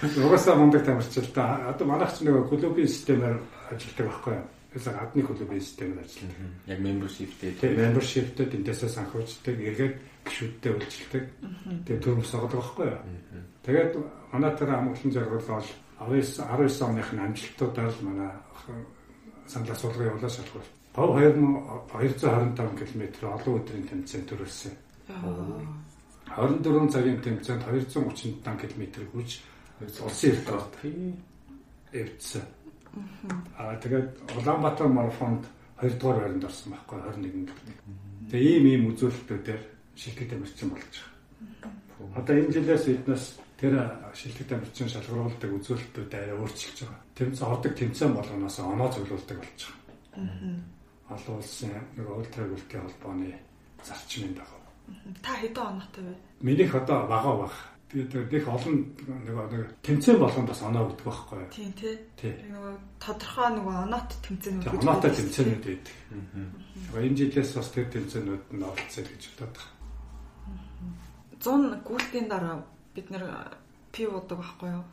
Угаасаа 0.00 0.56
мундаг 0.56 0.84
тамирч 0.84 1.16
л 1.18 1.28
да. 1.34 1.68
Одоо 1.68 1.86
манайх 1.86 2.16
ч 2.16 2.24
нөгөө 2.24 2.48
клубын 2.48 2.88
системээр 2.88 3.36
ажилладаг 3.68 4.06
байхгүй 4.08 4.34
юу? 4.40 4.46
Тэсээ 4.72 4.94
гадны 4.96 5.22
клубын 5.28 5.60
системээр 5.60 6.00
ажилладаг. 6.00 6.40
Яг 6.72 6.78
membership-тэй 6.80 7.50
Тэгээ 7.60 7.80
membership-тэй 7.84 8.46
эндээсээ 8.48 8.90
санхүүждэг, 8.96 9.56
эргээд 9.60 9.96
гişүүдтэй 10.24 10.72
үйлчлдэг. 10.72 11.24
Тэгээ 11.84 12.00
төрөм 12.00 12.24
согдог 12.24 12.64
байхгүй 12.64 12.86
юу? 12.88 13.00
Тэгээд 13.60 13.92
манай 14.32 14.52
тэр 14.56 14.70
амглан 14.72 15.12
жаргал 15.12 15.44
бол 15.44 15.68
19 16.00 16.48
19 16.48 16.88
оныхын 16.88 17.20
амжилтуудаар 17.20 17.92
л 17.92 18.06
манай 18.08 18.32
санал 19.50 19.74
асуулгын 19.74 20.10
явуулаа 20.10 20.30
шалгуул. 20.30 20.68
Гов 20.94 21.10
2225 21.18 22.86
км 22.86 23.02
олон 23.34 23.54
өдрийн 23.58 23.86
тэмцээн 23.90 24.24
төрүүлсэн. 24.30 24.74
24 26.38 26.94
цагийн 26.94 27.20
тэмцээнд 27.20 27.62
235 27.66 28.42
км 28.42 28.82
хүрч 29.10 29.30
улсын 30.06 30.30
эрт 30.30 30.48
орд 30.54 30.74
эвдсэн. 31.92 32.44
Аа 33.58 33.74
тэгээд 33.82 34.08
Улаанбаатар 34.38 34.88
марафонд 34.88 35.44
2 35.82 35.98
дугаар 35.98 36.20
байранд 36.20 36.44
орсон 36.44 36.72
байхгүй 36.72 36.98
21 36.98 37.50
км. 37.50 37.74
Тэгээ 38.30 38.54
ийм 38.56 38.66
ийм 38.66 38.82
үзүүлэлтүүдээр 38.94 39.62
шилдэг 39.96 40.26
тамирчин 40.30 40.70
болж 40.70 40.94
байгаа. 40.94 42.18
Одоо 42.18 42.34
энэ 42.38 42.52
жилээс 42.54 42.86
эднээс 42.88 43.24
тэр 43.60 43.76
шилдэг 44.16 44.48
тамирчин 44.48 44.88
шалгаруулдаг 44.88 45.52
үзүүлэлтүүд 45.52 46.12
арай 46.16 46.32
өөрчилж 46.32 46.78
байгаа. 46.88 47.04
Тэмцээн 47.12 47.50
ордог 47.52 47.72
тэмцээн 47.76 48.12
болгоноос 48.16 48.56
оноо 48.64 48.88
зөвлөлдөг 48.88 49.36
болж 49.36 49.60
байгаа. 49.68 50.56
Олон 51.12 51.36
улсын 51.36 51.76
нэг 51.92 52.08
ультра 52.08 52.48
гүлтийн 52.48 52.82
холбооны 52.88 53.36
зарчмын 53.84 54.32
дагуу. 54.32 54.64
Та 55.20 55.36
хэдэн 55.36 55.76
оноотой 55.76 56.04
вэ? 56.08 56.14
Минийх 56.40 56.74
одоо 56.74 57.04
бага 57.04 57.32
баг. 57.36 57.54
Би 57.92 58.04
тэр 58.08 58.32
их 58.32 58.48
олон 58.48 58.96
нэг 59.28 59.36
нэг 59.52 59.76
тэмцээн 59.84 60.16
болгонд 60.16 60.48
бас 60.48 60.62
оноо 60.62 60.88
өгдөг 60.88 61.04
байхгүй 61.04 61.38
юу? 61.44 61.50
Тийм 61.52 61.72
тий. 61.76 62.32
Нөгөө 62.48 62.74
тодорхой 62.96 63.48
нөгөө 63.60 63.76
оноот 63.84 64.10
тэмцээнүүд 64.24 64.72
оноотой 64.72 65.10
тэмцээнүүд 65.10 65.64
байдаг. 65.68 65.96
Тэгээ 66.94 67.06
энэ 67.10 67.18
жилээс 67.18 67.50
бас 67.58 67.68
тэр 67.74 67.86
тэмцээнүүд 67.92 68.44
нь 68.56 68.62
оролцсон 68.62 69.04
гэж 69.04 69.22
бодоод 69.36 69.54
байгаа. 69.58 69.78
100 71.40 71.82
гүйлтийн 71.82 72.28
дараа 72.30 72.62
бид 72.94 73.10
нэр 73.10 73.24
пив 73.90 74.14
удаг 74.14 74.38
байхгүй 74.38 74.70
юу? 74.70 74.84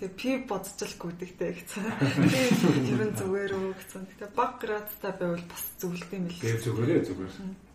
Тэгээ 0.00 0.16
пив 0.20 0.38
бодцол 0.48 0.94
гүдэгтэй 1.00 1.50
гэсэн. 1.56 1.84
Би 2.28 2.40
ер 2.92 3.02
нь 3.08 3.16
зүгээр 3.16 3.52
үү 3.56 3.72
гэсэн. 3.72 4.04
Тэгээ 4.04 4.36
баг 4.36 4.52
градтай 4.60 5.12
байвал 5.16 5.44
бас 5.48 5.64
зөвлөлт 5.80 6.12
юм 6.12 6.24
бэл. 6.28 6.42
Тэгээ 6.44 6.60
зүгээрээ 6.60 7.00
зүгээр. 7.08 7.34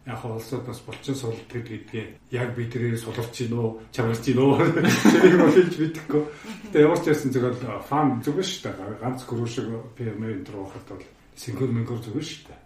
Яг 0.09 0.21
улсууд 0.25 0.65
бас 0.69 0.79
булчин 0.85 1.15
сулдаг 1.17 1.63
гэдгээ 1.65 2.05
яг 2.33 2.49
бидрээр 2.53 2.97
суларч 2.97 3.33
гин 3.33 3.57
үү, 3.57 3.69
чамарч 3.93 4.23
гин 4.29 4.41
үү. 4.41 4.53
Тэрийг 5.13 5.37
бол 5.41 5.53
хэлж 5.57 5.75
мэдэхгүй. 5.81 6.23
Тэгээ 6.69 6.85
ямар 6.85 7.01
ч 7.01 7.05
байсан 7.09 7.29
зүгээр 7.33 7.55
фан 7.89 8.07
зүгээр 8.25 8.49
шүү 8.49 8.61
дээ. 8.69 9.01
Ганц 9.01 9.21
гөрөө 9.25 9.49
шиг 9.49 9.65
дөрөв 9.69 10.69
хат 10.69 10.87
бол 10.93 11.05
сингл 11.33 11.73
мэнгөр 11.73 11.99
зүгээр 12.05 12.27
шүү 12.29 12.45
дээ. 12.45 12.61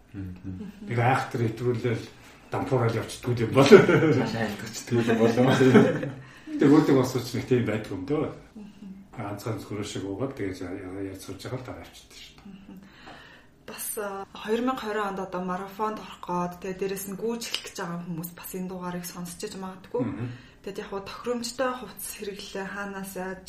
Тэр 0.87 0.99
айхтар 1.03 1.41
итрүүлэл 1.51 2.03
дампуурал 2.51 2.99
явчихдгүй 2.99 3.43
юм 3.43 3.51
бол. 3.55 3.67
айлтгачдаг 3.67 5.03
юм 5.03 5.19
болов. 5.19 5.47
Тэр 6.63 6.79
өөдөг 6.79 6.95
босооч 6.95 7.27
нэг 7.35 7.43
тийм 7.43 7.67
байдгүй 7.67 7.91
юм 7.91 8.03
дөө. 8.07 8.27
Ганцхан 9.11 9.59
гөрөө 9.59 9.83
шиг 9.83 10.07
уугаад 10.07 10.31
тэгээ 10.31 11.19
сурж 11.19 11.43
байгаа 11.43 11.59
л 11.59 11.67
дараа 11.67 11.83
авчихдээ 11.83 12.21
шүү 12.23 12.39
дээ. 12.39 12.63
бас 13.67 13.85
а, 13.99 14.23
2020 14.31 14.95
онд 14.95 15.19
одоо 15.19 15.41
марафонд 15.43 15.99
орох 15.99 16.23
гээд 16.23 16.63
тэгээ 16.63 16.79
дээрэс 16.79 17.05
нь 17.11 17.19
гүйж 17.19 17.41
эхлэх 17.51 17.67
гэж 17.67 17.77
байгаа 17.83 17.99
хүмүүс 17.99 18.31
бас 18.31 18.49
энэ 18.55 18.69
дугаарыг 18.71 19.03
сонсч 19.03 19.39
иж 19.43 19.53
магадгүй. 19.59 20.03
Тэгээд 20.63 20.79
яг 20.79 20.87
хуу 20.87 21.03
тохиромжтой 21.03 21.71
хувцас 21.75 22.11
хэрэглээ 22.15 22.67
хаанаас 22.71 23.11
яаж 23.19 23.47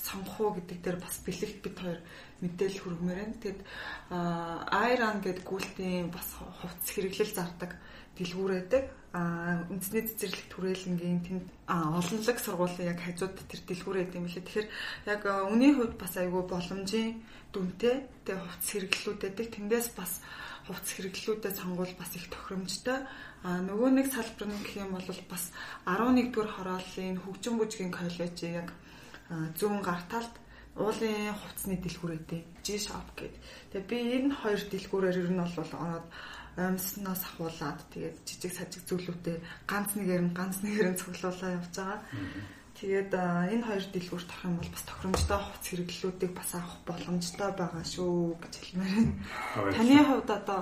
сонгох 0.00 0.36
уу 0.40 0.52
гэдэг 0.56 0.78
дээр 0.80 0.98
бас 1.04 1.20
бэлэгт 1.20 1.60
бит 1.60 1.76
хоёр 1.84 2.00
мэдээлэл 2.40 2.80
хүргэмээр 2.80 3.20
байна. 3.20 3.40
Тэгэд 3.44 3.60
Iron 4.88 5.16
гэдэг 5.20 5.44
гүйлтийн 5.44 6.08
бас 6.08 6.28
хувцас 6.40 6.88
хэрэглэл 6.96 7.36
зардаг 7.36 7.76
дэлгүүр 8.16 8.52
байдаг. 8.56 8.84
А 9.14 9.62
үндэсний 9.70 10.10
цэцэрлэг 10.10 10.50
түрээлэнгийн 10.50 11.20
тэнд 11.22 11.46
олонлог 11.70 12.38
сургуулийн 12.42 12.90
яг 12.90 12.98
хажууд 12.98 13.38
тэр 13.46 13.62
дэлгүүр 13.62 13.98
байдаг 14.02 14.18
юм 14.18 14.26
лээ. 14.26 14.42
Тэгэхээр 14.42 14.68
яг 15.06 15.22
үнийн 15.54 15.74
хувьд 15.78 15.94
бас 15.94 16.18
айгүй 16.18 16.42
боломжийн 16.50 17.22
дүнтэй 17.54 18.10
тэгээ 18.26 18.42
хувцас 18.42 18.70
хэрэглэлүүд 18.74 19.20
байдаг. 19.22 19.46
Тэндээс 19.54 19.88
бас 19.94 20.12
хувцас 20.66 20.92
хэрэглэлүүдэд 20.98 21.54
сонгуул 21.54 21.94
бас 21.94 22.10
их 22.18 22.26
тохиромжтой. 22.26 22.98
А 23.46 23.48
нөгөө 23.62 23.90
нэг 23.94 24.06
салбар 24.10 24.50
нь 24.50 24.62
гэх 24.66 24.82
юм 24.82 24.98
бол 24.98 25.08
бас 25.30 25.44
11 25.86 26.34
дугаар 26.34 26.50
хорооллын 26.50 27.22
хөгжин 27.22 27.54
бүжгийн 27.54 27.94
коллежийн 27.94 28.66
яг 28.66 28.68
зүүн 29.30 29.78
гар 29.78 30.02
талд 30.10 30.34
уулын 30.74 31.30
хувцсны 31.38 31.78
дэлгүүр 31.78 32.18
өгдөө. 32.18 32.40
G-shop 32.66 33.08
гэдэг. 33.14 33.38
Тэгээ 33.70 33.86
би 33.86 33.98
энэ 34.18 34.34
хоёр 34.42 34.58
дэлгүүрээр 34.58 35.22
ер 35.22 35.30
нь 35.30 35.38
бол 35.38 35.70
ороод 35.70 36.06
амьснаас 36.56 37.22
ахуулаад 37.26 37.80
тэгээд 37.90 38.16
жижиг 38.22 38.52
сажиг 38.54 38.82
зүйлүүдэд 38.86 39.42
ганц 39.66 39.90
нэгээр 39.98 40.22
нь 40.30 40.36
ганц 40.36 40.62
нэгээр 40.62 40.88
нь 40.94 41.00
цуглуулаа 41.00 41.50
явж 41.58 41.74
байгаа. 41.74 42.00
Тэгээд 42.74 43.12
энэ 43.14 43.66
хоёр 43.66 43.84
дэлгүүрт 43.90 44.30
авах 44.34 44.46
юм 44.50 44.56
бол 44.58 44.74
бас 44.74 44.84
тохиромжтой 44.86 45.38
хувц 45.38 45.64
хэрэглэлүүдийг 45.70 46.32
бас 46.34 46.50
авах 46.58 46.76
боломжтой 46.86 47.50
байгаа 47.54 47.84
шүү 47.86 48.14
гэж 48.42 48.54
хэлмээр 48.58 48.94
байна. 48.98 49.74
Таны 49.78 49.98
хувьд 50.02 50.30
одоо 50.30 50.60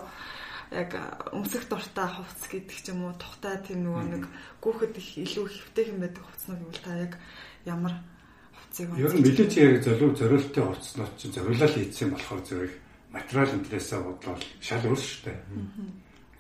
яг 0.73 0.91
өмсөх 1.33 1.69
дуртай 1.69 2.09
хувц 2.09 2.41
гэдэг 2.49 2.79
ч 2.81 2.93
юм 2.93 3.05
уу 3.05 3.17
тухтай 3.17 3.61
тийм 3.61 3.85
нөгөө 3.85 4.05
нэг 4.13 4.25
гүөхөд 4.65 4.97
их 4.97 5.09
илүү 5.25 5.47
хэвтэй 5.49 5.85
юм 5.93 5.99
байдаг 6.01 6.25
хувцнууд 6.25 6.61
юм 6.65 6.73
та 6.73 6.93
яг 6.97 7.13
ямар 7.69 7.95
хувцыг 8.57 8.89
Ер 8.97 9.13
нь 9.13 9.25
мэдээч 9.25 9.53
яг 9.61 9.75
зөвлөв 9.85 10.13
зориултын 10.17 10.65
хувцснууд 10.69 11.13
чинь 11.21 11.33
зориулал 11.37 11.77
хийсэн 11.77 12.09
болохоор 12.13 12.43
зэрэг 12.45 12.73
материал 13.13 13.53
интересээ 13.53 14.01
бодлоо 14.01 14.37
шал 14.61 14.85
өөр 14.89 14.97
шүү 14.97 15.21
дээ. 15.29 15.39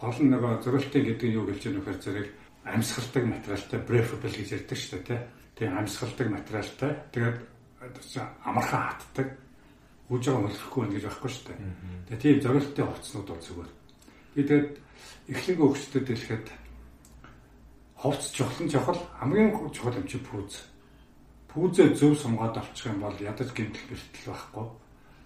Гол 0.00 0.18
нь 0.18 0.32
нөгөө 0.32 0.64
зориултын 0.64 1.04
гэдэг 1.04 1.28
нь 1.28 1.36
юу 1.36 1.44
гэлж 1.46 1.62
яах 1.68 1.84
вэ 1.84 1.94
зэрэг 2.00 2.28
амьсгалдаг 2.64 3.24
материалтай 3.28 3.78
breathable 3.84 4.32
гэж 4.32 4.48
ярьдаг 4.56 4.78
шүү 4.80 4.92
дээ 4.96 5.04
тий. 5.04 5.20
Тэгээ 5.60 5.78
амьсгалдаг 5.78 6.28
материалтай 6.32 6.92
тэгээд 7.12 7.38
амархан 8.48 8.82
хатдаг 8.88 9.28
үж 10.08 10.22
байгаа 10.24 10.48
хөлөхгүй 10.48 10.80
байна 10.80 10.94
гэж 10.96 11.04
байхгүй 11.06 11.30
шүү 11.30 11.44
дээ. 11.52 11.58
Тэгээ 12.08 12.22
тийм 12.24 12.40
зориултын 12.40 12.88
хувцснууд 12.88 13.28
бол 13.28 13.44
зүгээр. 13.44 13.72
Би 14.32 14.40
тэгээд 14.48 14.70
эхлэг 15.28 15.58
өгчдөд 15.60 16.06
хэлэхэд 16.08 16.46
хувцс 18.00 18.28
чухал 18.32 18.68
чухал 18.72 19.00
хамгийн 19.20 19.52
чухал 19.76 19.98
юм 20.00 20.06
чи 20.08 20.18
пүүз. 20.18 20.54
Пүүзээ 21.52 21.88
зөв 21.94 22.16
сонгоод 22.16 22.56
авчих 22.56 22.88
юм 22.88 23.04
бол 23.04 23.16
ядаж 23.20 23.52
гэмтэл 23.52 23.92
бэртэл 23.92 24.32
байхгүй 24.32 24.66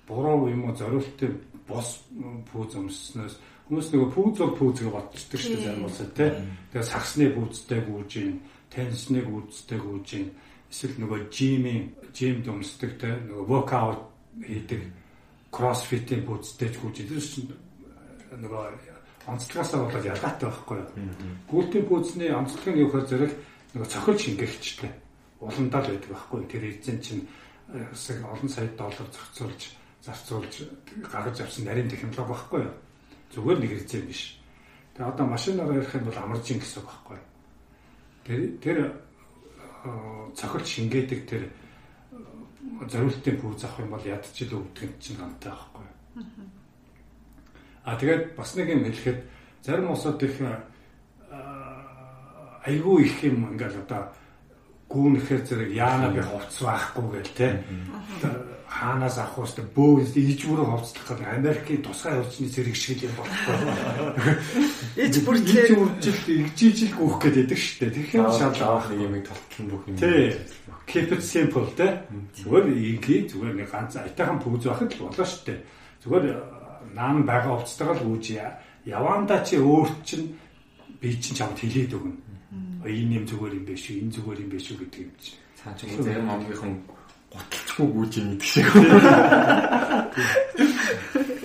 буруу 0.06 0.48
юм 0.48 0.70
уу 0.70 0.74
зориултын 0.78 1.34
бос 1.66 2.06
пүүз 2.52 2.78
өмснөөс 2.78 3.34
хүмүүс 3.66 3.88
нөгөө 3.90 4.10
пүүз 4.14 4.36
бол 4.38 4.54
пүүзгээ 4.54 4.94
бодчихдаг 4.94 5.40
шүү 5.42 5.54
дээ 5.58 5.66
зарим 5.66 5.86
улсад 5.90 6.10
тий. 6.14 6.30
Тэгээ 6.70 6.86
сагсны 6.86 7.26
пүүзтэй 7.34 7.80
гүйж 7.82 8.12
ийн, 8.22 8.34
тенсны 8.70 9.20
пүүзтэй 9.26 9.78
гүйж 9.82 10.08
ийн. 10.14 10.28
Эсвэл 10.70 10.96
нөгөө 11.02 11.18
жимийн 11.34 11.84
жимд 12.14 12.46
өмсдөг 12.46 12.92
тий 13.02 13.14
нөгөө 13.26 13.46
воркаут 13.50 14.02
хийдэг 14.46 14.82
кроссфитийн 15.50 16.22
пүүзтэй 16.22 16.70
гүйж 16.78 16.96
ийн. 17.02 17.10
Тэр 17.10 17.26
чинь 17.26 17.50
нөгөө 18.38 18.64
онцлогоосоо 19.26 19.90
болоод 19.90 20.06
ялгаатай 20.06 20.46
байхгүй 20.46 20.76
юу. 20.78 20.90
Гүйлтийн 21.50 21.86
пүүзний 21.90 22.30
онцлог 22.30 22.70
нь 22.70 22.80
юу 22.86 22.90
гэхээр 22.94 23.10
зэрэг 23.10 23.32
нөгөө 23.74 23.90
цохилж 23.90 24.20
шингээгчтэй 24.22 24.92
уландаа 25.42 25.82
л 25.82 25.90
байдаг 25.90 26.10
байхгүй. 26.14 26.40
Тэр 26.46 26.64
эзэн 26.70 27.02
чинь 27.02 27.26
олон 27.66 28.46
сая 28.46 28.70
доллар 28.78 29.10
зохицуулж 29.10 29.74
зарцуулж 30.06 30.54
гаргаж 31.10 31.40
авсан 31.42 31.66
нарийн 31.66 31.90
технологи 31.90 32.30
байхгүй 32.30 32.60
юу. 32.62 32.74
Зүгээр 33.34 33.58
нэг 33.58 33.70
хэрэгцээ 33.70 34.02
биш. 34.06 34.38
Тэгээ 34.94 35.10
одоо 35.10 35.26
машинаар 35.26 35.74
ярих 35.74 35.94
юм 35.94 36.06
бол 36.06 36.22
амаржин 36.22 36.58
гэсэн 36.62 36.80
үг 36.82 36.88
байхгүй. 36.88 37.18
Тэр 38.24 38.40
тэр 38.62 38.78
цохилт 40.34 40.66
шингээдэг 40.66 41.20
тэр 41.26 41.42
зориултын 42.86 43.36
пүүз 43.40 43.64
авах 43.66 43.82
юм 43.82 43.90
бол 43.90 44.06
ядчил 44.06 44.54
өвдгөн 44.54 44.92
чинь 45.02 45.18
гантай 45.18 45.50
байхгүй 45.50 45.82
юу. 45.82 46.24
А 47.84 47.96
тэгээд 47.98 48.34
бас 48.38 48.54
нэг 48.54 48.68
юм 48.70 48.84
хэлэхэд 48.86 49.18
зарим 49.62 49.90
усууд 49.90 50.22
их 50.22 50.38
айгүй 52.66 53.06
их 53.06 53.22
юм 53.22 53.54
ингээл 53.54 53.82
одоо 53.86 54.10
гүүнэхээр 54.90 55.42
зэрэг 55.46 55.70
яана 55.74 56.08
би 56.14 56.22
хувцс 56.22 56.62
байхгүй 56.62 57.06
гэл 57.10 57.32
те 57.34 57.48
хаанаас 58.76 59.18
авах 59.18 59.48
вэ 59.56 59.64
бөө 59.72 60.04
ижбүрээ 60.12 60.66
хувцлах 60.68 61.06
гэдэг 61.08 61.28
Америкийн 61.38 61.82
тусгай 61.82 62.20
хүчний 62.20 62.50
зэрэг 62.50 62.76
шиг 62.76 63.00
юм 63.08 63.14
болохгүй. 63.16 64.34
Иж 65.00 65.14
бүр 65.24 65.36
иж 65.40 65.70
үржил 65.72 66.20
игжижил 66.28 66.92
гүөх 66.98 67.16
гэдэг 67.24 67.56
шүү 67.56 67.76
дээ. 67.80 67.94
Тэгэхээр 67.96 68.30
шал 68.36 68.60
авах 68.60 68.92
юм 68.92 69.14
толтол 69.24 69.66
бүх 69.70 69.82
юм. 69.88 69.96
Тий. 69.96 70.36
Keep 70.86 71.12
it 71.14 71.22
simple 71.24 71.70
те. 71.72 72.04
Зүгээр 72.36 72.66
ингийн 72.68 73.24
зүгээр 73.32 73.56
нэг 73.64 73.70
ганц 73.72 73.96
айтайхан 73.96 74.42
пүүз 74.44 74.68
байхад 74.68 74.92
л 74.92 75.02
болоо 75.08 75.24
шүү 75.24 75.42
дээ. 75.46 75.58
Зүгээр 76.04 76.26
наан 76.92 77.24
байгаа 77.24 77.56
хувцтайгаа 77.56 77.96
л 77.96 78.08
үүж 78.12 78.26
явандаа 78.84 79.40
чи 79.40 79.56
өөр 79.56 79.88
чинь 80.04 80.36
би 81.00 81.16
чинь 81.16 81.38
чамд 81.38 81.58
хэлээд 81.58 81.96
өгнө 81.96 82.25
энэ 82.88 83.14
юм 83.20 83.24
зүгээр 83.26 83.54
юм 83.58 83.64
биш 83.66 83.84
үү 83.90 83.98
энэ 84.02 84.14
зүгээр 84.14 84.38
юм 84.42 84.50
биш 84.50 84.66
үү 84.70 84.78
гэдэг 84.80 85.00
юм 85.02 85.12
чи. 85.18 85.32
Цаа 85.58 85.72
ч 85.74 85.78
юм 85.86 86.02
зарим 86.02 86.30
амгийнхан 86.30 86.74
гуталцгүй 87.32 87.86
гүйж 87.92 88.12
юм 88.16 88.28
гэдэг 88.36 88.46
шиг. 88.46 88.66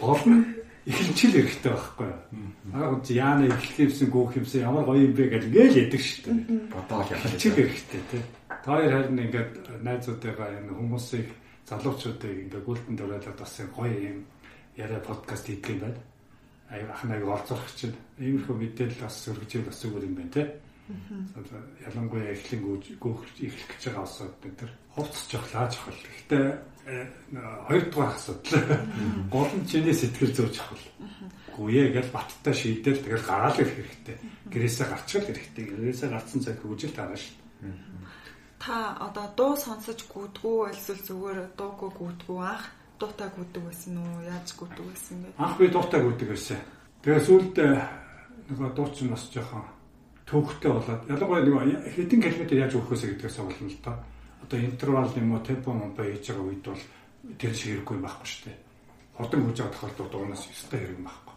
Гол 0.02 0.24
нь 0.30 0.46
эхлэлчил 0.86 1.34
хэрэгтэй 1.36 1.72
байхгүй 1.72 2.08
юу? 2.10 2.20
Аа 2.74 2.98
яана 3.10 3.46
эхлэхсэн 3.52 4.10
гөөх 4.10 4.38
юмсан 4.40 4.62
ямар 4.66 4.86
гоё 4.86 5.06
юм 5.06 5.14
бэ 5.14 5.30
гэж 5.30 5.44
ингээл 5.50 5.80
яадаг 5.86 6.02
шүү 6.02 6.22
дээ. 6.26 6.38
Бодоол 6.74 7.10
явах 7.12 7.36
хэрэгтэй 7.38 8.02
тий. 8.10 8.24
Та 8.48 8.78
хоёр 8.78 8.92
харин 8.94 9.20
ингээд 9.26 9.52
найзуудтайгаа 9.86 10.50
энэ 10.58 10.74
хүмүүсийг 10.74 11.28
залуучуудыг 11.70 12.34
ингээд 12.50 12.66
гүлтэн 12.66 12.96
дөрөөлөд 12.98 13.38
бас 13.38 13.54
гоё 13.76 13.98
юм 14.12 14.20
яриа 14.78 15.00
подкаст 15.00 15.46
хийх 15.48 15.66
юм 15.70 15.80
байна. 15.86 16.02
Аяг 16.72 16.90
ахнайг 16.90 17.28
орцох 17.28 17.62
чинь 17.76 17.96
иймэрхүү 18.18 18.56
мэдээлэл 18.56 19.04
бас 19.04 19.28
өргөж 19.28 19.52
бас 19.68 19.78
зүгээр 19.84 20.08
юм 20.08 20.16
байна 20.16 20.34
тий. 20.34 20.48
Ялангуяа 21.88 22.32
эхлэн 22.36 22.62
гөөх 23.00 23.22
эхлэх 23.40 23.68
гэж 23.72 23.82
байгаа 23.90 24.04
улсууд 24.06 24.42
энэ 24.46 24.70
хувцс 24.96 25.28
жохлааж 25.32 25.74
хол. 25.80 26.00
Гэхдээ 26.00 26.46
э, 26.86 27.08
хоёрдугаар 27.68 28.16
асуудал 28.16 28.66
гол 29.32 29.52
нь 29.56 29.68
чиний 29.68 29.96
сэтгэл 29.96 30.36
зүйч 30.36 30.58
хол. 30.60 30.84
Гүе 31.56 31.92
гэж 31.96 32.08
баттай 32.12 32.54
шийдэл 32.54 33.04
тэгэл 33.04 33.28
гараал 33.28 33.60
ирэх 33.60 33.76
хэрэгтэй. 33.76 34.18
Гэрээсээ 34.52 34.88
гарчих 34.90 35.24
хэрэгтэй. 35.28 35.66
Гэрээсээ 35.72 36.10
гарцсан 36.12 36.40
цаг 36.44 36.60
үжил 36.66 36.94
таарна 36.96 37.16
шүү. 37.16 37.36
Та 38.62 38.94
одоо 39.00 39.28
дуу 39.36 39.54
сонсож 39.58 40.06
гүдгүү 40.06 40.70
эсвэл 40.70 41.02
зүгээр 41.02 41.40
дуугүй 41.58 41.92
гүдгүү 41.98 42.40
анх 42.46 42.70
дуутай 43.02 43.30
гүдэг 43.34 43.64
байсан 43.66 43.98
уу? 43.98 44.22
Яаж 44.22 44.54
гүдэг 44.54 44.86
байсан 44.86 45.18
бэ? 45.26 45.28
Анх 45.42 45.58
би 45.58 45.66
дуутай 45.66 46.02
гүдэг 46.06 46.30
байсан. 46.30 46.62
Тэгээ 47.02 47.26
сүүлд 47.26 47.56
нөгөө 48.54 48.70
дуучин 48.78 49.10
бас 49.10 49.26
жоохон 49.34 49.66
төвхтэй 50.26 50.72
болоод 50.72 51.02
ялангуяа 51.10 51.66
нэг 51.66 51.82
хэдэн 51.96 52.22
километр 52.22 52.58
яаж 52.58 52.74
өгөхөөсэй 52.76 53.10
гэдгээс 53.16 53.38
болно 53.42 53.68
л 53.70 53.80
та. 53.84 53.94
Одоо 54.42 54.60
интервал 54.60 55.12
юм 55.18 55.32
уу 55.34 55.42
темпо 55.44 55.72
момпо 55.74 56.04
хийж 56.04 56.26
байгаа 56.32 56.46
үед 56.48 56.64
бол 56.66 56.84
тэр 57.38 57.54
шиг 57.54 57.70
хэрэггүй 57.72 57.98
байхгүй 58.02 58.28
шүү 58.28 58.44
дээ. 58.50 58.58
Хотон 59.18 59.42
хурж 59.46 59.58
байгаа 59.60 59.74
тохиолдолд 59.76 60.12
дуунаас 60.12 60.44
өстой 60.50 60.80
хэрэг 60.80 61.02
байхгүй. 61.06 61.36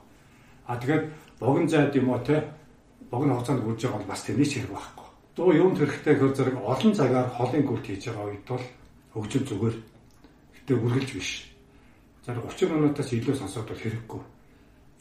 А 0.66 0.76
тэгээд 0.80 1.04
богино 1.40 1.68
зайд 1.68 1.94
юм 1.96 2.08
уу 2.08 2.20
те 2.24 2.36
богино 3.10 3.34
хугацаанд 3.34 3.62
хурж 3.64 3.80
байгаа 3.82 3.98
бол 3.98 4.10
бас 4.12 4.22
тэрний 4.24 4.48
ч 4.48 4.52
хэрэг 4.56 4.72
байхгүй. 4.72 5.08
Дуу 5.36 5.50
юм 5.52 5.74
хэрэгтэй 5.76 6.14
хөр 6.14 6.32
зэрэг 6.34 6.56
олон 6.62 6.92
цагаар 6.94 7.28
холын 7.34 7.64
гүрт 7.66 7.86
хийж 7.86 8.02
байгаа 8.08 8.26
үед 8.30 8.44
бол 8.48 8.64
хөгжил 9.12 9.44
зүгээр. 9.50 9.76
Гэтэ 10.54 10.72
үргэлж 10.74 11.10
биш. 11.12 11.30
За 12.24 12.32
30 12.32 12.70
минутаас 12.72 13.10
илүү 13.12 13.34
сонсоод 13.36 13.68
бол 13.68 13.82
хэрэггүй. 13.82 14.22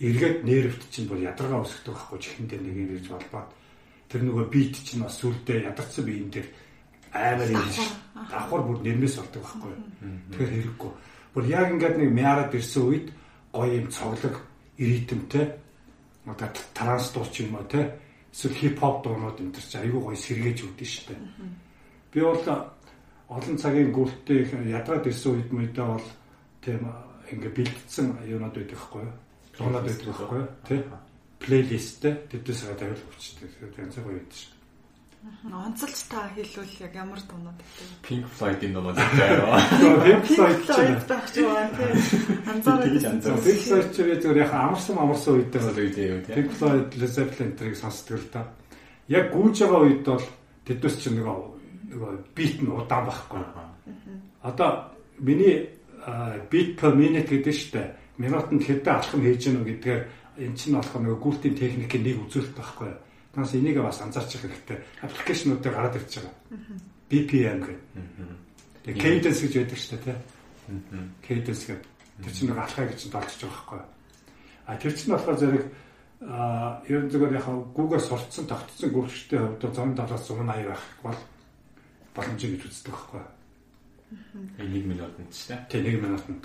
Эргээд 0.04 0.38
нервт 0.44 0.82
чинь 0.92 1.08
бол 1.08 1.22
ядаргаа 1.22 1.64
өсгдөг 1.64 1.94
байхгүй 1.96 2.20
чихэндээ 2.20 2.60
нэг 2.60 2.76
юм 2.76 2.90
ирж 2.98 3.08
болбоод 3.14 3.50
тэр 4.14 4.30
нөгөө 4.30 4.46
бит 4.54 4.78
чинь 4.86 5.02
бас 5.02 5.18
сүлдээ 5.18 5.74
ядарсан 5.74 6.06
биеийн 6.06 6.30
дээр 6.30 6.48
амар 7.18 7.50
юм 7.50 7.66
ш. 7.74 7.82
Давхар 8.14 8.62
бүр 8.62 8.78
нэрмээс 8.86 9.18
болдог 9.18 9.42
байхгүй. 9.42 9.74
Тэгэхээр 10.30 10.54
хэрэггүй. 10.54 10.92
Бүр 11.34 11.46
яг 11.50 11.68
ингээд 11.74 11.98
нэг 11.98 12.12
мяарад 12.14 12.54
ирсэн 12.54 12.84
үед 12.86 13.08
гоё 13.50 13.74
юм 13.74 13.90
цоглог 13.90 14.38
ритмтэй 14.78 15.46
одоо 16.30 16.50
транс 16.78 17.10
дууч 17.10 17.42
юм 17.42 17.58
уу 17.58 17.66
те 17.66 17.98
эсвэл 18.30 18.54
хип 18.54 18.80
хоп 18.80 19.04
дуунууд 19.04 19.42
энэ 19.42 19.54
төр 19.54 19.66
чи 19.66 19.78
айгүй 19.82 20.02
гоё 20.02 20.18
сэргээж 20.18 20.60
өгдөн 20.62 20.90
штэ. 20.94 21.16
Би 22.14 22.22
бол 22.22 22.46
олон 23.34 23.58
цагийн 23.58 23.90
гүрттэй 23.90 24.46
ядраад 24.70 25.10
ирсэн 25.10 25.42
үед 25.42 25.50
мэдээ 25.50 25.86
бол 25.90 26.08
тийм 26.62 26.86
ингээ 27.34 27.54
бэлдсэн 27.58 28.06
юмнууд 28.30 28.56
байдаг 28.56 28.78
байхгүй 28.78 29.02
юу. 29.02 29.14
Дуунууд 29.58 29.86
байдаг 29.90 30.06
байхгүй 30.06 30.38
юу. 30.38 30.50
Тэ 30.70 30.76
плейлисттэй 31.44 32.14
тэдээс 32.32 32.62
гадаа 32.64 32.96
тавил 32.96 33.04
хүчтэй. 33.12 33.52
Янз 33.78 34.00
бүр 34.00 34.18
байдаг 34.18 34.34
шүү. 34.34 34.54
Онцолж 35.48 36.00
та 36.12 36.28
хэлвэл 36.36 36.84
яг 36.84 36.94
ямар 36.96 37.20
дуунууд 37.24 37.56
гэдэг 37.56 37.88
вэ? 37.88 37.96
Pink 38.04 38.26
Floyd-ийн 38.28 38.74
дуунууд 38.76 39.00
байгаа. 39.00 39.60
Pink 40.04 40.26
Floyd 40.36 41.00
таах 41.08 41.28
юм 41.40 41.52
аа 41.52 41.68
тийм. 41.72 41.96
Анзаараад 42.44 43.44
Pink 43.44 43.62
Floyd 43.64 43.88
ч 43.96 43.98
зүгээр 44.04 44.44
яг 44.44 44.52
амарсан 44.52 45.00
амарсан 45.00 45.32
үед 45.40 45.56
бол 45.56 45.80
үед 45.80 45.96
юу 45.96 46.20
тийм. 46.28 46.36
Pink 46.36 46.52
Floyd, 46.60 46.88
Led 47.00 47.12
Zeppelin 47.16 47.56
тэрийг 47.56 47.80
сонсдог 47.80 48.20
л 48.20 48.32
та. 48.36 48.52
Яг 49.08 49.32
гүйж 49.32 49.56
байгаа 49.64 49.82
үед 49.88 50.04
бол 50.04 50.26
тэднээс 50.68 50.96
ч 51.00 51.04
нэг 51.08 51.24
нөгөө 51.24 52.12
бит 52.36 52.56
нь 52.60 52.68
удаан 52.68 53.08
байхгүй. 53.08 53.44
Одоо 54.44 54.92
миний 55.24 55.72
beat 56.52 56.76
per 56.76 56.92
minute 56.96 57.32
гэдэг 57.32 57.48
нь 57.48 57.60
шүү 57.64 57.72
дээ. 57.80 58.03
Минутанд 58.18 58.64
хэдэн 58.64 58.94
алхам 58.94 59.22
хийж 59.22 59.44
гэнэ 59.50 59.66
гэдгээр 59.66 60.02
энэ 60.38 60.58
чинь 60.58 60.76
болох 60.78 60.96
нэг 60.98 61.18
гүйлтийн 61.18 61.56
техникийн 61.58 62.04
нэг 62.04 62.18
үзүүлэлт 62.30 62.58
байхгүй. 62.58 62.92
Танаас 63.34 63.54
энийг 63.58 63.78
бас 63.82 64.02
анзаарчих 64.02 64.42
хэрэгтэй. 64.46 64.78
Аппликейшнуудыг 65.02 65.74
гараад 65.74 65.98
ирж 65.98 66.22
байгаа. 66.22 66.34
BPM 67.10 67.60
гэх. 67.66 67.82
Тэгээ 68.86 69.02
cadence 69.02 69.42
гэж 69.42 69.54
байдаг 69.58 69.80
шүү 69.82 69.98
дээ, 69.98 70.04
тийм. 70.06 71.10
Cadence 71.26 71.64
гэдэг. 71.66 71.90
Тэр 72.22 72.34
чинь 72.34 72.50
нэг 72.50 72.60
алхаа 72.62 72.86
гэж 72.86 73.00
толдож 73.10 73.34
байгаа 73.42 73.50
байхгүй. 73.50 73.82
А 74.70 74.78
тэр 74.78 74.94
чинь 74.94 75.14
болохоор 75.14 75.38
зэрэг 75.42 75.66
а 76.24 76.82
ер 76.88 77.04
нь 77.04 77.12
зүгээр 77.12 77.36
яг 77.36 77.48
Google 77.76 78.00
сурцсан 78.00 78.46
тогтцсон 78.48 78.94
гүйлттэй 78.96 79.40
хувьд 79.40 79.60
170-аас 79.60 80.24
180 80.24 80.70
байх 80.70 80.84
бол 81.04 81.20
боломж 82.16 82.40
гэж 82.40 82.64
үздэг 82.64 82.94
байхгүй 82.94 83.20
юу. 83.20 83.30
1 84.62 84.88
минутанд 84.88 85.32
ч 85.34 85.52
тийм. 85.52 85.60
Тийм 85.68 85.84
1 85.84 86.06
минутанд. 86.06 86.44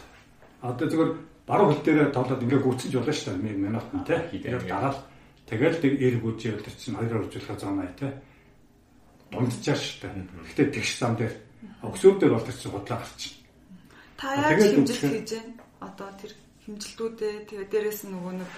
Одоо 0.62 0.86
зүгээр 0.88 1.12
баруун 1.48 1.72
хөл 1.72 1.84
дээрээ 1.84 2.12
тоглоод 2.12 2.44
ингээ 2.44 2.60
гүйтсэж 2.60 2.92
болно 2.92 3.14
шүү 3.16 3.32
дээ. 3.40 3.56
1 3.56 3.64
минут 3.64 3.88
нь 3.96 4.04
тий. 4.04 4.20
Тэгээд 4.44 4.68
дараал 4.68 5.00
тэгэл 5.48 5.80
тэг 5.80 5.92
эрг 5.96 6.22
үжи 6.28 6.52
өдөр 6.52 6.74
чинь 6.76 6.96
2 7.00 7.08
оржуулах 7.08 7.56
зам 7.56 7.80
ая 7.80 7.92
тий. 7.96 8.12
Дундчаар 9.32 9.80
шүү 9.80 9.98
дээ. 10.04 10.12
Гэхдээ 10.44 10.68
тэгш 10.76 10.92
зам 11.00 11.16
дээр 11.16 11.34
өксөөр 11.88 12.16
дээр 12.20 12.32
бол 12.36 12.44
тэр 12.44 12.58
чинь 12.60 12.72
худлаа 12.76 12.98
гарчих. 13.00 13.34
Та 14.20 14.26
яаж 14.36 14.60
хэмжилт 14.76 15.02
хийж 15.08 15.30
байна? 15.32 15.52
Одоо 15.80 16.10
тэр 16.20 16.32
хэмжилтүүдээ 16.68 17.34
тэгээ 17.48 17.68
дээрэс 17.72 18.00
нь 18.04 18.12
нөгөө 18.12 18.34
нэг 18.44 18.50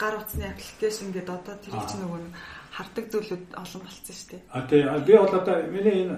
гар 0.00 0.14
утасны 0.16 0.48
аппликейшн 0.48 1.12
гэдэг 1.12 1.36
одоо 1.36 1.56
тэр 1.60 1.74
чинь 1.84 2.00
нөгөө 2.00 2.20
нэг 2.24 2.32
хардаг 2.72 3.06
зүйлүүд 3.12 3.44
олон 3.60 3.80
болсон 3.84 4.14
шүү 4.16 4.28
дээ. 4.32 4.42
А 4.56 4.60
тий 4.64 4.80
би 4.80 5.12
бол 5.20 5.34
одоо 5.36 5.56
миний 5.68 5.96
энэ 6.08 6.16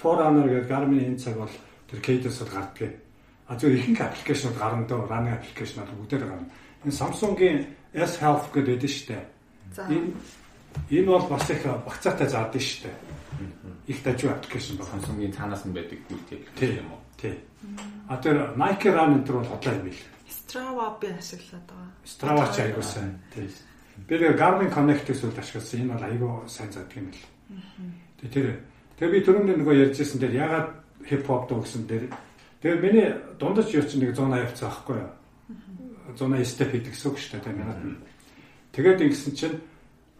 Forerunner 0.00 0.48
гэдэг 0.48 0.70
Garmin 0.72 1.04
энэ 1.12 1.20
цаг 1.20 1.36
бол 1.36 1.54
тэр 1.92 2.00
Cadence-д 2.00 2.48
гарддаг 2.48 3.05
А 3.46 3.54
зөв 3.54 3.70
ихэнх 3.70 4.00
аппликейшнуд 4.00 4.58
гарна 4.58 4.82
дөө, 4.90 5.06
running 5.06 5.34
аппликейшнуд 5.38 5.86
бүгдээр 5.86 6.24
гарна. 6.26 6.50
Энэ 6.82 6.98
Samsung-ийн 6.98 7.58
S 7.94 8.18
Health 8.18 8.50
гэдэг 8.50 8.74
байдаг 8.74 8.90
шүү 8.90 9.06
дээ. 9.10 9.24
Энэ 9.86 10.10
энэ 10.90 11.06
бол 11.06 11.26
бас 11.30 11.50
их 11.50 11.62
багцаатай 11.62 12.28
заадаг 12.28 12.62
шүү 12.62 12.90
дээ. 12.90 12.96
Их 13.86 13.98
дажгүй 14.02 14.30
аппликейшн 14.34 14.76
байна. 14.76 14.90
Samsung-ийн 14.98 15.32
цаанаас 15.32 15.62
нь 15.62 15.74
байдаг 15.74 15.98
гүйлт 16.10 16.26
тийм 16.58 16.90
үү? 16.90 17.00
Тий. 17.16 17.34
А 18.08 18.16
тэр 18.18 18.54
Nike 18.58 18.90
Run 18.90 19.14
энэ 19.14 19.26
төр 19.26 19.40
бол 19.40 19.50
хотлоо 19.54 19.74
юм 19.78 19.84
бил. 19.88 20.02
Strava 20.26 20.98
би 21.00 21.08
ашиглаад 21.10 21.64
байгаа. 21.70 21.90
Strava 22.04 22.44
ч 22.50 22.56
аягүй 22.60 22.82
сайн. 22.82 23.14
Тийм. 23.34 23.50
Би 24.06 24.14
тэр 24.18 24.36
Garmin 24.36 24.70
Connect-ийг 24.70 25.16
сүлд 25.16 25.38
ашигласан. 25.38 25.80
Энэ 25.80 25.92
бол 25.94 26.06
аягүй 26.06 26.30
сайн 26.50 26.70
заадаг 26.74 26.96
юм 26.98 27.08
бил. 27.10 27.24
Тэгээ 28.20 28.32
тэр 28.34 28.46
тэгээ 28.98 29.12
би 29.14 29.18
түрүүний 29.24 29.56
нөгөө 29.58 29.76
ярьжсэн 29.86 30.20
дээр 30.20 30.34
ягаад 30.34 30.68
хип 31.08 31.22
хоп 31.26 31.48
дуу 31.48 31.62
гэсэн 31.62 31.86
дээр 31.86 32.04
тэгээ 32.62 32.80
миний 32.80 33.08
дундаж 33.38 33.68
юу 33.74 33.84
ч 33.84 33.96
нэг 34.00 34.16
180 34.16 34.44
явцсан 34.46 34.68
байхгүй 34.70 34.96
юу? 35.00 35.10
180 36.16 36.44
step 36.46 36.70
хийдэг 36.72 36.92
гэсэн 36.94 37.10
үг 37.10 37.18
шүү 37.18 37.40
дээ. 37.42 37.54
Минут. 37.56 37.78
Тэгээд 38.72 39.04
ингэсэн 39.04 39.32
чинь 39.36 39.56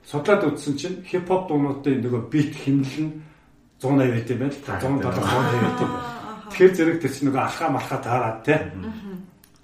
судлаад 0.07 0.43
үзсэн 0.49 0.75
чинь 0.77 0.97
хип 1.05 1.29
хоп 1.29 1.49
дуунуудын 1.49 2.03
нөгөө 2.05 2.23
бит 2.31 2.53
хэмнэл 2.57 2.99
нь 3.05 3.13
180 3.81 4.13
байт 4.13 4.31
юм 4.31 4.39
байна. 4.41 4.55
170 4.65 5.61
байт 5.61 5.81
юм 5.81 5.91
байна. 5.93 6.17
Тэгэхээр 6.51 6.75
зэрэг 6.77 6.99
тэр 7.03 7.13
чинь 7.13 7.27
нөгөө 7.29 7.43
алхаа 7.43 7.69
малхаа 7.75 8.01
таарад 8.01 8.39
те. 8.47 8.57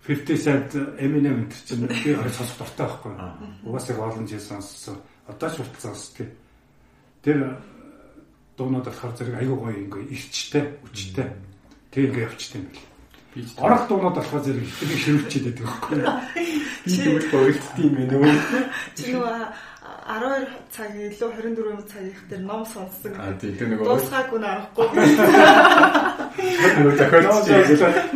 50 0.03 0.35
cent 0.35 0.70
Eminem 0.99 1.47
энэ 1.47 1.55
чинь 1.65 1.86
би 1.86 2.11
орой 2.12 2.35
сонсох 2.35 2.59
дуртай 2.59 2.86
байхгүй. 2.90 3.12
Угаасаа 3.65 4.03
олон 4.03 4.27
жил 4.27 4.43
сонссон. 4.43 4.99
Одоо 5.31 5.49
ч 5.49 5.55
хүртэл 5.62 5.85
сонсдог. 5.86 6.28
Тэр 7.23 7.39
дуунууд 8.59 8.86
болохоор 8.90 9.15
зэрэг 9.15 9.36
аюу 9.40 9.57
гоё 9.62 9.78
ингээ 9.78 10.11
ирчтэй, 10.11 10.65
үчтэй. 10.82 11.28
Тэг 11.93 12.09
ингээ 12.09 12.24
явчихсан 12.24 12.64
юм 12.64 12.73
бэл. 12.73 12.89
Орох 13.60 13.85
дуунууд 13.89 14.16
болохоор 14.16 14.43
зэрэг 14.44 14.64
их 14.64 15.01
шивэрчээд 15.05 15.44
байдаг 15.52 15.66
байхгүй. 15.69 15.98
Би 16.85 16.90
тэгвэл 16.97 17.28
гойлтд 17.28 17.77
юм 17.78 17.94
нөө. 18.09 18.32
Чи 18.97 19.12
нөгөө 19.12 19.36
12 20.12 20.44
цаг 20.68 20.93
илүү 20.93 21.30
24 21.40 21.89
цагийнх 21.89 22.20
дээр 22.28 22.43
ном 22.44 22.62
сонсдог. 22.68 23.12
А 23.16 23.32
тийм 23.40 23.56
тэр 23.56 23.68
нөгөө 23.72 23.86
дуусгаагүй 23.89 24.40
нарахгүй. 24.44 24.86
нөгөө 26.76 26.94
тохиолдож 27.01 27.48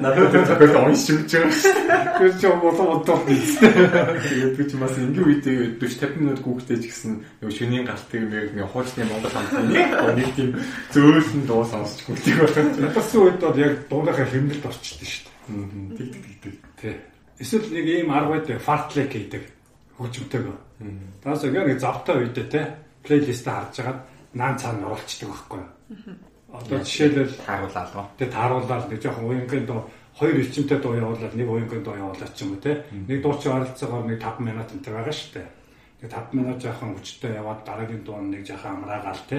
надад 0.05 0.28
тэр 0.28 0.44
тохиолдол 0.44 0.89
уншиж 0.93 1.24
өгч 1.24 1.32
байгаа. 1.40 2.20
Тэр 2.20 2.32
чинь 2.36 2.60
болоо 2.60 2.86
бодох 3.01 3.24
юм. 3.24 3.40
Тэгээд 4.28 4.56
би 4.60 4.64
ч 4.68 4.73
бас 4.77 4.94
ингийн 5.01 5.24
үедээ 5.24 5.81
40 5.81 5.97
50 6.05 6.20
минут 6.20 6.40
гүгтэй 6.44 6.77
ч 6.85 6.85
гэсэн 6.93 7.12
нөгөө 7.40 7.56
шөнийн 7.56 7.89
галтыг 7.89 8.23
нэг 8.28 8.68
хуучны 8.68 9.09
Монгол 9.09 9.32
хамтны 9.32 9.81
нэг 10.20 10.28
тийм 10.36 10.51
зөөлөн 10.93 11.48
дуу 11.48 11.64
сонсч 11.64 12.05
гүгтэй 12.05 12.36
байна. 12.44 12.93
Ятсан 12.93 13.20
үед 13.24 13.40
бол 13.40 13.56
яг 13.56 13.73
дууныхаа 13.89 14.28
хэмнэлд 14.28 14.68
орчдөг 14.68 15.09
шүү 15.09 15.24
дээ. 15.24 15.97
Тэг 15.97 16.09
тэг 16.12 16.36
тэг. 16.44 16.55
Тий. 16.77 16.94
Эсвэл 17.40 17.73
нэг 17.73 17.86
ийм 17.89 18.12
арга 18.12 18.36
байдаг, 18.36 18.60
fartlek 18.60 19.12
гэдэг 19.12 19.56
хөгжимтэйг. 19.98 20.47
Таас 21.23 21.44
яг 21.44 21.66
нэг 21.66 21.81
завтай 21.81 22.16
үедээ 22.20 22.47
те 22.52 22.60
плейлистээ 23.02 23.52
харж 23.52 23.74
хагаад 23.77 24.01
наан 24.35 24.56
цаана 24.59 24.86
оруулцдаг 24.86 25.28
байхгүй 25.31 25.60
юу. 25.60 25.70
Одоо 26.52 26.78
жишээлбэл 26.85 27.35
тааруулаад 27.47 27.90
гоо. 27.93 28.06
Тэгээ 28.18 28.35
тааруулаад 28.35 28.85
нэг 28.90 29.01
жоохон 29.02 29.28
уянгийн 29.28 29.66
дуу 29.66 29.81
хоёр 30.18 30.36
ичимтэй 30.40 30.78
дуу 30.81 30.94
явуулаад 30.97 31.35
нэг 31.35 31.48
уянгийн 31.48 31.85
дуу 31.85 31.97
явуулаад 31.97 32.32
ч 32.36 32.43
юм 32.44 32.52
уу 32.56 32.60
те. 32.60 32.85
Нэг 32.93 33.18
дуу 33.23 33.35
чи 33.40 33.48
ойролцоогоор 33.48 34.05
нэг 34.06 34.18
5 34.20 34.40
минут 34.40 34.68
энэ 34.73 34.85
байгаа 34.85 35.14
шүү 35.16 35.31
дээ. 35.36 35.48
Тэгээ 36.01 36.14
5 36.16 36.39
минут 36.39 36.59
жоохон 36.62 36.90
хүчтэй 36.97 37.32
яваад 37.36 37.60
дараагийн 37.64 38.02
дуу 38.05 38.20
нэг 38.20 38.43
жоохон 38.47 38.73
амраагаал 38.77 39.23
те. 39.28 39.39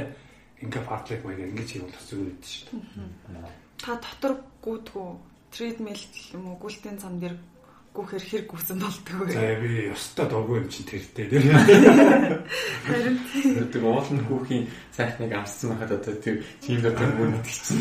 Ингээ 0.61 0.84
фартлек 0.89 1.21
байг 1.25 1.39
ингэж 1.41 1.69
хийвэл 1.69 2.07
зүгээр 2.09 2.38
дээ 2.38 2.53
шүү 2.53 2.67
дээ. 2.73 3.55
Та 3.77 3.91
дотор 4.01 4.34
гүдгүү 4.61 5.09
тридмил 5.53 6.03
юм 6.34 6.43
уу 6.49 6.57
гүлтийн 6.61 6.97
зам 6.97 7.17
дээр 7.21 7.35
гүхээр 7.97 8.25
хэр 8.29 8.43
гүсэн 8.45 8.77
болдгоо. 8.77 9.25
За 9.33 9.57
би 9.57 9.89
ёстой 9.89 10.25
дургүй 10.29 10.57
юм 10.61 10.69
чинь 10.69 10.85
тэртэй 10.85 11.25
тэр. 11.33 11.43
Харин 12.85 13.17
тэр 13.73 13.83
уулын 13.83 14.21
хүүхийн 14.29 14.65
сайхныг 14.93 15.33
амссан 15.33 15.73
байхад 15.73 15.97
одоо 15.97 16.15
тэр 16.21 16.45
тийм 16.61 16.79
дотор 16.85 17.09
мөн 17.17 17.41
итгэсэн. 17.41 17.77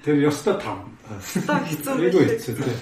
Тэр 0.00 0.16
ёстой 0.24 0.56
там. 0.56 0.88
Одоо 1.04 1.60
хэцүү 1.60 2.54
байх. 2.56 2.80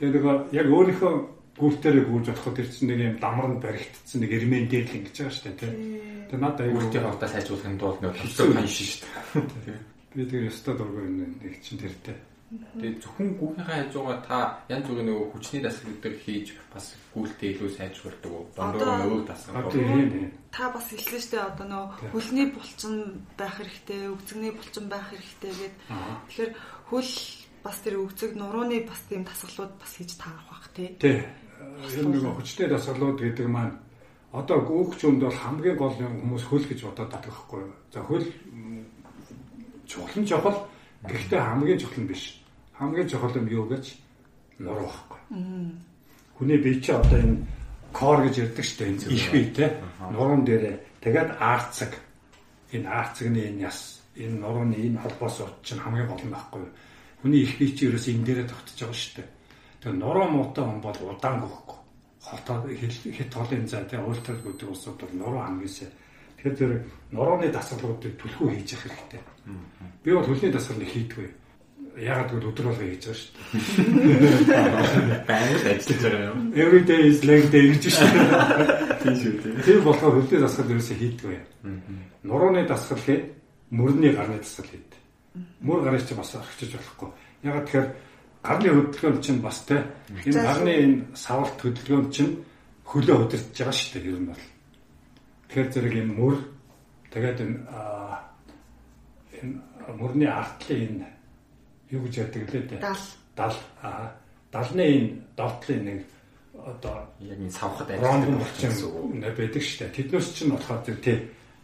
Тэр 0.00 0.10
нөгөө 0.16 0.36
яг 0.56 0.66
өөрийнхөө 0.72 1.12
гүртээрээ 1.58 2.04
гүйж 2.06 2.26
бодоход 2.30 2.54
тэр 2.54 2.68
чинь 2.70 2.88
нэг 2.88 3.00
юм 3.02 3.16
дамранд 3.18 3.58
баригдсан 3.58 4.22
нэг 4.22 4.30
эрмэн 4.30 4.70
дээр 4.70 4.86
л 4.86 4.96
ингэж 5.02 5.16
байгаа 5.18 5.34
шүү 5.34 5.44
дээ 5.44 5.58
тийм. 5.58 5.74
Тэр 6.30 6.38
надад 6.38 6.62
аягүй 6.62 6.78
гүртийн 6.78 7.04
хоолтой 7.04 7.28
сайжруулахын 7.34 7.80
тулд 7.82 7.98
нөгөө 7.98 8.20
хэцүү 8.22 8.46
хан 8.54 8.68
шүү 8.70 9.42
дээ. 9.42 9.78
Би 10.14 10.22
тэр 10.30 10.42
ёстой 10.46 10.74
дургүй 10.78 11.02
юм 11.02 11.34
нэг 11.42 11.54
чинь 11.58 11.82
тэртэй. 11.82 12.16
Тэгээд 12.48 13.04
зөвхөн 13.04 13.36
гүүхийнхаа 13.36 13.76
хажуугаар 13.84 14.20
та 14.24 14.38
янз 14.72 14.88
бүрийн 14.88 15.08
нөгөө 15.12 15.26
хүчний 15.36 15.60
дасгал 15.60 16.00
дээр 16.00 16.16
хийж 16.16 16.56
бас 16.72 16.96
гүйлтээ 17.12 17.52
илүү 17.52 17.70
сайжруулдаг 17.76 18.32
уу? 18.32 18.48
Дондоо 18.56 18.88
нөгөө 19.04 19.22
дасгал. 19.28 19.68
Та 20.48 20.72
бас 20.72 20.86
хэлсэн 20.88 21.20
шүү 21.20 21.32
дээ 21.36 21.44
одоо 21.44 21.66
нөгөө 21.68 22.08
хөлний 22.08 22.48
булчин 22.48 22.94
байх 23.36 23.52
хэрэгтэй, 23.60 24.00
өвцөгний 24.08 24.52
булчин 24.56 24.86
байх 24.88 25.06
хэрэгтэй 25.12 25.52
гэд. 25.60 25.74
Тэгэхээр 26.32 26.52
хөл 26.88 27.12
бас 27.60 27.76
тэр 27.84 27.94
өвцөг 28.00 28.32
нурууны 28.32 28.80
бас 28.88 29.00
тийм 29.12 29.28
дасгалууд 29.28 29.72
бас 29.76 29.92
хийж 29.92 30.16
таарах 30.16 30.48
бах 30.48 30.64
тий. 30.72 30.96
Тий. 30.96 31.20
Энэ 31.84 32.16
нөгөө 32.16 32.32
хүчтэй 32.40 32.72
дасгалууд 32.72 33.20
гэдэг 33.20 33.44
маань 33.44 33.76
одоо 34.32 34.64
гүүхч 34.64 35.04
өнд 35.04 35.20
бол 35.20 35.36
хамгийн 35.36 35.76
гол 35.76 35.92
хүмүүс 35.92 36.44
хөл 36.48 36.64
гэж 36.64 36.80
бодоод 36.80 37.12
байдаг 37.12 37.28
байхгүй 37.28 37.60
юу? 37.60 37.72
За 37.92 38.00
хөл 38.00 38.24
чухал 39.84 40.16
нь 40.16 40.28
чухал 40.28 40.56
Гэхдээ 41.08 41.40
хамгийн 41.40 41.78
чухал 41.80 42.00
нь 42.04 42.08
биш. 42.08 42.22
Хамгийн 42.76 43.08
чухал 43.08 43.32
нь 43.32 43.48
юу 43.48 43.64
гэж 43.66 43.84
нуруу 44.60 44.88
байхгүй. 44.88 45.20
Хүний 46.36 46.58
бие 46.60 46.80
чи 46.80 46.92
одоо 46.92 47.18
энэ 47.18 47.46
кор 47.92 48.22
гэж 48.28 48.34
ярьдаг 48.44 48.64
шүү 48.64 48.78
дээ. 48.78 49.12
Их 49.16 49.26
бие 49.32 49.50
те. 49.56 49.66
Нуруунд 50.12 50.44
дээрээ 50.44 50.76
тэгээд 51.00 51.30
арцаг. 51.40 51.92
Энэ 52.72 52.88
арцагны 52.88 53.40
энэ 53.48 53.62
яс 53.64 54.04
энэ 54.16 54.36
нурууны 54.38 54.76
энэ 54.76 55.00
холбоос 55.00 55.42
чинь 55.64 55.80
хамгийн 55.80 56.08
гол 56.08 56.22
нь 56.24 56.34
байхгүй. 56.34 56.62
Хүний 57.24 57.42
их 57.42 57.58
бие 57.58 57.72
чи 57.72 57.88
ерөөс 57.88 58.06
энэ 58.12 58.24
дээрээ 58.28 58.46
тогтож 58.52 58.76
байгаа 58.76 58.98
шүү 59.00 59.14
дээ. 59.16 59.28
Тэгээд 59.80 60.00
нуруу 60.02 60.26
муутай 60.28 60.64
хүн 60.64 60.80
бол 60.84 60.98
удаан 61.08 61.40
гөхгүй. 61.40 61.78
Хотоо 62.28 62.56
хит 62.68 63.30
толын 63.32 63.64
зай 63.64 63.84
те 63.88 63.96
уйлтал 63.96 64.36
гэдэг 64.44 64.68
усууд 64.68 65.00
бол 65.00 65.14
нуруу 65.16 65.40
хангасаа 65.40 65.88
Тэгэхээр 66.38 66.54
тэр 66.54 66.72
нурууны 67.10 67.50
дасгалуудыг 67.50 68.14
түлхүү 68.14 68.48
хийж 68.54 68.78
явах 68.78 68.94
хэрэгтэй. 68.94 69.22
Би 70.06 70.10
бол 70.14 70.22
хөлний 70.22 70.52
дасгал 70.54 70.78
хийдгүй. 70.86 71.26
Ягаад 71.98 72.30
гэвэл 72.30 72.50
өдөр 72.54 72.66
болго 72.70 72.84
хийж 72.86 73.04
байгаа 73.10 73.18
шүү 73.18 73.34
дээ. 74.46 75.24
Баян 75.28 75.66
ажиллаж 75.66 75.98
байгаа 75.98 76.30
юм. 76.30 76.38
Every 76.54 76.82
day 76.86 77.02
is 77.10 77.26
leg 77.26 77.50
day 77.50 77.74
гэж 77.74 77.90
шүү 77.90 78.06
дээ. 78.14 78.26
Тийм 79.02 79.14
шүү 79.18 79.34
дээ. 79.42 79.62
Тэр 79.66 79.78
болохоор 79.82 80.14
хөлний 80.14 80.40
дасгал 80.46 80.70
ерөөсөө 80.70 80.96
хийдгүй. 81.02 81.36
Нурууны 82.22 82.62
дасгал 82.70 83.02
хэд 83.02 83.22
мөрний 83.74 84.14
гарны 84.14 84.38
дасгал 84.38 84.70
хэд. 84.70 84.90
Мөр 85.58 85.82
гарыг 85.82 86.06
чи 86.06 86.14
бас 86.14 86.30
орчиж 86.38 86.70
болохгүй. 86.78 87.10
Ягаад 87.42 87.66
тэгэхээр 87.66 87.88
гарны 88.46 88.68
хөдөлгөөн 88.78 89.18
чинь 89.26 89.42
бас 89.42 89.58
те 89.66 89.82
энэ 90.22 90.38
гарны 90.38 90.70
энэ 90.70 90.98
савалт 91.18 91.58
хөдөлгөөн 91.58 92.10
чинь 92.14 92.32
хөлөө 92.86 93.26
өдөртж 93.26 93.58
байгаа 93.58 93.74
шүү 93.74 93.90
дээ 93.98 94.06
ер 94.14 94.22
нь 94.22 94.30
бол. 94.30 94.44
Тэгэхээр 95.48 95.68
зэрэг 95.72 95.94
энэ 95.96 96.12
мөр 96.12 96.36
тэгээд 97.12 97.38
энэ 97.40 97.56
энэ 99.40 99.54
мөрний 99.96 100.28
артлын 100.28 101.00
энэ 101.00 101.08
юу 101.90 102.04
гэж 102.04 102.14
яддаг 102.20 102.44
лээ 102.52 102.64
дээ. 102.68 102.80
Дал. 102.84 103.04
Дал. 103.36 103.56
Аа. 103.82 104.12
Далны 104.52 104.84
энэ 104.84 105.08
довтлын 105.36 105.82
нэг 105.84 106.00
одоо 106.54 107.08
яг 107.20 107.38
энэ 107.38 107.50
савхад 107.50 107.90
ажилладаг 107.90 108.38
болчихсон 108.38 109.20
байдаг 109.24 109.62
шүү 109.62 109.78
дээ. 109.88 109.96
Тэднээс 109.96 110.28
чинь 110.36 110.52
болохоор 110.52 110.82
тэр 110.84 110.98
тий 111.00 111.18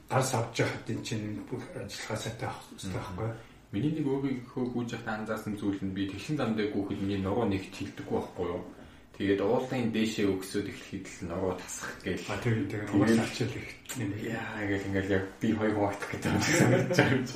гар 0.08 0.22
савж 0.22 0.52
яхад 0.60 0.88
энэ 0.88 1.04
чинь 1.04 1.44
бүх 1.48 1.64
ажиллагаа 1.76 2.18
сайтай 2.20 2.48
авах 2.48 2.64
хэрэгтэй 2.72 2.92
байхгүй 2.92 3.26
юу? 3.28 3.36
Миний 3.72 3.92
нэг 3.92 4.06
өөрийнхөө 4.06 4.64
гүйж 4.70 4.88
явахдаа 4.94 5.14
анзаарсан 5.18 5.54
зүйл 5.58 5.80
нь 5.82 5.96
би 5.96 6.06
тэгшин 6.06 6.38
замдаа 6.38 6.70
гүйхэд 6.70 7.00
миний 7.02 7.18
нуруу 7.18 7.48
нэг 7.48 7.62
хилдэггүй 7.74 8.16
байхгүй 8.16 8.46
юу? 8.48 8.62
Тэгээд 9.14 9.40
уулын 9.46 9.94
дээшээ 9.94 10.26
өгсөд 10.26 10.66
эхлэхэд 10.74 11.06
л 11.06 11.30
ногоо 11.30 11.54
тасах 11.54 11.86
гээл. 12.02 12.26
А 12.34 12.42
тэгээд 12.42 12.66
тэгээд 12.66 12.90
уус 12.98 13.14
авчил 13.22 13.54
их. 13.54 13.70
Яа 14.26 14.58
гэл 14.66 14.88
ингээл 14.90 15.14
яг 15.14 15.24
би 15.38 15.48
хоёр 15.54 15.74
хуваагдах 15.78 16.10
гэдэг 16.10 16.30
юм 16.34 16.42
санагдаж 16.42 16.98
байна. 16.98 17.30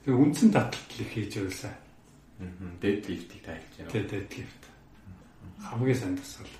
Тэгээд 0.00 0.16
үндсэн 0.16 0.48
таталт 0.48 0.90
их 0.96 1.10
хийж 1.12 1.32
байлаа. 1.44 1.74
Аа. 2.40 2.72
Deadlift-ийг 2.80 3.42
та 3.44 3.52
хэлж 3.52 3.74
байна. 3.76 3.92
Тэгээд 3.92 4.08
deadlift. 4.08 4.62
Хамгийн 5.60 5.98
сайн 6.00 6.16
тасгал. 6.16 6.56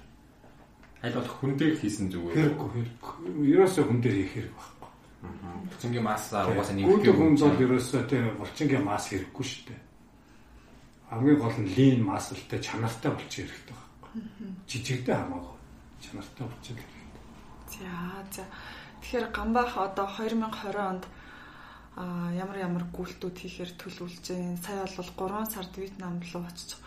Аль 1.00 1.16
болох 1.16 1.36
хүн 1.40 1.56
дээр 1.56 1.74
хийсэн 1.80 2.12
зүгээр. 2.12 2.36
Хэрэггүй 2.36 2.68
хэрэггүй. 2.68 3.12
Ерөөсөө 3.48 3.84
хүн 3.88 4.00
дээр 4.04 4.16
хийх 4.20 4.32
хэрэг 4.36 4.54
байхгүй. 4.60 4.90
Аа. 5.24 5.56
Булчингийн 5.72 6.04
масса 6.04 6.44
угаасаа 6.44 6.76
нэг 6.76 6.84
хүн 6.84 7.32
бол 7.40 7.64
ерөөсөө 7.64 8.00
тийм 8.12 8.28
булчингийн 8.36 8.84
масс 8.84 9.08
хэрэггүй 9.08 9.46
шүү 9.48 9.64
дээ 9.72 9.88
хамгийн 11.10 11.38
гол 11.42 11.56
нь 11.58 11.72
лин 11.74 12.06
маслтай 12.06 12.62
чанартай 12.62 13.10
болчих 13.10 13.50
хэрэгтэй 13.50 13.74
байхгүй. 13.74 14.46
Жижигдээ 14.70 15.16
хамаагүй. 15.18 15.56
Чанартай 15.98 16.46
болчих 16.46 16.76
хэрэгтэй. 16.78 17.22
За 17.74 17.90
за. 18.30 18.44
Тэгэхээр 19.02 19.26
гамбах 19.34 19.74
одоо 19.76 20.06
2020 20.06 20.78
онд 20.78 21.04
а 21.98 22.30
ямар 22.30 22.58
ямар 22.62 22.84
гүйлтүүд 22.94 23.36
хийхээр 23.42 23.72
төлөвлөж 23.74 24.22
байна. 24.30 24.62
Сая 24.62 24.86
бол 24.86 25.10
3 25.26 25.50
сард 25.50 25.72
Вьетнам 25.74 26.22
руу 26.22 26.46
очиж 26.46 26.78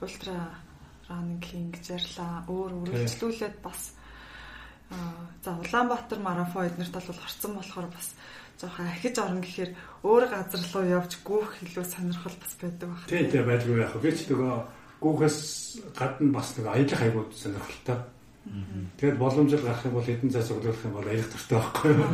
ультра 0.00 0.54
ранинг 1.10 1.42
хийн 1.42 1.74
гэж 1.74 1.84
ярьлаа. 1.90 2.46
Өөр 2.46 2.72
үргэлжлүүлээд 2.86 3.58
бас 3.66 3.98
за 5.42 5.50
Улаанбаатар 5.58 6.18
марафон 6.22 6.66
эднэрт 6.70 6.94
бол 6.94 7.18
орцсон 7.18 7.58
болохоор 7.58 7.90
бас 7.90 8.14
жоохон 8.60 8.88
ахиж 8.88 9.16
орно 9.20 9.40
гэхээр 9.44 9.70
өөр 10.02 10.24
газар 10.32 10.62
руу 10.72 10.84
явж 10.88 11.12
гүүх 11.20 11.60
илүү 11.64 11.84
сонирхол 11.84 12.36
бас 12.40 12.54
байдаг 12.60 12.88
баг. 12.88 13.04
Тий, 13.08 13.24
тий 13.28 13.42
байдгүй 13.44 13.80
яг. 13.84 13.92
Би 14.00 14.10
ч 14.12 14.28
нөгөө 14.32 14.54
гүүхээс 15.00 15.38
гадна 15.92 16.32
бас 16.32 16.48
нэг 16.56 16.66
аялах 16.72 17.02
айгууд 17.04 17.32
сонирхолтой. 17.36 17.98
Тэгээд 18.96 19.18
боломжтой 19.18 19.60
гарах 19.60 19.84
юм 19.84 19.94
бол 19.98 20.08
эдэн 20.08 20.30
цай 20.30 20.42
цуглуулах 20.42 20.84
юм 20.86 20.94
бол 20.96 21.08
аялах 21.08 21.28
дуртай 21.28 21.58
байхгүй 21.58 21.90
юу. 21.92 22.08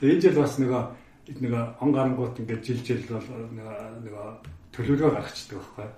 Тэгээд 0.00 0.14
энэ 0.14 0.22
жил 0.24 0.40
бас 0.42 0.54
нөгөө 0.58 0.82
нөгөө 1.24 1.64
он 1.80 1.90
гарангууд 1.92 2.40
ингээд 2.40 2.64
жил 2.64 2.80
жил 2.82 3.04
бол 3.12 3.28
нөгөө 4.02 4.26
төлөвлөгөө 4.74 5.12
гаргацдаг 5.14 5.58
байхгүй 5.60 5.84
юу. 5.84 5.94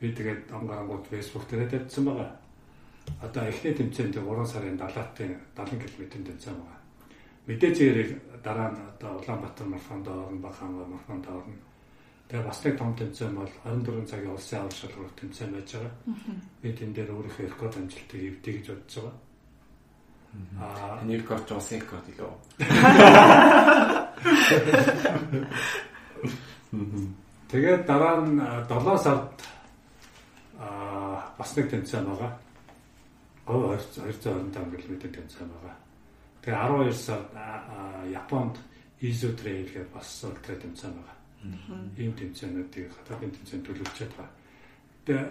Би 0.00 0.06
тэгээд 0.14 0.42
он 0.54 0.64
гарангууд 0.70 1.04
фэйсбુક 1.10 1.44
дээр 1.50 1.68
тавьсан 1.68 2.04
байгаа. 2.06 2.30
Одоо 3.20 3.42
эхний 3.50 3.74
тэмцээнд 3.74 4.16
3 4.16 4.46
сарын 4.48 4.78
70-ын 4.80 5.32
70 5.58 5.92
км 5.92 6.02
тэмцээн 6.08 6.56
байгаа. 6.56 6.83
Мэдээж 7.46 7.76
зэрэг 7.76 8.10
дараа 8.44 8.72
нь 8.72 8.80
одоо 8.80 9.20
Улаанбаатар 9.20 9.66
марафонд 9.68 10.08
орно, 10.08 10.40
Баханга 10.40 10.84
марафонд 10.88 11.26
орно. 11.28 11.56
Тэгээ 12.28 12.46
бас 12.48 12.64
нэг 12.64 12.78
том 12.80 12.96
тэмцээн 12.96 13.36
бол 13.36 13.52
24 13.68 14.08
цагийн 14.08 14.32
улсын 14.32 14.58
авар 14.64 14.72
шалралт 14.72 15.12
тэмцээн 15.20 15.52
байж 15.52 15.68
байгаа. 15.76 15.92
Би 16.64 16.72
тэн 16.72 16.96
дээр 16.96 17.12
өөрийнхөө 17.12 17.52
рекорд 17.52 17.76
амжилтыг 17.76 18.20
эвдэй 18.40 18.54
гэж 18.56 18.66
бодож 18.72 18.96
байгаа. 18.96 19.16
Аа, 20.56 20.98
таны 21.04 21.20
рекорд 21.20 21.52
улсын 21.52 21.80
рекорд 21.84 22.08
илүү. 22.08 22.32
Тэгээд 27.52 27.84
дараа 27.84 28.24
нь 28.24 28.40
7 28.40 29.04
сард 29.04 29.36
аа 30.56 31.28
бас 31.36 31.50
нэг 31.56 31.68
тэмцээн 31.68 32.08
байгаа. 32.08 32.32
Говь 33.44 33.84
225 34.00 34.80
км 34.80 34.96
тэмцээн 35.12 35.48
байгаа. 35.52 35.83
Тэгээ 36.44 36.60
12 36.60 36.92
сард 36.92 37.32
Японд 38.12 38.60
Изо 39.00 39.32
трейл 39.32 39.68
гэж 39.68 39.88
бас 39.92 40.24
ультра 40.28 40.54
тэмцээн 40.60 40.92
байгаа. 40.92 41.16
Ийм 41.96 42.12
тэмцээнүүдийг 42.12 42.92
хатагын 42.92 43.32
тэмцээнд 43.32 43.64
төлөвлөж 43.64 43.98
байгаа. 44.12 44.28
Тэгээ 45.08 45.24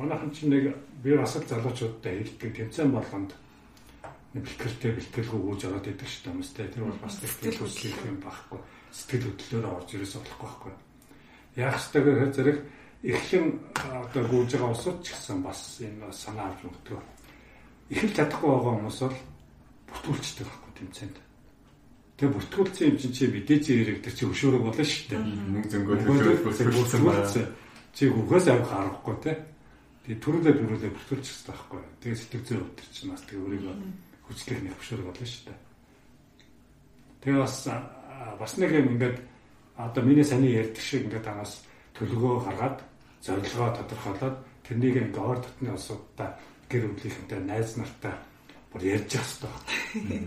манайхан 0.00 0.30
чинь 0.32 0.50
нэг 0.52 0.64
би 1.04 1.16
бас 1.16 1.36
л 1.36 1.44
залуучуудтай 1.44 2.24
хэлдэг 2.24 2.52
тэмцээн 2.56 2.90
болгонд 2.92 3.32
бэлтгэртэй 4.34 4.92
бэлтгэлгүй 4.96 5.40
гүйж 5.40 5.60
ороод 5.68 5.86
идэг 5.88 6.08
шүү 6.08 6.22
дээ 6.24 6.34
юмстай. 6.36 6.66
Тэр 6.68 6.84
бол 6.84 7.00
бас 7.00 7.16
сэтгэл 7.20 7.60
хөдлөх 7.64 8.04
юм 8.08 8.18
байхгүй. 8.20 8.60
Сэтгэл 8.92 9.26
хөдлөлөөр 9.28 9.66
орж 9.72 9.88
ирээс 9.94 10.14
болохгүй 10.16 10.48
байхгүй. 10.48 10.72
Яах 11.56 11.76
ёстой 11.80 12.02
гэхээр 12.04 12.32
зэрэг 12.36 12.58
эхлэн 13.08 13.46
одоо 13.72 14.22
гүйж 14.28 14.50
байгаа 14.52 14.72
усуд 14.72 14.96
ч 15.00 15.16
гэсэн 15.16 15.38
бас 15.40 15.60
энэ 15.80 16.12
санаа 16.12 16.52
авч 16.52 16.60
өгдөг. 16.66 17.00
Эхэлж 17.88 18.14
чадахгүй 18.16 18.50
байгаа 18.52 18.74
хүмүүс 18.76 19.00
бол 19.00 19.16
бүртгүүлчдэг 19.88 20.46
байхгүй 20.46 20.72
тэмцээнд. 20.78 21.16
Тэгээ 22.18 22.34
бүртгүүлсэн 22.34 22.86
юм 22.88 22.96
чинь 22.98 23.14
чи 23.14 23.24
мэдээж 23.30 23.64
ирэх 23.70 23.98
тэр 24.02 24.14
чи 24.18 24.24
өшөөрөг 24.26 24.62
болно 24.66 24.84
шүү 24.84 25.06
дээ. 25.08 25.20
Мөнгө 25.22 25.68
зөнгөө 25.70 25.96
бүртгүүлсэн 26.42 27.02
байна. 27.06 27.46
Чи 27.94 28.02
хөхөөс 28.10 28.46
авах 28.50 28.72
аргагүй 28.74 29.16
те. 29.22 29.32
Тэгээ 30.02 30.22
төрөлөө 30.22 30.54
төрөлөө 30.58 30.92
бүртгүүлчих 30.98 31.34
хэрэгтэй 31.34 31.54
байхгүй. 31.54 31.82
Тэгээ 32.02 32.18
сэтгэл 32.18 32.46
зүй 32.48 32.58
өтер 32.58 32.86
чинь 32.90 33.12
бас 33.14 33.22
тэгээ 33.22 33.44
өөрийгөө 33.44 33.74
хүчлэх 34.28 34.60
нэг 34.66 34.74
өшөөрөг 34.82 35.06
болно 35.08 35.26
шүү 35.28 35.44
дээ. 35.46 35.58
Тэгээ 37.22 37.38
бас 37.38 37.56
бас 38.38 38.52
нэг 38.58 38.70
юм 38.74 38.88
ингээд 38.94 39.16
одоо 39.78 40.02
миний 40.02 40.24
саний 40.24 40.52
ярьдаг 40.58 40.82
шиг 40.82 41.06
ингээд 41.06 41.26
танаас 41.26 41.62
төлөвлөгөө 41.94 42.44
гаргаад 42.50 42.78
зорилгоо 43.22 43.68
тодорхойлоод 43.78 44.36
тэрнийг 44.66 44.96
ингээд 44.98 45.18
ор 45.22 45.38
дотны 45.38 45.70
асуудаа 45.74 46.34
гэр 46.66 46.90
бүлийнхэнтэй 46.92 47.40
найз 47.46 47.78
нартай 47.78 48.14
бүр 48.72 48.82
ярьж 48.84 49.10
явах 49.16 49.62
хэрэгтэй. 49.92 50.22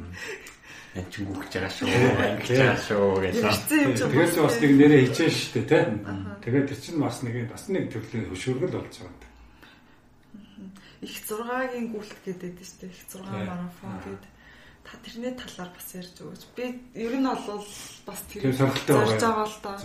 Энд 0.92 1.08
ч 1.08 1.24
гүгж 1.24 1.52
байгаа 1.56 1.72
шүү, 1.72 1.88
ингэж 1.88 2.50
байгаа 2.52 2.80
шүү 2.84 3.08
гэж. 3.24 3.36
Тэгээд 3.72 4.36
бас 4.44 4.56
нэг 4.60 4.72
нэрээ 4.76 5.02
хичээн 5.08 5.32
шүү 5.32 5.52
дээ, 5.56 5.68
тэ. 5.72 5.80
Тэгээд 6.44 6.68
тэр 6.68 6.80
чинь 6.84 7.00
бас 7.00 7.18
нэг 7.24 7.36
бас 7.48 7.64
нэг 7.72 7.84
төрлийн 7.96 8.28
хөшөөргөл 8.28 8.76
болж 8.76 8.96
байгаа 9.00 9.16
юм. 9.16 9.30
Их 11.02 11.16
6-гийн 11.26 11.88
гүйлт 11.96 12.20
гэдэг 12.28 12.60
шүү 12.60 12.78
дээ. 12.84 12.92
Их 12.92 13.04
6 13.08 13.24
марафон 13.24 13.96
гэдэг 14.04 14.32
та 14.84 14.98
тэрний 15.06 15.32
талаар 15.32 15.72
бас 15.72 15.88
ярьж 15.96 16.16
өгөөч. 16.20 16.44
Би 16.60 16.66
ер 17.00 17.16
нь 17.16 17.24
бол 17.24 17.66
бас 18.06 18.22
тэр 18.28 18.52
зорж 18.52 18.84
байгаа 18.86 19.48
л 19.48 19.58
да. 19.64 19.80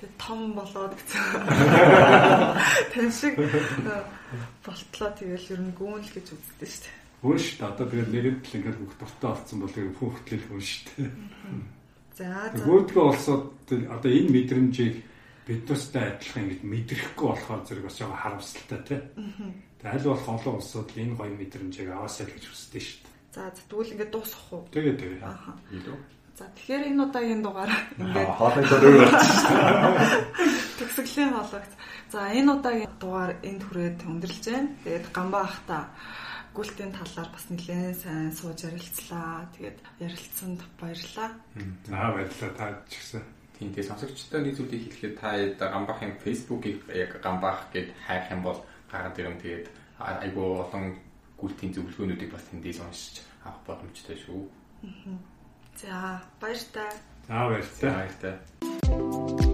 Тэг 0.00 0.10
том 0.18 0.54
болоод 0.56 0.96
гэсэн. 0.96 1.22
Тэн 2.96 3.08
шиг 3.12 3.34
болтлоо 4.64 5.10
тэгэл 5.18 5.52
ер 5.52 5.60
нь 5.60 5.76
гүйл 5.76 6.08
гэж 6.08 6.26
үздэг 6.32 6.68
шүү 6.72 6.82
дээ. 6.88 7.03
Хүн 7.24 7.40
шүү 7.40 7.56
дээ. 7.56 7.70
Одоо 7.72 7.86
тэгээд 7.88 8.12
нэрэнд 8.12 8.44
л 8.44 8.56
ингээд 8.60 8.78
бүх 8.84 8.94
дуртай 9.00 9.30
болсон 9.32 9.58
бол 9.64 9.72
яг 9.80 9.88
хүн 9.96 10.12
хөтлөл 10.12 10.44
хүн 10.44 10.60
шүү 10.60 10.84
дээ. 10.92 11.10
За 12.12 12.28
за. 12.28 12.56
Нөгөөдгөө 12.60 13.04
олсоод 13.08 13.48
одоо 13.88 14.10
энэ 14.12 14.28
мэдрэмжийг 14.28 14.94
биднээсээ 15.48 16.04
адилхан 16.04 16.44
ингэж 16.44 16.60
мэдрэхгүй 16.68 17.26
болохоор 17.32 17.62
зэрэг 17.64 17.84
бас 17.88 17.96
жоохон 17.96 18.20
харамсалтай 18.20 18.80
тий. 18.84 19.00
Тэгээд 19.80 19.88
аль 19.88 20.08
болох 20.12 20.28
олон 20.36 20.54
улсууд 20.60 20.90
энэ 21.00 21.16
гоё 21.16 21.32
мэдрэмжийг 21.32 21.88
аваасаа 21.96 22.28
л 22.28 22.34
гэж 22.36 22.44
хүсдэг 22.44 22.82
шүү 22.84 23.00
дээ. 23.08 23.12
За 23.32 23.42
тэгвэл 23.56 23.92
ингээд 23.96 24.12
дуусах 24.12 24.44
уу? 24.52 24.68
Тэгээ 24.68 24.94
тэгээ. 25.00 25.20
Ааха. 25.24 25.52
За 26.36 26.44
тэгэхээр 26.52 26.82
энэ 26.92 27.02
удаагийн 27.08 27.40
дугаар 27.40 27.72
ингээд 28.00 28.32
хоолой 28.36 28.64
зөрөө 28.68 28.92
болчихсон. 29.00 29.56
Төгсгөлийн 30.78 31.32
хоолойгц. 31.32 31.72
За 32.12 32.20
энэ 32.36 32.52
удаагийн 32.52 32.94
дугаар 33.00 33.32
энд 33.40 33.62
хүрээд 33.64 33.98
өндөрлж 34.04 34.44
байна. 34.48 34.70
Тэгээд 34.84 35.06
гамбаа 35.12 35.44
ахта 35.48 35.78
гүйлтийн 36.54 36.94
талаар 36.94 37.28
бас 37.34 37.50
нэлээд 37.50 37.98
сайн 37.98 38.30
сууж 38.30 38.62
ярилцлаа. 38.62 39.50
Тэгээд 39.58 39.78
ярилцсанд 39.98 40.60
баярлалаа. 40.78 41.30
Аа 41.90 42.14
баярлалаа 42.14 42.52
та 42.54 42.66
ч 42.86 43.02
гэсэн. 43.02 43.22
Тийм 43.58 43.74
тийм 43.74 43.86
сонсогчдоо 43.90 44.40
нэг 44.40 44.54
зүйлийг 44.54 44.82
хэлэхэд 44.94 45.58
та 45.58 45.66
гамбахын 45.74 46.14
фэйсбүүкийг 46.22 46.78
яг 46.94 47.18
гамбах 47.18 47.70
гэд 47.74 47.90
хайх 48.06 48.30
юм 48.30 48.42
бол 48.46 48.62
гараад 48.90 49.18
ирэн 49.18 49.38
тэгээд 49.42 49.66
айгүй 49.98 50.46
олон 50.62 50.94
гүйлтийн 51.38 51.74
зөвлөгөөнүүдийг 51.74 52.30
бас 52.30 52.46
тэндээс 52.50 52.78
уншиж 52.82 53.26
авах 53.42 53.62
боломжтой 53.66 54.16
шүү. 54.18 54.46
За 55.78 56.22
баяр 56.40 56.62
та. 56.74 56.86
Аа 57.28 57.50
баяр 57.50 57.66
та. 57.66 57.90
Баяр 57.90 58.14
та. 58.22 59.53